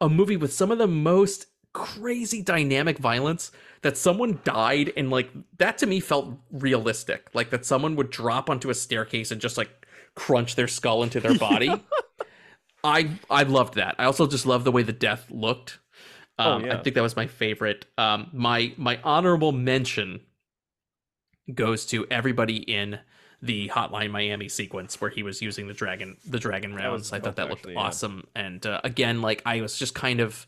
a 0.00 0.08
movie 0.08 0.36
with 0.36 0.52
some 0.52 0.70
of 0.70 0.78
the 0.78 0.86
most 0.86 1.46
crazy 1.72 2.40
dynamic 2.42 2.98
violence 2.98 3.50
that 3.82 3.96
someone 3.98 4.40
died 4.44 4.92
and 4.96 5.10
like 5.10 5.30
that 5.58 5.78
to 5.78 5.86
me 5.86 6.00
felt 6.00 6.34
realistic. 6.50 7.28
Like 7.34 7.50
that 7.50 7.64
someone 7.66 7.96
would 7.96 8.10
drop 8.10 8.48
onto 8.50 8.70
a 8.70 8.74
staircase 8.74 9.30
and 9.30 9.40
just 9.40 9.56
like 9.58 9.86
crunch 10.14 10.54
their 10.56 10.68
skull 10.68 11.02
into 11.02 11.20
their 11.20 11.34
body. 11.38 11.70
I 12.86 13.10
I 13.30 13.42
loved 13.44 13.74
that. 13.74 13.96
I 13.98 14.04
also 14.04 14.26
just 14.26 14.46
love 14.46 14.64
the 14.64 14.72
way 14.72 14.82
the 14.82 14.92
death 14.92 15.26
looked. 15.30 15.78
Oh, 16.38 16.52
Um, 16.52 16.64
I 16.70 16.76
think 16.78 16.94
that 16.94 17.02
was 17.02 17.16
my 17.16 17.26
favorite. 17.26 17.86
Um, 17.98 18.30
my 18.32 18.72
my 18.76 19.00
honorable 19.02 19.52
mention 19.52 20.20
goes 21.52 21.86
to 21.86 22.06
everybody 22.10 22.56
in 22.56 22.98
the 23.42 23.68
Hotline 23.68 24.10
Miami 24.10 24.48
sequence 24.48 25.00
where 25.00 25.10
he 25.10 25.22
was 25.22 25.42
using 25.42 25.68
the 25.68 25.74
dragon 25.74 26.16
the 26.26 26.38
dragon 26.38 26.74
rounds. 26.74 27.12
I 27.12 27.20
thought 27.20 27.36
that 27.36 27.48
looked 27.48 27.60
actually, 27.60 27.74
yeah. 27.74 27.80
awesome. 27.80 28.26
And 28.34 28.64
uh, 28.66 28.80
again, 28.84 29.22
like 29.22 29.42
I 29.46 29.60
was 29.60 29.78
just 29.78 29.94
kind 29.94 30.20
of 30.20 30.46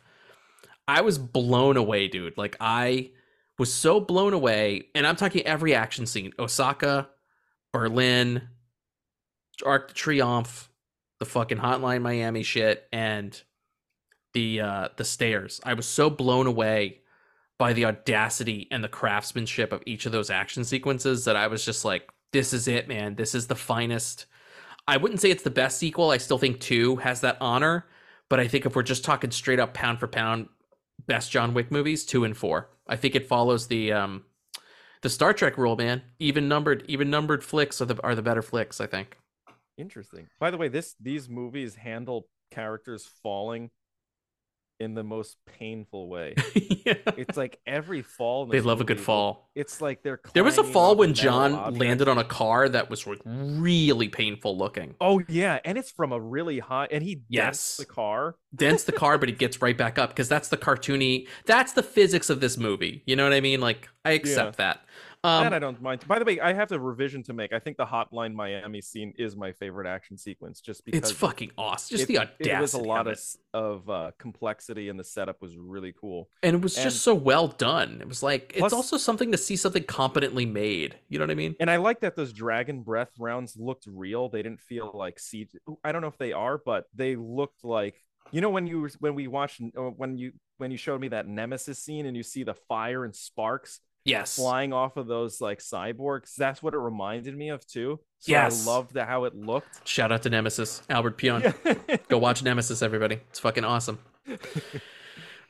I 0.86 1.02
was 1.02 1.18
blown 1.18 1.76
away, 1.76 2.08
dude. 2.08 2.36
Like 2.38 2.56
I 2.60 3.10
was 3.58 3.72
so 3.72 4.00
blown 4.00 4.32
away, 4.32 4.84
and 4.94 5.06
I'm 5.06 5.16
talking 5.16 5.42
every 5.46 5.74
action 5.74 6.06
scene: 6.06 6.32
Osaka, 6.38 7.08
Berlin, 7.72 8.48
Arc 9.64 9.88
de 9.88 9.94
Triomphe, 9.94 10.67
the 11.20 11.26
fucking 11.26 11.58
Hotline 11.58 12.02
Miami 12.02 12.42
shit, 12.42 12.86
and 12.92 13.40
the 14.34 14.60
uh 14.60 14.88
the 14.96 15.04
stairs. 15.04 15.60
I 15.64 15.74
was 15.74 15.86
so 15.86 16.10
blown 16.10 16.46
away 16.46 17.00
by 17.58 17.72
the 17.72 17.86
audacity 17.86 18.68
and 18.70 18.84
the 18.84 18.88
craftsmanship 18.88 19.72
of 19.72 19.82
each 19.84 20.06
of 20.06 20.12
those 20.12 20.30
action 20.30 20.64
sequences 20.64 21.24
that 21.24 21.34
I 21.36 21.48
was 21.48 21.64
just 21.64 21.84
like, 21.84 22.08
this 22.32 22.52
is 22.52 22.68
it, 22.68 22.86
man. 22.88 23.16
This 23.16 23.34
is 23.34 23.48
the 23.48 23.56
finest. 23.56 24.26
I 24.86 24.96
wouldn't 24.96 25.20
say 25.20 25.30
it's 25.30 25.42
the 25.42 25.50
best 25.50 25.78
sequel. 25.78 26.10
I 26.10 26.18
still 26.18 26.38
think 26.38 26.60
two 26.60 26.96
has 26.96 27.20
that 27.22 27.36
honor, 27.40 27.86
but 28.28 28.38
I 28.38 28.46
think 28.46 28.64
if 28.64 28.76
we're 28.76 28.82
just 28.82 29.04
talking 29.04 29.30
straight 29.30 29.60
up 29.60 29.74
pound 29.74 29.98
for 29.98 30.06
pound, 30.06 30.48
best 31.06 31.30
John 31.30 31.52
Wick 31.52 31.70
movies, 31.70 32.04
two 32.04 32.24
and 32.24 32.36
four. 32.36 32.70
I 32.86 32.96
think 32.96 33.14
it 33.14 33.26
follows 33.26 33.66
the 33.66 33.92
um 33.92 34.24
the 35.02 35.08
Star 35.08 35.32
Trek 35.32 35.58
rule, 35.58 35.76
man. 35.76 36.02
Even 36.18 36.48
numbered, 36.48 36.84
even 36.88 37.10
numbered 37.10 37.44
flicks 37.44 37.80
are 37.80 37.86
the 37.86 38.00
are 38.02 38.14
the 38.14 38.22
better 38.22 38.42
flicks. 38.42 38.80
I 38.80 38.86
think. 38.86 39.16
Interesting. 39.78 40.26
By 40.38 40.50
the 40.50 40.56
way, 40.58 40.68
this 40.68 40.94
these 41.00 41.28
movies 41.28 41.76
handle 41.76 42.26
characters 42.50 43.08
falling 43.22 43.70
in 44.80 44.94
the 44.94 45.02
most 45.02 45.36
painful 45.44 46.08
way. 46.08 46.34
yeah. 46.54 46.94
It's 47.16 47.36
like 47.36 47.58
every 47.66 48.02
fall. 48.02 48.46
They 48.46 48.60
love 48.60 48.80
a 48.80 48.84
good 48.84 49.00
fall. 49.00 49.50
It's 49.56 49.80
like 49.80 50.02
they're. 50.02 50.20
There 50.34 50.44
was 50.44 50.56
a 50.58 50.62
fall 50.64 50.94
when 50.94 51.14
John 51.14 51.54
objects. 51.54 51.80
landed 51.80 52.08
on 52.08 52.18
a 52.18 52.24
car 52.24 52.68
that 52.68 52.88
was 52.88 53.06
like 53.06 53.20
really 53.24 54.08
painful 54.08 54.56
looking. 54.56 54.94
Oh 55.00 55.20
yeah, 55.28 55.58
and 55.64 55.76
it's 55.76 55.90
from 55.90 56.12
a 56.12 56.20
really 56.20 56.60
high, 56.60 56.86
and 56.90 57.02
he 57.02 57.22
Yes. 57.28 57.44
dents 57.44 57.76
the 57.78 57.86
car. 57.86 58.36
Dents 58.54 58.84
the 58.84 58.92
car, 58.92 59.18
but 59.18 59.28
he 59.28 59.34
gets 59.34 59.60
right 59.60 59.76
back 59.76 59.98
up 59.98 60.08
because 60.10 60.28
that's 60.28 60.48
the 60.48 60.56
cartoony. 60.56 61.26
That's 61.44 61.72
the 61.72 61.82
physics 61.82 62.30
of 62.30 62.40
this 62.40 62.56
movie. 62.56 63.02
You 63.06 63.14
know 63.14 63.24
what 63.24 63.34
I 63.34 63.40
mean? 63.40 63.60
Like 63.60 63.88
I 64.04 64.12
accept 64.12 64.56
that. 64.58 64.80
Um, 65.24 65.42
that 65.42 65.52
I 65.52 65.58
don't 65.58 65.82
mind. 65.82 66.06
By 66.06 66.20
the 66.20 66.24
way, 66.24 66.38
I 66.38 66.52
have 66.52 66.70
a 66.70 66.78
revision 66.78 67.24
to 67.24 67.32
make. 67.32 67.52
I 67.52 67.58
think 67.58 67.76
the 67.76 67.84
Hotline 67.84 68.34
Miami 68.34 68.80
scene 68.80 69.12
is 69.18 69.34
my 69.34 69.50
favorite 69.50 69.88
action 69.88 70.16
sequence, 70.16 70.60
just 70.60 70.84
because 70.84 71.10
it's 71.10 71.10
fucking 71.10 71.50
awesome. 71.58 71.96
Just 71.96 72.04
it, 72.04 72.06
the 72.06 72.18
audacity. 72.18 72.50
It 72.50 72.60
was 72.60 72.74
a 72.74 72.78
lot 72.78 73.08
of 73.08 73.20
of 73.52 73.90
uh, 73.90 74.10
complexity, 74.18 74.88
and 74.88 74.98
the 74.98 75.02
setup 75.04 75.42
was 75.42 75.56
really 75.56 75.92
cool. 76.00 76.28
and 76.44 76.54
it 76.54 76.62
was 76.62 76.76
and- 76.76 76.84
just 76.84 77.02
so 77.02 77.14
well 77.14 77.48
done. 77.48 77.98
It 78.00 78.06
was 78.06 78.22
like 78.22 78.52
it's 78.54 78.72
also 78.72 78.96
something 78.96 79.32
to 79.32 79.38
see 79.38 79.56
something 79.56 79.82
competently 79.82 80.46
made. 80.46 80.96
You 81.08 81.18
know 81.18 81.24
what 81.24 81.32
I 81.32 81.34
mean? 81.34 81.56
And 81.58 81.68
I 81.68 81.76
like 81.76 82.00
that 82.00 82.14
those 82.14 82.32
dragon 82.32 82.82
breath 82.82 83.10
rounds 83.18 83.56
looked 83.56 83.86
real. 83.88 84.28
They 84.28 84.42
didn't 84.42 84.60
feel 84.60 84.92
like 84.94 85.18
i 85.84 85.92
don't 85.92 86.02
know 86.02 86.08
if 86.08 86.18
they 86.18 86.32
are, 86.32 86.58
but 86.58 86.84
they 86.94 87.16
looked 87.16 87.64
like 87.64 88.04
you 88.30 88.40
know 88.40 88.50
when 88.50 88.66
you 88.66 88.88
when 89.00 89.14
we 89.14 89.26
watched 89.26 89.60
uh, 89.76 89.80
when 89.80 90.16
you 90.16 90.32
when 90.58 90.70
you 90.70 90.76
showed 90.76 91.00
me 91.00 91.08
that 91.08 91.26
Nemesis 91.26 91.78
scene 91.78 92.06
and 92.06 92.16
you 92.16 92.22
see 92.22 92.44
the 92.44 92.54
fire 92.54 93.04
and 93.04 93.14
sparks 93.14 93.80
Yes. 94.04 94.36
flying 94.36 94.72
off 94.72 94.96
of 94.96 95.06
those 95.06 95.40
like 95.40 95.58
cyborgs. 95.58 96.34
That's 96.34 96.62
what 96.62 96.72
it 96.74 96.78
reminded 96.78 97.36
me 97.36 97.50
of 97.50 97.66
too. 97.66 98.00
So 98.20 98.32
Yes. 98.32 98.66
I 98.66 98.70
loved 98.70 98.94
the, 98.94 99.04
how 99.04 99.24
it 99.24 99.34
looked. 99.34 99.86
Shout 99.86 100.10
out 100.12 100.22
to 100.22 100.30
Nemesis, 100.30 100.82
Albert 100.88 101.18
Pyun. 101.18 102.08
Go 102.08 102.18
watch 102.18 102.42
Nemesis, 102.42 102.80
everybody. 102.82 103.16
It's 103.28 103.38
fucking 103.38 103.64
awesome. 103.64 103.98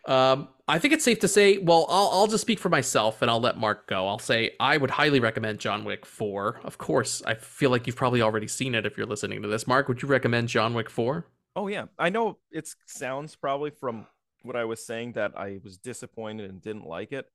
um, 0.07 0.49
I 0.67 0.79
think 0.79 0.95
it's 0.95 1.05
safe 1.05 1.19
to 1.21 1.29
say. 1.29 1.59
Well, 1.59 1.87
I'll 1.89 2.11
I'll 2.13 2.27
just 2.27 2.43
speak 2.43 2.59
for 2.59 2.69
myself, 2.69 3.23
and 3.23 3.31
I'll 3.31 3.41
let 3.41 3.57
Mark 3.59 3.87
go. 3.87 4.07
I'll 4.09 4.19
say 4.19 4.53
I 4.61 4.77
would 4.77 4.91
highly 4.91 5.21
recommend 5.21 5.59
John 5.61 5.85
Wick 5.85 6.05
Four. 6.07 6.61
Of 6.65 6.79
course, 6.79 7.23
I 7.27 7.35
feel 7.35 7.71
like 7.71 7.87
you've 7.87 7.97
probably 7.97 8.23
already 8.23 8.49
seen 8.49 8.75
it 8.75 8.87
if 8.87 8.97
you're 8.97 9.07
listening 9.07 9.43
to 9.43 9.49
this. 9.49 9.67
Mark, 9.67 9.89
would 9.89 10.03
you 10.03 10.09
recommend 10.09 10.49
John 10.49 10.75
Wick 10.75 10.91
Four? 10.91 11.27
Oh 11.57 11.69
yeah, 11.69 11.87
I 11.99 12.11
know 12.11 12.39
it 12.51 12.69
sounds 12.87 13.35
probably 13.37 13.71
from 13.71 14.07
what 14.43 14.57
I 14.57 14.65
was 14.65 14.85
saying 14.85 15.13
that 15.13 15.33
I 15.37 15.59
was 15.65 15.79
disappointed 15.79 16.49
and 16.51 16.63
didn't 16.63 16.87
like 16.87 17.13
it. 17.13 17.27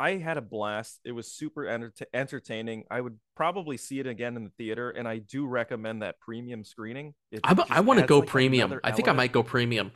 I 0.00 0.16
had 0.16 0.38
a 0.38 0.40
blast. 0.40 0.98
It 1.04 1.12
was 1.12 1.30
super 1.30 1.66
enter- 1.66 1.92
entertaining. 2.14 2.84
I 2.90 3.02
would 3.02 3.18
probably 3.36 3.76
see 3.76 4.00
it 4.00 4.06
again 4.06 4.34
in 4.34 4.44
the 4.44 4.50
theater, 4.56 4.88
and 4.88 5.06
I 5.06 5.18
do 5.18 5.46
recommend 5.46 6.00
that 6.00 6.18
premium 6.20 6.64
screening. 6.64 7.12
It 7.30 7.40
I'm, 7.44 7.60
I 7.68 7.80
want 7.80 8.00
to 8.00 8.06
go 8.06 8.20
like, 8.20 8.28
premium. 8.28 8.80
I 8.82 8.92
think 8.92 9.08
I 9.08 9.12
might 9.12 9.30
go 9.30 9.42
premium. 9.42 9.92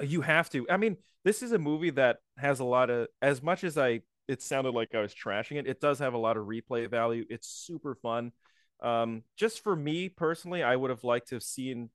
You 0.00 0.20
have 0.20 0.48
to. 0.50 0.64
I 0.70 0.76
mean, 0.76 0.96
this 1.24 1.42
is 1.42 1.50
a 1.50 1.58
movie 1.58 1.90
that 1.90 2.18
has 2.38 2.60
a 2.60 2.64
lot 2.64 2.88
of. 2.88 3.08
As 3.20 3.42
much 3.42 3.64
as 3.64 3.76
I, 3.76 4.02
it 4.28 4.42
sounded 4.42 4.74
like 4.74 4.94
I 4.94 5.00
was 5.00 5.12
trashing 5.12 5.56
it. 5.56 5.66
It 5.66 5.80
does 5.80 5.98
have 5.98 6.14
a 6.14 6.18
lot 6.18 6.36
of 6.36 6.46
replay 6.46 6.88
value. 6.88 7.24
It's 7.28 7.48
super 7.48 7.96
fun. 7.96 8.30
Um, 8.80 9.24
just 9.36 9.64
for 9.64 9.74
me 9.74 10.08
personally, 10.08 10.62
I 10.62 10.76
would 10.76 10.90
have 10.90 11.02
liked 11.02 11.30
to 11.30 11.34
have 11.34 11.42
seen, 11.42 11.90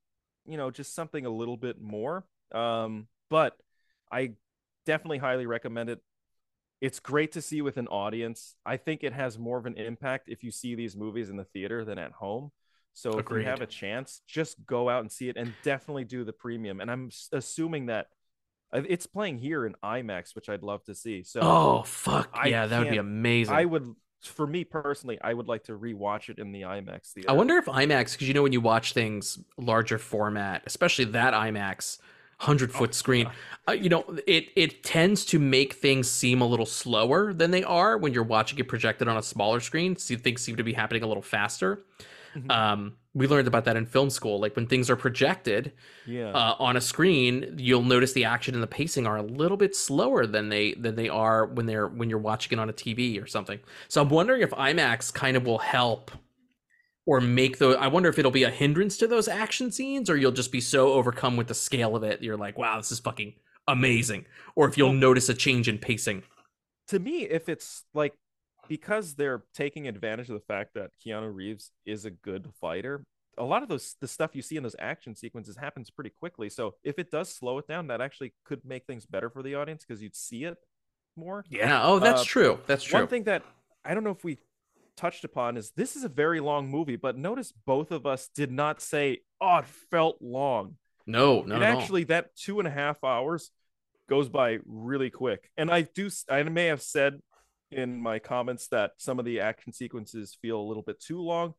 you 0.45 0.57
know, 0.57 0.69
just 0.69 0.93
something 0.93 1.25
a 1.25 1.29
little 1.29 1.57
bit 1.57 1.79
more. 1.81 2.25
Um, 2.53 3.07
but 3.29 3.53
I 4.11 4.33
definitely 4.85 5.19
highly 5.19 5.45
recommend 5.45 5.89
it. 5.89 6.01
It's 6.79 6.99
great 6.99 7.31
to 7.33 7.41
see 7.41 7.61
with 7.61 7.77
an 7.77 7.87
audience. 7.87 8.55
I 8.65 8.77
think 8.77 9.03
it 9.03 9.13
has 9.13 9.39
more 9.39 9.57
of 9.57 9.65
an 9.65 9.75
impact 9.77 10.29
if 10.29 10.43
you 10.43 10.51
see 10.51 10.75
these 10.75 10.95
movies 10.95 11.29
in 11.29 11.37
the 11.37 11.43
theater 11.43 11.83
than 11.83 11.97
at 11.97 12.11
home. 12.11 12.51
So 12.93 13.19
if 13.19 13.19
Agreed. 13.19 13.43
you 13.43 13.49
have 13.49 13.61
a 13.61 13.67
chance, 13.67 14.21
just 14.27 14.65
go 14.65 14.89
out 14.89 15.01
and 15.01 15.11
see 15.11 15.29
it 15.29 15.37
and 15.37 15.53
definitely 15.63 16.03
do 16.03 16.23
the 16.23 16.33
premium. 16.33 16.81
And 16.81 16.89
I'm 16.89 17.09
assuming 17.31 17.87
that 17.87 18.07
uh, 18.73 18.81
it's 18.87 19.05
playing 19.05 19.37
here 19.37 19.65
in 19.65 19.75
IMAX, 19.83 20.35
which 20.35 20.49
I'd 20.49 20.63
love 20.63 20.83
to 20.85 20.95
see. 20.95 21.23
So 21.23 21.39
Oh 21.41 21.83
fuck 21.83 22.29
I 22.33 22.47
yeah, 22.47 22.65
that 22.65 22.79
would 22.79 22.89
be 22.89 22.97
amazing. 22.97 23.55
I 23.55 23.65
would, 23.65 23.95
for 24.21 24.47
me 24.47 24.63
personally, 24.63 25.19
I 25.21 25.33
would 25.33 25.47
like 25.47 25.63
to 25.65 25.77
rewatch 25.77 26.29
it 26.29 26.39
in 26.39 26.51
the 26.51 26.61
IMAX 26.61 27.13
theater. 27.13 27.29
I 27.29 27.33
wonder 27.33 27.55
if 27.57 27.65
IMAX, 27.65 28.13
because 28.13 28.27
you 28.27 28.33
know 28.33 28.43
when 28.43 28.53
you 28.53 28.61
watch 28.61 28.93
things 28.93 29.39
larger 29.57 29.97
format, 29.99 30.63
especially 30.65 31.05
that 31.05 31.33
IMAX, 31.33 31.99
hundred 32.39 32.69
Oh, 32.73 32.77
foot 32.79 32.93
screen, 32.95 33.29
uh, 33.67 33.71
you 33.71 33.89
know 33.89 34.05
it 34.27 34.49
it 34.55 34.83
tends 34.83 35.25
to 35.25 35.39
make 35.39 35.73
things 35.73 36.09
seem 36.09 36.41
a 36.41 36.45
little 36.47 36.65
slower 36.65 37.33
than 37.33 37.51
they 37.51 37.63
are 37.63 37.97
when 37.97 38.13
you're 38.13 38.23
watching 38.23 38.59
it 38.59 38.67
projected 38.67 39.07
on 39.07 39.17
a 39.17 39.21
smaller 39.23 39.59
screen. 39.59 39.95
So 39.95 40.15
things 40.15 40.41
seem 40.41 40.55
to 40.57 40.63
be 40.63 40.73
happening 40.73 41.03
a 41.03 41.07
little 41.07 41.23
faster. 41.23 41.83
Mhm. 42.35 42.51
Um, 42.51 42.97
we 43.15 43.25
learned 43.27 43.47
about 43.47 43.65
that 43.65 43.75
in 43.75 43.87
film 43.87 44.11
school. 44.11 44.39
Like 44.39 44.55
when 44.55 44.67
things 44.67 44.91
are 44.91 44.95
projected 44.95 45.71
Yeah. 46.05 46.29
uh, 46.29 46.55
on 46.59 46.77
a 46.77 46.81
screen, 46.81 47.55
you'll 47.57 47.81
notice 47.81 48.13
the 48.13 48.25
action 48.25 48.53
and 48.53 48.61
the 48.61 48.67
pacing 48.67 49.07
are 49.07 49.17
a 49.17 49.23
little 49.23 49.57
bit 49.57 49.75
slower 49.75 50.27
than 50.27 50.49
they 50.49 50.73
than 50.75 50.95
they 50.95 51.09
are 51.09 51.45
when 51.47 51.65
they're 51.65 51.87
when 51.87 52.09
you're 52.09 52.19
watching 52.19 52.57
it 52.57 52.61
on 52.61 52.69
a 52.69 52.73
TV 52.73 53.19
or 53.19 53.25
something. 53.25 53.59
So 53.87 54.01
I'm 54.01 54.09
wondering 54.09 54.41
if 54.43 54.51
IMAX 54.51 55.11
kind 55.11 55.35
of 55.35 55.47
will 55.47 55.57
help 55.57 56.11
or 57.07 57.19
make 57.19 57.57
those. 57.57 57.75
I 57.79 57.87
wonder 57.87 58.09
if 58.09 58.19
it'll 58.19 58.29
be 58.29 58.43
a 58.43 58.51
hindrance 58.51 58.97
to 58.97 59.07
those 59.07 59.27
action 59.27 59.71
scenes, 59.71 60.09
or 60.11 60.17
you'll 60.17 60.31
just 60.31 60.51
be 60.51 60.61
so 60.61 60.93
overcome 60.93 61.35
with 61.37 61.47
the 61.47 61.55
scale 61.55 61.95
of 61.95 62.03
it, 62.03 62.21
you're 62.21 62.37
like, 62.37 62.57
wow, 62.59 62.77
this 62.77 62.91
is 62.91 62.99
fucking 62.99 63.33
amazing. 63.67 64.25
Or 64.55 64.67
if 64.67 64.77
you'll 64.77 64.93
notice 64.93 65.29
a 65.29 65.33
change 65.33 65.67
in 65.67 65.79
pacing. 65.79 66.21
to 66.89 66.99
me, 66.99 67.23
if 67.23 67.49
it's 67.49 67.83
like 67.95 68.13
because 68.69 69.15
they're 69.15 69.43
taking 69.53 69.87
advantage 69.87 70.29
of 70.29 70.33
the 70.35 70.45
fact 70.45 70.73
that 70.75 70.91
Keanu 71.03 71.33
Reeves 71.33 71.71
is 71.85 72.05
a 72.05 72.11
good 72.11 72.49
fighter, 72.61 73.03
a 73.37 73.43
lot 73.43 73.63
of 73.63 73.69
those 73.69 73.95
the 74.01 74.07
stuff 74.07 74.35
you 74.35 74.41
see 74.41 74.57
in 74.57 74.63
those 74.63 74.75
action 74.79 75.15
sequences 75.15 75.55
happens 75.57 75.89
pretty 75.89 76.11
quickly. 76.19 76.49
So 76.49 76.75
if 76.83 76.99
it 76.99 77.09
does 77.11 77.33
slow 77.33 77.57
it 77.59 77.67
down, 77.67 77.87
that 77.87 78.01
actually 78.01 78.33
could 78.45 78.65
make 78.65 78.85
things 78.85 79.05
better 79.05 79.29
for 79.29 79.41
the 79.43 79.55
audience 79.55 79.85
because 79.87 80.01
you'd 80.01 80.15
see 80.15 80.43
it 80.43 80.57
more. 81.15 81.45
Yeah. 81.49 81.81
Oh, 81.83 81.99
that's 81.99 82.21
Uh, 82.21 82.25
true. 82.25 82.59
That's 82.67 82.83
true. 82.83 82.99
One 82.99 83.07
thing 83.07 83.23
that 83.23 83.43
I 83.85 83.93
don't 83.93 84.03
know 84.03 84.11
if 84.11 84.23
we 84.23 84.37
touched 84.97 85.23
upon 85.23 85.55
is 85.55 85.71
this 85.75 85.95
is 85.95 86.03
a 86.03 86.09
very 86.09 86.39
long 86.39 86.69
movie, 86.69 86.97
but 86.97 87.17
notice 87.17 87.53
both 87.65 87.91
of 87.91 88.05
us 88.05 88.29
did 88.35 88.51
not 88.51 88.81
say, 88.81 89.21
"Oh, 89.39 89.57
it 89.59 89.65
felt 89.89 90.17
long." 90.21 90.75
no, 91.07 91.41
no, 91.41 91.55
and 91.55 91.63
actually 91.63 92.03
that 92.03 92.35
two 92.35 92.59
and 92.59 92.67
a 92.67 92.71
half 92.71 93.03
hours 93.03 93.49
goes 94.09 94.29
by 94.29 94.59
really 94.65 95.09
quick 95.09 95.49
and 95.57 95.71
i 95.71 95.81
do 95.81 96.09
i 96.29 96.43
may 96.43 96.65
have 96.65 96.81
said 96.81 97.19
in 97.71 97.99
my 97.99 98.19
comments 98.19 98.67
that 98.67 98.91
some 98.97 99.19
of 99.19 99.25
the 99.25 99.39
action 99.39 99.73
sequences 99.73 100.37
feel 100.41 100.59
a 100.59 100.67
little 100.67 100.83
bit 100.83 100.99
too 100.99 101.21
long 101.21 101.53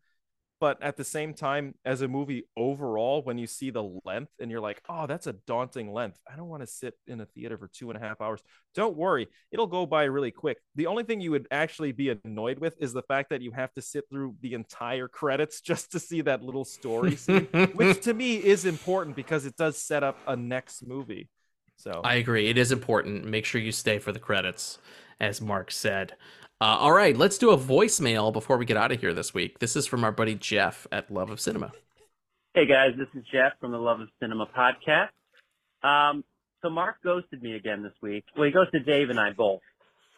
but 0.60 0.82
at 0.82 0.96
the 0.96 1.04
same 1.04 1.34
time 1.34 1.74
as 1.84 2.02
a 2.02 2.08
movie 2.08 2.44
overall 2.56 3.22
when 3.22 3.38
you 3.38 3.46
see 3.46 3.70
the 3.70 3.82
length 4.04 4.32
and 4.40 4.50
you're 4.50 4.60
like 4.60 4.82
oh 4.88 5.06
that's 5.06 5.26
a 5.26 5.32
daunting 5.46 5.92
length 5.92 6.18
i 6.30 6.36
don't 6.36 6.48
want 6.48 6.62
to 6.62 6.66
sit 6.66 6.94
in 7.06 7.20
a 7.20 7.26
theater 7.26 7.56
for 7.56 7.68
two 7.68 7.90
and 7.90 7.96
a 7.96 8.00
half 8.00 8.20
hours 8.20 8.40
don't 8.74 8.96
worry 8.96 9.28
it'll 9.50 9.66
go 9.66 9.86
by 9.86 10.04
really 10.04 10.30
quick 10.30 10.58
the 10.74 10.86
only 10.86 11.04
thing 11.04 11.20
you 11.20 11.30
would 11.30 11.46
actually 11.50 11.92
be 11.92 12.14
annoyed 12.24 12.58
with 12.58 12.74
is 12.80 12.92
the 12.92 13.02
fact 13.02 13.30
that 13.30 13.42
you 13.42 13.50
have 13.52 13.72
to 13.72 13.82
sit 13.82 14.04
through 14.10 14.34
the 14.40 14.54
entire 14.54 15.08
credits 15.08 15.60
just 15.68 15.92
to 15.92 15.98
see 15.98 16.20
that 16.20 16.42
little 16.42 16.64
story 16.64 17.16
scene 17.16 17.46
which 17.74 18.00
to 18.02 18.14
me 18.14 18.36
is 18.36 18.64
important 18.64 19.14
because 19.16 19.46
it 19.46 19.56
does 19.56 19.80
set 19.80 20.02
up 20.02 20.18
a 20.26 20.36
next 20.36 20.86
movie 20.86 21.28
so 21.78 22.00
I 22.02 22.16
agree. 22.16 22.48
It 22.48 22.58
is 22.58 22.72
important. 22.72 23.24
Make 23.24 23.44
sure 23.44 23.60
you 23.60 23.72
stay 23.72 24.00
for 24.00 24.10
the 24.10 24.18
credits, 24.18 24.78
as 25.20 25.40
Mark 25.40 25.70
said. 25.70 26.14
Uh, 26.60 26.64
all 26.64 26.92
right, 26.92 27.16
let's 27.16 27.38
do 27.38 27.50
a 27.50 27.56
voicemail 27.56 28.32
before 28.32 28.56
we 28.56 28.64
get 28.64 28.76
out 28.76 28.90
of 28.90 29.00
here 29.00 29.14
this 29.14 29.32
week. 29.32 29.60
This 29.60 29.76
is 29.76 29.86
from 29.86 30.02
our 30.02 30.10
buddy 30.10 30.34
Jeff 30.34 30.88
at 30.90 31.08
Love 31.08 31.30
of 31.30 31.38
Cinema. 31.38 31.70
Hey 32.52 32.66
guys, 32.66 32.94
this 32.98 33.06
is 33.14 33.24
Jeff 33.30 33.52
from 33.60 33.70
the 33.70 33.78
Love 33.78 34.00
of 34.00 34.08
Cinema 34.20 34.46
podcast. 34.46 35.10
Um, 35.88 36.24
so 36.60 36.68
Mark 36.68 36.96
ghosted 37.04 37.44
me 37.44 37.54
again 37.54 37.84
this 37.84 37.92
week. 38.02 38.24
Well, 38.36 38.46
he 38.46 38.50
ghosted 38.50 38.84
Dave 38.84 39.10
and 39.10 39.20
I 39.20 39.30
both. 39.30 39.60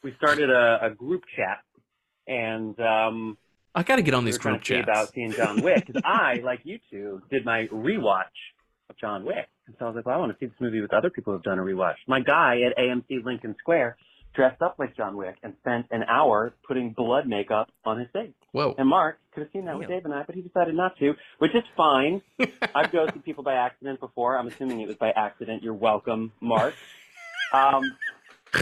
We 0.03 0.15
started 0.17 0.49
a, 0.49 0.79
a 0.87 0.91
group 0.91 1.25
chat, 1.37 1.59
and 2.27 2.81
um, 2.81 3.37
I 3.75 3.83
got 3.83 3.97
to 3.97 4.03
get 4.03 4.15
on 4.15 4.25
we 4.25 4.31
these 4.31 4.39
trying 4.39 4.55
group 4.55 4.63
chats. 4.65 4.85
about 4.85 5.13
seeing 5.13 5.33
John 5.33 5.61
Wick 5.61 5.87
because 5.87 6.01
I, 6.07 6.41
like 6.43 6.61
you 6.65 6.79
two, 6.91 7.21
did 7.31 7.45
my 7.45 7.67
rewatch 7.67 8.25
of 8.89 8.97
John 8.97 9.27
Wick. 9.27 9.47
And 9.67 9.77
so 9.79 9.85
I 9.85 9.89
was 9.89 9.97
like, 9.97 10.07
well, 10.07 10.17
I 10.17 10.19
want 10.19 10.33
to 10.33 10.39
see 10.39 10.47
this 10.47 10.59
movie 10.59 10.81
with 10.81 10.95
other 10.95 11.11
people 11.11 11.35
who've 11.35 11.43
done 11.43 11.59
a 11.59 11.63
rewatch. 11.63 11.97
My 12.09 12.21
guy 12.21 12.63
at 12.63 12.79
AMC 12.79 13.27
Lincoln 13.27 13.55
Square 13.59 13.99
dressed 14.35 14.63
up 14.63 14.77
like 14.79 14.97
John 14.97 15.17
Wick 15.17 15.37
and 15.43 15.55
spent 15.61 15.87
an 15.91 16.05
hour 16.05 16.55
putting 16.67 16.93
blood 16.93 17.27
makeup 17.27 17.71
on 17.85 17.99
his 17.99 18.09
face. 18.13 18.33
Whoa. 18.53 18.75
And 18.79 18.89
Mark 18.89 19.19
could 19.33 19.43
have 19.43 19.53
seen 19.53 19.65
that 19.67 19.79
with 19.79 19.89
Dave 19.89 20.05
and 20.05 20.15
I, 20.15 20.23
but 20.23 20.35
he 20.35 20.43
decided 20.43 20.75
not 20.75 20.97
to, 20.99 21.15
which 21.39 21.55
is 21.55 21.63
fine. 21.77 22.23
I've 22.75 22.93
ghosted 22.93 23.25
people 23.25 23.45
by 23.45 23.55
accident 23.55 24.01
before. 24.01 24.37
I'm 24.37 24.47
assuming 24.47 24.81
it 24.81 24.89
was 24.89 24.97
by 24.97 25.11
accident. 25.11 25.63
You're 25.63 25.75
welcome, 25.75 26.33
Mark. 26.41 26.75
Um, 27.53 27.97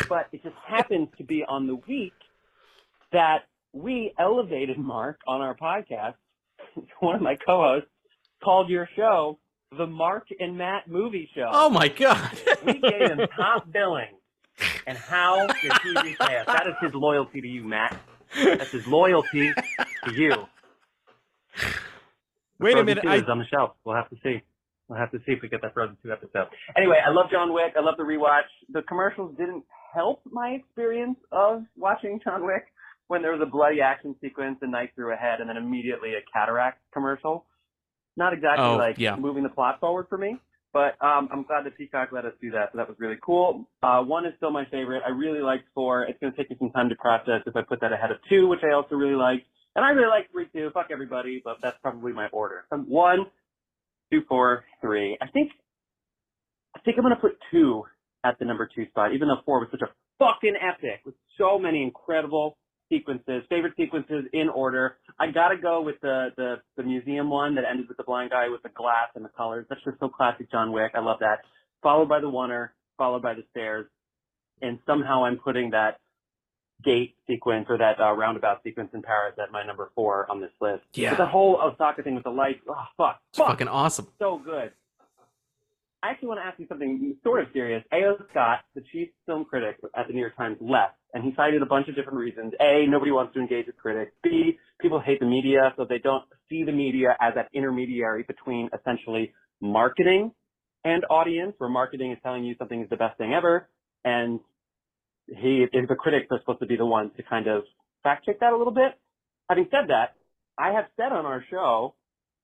but 0.08 0.28
it 0.32 0.42
just 0.42 0.56
happens 0.66 1.08
to 1.18 1.22
be 1.24 1.44
on 1.46 1.66
the 1.66 1.74
week 1.74 2.14
that 3.12 3.40
we 3.74 4.14
elevated 4.18 4.78
Mark 4.78 5.20
on 5.26 5.42
our 5.42 5.54
podcast. 5.54 6.14
One 7.00 7.14
of 7.14 7.20
my 7.20 7.36
co-hosts 7.36 7.90
called 8.42 8.70
your 8.70 8.88
show 8.96 9.38
the 9.76 9.86
Mark 9.86 10.28
and 10.40 10.56
Matt 10.56 10.88
Movie 10.88 11.28
Show. 11.34 11.50
Oh 11.52 11.68
my 11.68 11.88
god. 11.88 12.30
We 12.64 12.80
gave 12.80 13.10
him 13.10 13.20
top 13.36 13.70
billing. 13.70 14.17
And 14.88 14.96
how 14.96 15.46
did 15.46 15.72
he 15.82 15.90
repay 15.90 16.38
us? 16.38 16.46
That 16.46 16.66
is 16.66 16.74
his 16.80 16.94
loyalty 16.94 17.42
to 17.42 17.46
you, 17.46 17.62
Matt. 17.62 18.00
That's 18.42 18.70
his 18.70 18.86
loyalty 18.86 19.52
to 20.04 20.12
you. 20.14 20.46
wait 22.58 22.78
a 22.78 22.82
minute 22.82 23.02
2 23.02 23.08
I, 23.08 23.16
is 23.16 23.24
on 23.28 23.38
the 23.38 23.44
shelf. 23.50 23.72
We'll 23.84 23.96
have 23.96 24.08
to 24.08 24.16
see. 24.22 24.42
We'll 24.88 24.98
have 24.98 25.10
to 25.10 25.18
see 25.18 25.32
if 25.32 25.42
we 25.42 25.48
get 25.50 25.60
that 25.60 25.74
Frozen 25.74 25.98
2 26.02 26.10
episode. 26.10 26.46
Anyway, 26.74 26.96
I 27.06 27.10
love 27.10 27.26
John 27.30 27.52
Wick. 27.52 27.74
I 27.76 27.82
love 27.82 27.96
the 27.98 28.02
rewatch. 28.02 28.48
The 28.72 28.80
commercials 28.80 29.36
didn't 29.36 29.64
help 29.92 30.22
my 30.24 30.48
experience 30.50 31.18
of 31.32 31.64
watching 31.76 32.18
John 32.24 32.46
Wick 32.46 32.64
when 33.08 33.20
there 33.20 33.32
was 33.32 33.42
a 33.42 33.46
bloody 33.50 33.82
action 33.82 34.14
sequence, 34.22 34.56
a 34.62 34.66
knife 34.66 34.88
through 34.94 35.12
a 35.12 35.16
head, 35.16 35.40
and 35.40 35.50
then 35.50 35.58
immediately 35.58 36.14
a 36.14 36.22
cataract 36.32 36.80
commercial. 36.94 37.44
Not 38.16 38.32
exactly 38.32 38.64
Oh, 38.64 38.76
like 38.76 38.96
yeah. 38.98 39.16
moving 39.16 39.42
the 39.42 39.48
plot 39.50 39.80
forward 39.80 40.06
for 40.08 40.16
me, 40.16 40.38
but 40.78 40.94
um, 41.04 41.28
I'm 41.32 41.42
glad 41.42 41.66
that 41.66 41.76
Peacock 41.76 42.10
let 42.12 42.24
us 42.24 42.34
do 42.40 42.52
that. 42.52 42.68
So 42.70 42.78
that 42.78 42.86
was 42.86 42.96
really 43.00 43.18
cool. 43.20 43.68
Uh, 43.82 44.00
one 44.04 44.24
is 44.24 44.32
still 44.36 44.52
my 44.52 44.64
favorite. 44.66 45.02
I 45.04 45.10
really 45.10 45.40
liked 45.40 45.64
four. 45.74 46.04
It's 46.04 46.16
going 46.20 46.32
to 46.32 46.36
take 46.36 46.50
me 46.50 46.56
some 46.60 46.70
time 46.70 46.88
to 46.88 46.94
process 46.94 47.42
if 47.46 47.56
I 47.56 47.62
put 47.62 47.80
that 47.80 47.92
ahead 47.92 48.12
of 48.12 48.18
two, 48.28 48.46
which 48.46 48.60
I 48.62 48.72
also 48.72 48.94
really 48.94 49.16
liked. 49.16 49.44
And 49.74 49.84
I 49.84 49.88
really 49.88 50.06
like 50.06 50.30
three 50.30 50.46
too. 50.52 50.70
Fuck 50.72 50.90
everybody, 50.92 51.42
but 51.44 51.56
that's 51.60 51.76
probably 51.82 52.12
my 52.12 52.28
order. 52.28 52.64
Um, 52.70 52.84
one, 52.88 53.26
two, 54.12 54.20
four, 54.28 54.66
three. 54.80 55.18
I 55.20 55.26
think, 55.26 55.50
I 56.76 56.80
think 56.84 56.96
I'm 56.96 57.02
gonna 57.02 57.16
put 57.16 57.32
two 57.50 57.82
at 58.22 58.38
the 58.38 58.44
number 58.44 58.70
two 58.72 58.86
spot, 58.86 59.12
even 59.14 59.26
though 59.26 59.40
four 59.44 59.58
was 59.58 59.68
such 59.72 59.82
a 59.82 59.90
fucking 60.20 60.54
epic 60.62 61.00
with 61.04 61.16
so 61.38 61.58
many 61.58 61.82
incredible 61.82 62.56
sequences, 62.88 63.42
favorite 63.48 63.74
sequences 63.76 64.24
in 64.32 64.48
order. 64.48 64.96
I 65.18 65.30
gotta 65.30 65.56
go 65.56 65.82
with 65.82 66.00
the, 66.00 66.28
the, 66.36 66.56
the 66.76 66.82
museum 66.82 67.30
one 67.30 67.54
that 67.56 67.64
ended 67.68 67.88
with 67.88 67.96
the 67.96 68.02
blind 68.04 68.30
guy 68.30 68.48
with 68.48 68.62
the 68.62 68.68
glass 68.70 69.08
and 69.14 69.24
the 69.24 69.28
colors. 69.30 69.66
That's 69.68 69.82
just 69.84 69.98
so 70.00 70.08
classic 70.08 70.50
John 70.50 70.72
Wick. 70.72 70.92
I 70.94 71.00
love 71.00 71.18
that. 71.20 71.40
Followed 71.82 72.08
by 72.08 72.20
the 72.20 72.26
oner, 72.26 72.72
followed 72.96 73.22
by 73.22 73.34
the 73.34 73.44
stairs. 73.50 73.86
And 74.60 74.78
somehow 74.86 75.24
I'm 75.24 75.36
putting 75.36 75.70
that 75.70 75.98
gate 76.84 77.14
sequence 77.26 77.66
or 77.68 77.78
that 77.78 78.00
uh, 78.00 78.12
roundabout 78.12 78.62
sequence 78.62 78.90
in 78.94 79.02
Paris 79.02 79.34
at 79.42 79.50
my 79.52 79.64
number 79.64 79.90
four 79.94 80.30
on 80.30 80.40
this 80.40 80.50
list. 80.60 80.82
Yeah. 80.94 81.10
But 81.10 81.18
the 81.18 81.26
whole 81.26 81.56
Osaka 81.60 82.02
thing 82.02 82.14
with 82.14 82.24
the 82.24 82.30
lights, 82.30 82.60
oh 82.68 82.74
fuck, 82.96 83.20
It's 83.30 83.38
fuck, 83.38 83.48
fucking 83.48 83.68
awesome. 83.68 84.06
so 84.18 84.38
good. 84.44 84.72
I 86.02 86.10
actually 86.10 86.28
want 86.28 86.40
to 86.40 86.46
ask 86.46 86.58
you 86.60 86.66
something 86.68 87.16
sort 87.24 87.40
of 87.40 87.48
serious. 87.52 87.82
A.O. 87.92 88.16
Scott, 88.30 88.60
the 88.74 88.82
chief 88.92 89.08
film 89.26 89.44
critic 89.44 89.78
at 89.96 90.06
the 90.06 90.12
New 90.12 90.20
York 90.20 90.36
Times, 90.36 90.56
left, 90.60 90.94
and 91.12 91.24
he 91.24 91.32
cited 91.34 91.60
a 91.60 91.66
bunch 91.66 91.88
of 91.88 91.96
different 91.96 92.18
reasons. 92.18 92.52
A, 92.60 92.86
nobody 92.86 93.10
wants 93.10 93.34
to 93.34 93.40
engage 93.40 93.66
with 93.66 93.76
critics. 93.76 94.12
B, 94.22 94.58
people 94.80 95.00
hate 95.00 95.18
the 95.18 95.26
media, 95.26 95.72
so 95.76 95.84
they 95.88 95.98
don't 95.98 96.24
see 96.48 96.62
the 96.62 96.72
media 96.72 97.16
as 97.20 97.34
that 97.34 97.48
intermediary 97.52 98.22
between 98.22 98.70
essentially 98.78 99.32
marketing 99.60 100.30
and 100.84 101.04
audience, 101.10 101.54
where 101.58 101.68
marketing 101.68 102.12
is 102.12 102.18
telling 102.22 102.44
you 102.44 102.54
something 102.58 102.80
is 102.80 102.88
the 102.90 102.96
best 102.96 103.18
thing 103.18 103.34
ever, 103.34 103.68
and 104.04 104.38
he, 105.26 105.66
the 105.72 105.96
critics 105.96 106.28
are 106.30 106.38
supposed 106.38 106.60
to 106.60 106.66
be 106.66 106.76
the 106.76 106.86
ones 106.86 107.10
to 107.16 107.24
kind 107.24 107.48
of 107.48 107.64
fact 108.04 108.24
check 108.24 108.38
that 108.40 108.52
a 108.52 108.56
little 108.56 108.72
bit. 108.72 108.92
Having 109.48 109.68
said 109.72 109.88
that, 109.88 110.14
I 110.56 110.72
have 110.72 110.84
said 110.96 111.10
on 111.12 111.26
our 111.26 111.44
show, 111.50 111.94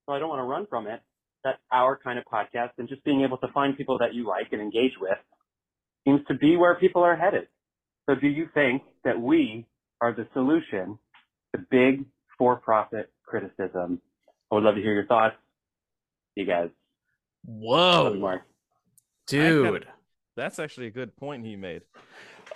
so 0.06 0.12
I 0.12 0.18
don't 0.18 0.28
want 0.28 0.40
to 0.40 0.44
run 0.44 0.66
from 0.68 0.88
it, 0.88 1.00
that 1.44 1.58
our 1.72 1.98
kind 2.02 2.18
of 2.18 2.24
podcast 2.24 2.70
and 2.78 2.88
just 2.88 3.04
being 3.04 3.22
able 3.22 3.38
to 3.38 3.48
find 3.48 3.76
people 3.76 3.98
that 3.98 4.14
you 4.14 4.26
like 4.26 4.48
and 4.52 4.60
engage 4.60 4.92
with 5.00 5.18
seems 6.06 6.20
to 6.28 6.34
be 6.34 6.56
where 6.56 6.74
people 6.74 7.02
are 7.02 7.16
headed. 7.16 7.46
So 8.08 8.14
do 8.14 8.26
you 8.28 8.48
think 8.54 8.82
that 9.04 9.20
we 9.20 9.66
are 10.00 10.12
the 10.12 10.26
solution 10.32 10.98
to 11.54 11.62
big 11.70 12.04
for-profit 12.38 13.10
criticism? 13.24 14.00
I 14.50 14.54
would 14.54 14.64
love 14.64 14.74
to 14.74 14.80
hear 14.82 14.92
your 14.94 15.06
thoughts. 15.06 15.36
See 16.34 16.42
you 16.42 16.46
guys. 16.46 16.68
Whoa. 17.44 18.14
Mark. 18.14 18.42
Dude. 19.26 19.86
that's 20.36 20.58
actually 20.58 20.86
a 20.88 20.90
good 20.90 21.16
point 21.16 21.44
he 21.46 21.56
made 21.56 21.82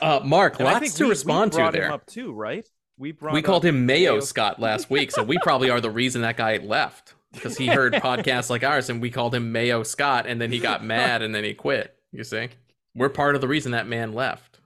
Uh, 0.03 0.21
Mark, 0.25 0.59
And 0.61 0.69
I 0.69 0.73
lots 0.75 0.83
think 0.85 0.95
to 0.97 1.05
we- 1.05 1.11
respond 1.11 1.53
we 1.53 1.57
to 1.57 1.57
brought 1.63 1.73
there. 1.73 1.87
him 1.87 1.93
up 1.93 2.07
too 2.07 2.33
right 2.33 2.69
we 2.99 3.13
brought 3.13 3.33
we 3.35 3.41
called 3.43 3.65
him 3.65 3.87
Mayo 3.87 4.13
Mayo- 4.13 4.21
Scott 4.21 4.61
last 4.61 4.91
week, 4.91 5.11
so 5.11 5.23
we 5.23 5.39
probably 5.43 5.71
are 5.71 5.81
the 5.81 5.91
reason 5.91 6.23
that 6.23 6.37
guy 6.37 6.57
left 6.59 7.15
because 7.39 7.57
he 7.57 7.67
heard 7.67 7.95
podcasts 7.95 8.51
like 8.51 8.65
ours 8.65 8.91
and 8.91 9.01
we 9.01 9.11
called 9.11 9.35
him 9.35 9.53
Mayo 9.53 9.83
Scott 9.83 10.27
and 10.27 10.41
then 10.41 10.53
he 10.53 10.59
got 10.59 10.85
mad 10.85 11.23
and 11.23 11.35
then 11.35 11.45
he 11.45 11.55
quit. 11.55 11.95
You 12.13 12.25
see? 12.25 12.49
We're 12.95 13.09
part 13.09 13.35
of 13.35 13.41
the 13.41 13.49
reason 13.49 13.73
that 13.73 13.87
man 13.87 14.13
left. 14.13 14.59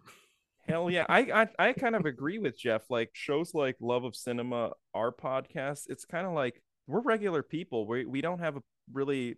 Hell 0.69 0.91
yeah, 0.91 1.05
I, 1.09 1.21
I 1.59 1.69
I 1.69 1.73
kind 1.73 1.97
of 1.97 2.07
agree 2.07 2.39
with 2.39 2.57
Jeff. 2.57 2.83
Like 2.89 3.11
shows 3.13 3.53
like 3.53 3.77
Love 3.81 4.05
of 4.05 4.15
Cinema, 4.15 4.73
our 4.95 5.11
podcast, 5.13 5.83
it's 5.89 6.05
kind 6.05 6.27
of 6.27 6.33
like 6.35 6.63
we're 6.87 7.01
regular 7.01 7.43
people. 7.43 7.87
We 7.87 8.07
we 8.07 8.21
don't 8.21 8.39
have 8.39 8.57
a 8.57 8.63
really, 8.93 9.37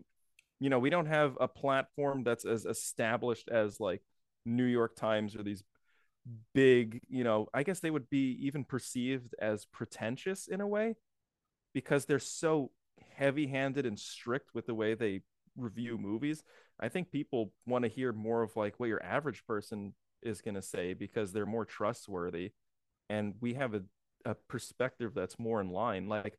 you 0.60 0.68
know, 0.68 0.78
we 0.78 0.90
don't 0.90 1.06
have 1.06 1.36
a 1.40 1.48
platform 1.48 2.24
that's 2.24 2.44
as 2.44 2.66
established 2.66 3.48
as 3.48 3.80
like 3.80 4.02
New 4.44 4.64
York 4.64 4.96
Times 4.96 5.34
or 5.34 5.42
these 5.42 5.64
big, 6.54 7.00
you 7.08 7.24
know, 7.24 7.48
I 7.54 7.62
guess 7.62 7.80
they 7.80 7.90
would 7.90 8.10
be 8.10 8.38
even 8.42 8.64
perceived 8.64 9.34
as 9.40 9.66
pretentious 9.66 10.46
in 10.46 10.60
a 10.60 10.66
way 10.66 10.94
because 11.72 12.04
they're 12.04 12.18
so 12.18 12.70
heavy-handed 13.14 13.86
and 13.86 13.98
strict 13.98 14.54
with 14.54 14.66
the 14.66 14.74
way 14.74 14.94
they 14.94 15.22
review 15.56 15.96
movies. 15.98 16.42
I 16.80 16.88
think 16.88 17.10
people 17.10 17.52
want 17.66 17.84
to 17.84 17.88
hear 17.88 18.12
more 18.12 18.42
of 18.42 18.56
like 18.56 18.78
what 18.78 18.88
your 18.88 19.02
average 19.02 19.46
person 19.46 19.94
is 20.22 20.40
going 20.40 20.54
to 20.54 20.62
say 20.62 20.94
because 20.94 21.32
they're 21.32 21.46
more 21.46 21.64
trustworthy 21.64 22.52
and 23.10 23.34
we 23.40 23.54
have 23.54 23.74
a, 23.74 23.82
a 24.24 24.34
perspective 24.48 25.12
that's 25.14 25.38
more 25.38 25.60
in 25.60 25.68
line 25.68 26.08
like 26.08 26.38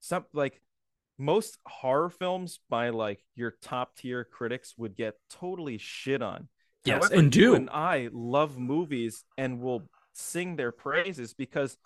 some 0.00 0.24
like 0.32 0.60
most 1.18 1.58
horror 1.66 2.10
films 2.10 2.58
by 2.68 2.88
like 2.90 3.24
your 3.36 3.52
top 3.62 3.94
tier 3.96 4.24
critics 4.24 4.74
would 4.76 4.96
get 4.96 5.14
totally 5.30 5.78
shit 5.78 6.22
on 6.22 6.48
Yes, 6.84 7.02
However, 7.04 7.14
and 7.14 7.30
do. 7.30 7.54
and 7.54 7.70
i 7.70 8.08
love 8.12 8.58
movies 8.58 9.24
and 9.38 9.60
will 9.60 9.88
sing 10.12 10.56
their 10.56 10.72
praises 10.72 11.34
because 11.34 11.76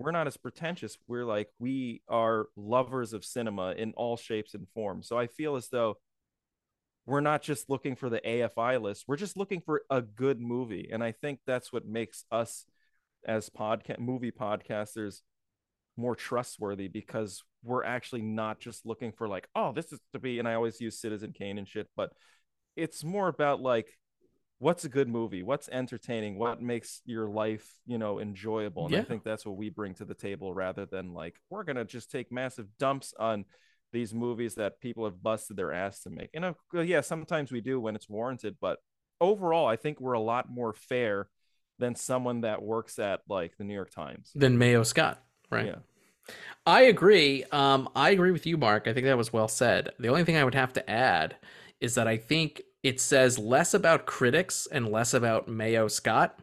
we're 0.00 0.10
not 0.10 0.26
as 0.26 0.36
pretentious 0.36 0.96
we're 1.06 1.24
like 1.24 1.48
we 1.58 2.02
are 2.08 2.46
lovers 2.56 3.12
of 3.12 3.24
cinema 3.24 3.72
in 3.72 3.92
all 3.96 4.16
shapes 4.16 4.54
and 4.54 4.66
forms 4.74 5.06
so 5.06 5.18
i 5.18 5.26
feel 5.26 5.56
as 5.56 5.68
though 5.68 5.96
we're 7.06 7.20
not 7.20 7.42
just 7.42 7.68
looking 7.68 7.96
for 7.96 8.08
the 8.08 8.20
AFI 8.20 8.80
list. 8.80 9.04
We're 9.08 9.16
just 9.16 9.36
looking 9.36 9.60
for 9.60 9.82
a 9.90 10.00
good 10.00 10.40
movie. 10.40 10.90
And 10.92 11.02
I 11.02 11.12
think 11.12 11.40
that's 11.44 11.72
what 11.72 11.86
makes 11.86 12.24
us 12.30 12.66
as 13.26 13.50
podcast 13.50 13.98
movie 13.98 14.30
podcasters 14.30 15.22
more 15.96 16.14
trustworthy 16.14 16.88
because 16.88 17.42
we're 17.62 17.84
actually 17.84 18.22
not 18.22 18.60
just 18.60 18.86
looking 18.86 19.12
for 19.12 19.28
like, 19.28 19.48
oh, 19.54 19.72
this 19.72 19.92
is 19.92 19.98
to 20.12 20.18
be 20.18 20.38
and 20.38 20.46
I 20.46 20.54
always 20.54 20.80
use 20.80 21.00
Citizen 21.00 21.32
Kane 21.32 21.58
and 21.58 21.68
shit, 21.68 21.88
but 21.96 22.12
it's 22.76 23.02
more 23.02 23.28
about 23.28 23.60
like 23.60 23.88
what's 24.60 24.84
a 24.84 24.88
good 24.88 25.08
movie 25.08 25.42
what's 25.42 25.68
entertaining 25.70 26.38
what 26.38 26.62
makes 26.62 27.00
your 27.06 27.28
life 27.28 27.78
you 27.86 27.98
know 27.98 28.20
enjoyable 28.20 28.86
and 28.86 28.94
i 28.94 29.02
think 29.02 29.24
that's 29.24 29.44
what 29.44 29.56
we 29.56 29.70
bring 29.70 29.94
to 29.94 30.04
the 30.04 30.14
table 30.14 30.54
rather 30.54 30.86
than 30.86 31.12
like 31.12 31.34
we're 31.48 31.64
gonna 31.64 31.84
just 31.84 32.10
take 32.10 32.30
massive 32.30 32.66
dumps 32.78 33.12
on 33.18 33.44
these 33.92 34.14
movies 34.14 34.54
that 34.54 34.80
people 34.80 35.04
have 35.04 35.20
busted 35.22 35.56
their 35.56 35.72
ass 35.72 36.02
to 36.02 36.10
make 36.10 36.30
and 36.34 36.44
of, 36.44 36.56
yeah 36.84 37.00
sometimes 37.00 37.50
we 37.50 37.60
do 37.60 37.80
when 37.80 37.96
it's 37.96 38.08
warranted 38.08 38.54
but 38.60 38.78
overall 39.20 39.66
i 39.66 39.76
think 39.76 39.98
we're 39.98 40.12
a 40.12 40.20
lot 40.20 40.48
more 40.50 40.72
fair 40.72 41.28
than 41.78 41.94
someone 41.94 42.42
that 42.42 42.62
works 42.62 42.98
at 42.98 43.20
like 43.28 43.56
the 43.56 43.64
new 43.64 43.74
york 43.74 43.90
times 43.90 44.30
Than 44.34 44.58
Mayo 44.58 44.82
Scott, 44.84 45.22
right? 45.50 45.66
yeah 45.66 45.76
I 46.66 46.82
agree. 46.82 47.44
Um, 47.50 47.88
I 47.96 48.10
agree 48.10 48.30
with 48.30 48.46
you, 48.46 48.56
Mark. 48.56 48.86
I 48.86 48.92
think 48.92 49.06
that 49.06 49.16
was 49.16 49.32
well 49.32 49.48
said. 49.48 49.90
The 49.98 50.08
only 50.08 50.22
thing 50.22 50.36
I 50.36 50.44
would 50.44 50.54
have 50.54 50.72
to 50.74 50.88
add 50.88 51.34
is 51.80 51.96
that 51.96 52.06
I 52.06 52.18
think 52.18 52.62
it 52.82 53.00
says 53.00 53.38
less 53.38 53.74
about 53.74 54.06
critics 54.06 54.66
and 54.70 54.90
less 54.90 55.14
about 55.14 55.48
Mayo 55.48 55.88
Scott. 55.88 56.38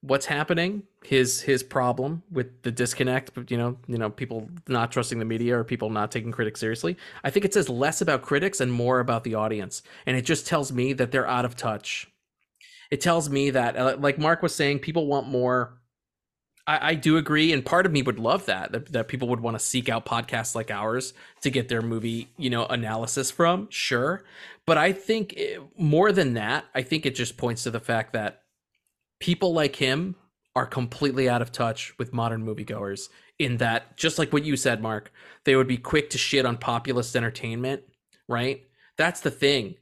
What's 0.00 0.26
happening? 0.26 0.84
His 1.04 1.40
his 1.40 1.64
problem 1.64 2.22
with 2.30 2.62
the 2.62 2.70
disconnect, 2.70 3.50
you 3.50 3.56
know, 3.56 3.78
you 3.88 3.98
know, 3.98 4.10
people 4.10 4.48
not 4.68 4.92
trusting 4.92 5.18
the 5.18 5.24
media 5.24 5.58
or 5.58 5.64
people 5.64 5.90
not 5.90 6.12
taking 6.12 6.30
critics 6.30 6.60
seriously. 6.60 6.96
I 7.24 7.30
think 7.30 7.44
it 7.44 7.52
says 7.52 7.68
less 7.68 8.00
about 8.00 8.22
critics 8.22 8.60
and 8.60 8.72
more 8.72 9.00
about 9.00 9.24
the 9.24 9.34
audience, 9.34 9.82
and 10.06 10.16
it 10.16 10.22
just 10.22 10.46
tells 10.46 10.70
me 10.70 10.92
that 10.92 11.10
they're 11.10 11.26
out 11.26 11.44
of 11.44 11.56
touch. 11.56 12.08
It 12.90 13.00
tells 13.00 13.28
me 13.28 13.50
that, 13.50 13.76
uh, 13.76 13.96
like 13.98 14.18
Mark 14.18 14.40
was 14.40 14.54
saying, 14.54 14.78
people 14.78 15.06
want 15.06 15.28
more 15.28 15.78
I, 16.68 16.90
I 16.90 16.94
do 16.94 17.16
agree, 17.16 17.52
and 17.52 17.64
part 17.64 17.86
of 17.86 17.92
me 17.92 18.02
would 18.02 18.18
love 18.18 18.46
that, 18.46 18.70
that 18.72 18.92
that 18.92 19.08
people 19.08 19.26
would 19.28 19.40
want 19.40 19.58
to 19.58 19.64
seek 19.64 19.88
out 19.88 20.04
podcasts 20.04 20.54
like 20.54 20.70
ours 20.70 21.14
to 21.40 21.50
get 21.50 21.68
their 21.68 21.82
movie, 21.82 22.28
you 22.36 22.50
know, 22.50 22.66
analysis 22.66 23.30
from. 23.30 23.68
Sure, 23.70 24.22
but 24.68 24.76
I 24.76 24.92
think 24.92 25.32
it, 25.32 25.62
more 25.78 26.12
than 26.12 26.34
that, 26.34 26.66
I 26.74 26.82
think 26.82 27.06
it 27.06 27.14
just 27.14 27.38
points 27.38 27.62
to 27.62 27.70
the 27.70 27.80
fact 27.80 28.12
that 28.12 28.42
people 29.18 29.54
like 29.54 29.76
him 29.76 30.14
are 30.54 30.66
completely 30.66 31.26
out 31.26 31.40
of 31.40 31.50
touch 31.50 31.96
with 31.98 32.12
modern 32.12 32.44
moviegoers. 32.44 33.08
In 33.38 33.56
that, 33.56 33.96
just 33.96 34.18
like 34.18 34.30
what 34.30 34.44
you 34.44 34.58
said, 34.58 34.82
Mark, 34.82 35.10
they 35.44 35.56
would 35.56 35.68
be 35.68 35.78
quick 35.78 36.10
to 36.10 36.18
shit 36.18 36.44
on 36.44 36.58
populist 36.58 37.16
entertainment, 37.16 37.82
right? 38.28 38.62
That's 38.98 39.20
the 39.20 39.30
thing. 39.30 39.76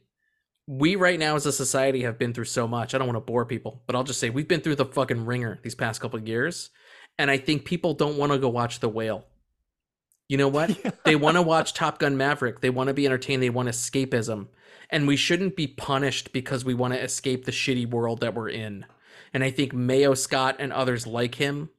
We 0.67 0.95
right 0.95 1.19
now 1.19 1.35
as 1.35 1.45
a 1.45 1.51
society 1.51 2.03
have 2.03 2.17
been 2.17 2.33
through 2.33 2.45
so 2.45 2.65
much. 2.65 2.95
I 2.95 2.97
don't 2.97 3.07
want 3.07 3.17
to 3.17 3.31
bore 3.31 3.45
people, 3.45 3.83
but 3.87 3.95
I'll 3.97 4.05
just 4.05 4.21
say 4.21 4.29
we've 4.29 4.47
been 4.47 4.61
through 4.61 4.75
the 4.75 4.85
fucking 4.85 5.25
ringer 5.25 5.59
these 5.63 5.75
past 5.75 5.99
couple 5.99 6.17
of 6.17 6.25
years. 6.25 6.69
And 7.19 7.29
I 7.29 7.39
think 7.39 7.65
people 7.65 7.93
don't 7.93 8.15
want 8.15 8.31
to 8.31 8.37
go 8.37 8.47
watch 8.47 8.79
The 8.79 8.87
Whale. 8.87 9.25
You 10.29 10.37
know 10.37 10.47
what? 10.47 10.71
They 11.03 11.17
want 11.17 11.35
to 11.35 11.41
watch 11.41 11.73
Top 11.73 11.99
Gun 11.99 12.15
Maverick. 12.15 12.61
They 12.61 12.69
want 12.69 12.87
to 12.87 12.93
be 12.93 13.05
entertained. 13.05 13.43
They 13.43 13.49
want 13.49 13.67
escapism. 13.67 14.47
And 14.89 15.07
we 15.07 15.15
shouldn't 15.15 15.55
be 15.55 15.67
punished 15.67 16.31
because 16.31 16.63
we 16.63 16.73
want 16.73 16.93
to 16.93 17.03
escape 17.03 17.45
the 17.45 17.51
shitty 17.51 17.89
world 17.89 18.21
that 18.21 18.33
we're 18.33 18.49
in. 18.49 18.85
And 19.33 19.43
I 19.43 19.51
think 19.51 19.73
Mayo 19.73 20.13
Scott 20.13 20.57
and 20.59 20.71
others 20.71 21.05
like 21.05 21.35
him, 21.35 21.69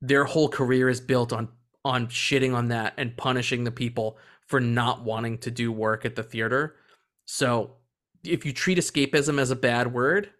their 0.00 0.24
whole 0.24 0.48
career 0.48 0.88
is 0.88 1.00
built 1.00 1.32
on 1.32 1.48
on 1.84 2.08
shitting 2.08 2.52
on 2.52 2.66
that 2.68 2.92
and 2.96 3.16
punishing 3.16 3.62
the 3.62 3.70
people 3.70 4.18
for 4.44 4.60
not 4.60 5.04
wanting 5.04 5.38
to 5.38 5.52
do 5.52 5.70
work 5.70 6.04
at 6.04 6.16
the 6.16 6.22
theater. 6.22 6.74
So 7.26 7.76
if 8.24 8.44
you 8.44 8.52
treat 8.52 8.76
escapism 8.76 9.38
as 9.38 9.52
a 9.52 9.56
bad 9.56 9.92
word, 9.92 10.30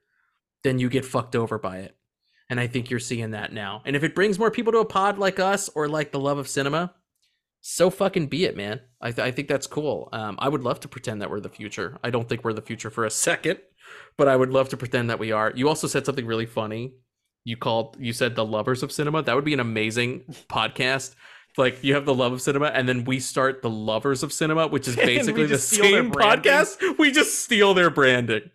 then 0.64 0.80
you 0.80 0.88
get 0.88 1.04
fucked 1.04 1.36
over 1.36 1.56
by 1.56 1.78
it. 1.78 1.96
And 2.50 2.58
I 2.58 2.66
think 2.66 2.90
you're 2.90 2.98
seeing 2.98 3.30
that 3.30 3.52
now. 3.52 3.82
And 3.84 3.94
if 3.94 4.02
it 4.02 4.14
brings 4.14 4.40
more 4.40 4.50
people 4.50 4.72
to 4.72 4.80
a 4.80 4.84
pod 4.84 5.18
like 5.18 5.38
us 5.38 5.68
or 5.68 5.88
like 5.88 6.10
the 6.10 6.18
love 6.18 6.38
of 6.38 6.48
cinema, 6.48 6.94
so 7.68 7.90
fucking 7.90 8.28
be 8.28 8.44
it, 8.44 8.56
man. 8.56 8.80
I, 9.00 9.10
th- 9.10 9.26
I 9.26 9.32
think 9.32 9.48
that's 9.48 9.66
cool. 9.66 10.08
Um, 10.12 10.36
I 10.38 10.48
would 10.48 10.62
love 10.62 10.78
to 10.80 10.88
pretend 10.88 11.20
that 11.20 11.30
we're 11.30 11.40
the 11.40 11.48
future. 11.48 11.98
I 12.04 12.10
don't 12.10 12.28
think 12.28 12.44
we're 12.44 12.52
the 12.52 12.62
future 12.62 12.90
for 12.90 13.04
a 13.04 13.10
second, 13.10 13.58
but 14.16 14.28
I 14.28 14.36
would 14.36 14.50
love 14.50 14.68
to 14.68 14.76
pretend 14.76 15.10
that 15.10 15.18
we 15.18 15.32
are. 15.32 15.52
You 15.52 15.68
also 15.68 15.88
said 15.88 16.06
something 16.06 16.26
really 16.26 16.46
funny. 16.46 16.94
You 17.42 17.56
called, 17.56 17.96
you 17.98 18.12
said 18.12 18.36
the 18.36 18.44
lovers 18.44 18.84
of 18.84 18.92
cinema. 18.92 19.20
That 19.20 19.34
would 19.34 19.44
be 19.44 19.52
an 19.52 19.58
amazing 19.58 20.20
podcast. 20.48 21.16
Like 21.56 21.82
you 21.82 21.94
have 21.94 22.04
the 22.04 22.14
love 22.14 22.32
of 22.32 22.40
cinema, 22.40 22.66
and 22.66 22.88
then 22.88 23.02
we 23.02 23.18
start 23.18 23.62
the 23.62 23.70
lovers 23.70 24.22
of 24.22 24.32
cinema, 24.32 24.68
which 24.68 24.86
is 24.86 24.94
basically 24.96 25.46
the 25.46 25.54
just 25.54 25.68
steal 25.68 25.90
their 25.90 26.02
same 26.04 26.12
podcast. 26.12 26.98
We 26.98 27.10
just 27.10 27.40
steal 27.40 27.74
their 27.74 27.90
branding. 27.90 28.48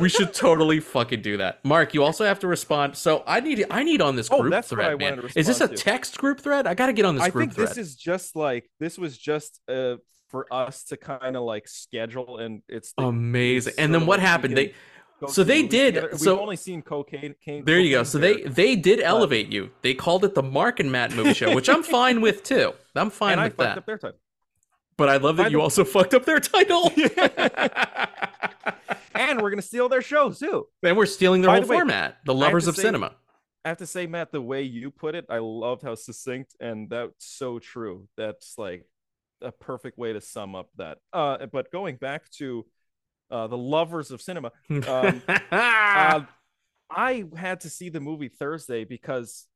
We 0.00 0.08
should 0.08 0.32
totally 0.34 0.80
fucking 0.80 1.22
do 1.22 1.36
that. 1.38 1.64
Mark, 1.64 1.94
you 1.94 2.02
also 2.02 2.24
have 2.24 2.38
to 2.40 2.46
respond. 2.48 2.96
So 2.96 3.22
I 3.26 3.40
need 3.40 3.64
I 3.70 3.82
need 3.82 4.00
on 4.00 4.16
this 4.16 4.28
Oh, 4.30 4.40
group 4.40 4.52
what 4.54 4.64
thread, 4.64 4.92
I 4.92 4.96
man. 4.96 5.22
Is 5.34 5.46
this 5.46 5.60
a 5.60 5.68
to. 5.68 5.74
text 5.76 6.18
group 6.18 6.40
thread? 6.40 6.66
I 6.66 6.74
got 6.74 6.86
to 6.86 6.92
get 6.92 7.04
on 7.04 7.14
this 7.14 7.24
I 7.24 7.30
group 7.30 7.44
think 7.50 7.54
thread. 7.54 7.68
this 7.68 7.78
is 7.78 7.94
just 7.96 8.36
like 8.36 8.68
this 8.80 8.98
was 8.98 9.16
just 9.18 9.60
uh 9.68 9.96
for 10.28 10.52
us 10.52 10.82
to 10.84 10.96
kind 10.96 11.36
of 11.36 11.42
like 11.44 11.68
schedule 11.68 12.38
and 12.38 12.62
it's 12.68 12.92
amazing. 12.98 13.70
it's 13.70 13.78
And 13.78 13.94
then 13.94 14.06
what 14.06 14.18
happened? 14.20 14.56
They 14.56 14.74
so 15.28 15.44
they 15.44 15.62
did- 15.62 15.94
together. 15.94 16.18
so- 16.18 16.34
we've 16.34 16.42
only 16.42 16.56
seen 16.56 16.82
cocaine. 16.82 17.34
Cane, 17.42 17.64
there 17.64 17.78
you 17.78 17.90
go. 17.96 18.02
So 18.02 18.18
they 18.18 18.42
they 18.42 18.76
did 18.76 19.00
elevate 19.00 19.50
you. 19.52 19.70
They 19.82 19.94
called 19.94 20.24
it 20.24 20.34
the 20.34 20.42
Mark 20.42 20.78
and 20.80 20.92
Matt 20.92 21.14
movie 21.14 21.32
show, 21.32 21.54
which 21.54 21.68
I'm 21.68 21.82
fine 21.82 22.20
with 22.20 22.42
too. 22.42 22.74
I'm 22.94 23.10
fine 23.22 23.32
and 23.32 23.40
I 23.40 23.44
with 23.44 23.56
fucked 23.56 23.58
that. 23.74 23.78
up 23.78 23.86
their 23.86 23.98
time. 23.98 24.12
But 24.98 25.10
I 25.10 25.18
love 25.18 25.36
that 25.36 25.44
By 25.44 25.48
you 25.48 25.58
the- 25.58 25.62
also 25.62 25.84
fucked 25.84 26.14
up 26.14 26.24
their 26.24 26.40
title. 26.40 26.90
and 29.14 29.40
we're 29.42 29.50
gonna 29.50 29.62
steal 29.62 29.88
their 29.88 30.02
show 30.02 30.32
too. 30.32 30.66
and 30.82 30.96
we're 30.96 31.06
stealing 31.06 31.42
their 31.42 31.50
By 31.50 31.56
whole 31.56 31.64
the 31.66 31.70
way, 31.70 31.76
format. 31.76 32.18
The 32.24 32.34
lovers 32.34 32.66
of 32.66 32.76
say- 32.76 32.82
cinema. 32.82 33.14
I 33.64 33.68
have 33.70 33.78
to 33.78 33.86
say, 33.86 34.06
Matt, 34.06 34.30
the 34.30 34.40
way 34.40 34.62
you 34.62 34.92
put 34.92 35.16
it, 35.16 35.26
I 35.28 35.38
loved 35.38 35.82
how 35.82 35.96
succinct 35.96 36.54
and 36.60 36.88
that's 36.88 37.26
so 37.26 37.58
true. 37.58 38.06
That's 38.16 38.56
like 38.58 38.86
a 39.42 39.50
perfect 39.50 39.98
way 39.98 40.12
to 40.12 40.20
sum 40.20 40.54
up 40.54 40.68
that. 40.76 40.98
Uh, 41.12 41.46
but 41.46 41.72
going 41.72 41.96
back 41.96 42.30
to 42.38 42.64
uh, 43.28 43.48
the 43.48 43.58
lovers 43.58 44.12
of 44.12 44.22
cinema, 44.22 44.52
um, 44.70 45.20
uh, 45.50 46.20
I 46.88 47.24
had 47.36 47.62
to 47.62 47.68
see 47.70 47.88
the 47.88 47.98
movie 47.98 48.28
Thursday 48.28 48.84
because 48.84 49.46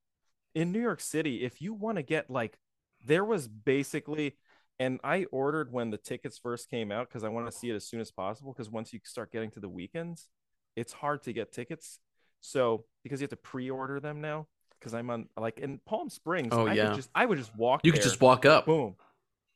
in 0.57 0.73
New 0.73 0.81
York 0.83 1.01
City, 1.01 1.45
if 1.45 1.63
you 1.63 1.73
want 1.73 1.99
to 1.99 2.03
get 2.03 2.29
like, 2.29 2.59
there 3.05 3.25
was 3.25 3.47
basically, 3.47 4.35
and 4.81 4.99
I 5.05 5.27
ordered 5.31 5.71
when 5.73 5.91
the 5.91 5.99
tickets 5.99 6.39
first 6.39 6.69
came 6.69 6.91
out 6.91 7.09
because 7.09 7.23
I 7.23 7.29
want 7.29 7.47
to 7.47 7.53
see 7.57 7.71
it 7.71 7.75
as 7.77 7.87
soon 7.87 8.01
as 8.01 8.11
possible. 8.11 8.53
Because 8.53 8.69
once 8.71 8.93
you 8.93 8.99
start 9.05 9.31
getting 9.31 9.51
to 9.53 9.61
the 9.61 9.69
weekends, 9.69 10.29
it's 10.75 10.93
hard 10.93 11.23
to 11.25 11.33
get 11.33 11.53
tickets. 11.53 12.01
So 12.41 12.87
because 13.05 13.21
you 13.21 13.25
have 13.25 13.31
to 13.31 13.37
pre-order 13.37 14.01
them 14.01 14.21
now, 14.21 14.49
because 14.81 14.95
I'm 14.95 15.11
on 15.11 15.29
like 15.39 15.59
in 15.61 15.79
Palm 15.87 16.09
Springs, 16.11 16.49
Oh, 16.53 16.67
I 16.67 16.73
yeah. 16.75 16.87
could 16.89 16.97
just 16.97 17.11
I 17.15 17.27
would 17.27 17.39
just 17.39 17.55
walk. 17.55 17.83
you 17.85 17.93
could 17.93 18.03
just 18.03 18.21
walk 18.21 18.47
up. 18.47 18.67
boom, 18.67 18.97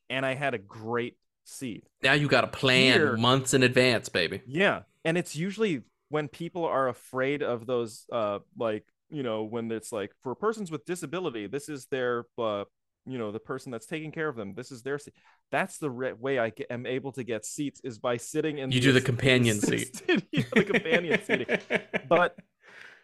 and 0.09 0.25
I 0.25 0.35
had 0.35 0.53
a 0.53 0.59
great 0.59 1.17
seat. 1.45 1.83
Now 2.03 2.13
you 2.13 2.27
got 2.27 2.41
to 2.41 2.47
plan 2.47 2.93
Here- 2.99 3.17
months 3.17 3.53
in 3.55 3.63
advance, 3.63 4.07
baby. 4.09 4.41
Yeah, 4.45 4.83
and 5.03 5.17
it's 5.17 5.35
usually 5.35 5.81
when 6.09 6.27
people 6.27 6.63
are 6.65 6.87
afraid 6.87 7.41
of 7.41 7.65
those, 7.65 8.05
uh, 8.11 8.39
like 8.57 8.85
you 9.09 9.23
know, 9.23 9.43
when 9.43 9.71
it's 9.71 9.91
like 9.91 10.11
for 10.21 10.35
persons 10.35 10.69
with 10.71 10.85
disability, 10.85 11.47
this 11.47 11.69
is 11.69 11.85
their, 11.87 12.25
uh, 12.39 12.65
you 13.05 13.17
know, 13.17 13.31
the 13.31 13.39
person 13.39 13.71
that's 13.71 13.85
taking 13.85 14.11
care 14.11 14.27
of 14.27 14.35
them. 14.35 14.53
This 14.55 14.71
is 14.71 14.81
their 14.81 14.97
seat. 14.99 15.13
That's 15.51 15.77
the 15.77 15.89
re- 15.89 16.13
way 16.13 16.39
I 16.39 16.49
get, 16.49 16.67
am 16.71 16.85
able 16.85 17.11
to 17.13 17.23
get 17.23 17.45
seats 17.45 17.81
is 17.83 17.99
by 17.99 18.17
sitting 18.17 18.57
in. 18.57 18.71
You 18.71 18.79
do 18.79 18.91
the 18.91 19.01
companion 19.01 19.59
seat. 19.61 20.01
yeah, 20.31 20.43
the 20.53 20.63
companion 20.63 21.19
seating. 21.23 21.47
But 22.09 22.35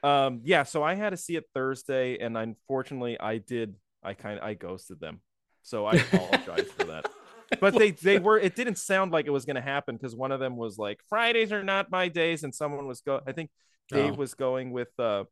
um, 0.04 0.42
yeah, 0.44 0.64
so 0.64 0.84
I 0.84 0.96
had 0.96 1.12
to 1.12 1.18
see 1.18 1.36
it 1.36 1.46
Thursday, 1.54 2.18
and 2.20 2.38
unfortunately, 2.38 3.20
I 3.20 3.38
did. 3.38 3.76
I 4.04 4.14
kind 4.16 4.40
of 4.40 4.44
I 4.44 4.56
ghosted 4.56 5.00
them, 5.00 5.22
so 5.62 5.86
I 5.86 5.94
apologize 5.94 6.72
for 6.76 6.86
that 6.86 7.06
but 7.60 7.74
they 7.78 7.92
they 7.92 8.18
were 8.18 8.40
it 8.40 8.56
didn't 8.56 8.78
sound 8.78 9.12
like 9.12 9.28
it 9.28 9.30
was 9.32 9.44
going 9.46 9.58
to 9.58 9.62
happen 9.62 9.96
because 9.98 10.16
one 10.16 10.32
of 10.32 10.40
them 10.40 10.56
was 10.56 10.78
like 10.78 11.00
fridays 11.10 11.52
are 11.52 11.64
not 11.64 11.92
my 11.92 12.08
days 12.08 12.44
and 12.44 12.56
someone 12.56 12.88
was 12.88 13.02
go 13.02 13.20
i 13.28 13.34
think 13.34 13.50
dave 13.90 14.14
Oh. 14.14 14.16
was 14.16 14.34
going 14.34 14.72
with 14.72 14.88
uh 15.00 15.26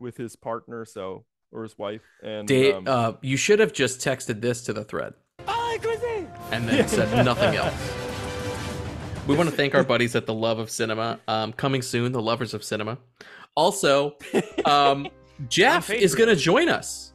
with 0.00 0.16
his 0.16 0.34
partner 0.34 0.84
so 0.84 1.24
or 1.52 1.62
his 1.62 1.76
wife 1.78 2.02
and 2.22 2.46
Dave, 2.46 2.76
um, 2.76 2.84
uh, 2.86 3.12
you 3.22 3.36
should 3.36 3.58
have 3.58 3.72
just 3.72 4.00
texted 4.00 4.40
this 4.40 4.62
to 4.62 4.72
the 4.72 4.84
thread. 4.84 5.14
And 6.52 6.68
then 6.68 6.88
said 6.88 7.24
nothing 7.24 7.54
else. 7.56 7.74
We 9.26 9.36
want 9.36 9.48
to 9.48 9.54
thank 9.54 9.74
our 9.74 9.84
buddies 9.84 10.16
at 10.16 10.26
the 10.26 10.34
Love 10.34 10.58
of 10.58 10.70
Cinema. 10.70 11.20
Um, 11.28 11.52
coming 11.52 11.82
soon, 11.82 12.12
the 12.12 12.22
Lovers 12.22 12.54
of 12.54 12.64
Cinema. 12.64 12.98
Also, 13.54 14.16
um, 14.64 15.08
Jeff 15.48 15.90
is 15.90 16.14
going 16.14 16.28
to 16.28 16.36
join 16.36 16.68
us 16.68 17.12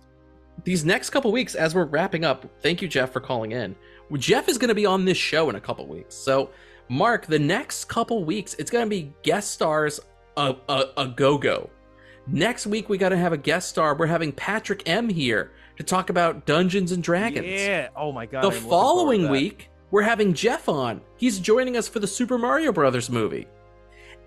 these 0.64 0.86
next 0.86 1.10
couple 1.10 1.32
weeks 1.32 1.56
as 1.56 1.76
we're 1.76 1.86
wrapping 1.86 2.24
up. 2.24 2.46
Thank 2.62 2.82
you, 2.82 2.88
Jeff, 2.88 3.12
for 3.12 3.20
calling 3.20 3.52
in. 3.52 3.76
Jeff 4.18 4.48
is 4.48 4.58
going 4.58 4.70
to 4.70 4.76
be 4.76 4.86
on 4.86 5.04
this 5.04 5.18
show 5.18 5.50
in 5.50 5.56
a 5.56 5.60
couple 5.60 5.86
weeks. 5.88 6.16
So, 6.16 6.52
Mark, 6.90 7.26
the 7.26 7.40
next 7.40 7.86
couple 7.86 8.24
weeks, 8.24 8.54
it's 8.60 8.70
going 8.72 8.86
to 8.86 8.90
be 8.90 9.12
guest 9.24 9.52
stars 9.52 10.00
a, 10.38 10.56
a, 10.70 10.86
a 10.98 11.08
go 11.08 11.38
go. 11.38 11.70
Next 12.28 12.66
week, 12.66 12.90
we 12.90 12.98
got 12.98 13.10
to 13.10 13.18
have 13.18 13.34
a 13.34 13.38
guest 13.38 13.70
star. 13.70 13.96
We're 13.96 14.08
having 14.08 14.32
Patrick 14.32 14.84
M 14.88 15.10
here 15.10 15.52
to 15.78 15.84
talk 15.84 16.10
about 16.10 16.46
Dungeons 16.46 16.92
and 16.92 17.04
Dragons. 17.04 17.46
yeah 17.46 17.90
oh 17.96 18.12
my 18.12 18.26
god 18.26 18.44
The 18.44 18.48
I'm 18.48 18.64
following 18.64 19.30
week, 19.30 19.70
we're 19.92 20.02
having 20.04 20.34
Jeff 20.34 20.68
on. 20.70 21.02
He's 21.18 21.40
joining 21.40 21.78
us 21.78 21.88
for 21.88 22.00
the 22.00 22.08
Super 22.08 22.38
Mario 22.38 22.72
Brothers 22.72 23.10
movie. 23.10 23.48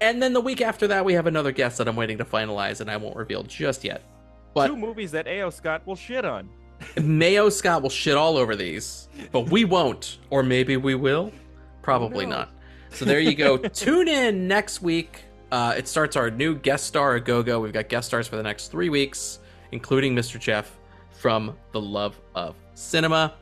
And 0.01 0.23
then 0.23 0.33
the 0.33 0.41
week 0.41 0.61
after 0.61 0.87
that, 0.89 1.05
we 1.05 1.15
have 1.15 1.27
another 1.27 1.51
guest 1.51 1.79
that 1.79 1.89
I'm 1.89 1.97
waiting 1.97 2.19
to 2.19 2.25
finalize, 2.25 2.81
and 2.81 2.91
I 2.91 2.97
won't 2.97 3.17
reveal 3.17 3.43
just 3.43 3.83
yet. 3.83 4.03
But 4.55 4.69
two 4.69 4.77
movies 4.77 5.11
that 5.13 5.27
ao 5.27 5.51
scott 5.51 5.87
will 5.87 5.97
shit 5.97 6.25
on 6.25 6.49
Mayo 7.03 7.49
Scott 7.49 7.83
will 7.83 7.91
shit 7.91 8.17
all 8.17 8.37
over 8.37 8.55
these, 8.55 9.09
but 9.33 9.51
we 9.51 9.65
won't. 9.65 10.19
Or 10.31 10.43
maybe 10.45 10.77
we 10.77 10.95
will. 10.95 11.33
Probably 11.83 12.25
knows? 12.25 12.31
not. 12.37 12.51
So 12.91 13.05
there 13.05 13.19
you 13.21 13.35
go. 13.35 13.57
Tune 13.59 14.07
in 14.09 14.47
next 14.47 14.81
week 14.81 15.25
Uh, 15.51 15.75
it 15.77 15.89
starts 15.89 16.17
our 16.17 16.31
new 16.31 16.55
guest 16.55 16.87
star 16.87 17.15
a 17.15 17.21
go 17.21 17.43
go. 17.43 17.61
We've 17.61 17.73
got 17.73 17.89
guest 17.89 18.09
stars 18.09 18.29
for 18.29 18.37
the 18.37 18.43
next 18.43 18.69
three 18.69 18.89
weeks, 18.89 19.39
including 19.73 20.15
Mr. 20.15 20.39
Jeff 20.39 20.79
from 21.13 21.57
The 21.73 21.81
Love 21.81 22.19
of 22.35 22.55
Cinema. 22.75 23.35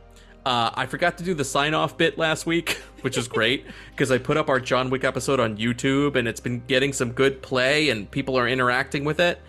Uh, 0.44 0.70
I 0.74 0.86
forgot 0.86 1.18
to 1.18 1.24
do 1.24 1.34
the 1.34 1.44
sign 1.44 1.74
off 1.74 1.96
bit 1.96 2.18
last 2.18 2.46
week, 2.46 2.80
which 3.00 3.18
is 3.18 3.26
great 3.26 3.66
because 3.90 4.12
I 4.12 4.18
put 4.18 4.36
up 4.36 4.48
our 4.48 4.60
John 4.60 4.90
Wick 4.90 5.02
episode 5.02 5.40
on 5.40 5.56
YouTube 5.56 6.14
and 6.14 6.28
it's 6.28 6.38
been 6.38 6.62
getting 6.66 6.92
some 6.92 7.10
good 7.10 7.42
play 7.42 7.88
and 7.88 8.08
people 8.08 8.38
are 8.38 8.46
interacting 8.46 9.04
with 9.04 9.18
it. 9.18 9.40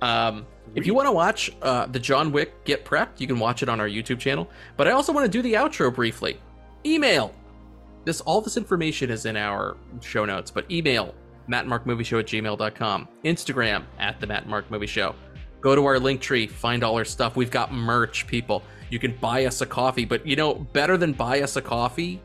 Um, 0.00 0.46
if 0.74 0.86
you 0.86 0.94
want 0.94 1.08
to 1.08 1.12
watch 1.12 1.50
uh, 1.60 1.86
the 1.86 2.00
John 2.00 2.32
Wick 2.32 2.64
Get 2.64 2.86
Prepped, 2.86 3.20
you 3.20 3.26
can 3.26 3.38
watch 3.38 3.62
it 3.62 3.68
on 3.68 3.80
our 3.80 3.88
YouTube 3.88 4.18
channel. 4.18 4.50
But 4.78 4.88
I 4.88 4.92
also 4.92 5.12
want 5.12 5.24
to 5.24 5.30
do 5.30 5.42
the 5.42 5.54
outro 5.54 5.94
briefly. 5.94 6.40
Email. 6.86 7.34
This 8.06 8.22
all 8.22 8.40
this 8.40 8.56
information 8.56 9.10
is 9.10 9.26
in 9.26 9.36
our 9.36 9.76
show 10.00 10.24
notes, 10.24 10.50
but 10.50 10.70
email 10.70 11.14
mattmarkmovieshow 11.48 12.20
at 12.20 12.26
gmail.com. 12.26 13.08
Instagram 13.24 13.84
at 13.98 14.20
the 14.20 14.26
Matt 14.26 14.48
Mark 14.48 14.70
Movie 14.70 14.86
Show. 14.86 15.14
Go 15.60 15.74
to 15.74 15.84
our 15.84 15.96
Linktree, 15.96 16.48
find 16.48 16.84
all 16.84 16.96
our 16.96 17.04
stuff. 17.04 17.36
We've 17.36 17.50
got 17.50 17.72
merch, 17.72 18.26
people. 18.26 18.62
You 18.90 18.98
can 18.98 19.16
buy 19.16 19.46
us 19.46 19.60
a 19.60 19.66
coffee, 19.66 20.04
but 20.04 20.26
you 20.26 20.36
know, 20.36 20.54
better 20.54 20.96
than 20.96 21.12
buy 21.12 21.40
us 21.42 21.56
a 21.56 21.62
coffee, 21.62 22.22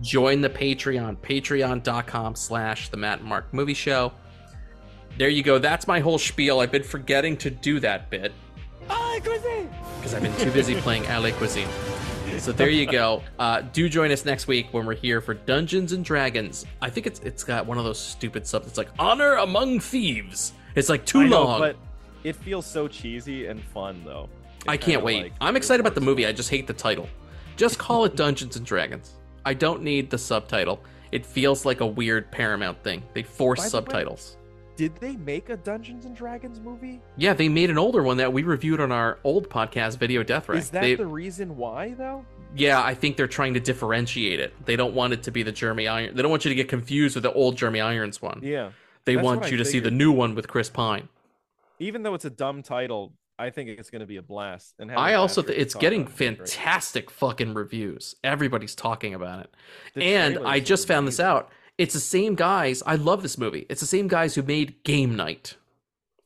join 0.00 0.40
the 0.40 0.48
Patreon, 0.48 1.18
patreon.com 1.18 2.34
slash 2.34 2.88
the 2.88 2.96
Matt 2.96 3.22
Mark 3.22 3.52
Movie 3.52 3.74
Show. 3.74 4.12
There 5.18 5.28
you 5.28 5.42
go. 5.42 5.58
That's 5.58 5.86
my 5.86 6.00
whole 6.00 6.18
spiel. 6.18 6.60
I've 6.60 6.72
been 6.72 6.82
forgetting 6.82 7.36
to 7.38 7.50
do 7.50 7.80
that 7.80 8.08
bit. 8.08 8.32
Because 9.98 10.14
I've 10.14 10.22
been 10.22 10.36
too 10.36 10.50
busy 10.50 10.74
playing 10.76 11.04
LA 11.04 11.30
Cuisine. 11.32 11.68
So 12.38 12.50
there 12.52 12.68
you 12.68 12.86
go. 12.86 13.22
Uh, 13.38 13.60
do 13.72 13.88
join 13.88 14.10
us 14.10 14.24
next 14.24 14.46
week 14.46 14.68
when 14.72 14.84
we're 14.86 14.94
here 14.94 15.20
for 15.20 15.34
Dungeons 15.34 15.92
and 15.92 16.04
Dragons. 16.04 16.66
I 16.80 16.90
think 16.90 17.06
it's 17.06 17.20
it's 17.20 17.44
got 17.44 17.66
one 17.66 17.78
of 17.78 17.84
those 17.84 17.98
stupid 18.00 18.46
subs. 18.46 18.66
It's 18.66 18.78
like 18.78 18.88
Honor 18.98 19.34
Among 19.34 19.78
Thieves. 19.80 20.52
It's 20.74 20.88
like 20.88 21.04
too 21.04 21.24
know, 21.28 21.44
long. 21.44 21.60
but 21.60 21.76
it 22.24 22.34
feels 22.36 22.66
so 22.66 22.88
cheesy 22.88 23.46
and 23.46 23.62
fun 23.62 24.02
though. 24.04 24.28
It 24.64 24.68
I 24.70 24.76
can't 24.76 25.02
wait. 25.04 25.22
like, 25.24 25.32
I'm 25.40 25.56
excited 25.56 25.80
about 25.80 25.94
the 25.94 26.00
movie. 26.00 26.26
I 26.26 26.32
just 26.32 26.50
hate 26.50 26.66
the 26.66 26.72
title. 26.72 27.08
Just 27.56 27.78
call 27.78 28.04
it 28.04 28.16
Dungeons 28.16 28.56
and 28.56 28.64
Dragons. 28.66 29.14
I 29.44 29.54
don't 29.54 29.82
need 29.82 30.10
the 30.10 30.18
subtitle. 30.18 30.82
It 31.12 31.26
feels 31.26 31.64
like 31.66 31.80
a 31.80 31.86
weird 31.86 32.30
Paramount 32.30 32.82
thing. 32.82 33.02
They 33.12 33.22
force 33.22 33.58
By 33.58 33.62
the 33.62 33.66
way- 33.66 33.70
subtitles. 33.70 34.36
Did 34.76 34.96
they 34.96 35.16
make 35.16 35.50
a 35.50 35.56
Dungeons 35.56 36.06
and 36.06 36.16
Dragons 36.16 36.58
movie? 36.60 37.00
Yeah, 37.16 37.34
they 37.34 37.48
made 37.48 37.70
an 37.70 37.78
older 37.78 38.02
one 38.02 38.16
that 38.16 38.32
we 38.32 38.42
reviewed 38.42 38.80
on 38.80 38.90
our 38.90 39.18
old 39.22 39.50
podcast, 39.50 39.98
Video 39.98 40.22
Death 40.22 40.48
Ray. 40.48 40.58
Is 40.58 40.70
that 40.70 40.80
They- 40.80 40.94
the 40.94 41.06
reason 41.06 41.56
why 41.56 41.94
though? 41.94 42.24
Yeah, 42.54 42.82
I 42.82 42.94
think 42.94 43.16
they're 43.16 43.26
trying 43.28 43.54
to 43.54 43.60
differentiate 43.60 44.38
it. 44.40 44.52
They 44.66 44.76
don't 44.76 44.94
want 44.94 45.12
it 45.14 45.22
to 45.24 45.30
be 45.30 45.42
the 45.42 45.52
Jeremy 45.52 45.88
Iron. 45.88 46.14
They 46.14 46.22
don't 46.22 46.30
want 46.30 46.44
you 46.44 46.50
to 46.50 46.54
get 46.54 46.68
confused 46.68 47.16
with 47.16 47.22
the 47.22 47.32
old 47.32 47.56
Jeremy 47.56 47.80
Irons 47.80 48.20
one. 48.20 48.40
Yeah. 48.42 48.70
they 49.04 49.16
want 49.16 49.50
you 49.50 49.56
to 49.56 49.64
see 49.64 49.80
the 49.80 49.90
new 49.90 50.12
one 50.12 50.34
with 50.34 50.46
Chris 50.48 50.70
Pine. 50.70 51.08
Even 51.80 52.02
though 52.02 52.14
it's 52.14 52.24
a 52.24 52.30
dumb 52.30 52.62
title, 52.62 53.12
I 53.38 53.50
think 53.50 53.68
it's 53.70 53.90
going 53.90 54.00
to 54.00 54.06
be 54.06 54.16
a 54.16 54.22
blast. 54.22 54.74
And 54.78 54.92
I 54.92 55.14
also 55.14 55.42
th- 55.42 55.58
it's 55.58 55.74
getting 55.74 56.02
about 56.02 56.20
it 56.20 56.24
is 56.30 56.36
great. 56.38 56.48
fantastic 56.50 57.10
fucking 57.10 57.54
reviews. 57.54 58.14
Everybody's 58.22 58.74
talking 58.76 59.14
about 59.14 59.40
it. 59.40 59.54
The 59.94 60.04
and 60.04 60.38
I 60.46 60.60
just 60.60 60.86
found 60.86 61.08
this 61.08 61.18
out. 61.18 61.50
It's 61.82 61.94
the 61.94 62.00
same 62.00 62.36
guys. 62.36 62.80
I 62.86 62.94
love 62.94 63.22
this 63.22 63.36
movie. 63.36 63.66
It's 63.68 63.80
the 63.80 63.86
same 63.88 64.06
guys 64.06 64.36
who 64.36 64.42
made 64.42 64.84
Game 64.84 65.16
Night. 65.16 65.56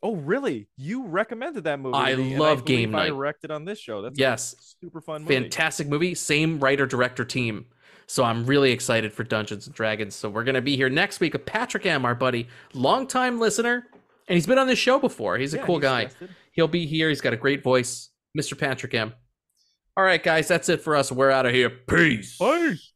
Oh, 0.02 0.14
really? 0.16 0.68
You 0.76 1.06
recommended 1.06 1.64
that 1.64 1.80
movie? 1.80 1.96
I 1.96 2.12
love 2.12 2.64
believe 2.64 2.64
Game 2.64 2.94
I 2.94 3.04
Night. 3.04 3.08
directed 3.08 3.50
on 3.50 3.64
this 3.64 3.78
show. 3.78 4.02
That's 4.02 4.18
a 4.18 4.20
Yes. 4.20 4.76
super 4.80 5.00
fun 5.00 5.22
movie. 5.22 5.34
Fantastic 5.34 5.88
movie. 5.88 6.14
Same 6.14 6.60
writer 6.60 6.84
director 6.84 7.24
team. 7.24 7.66
So 8.06 8.22
I'm 8.22 8.44
really 8.44 8.70
excited 8.70 9.12
for 9.14 9.24
Dungeons 9.24 9.66
and 9.66 9.74
Dragons. 9.74 10.14
So 10.14 10.28
we're 10.28 10.44
gonna 10.44 10.60
be 10.60 10.76
here 10.76 10.90
next 10.90 11.18
week 11.20 11.32
with 11.32 11.46
Patrick 11.46 11.86
M, 11.86 12.04
our 12.04 12.14
buddy, 12.14 12.48
longtime 12.74 13.40
listener, 13.40 13.88
and 14.28 14.34
he's 14.36 14.46
been 14.46 14.58
on 14.58 14.66
this 14.66 14.78
show 14.78 14.98
before. 14.98 15.38
He's 15.38 15.54
a 15.54 15.56
Yeah, 15.56 15.64
cool 15.66 15.76
he's 15.76 15.82
guy. 15.82 16.10
He'll 16.52 16.68
be 16.68 16.86
here. 16.86 17.08
He's 17.08 17.20
got 17.22 17.32
a 17.32 17.36
great 17.36 17.62
voice, 17.64 18.10
Mr. 18.38 18.56
Patrick 18.56 18.94
M. 18.94 19.14
All 19.96 20.04
right, 20.04 20.22
guys, 20.22 20.46
that's 20.46 20.68
it 20.68 20.82
for 20.82 20.94
us. 20.94 21.10
We're 21.10 21.30
out 21.30 21.46
of 21.46 21.52
here. 21.54 21.70
Peace. 21.70 22.36
Peace. 22.38 22.92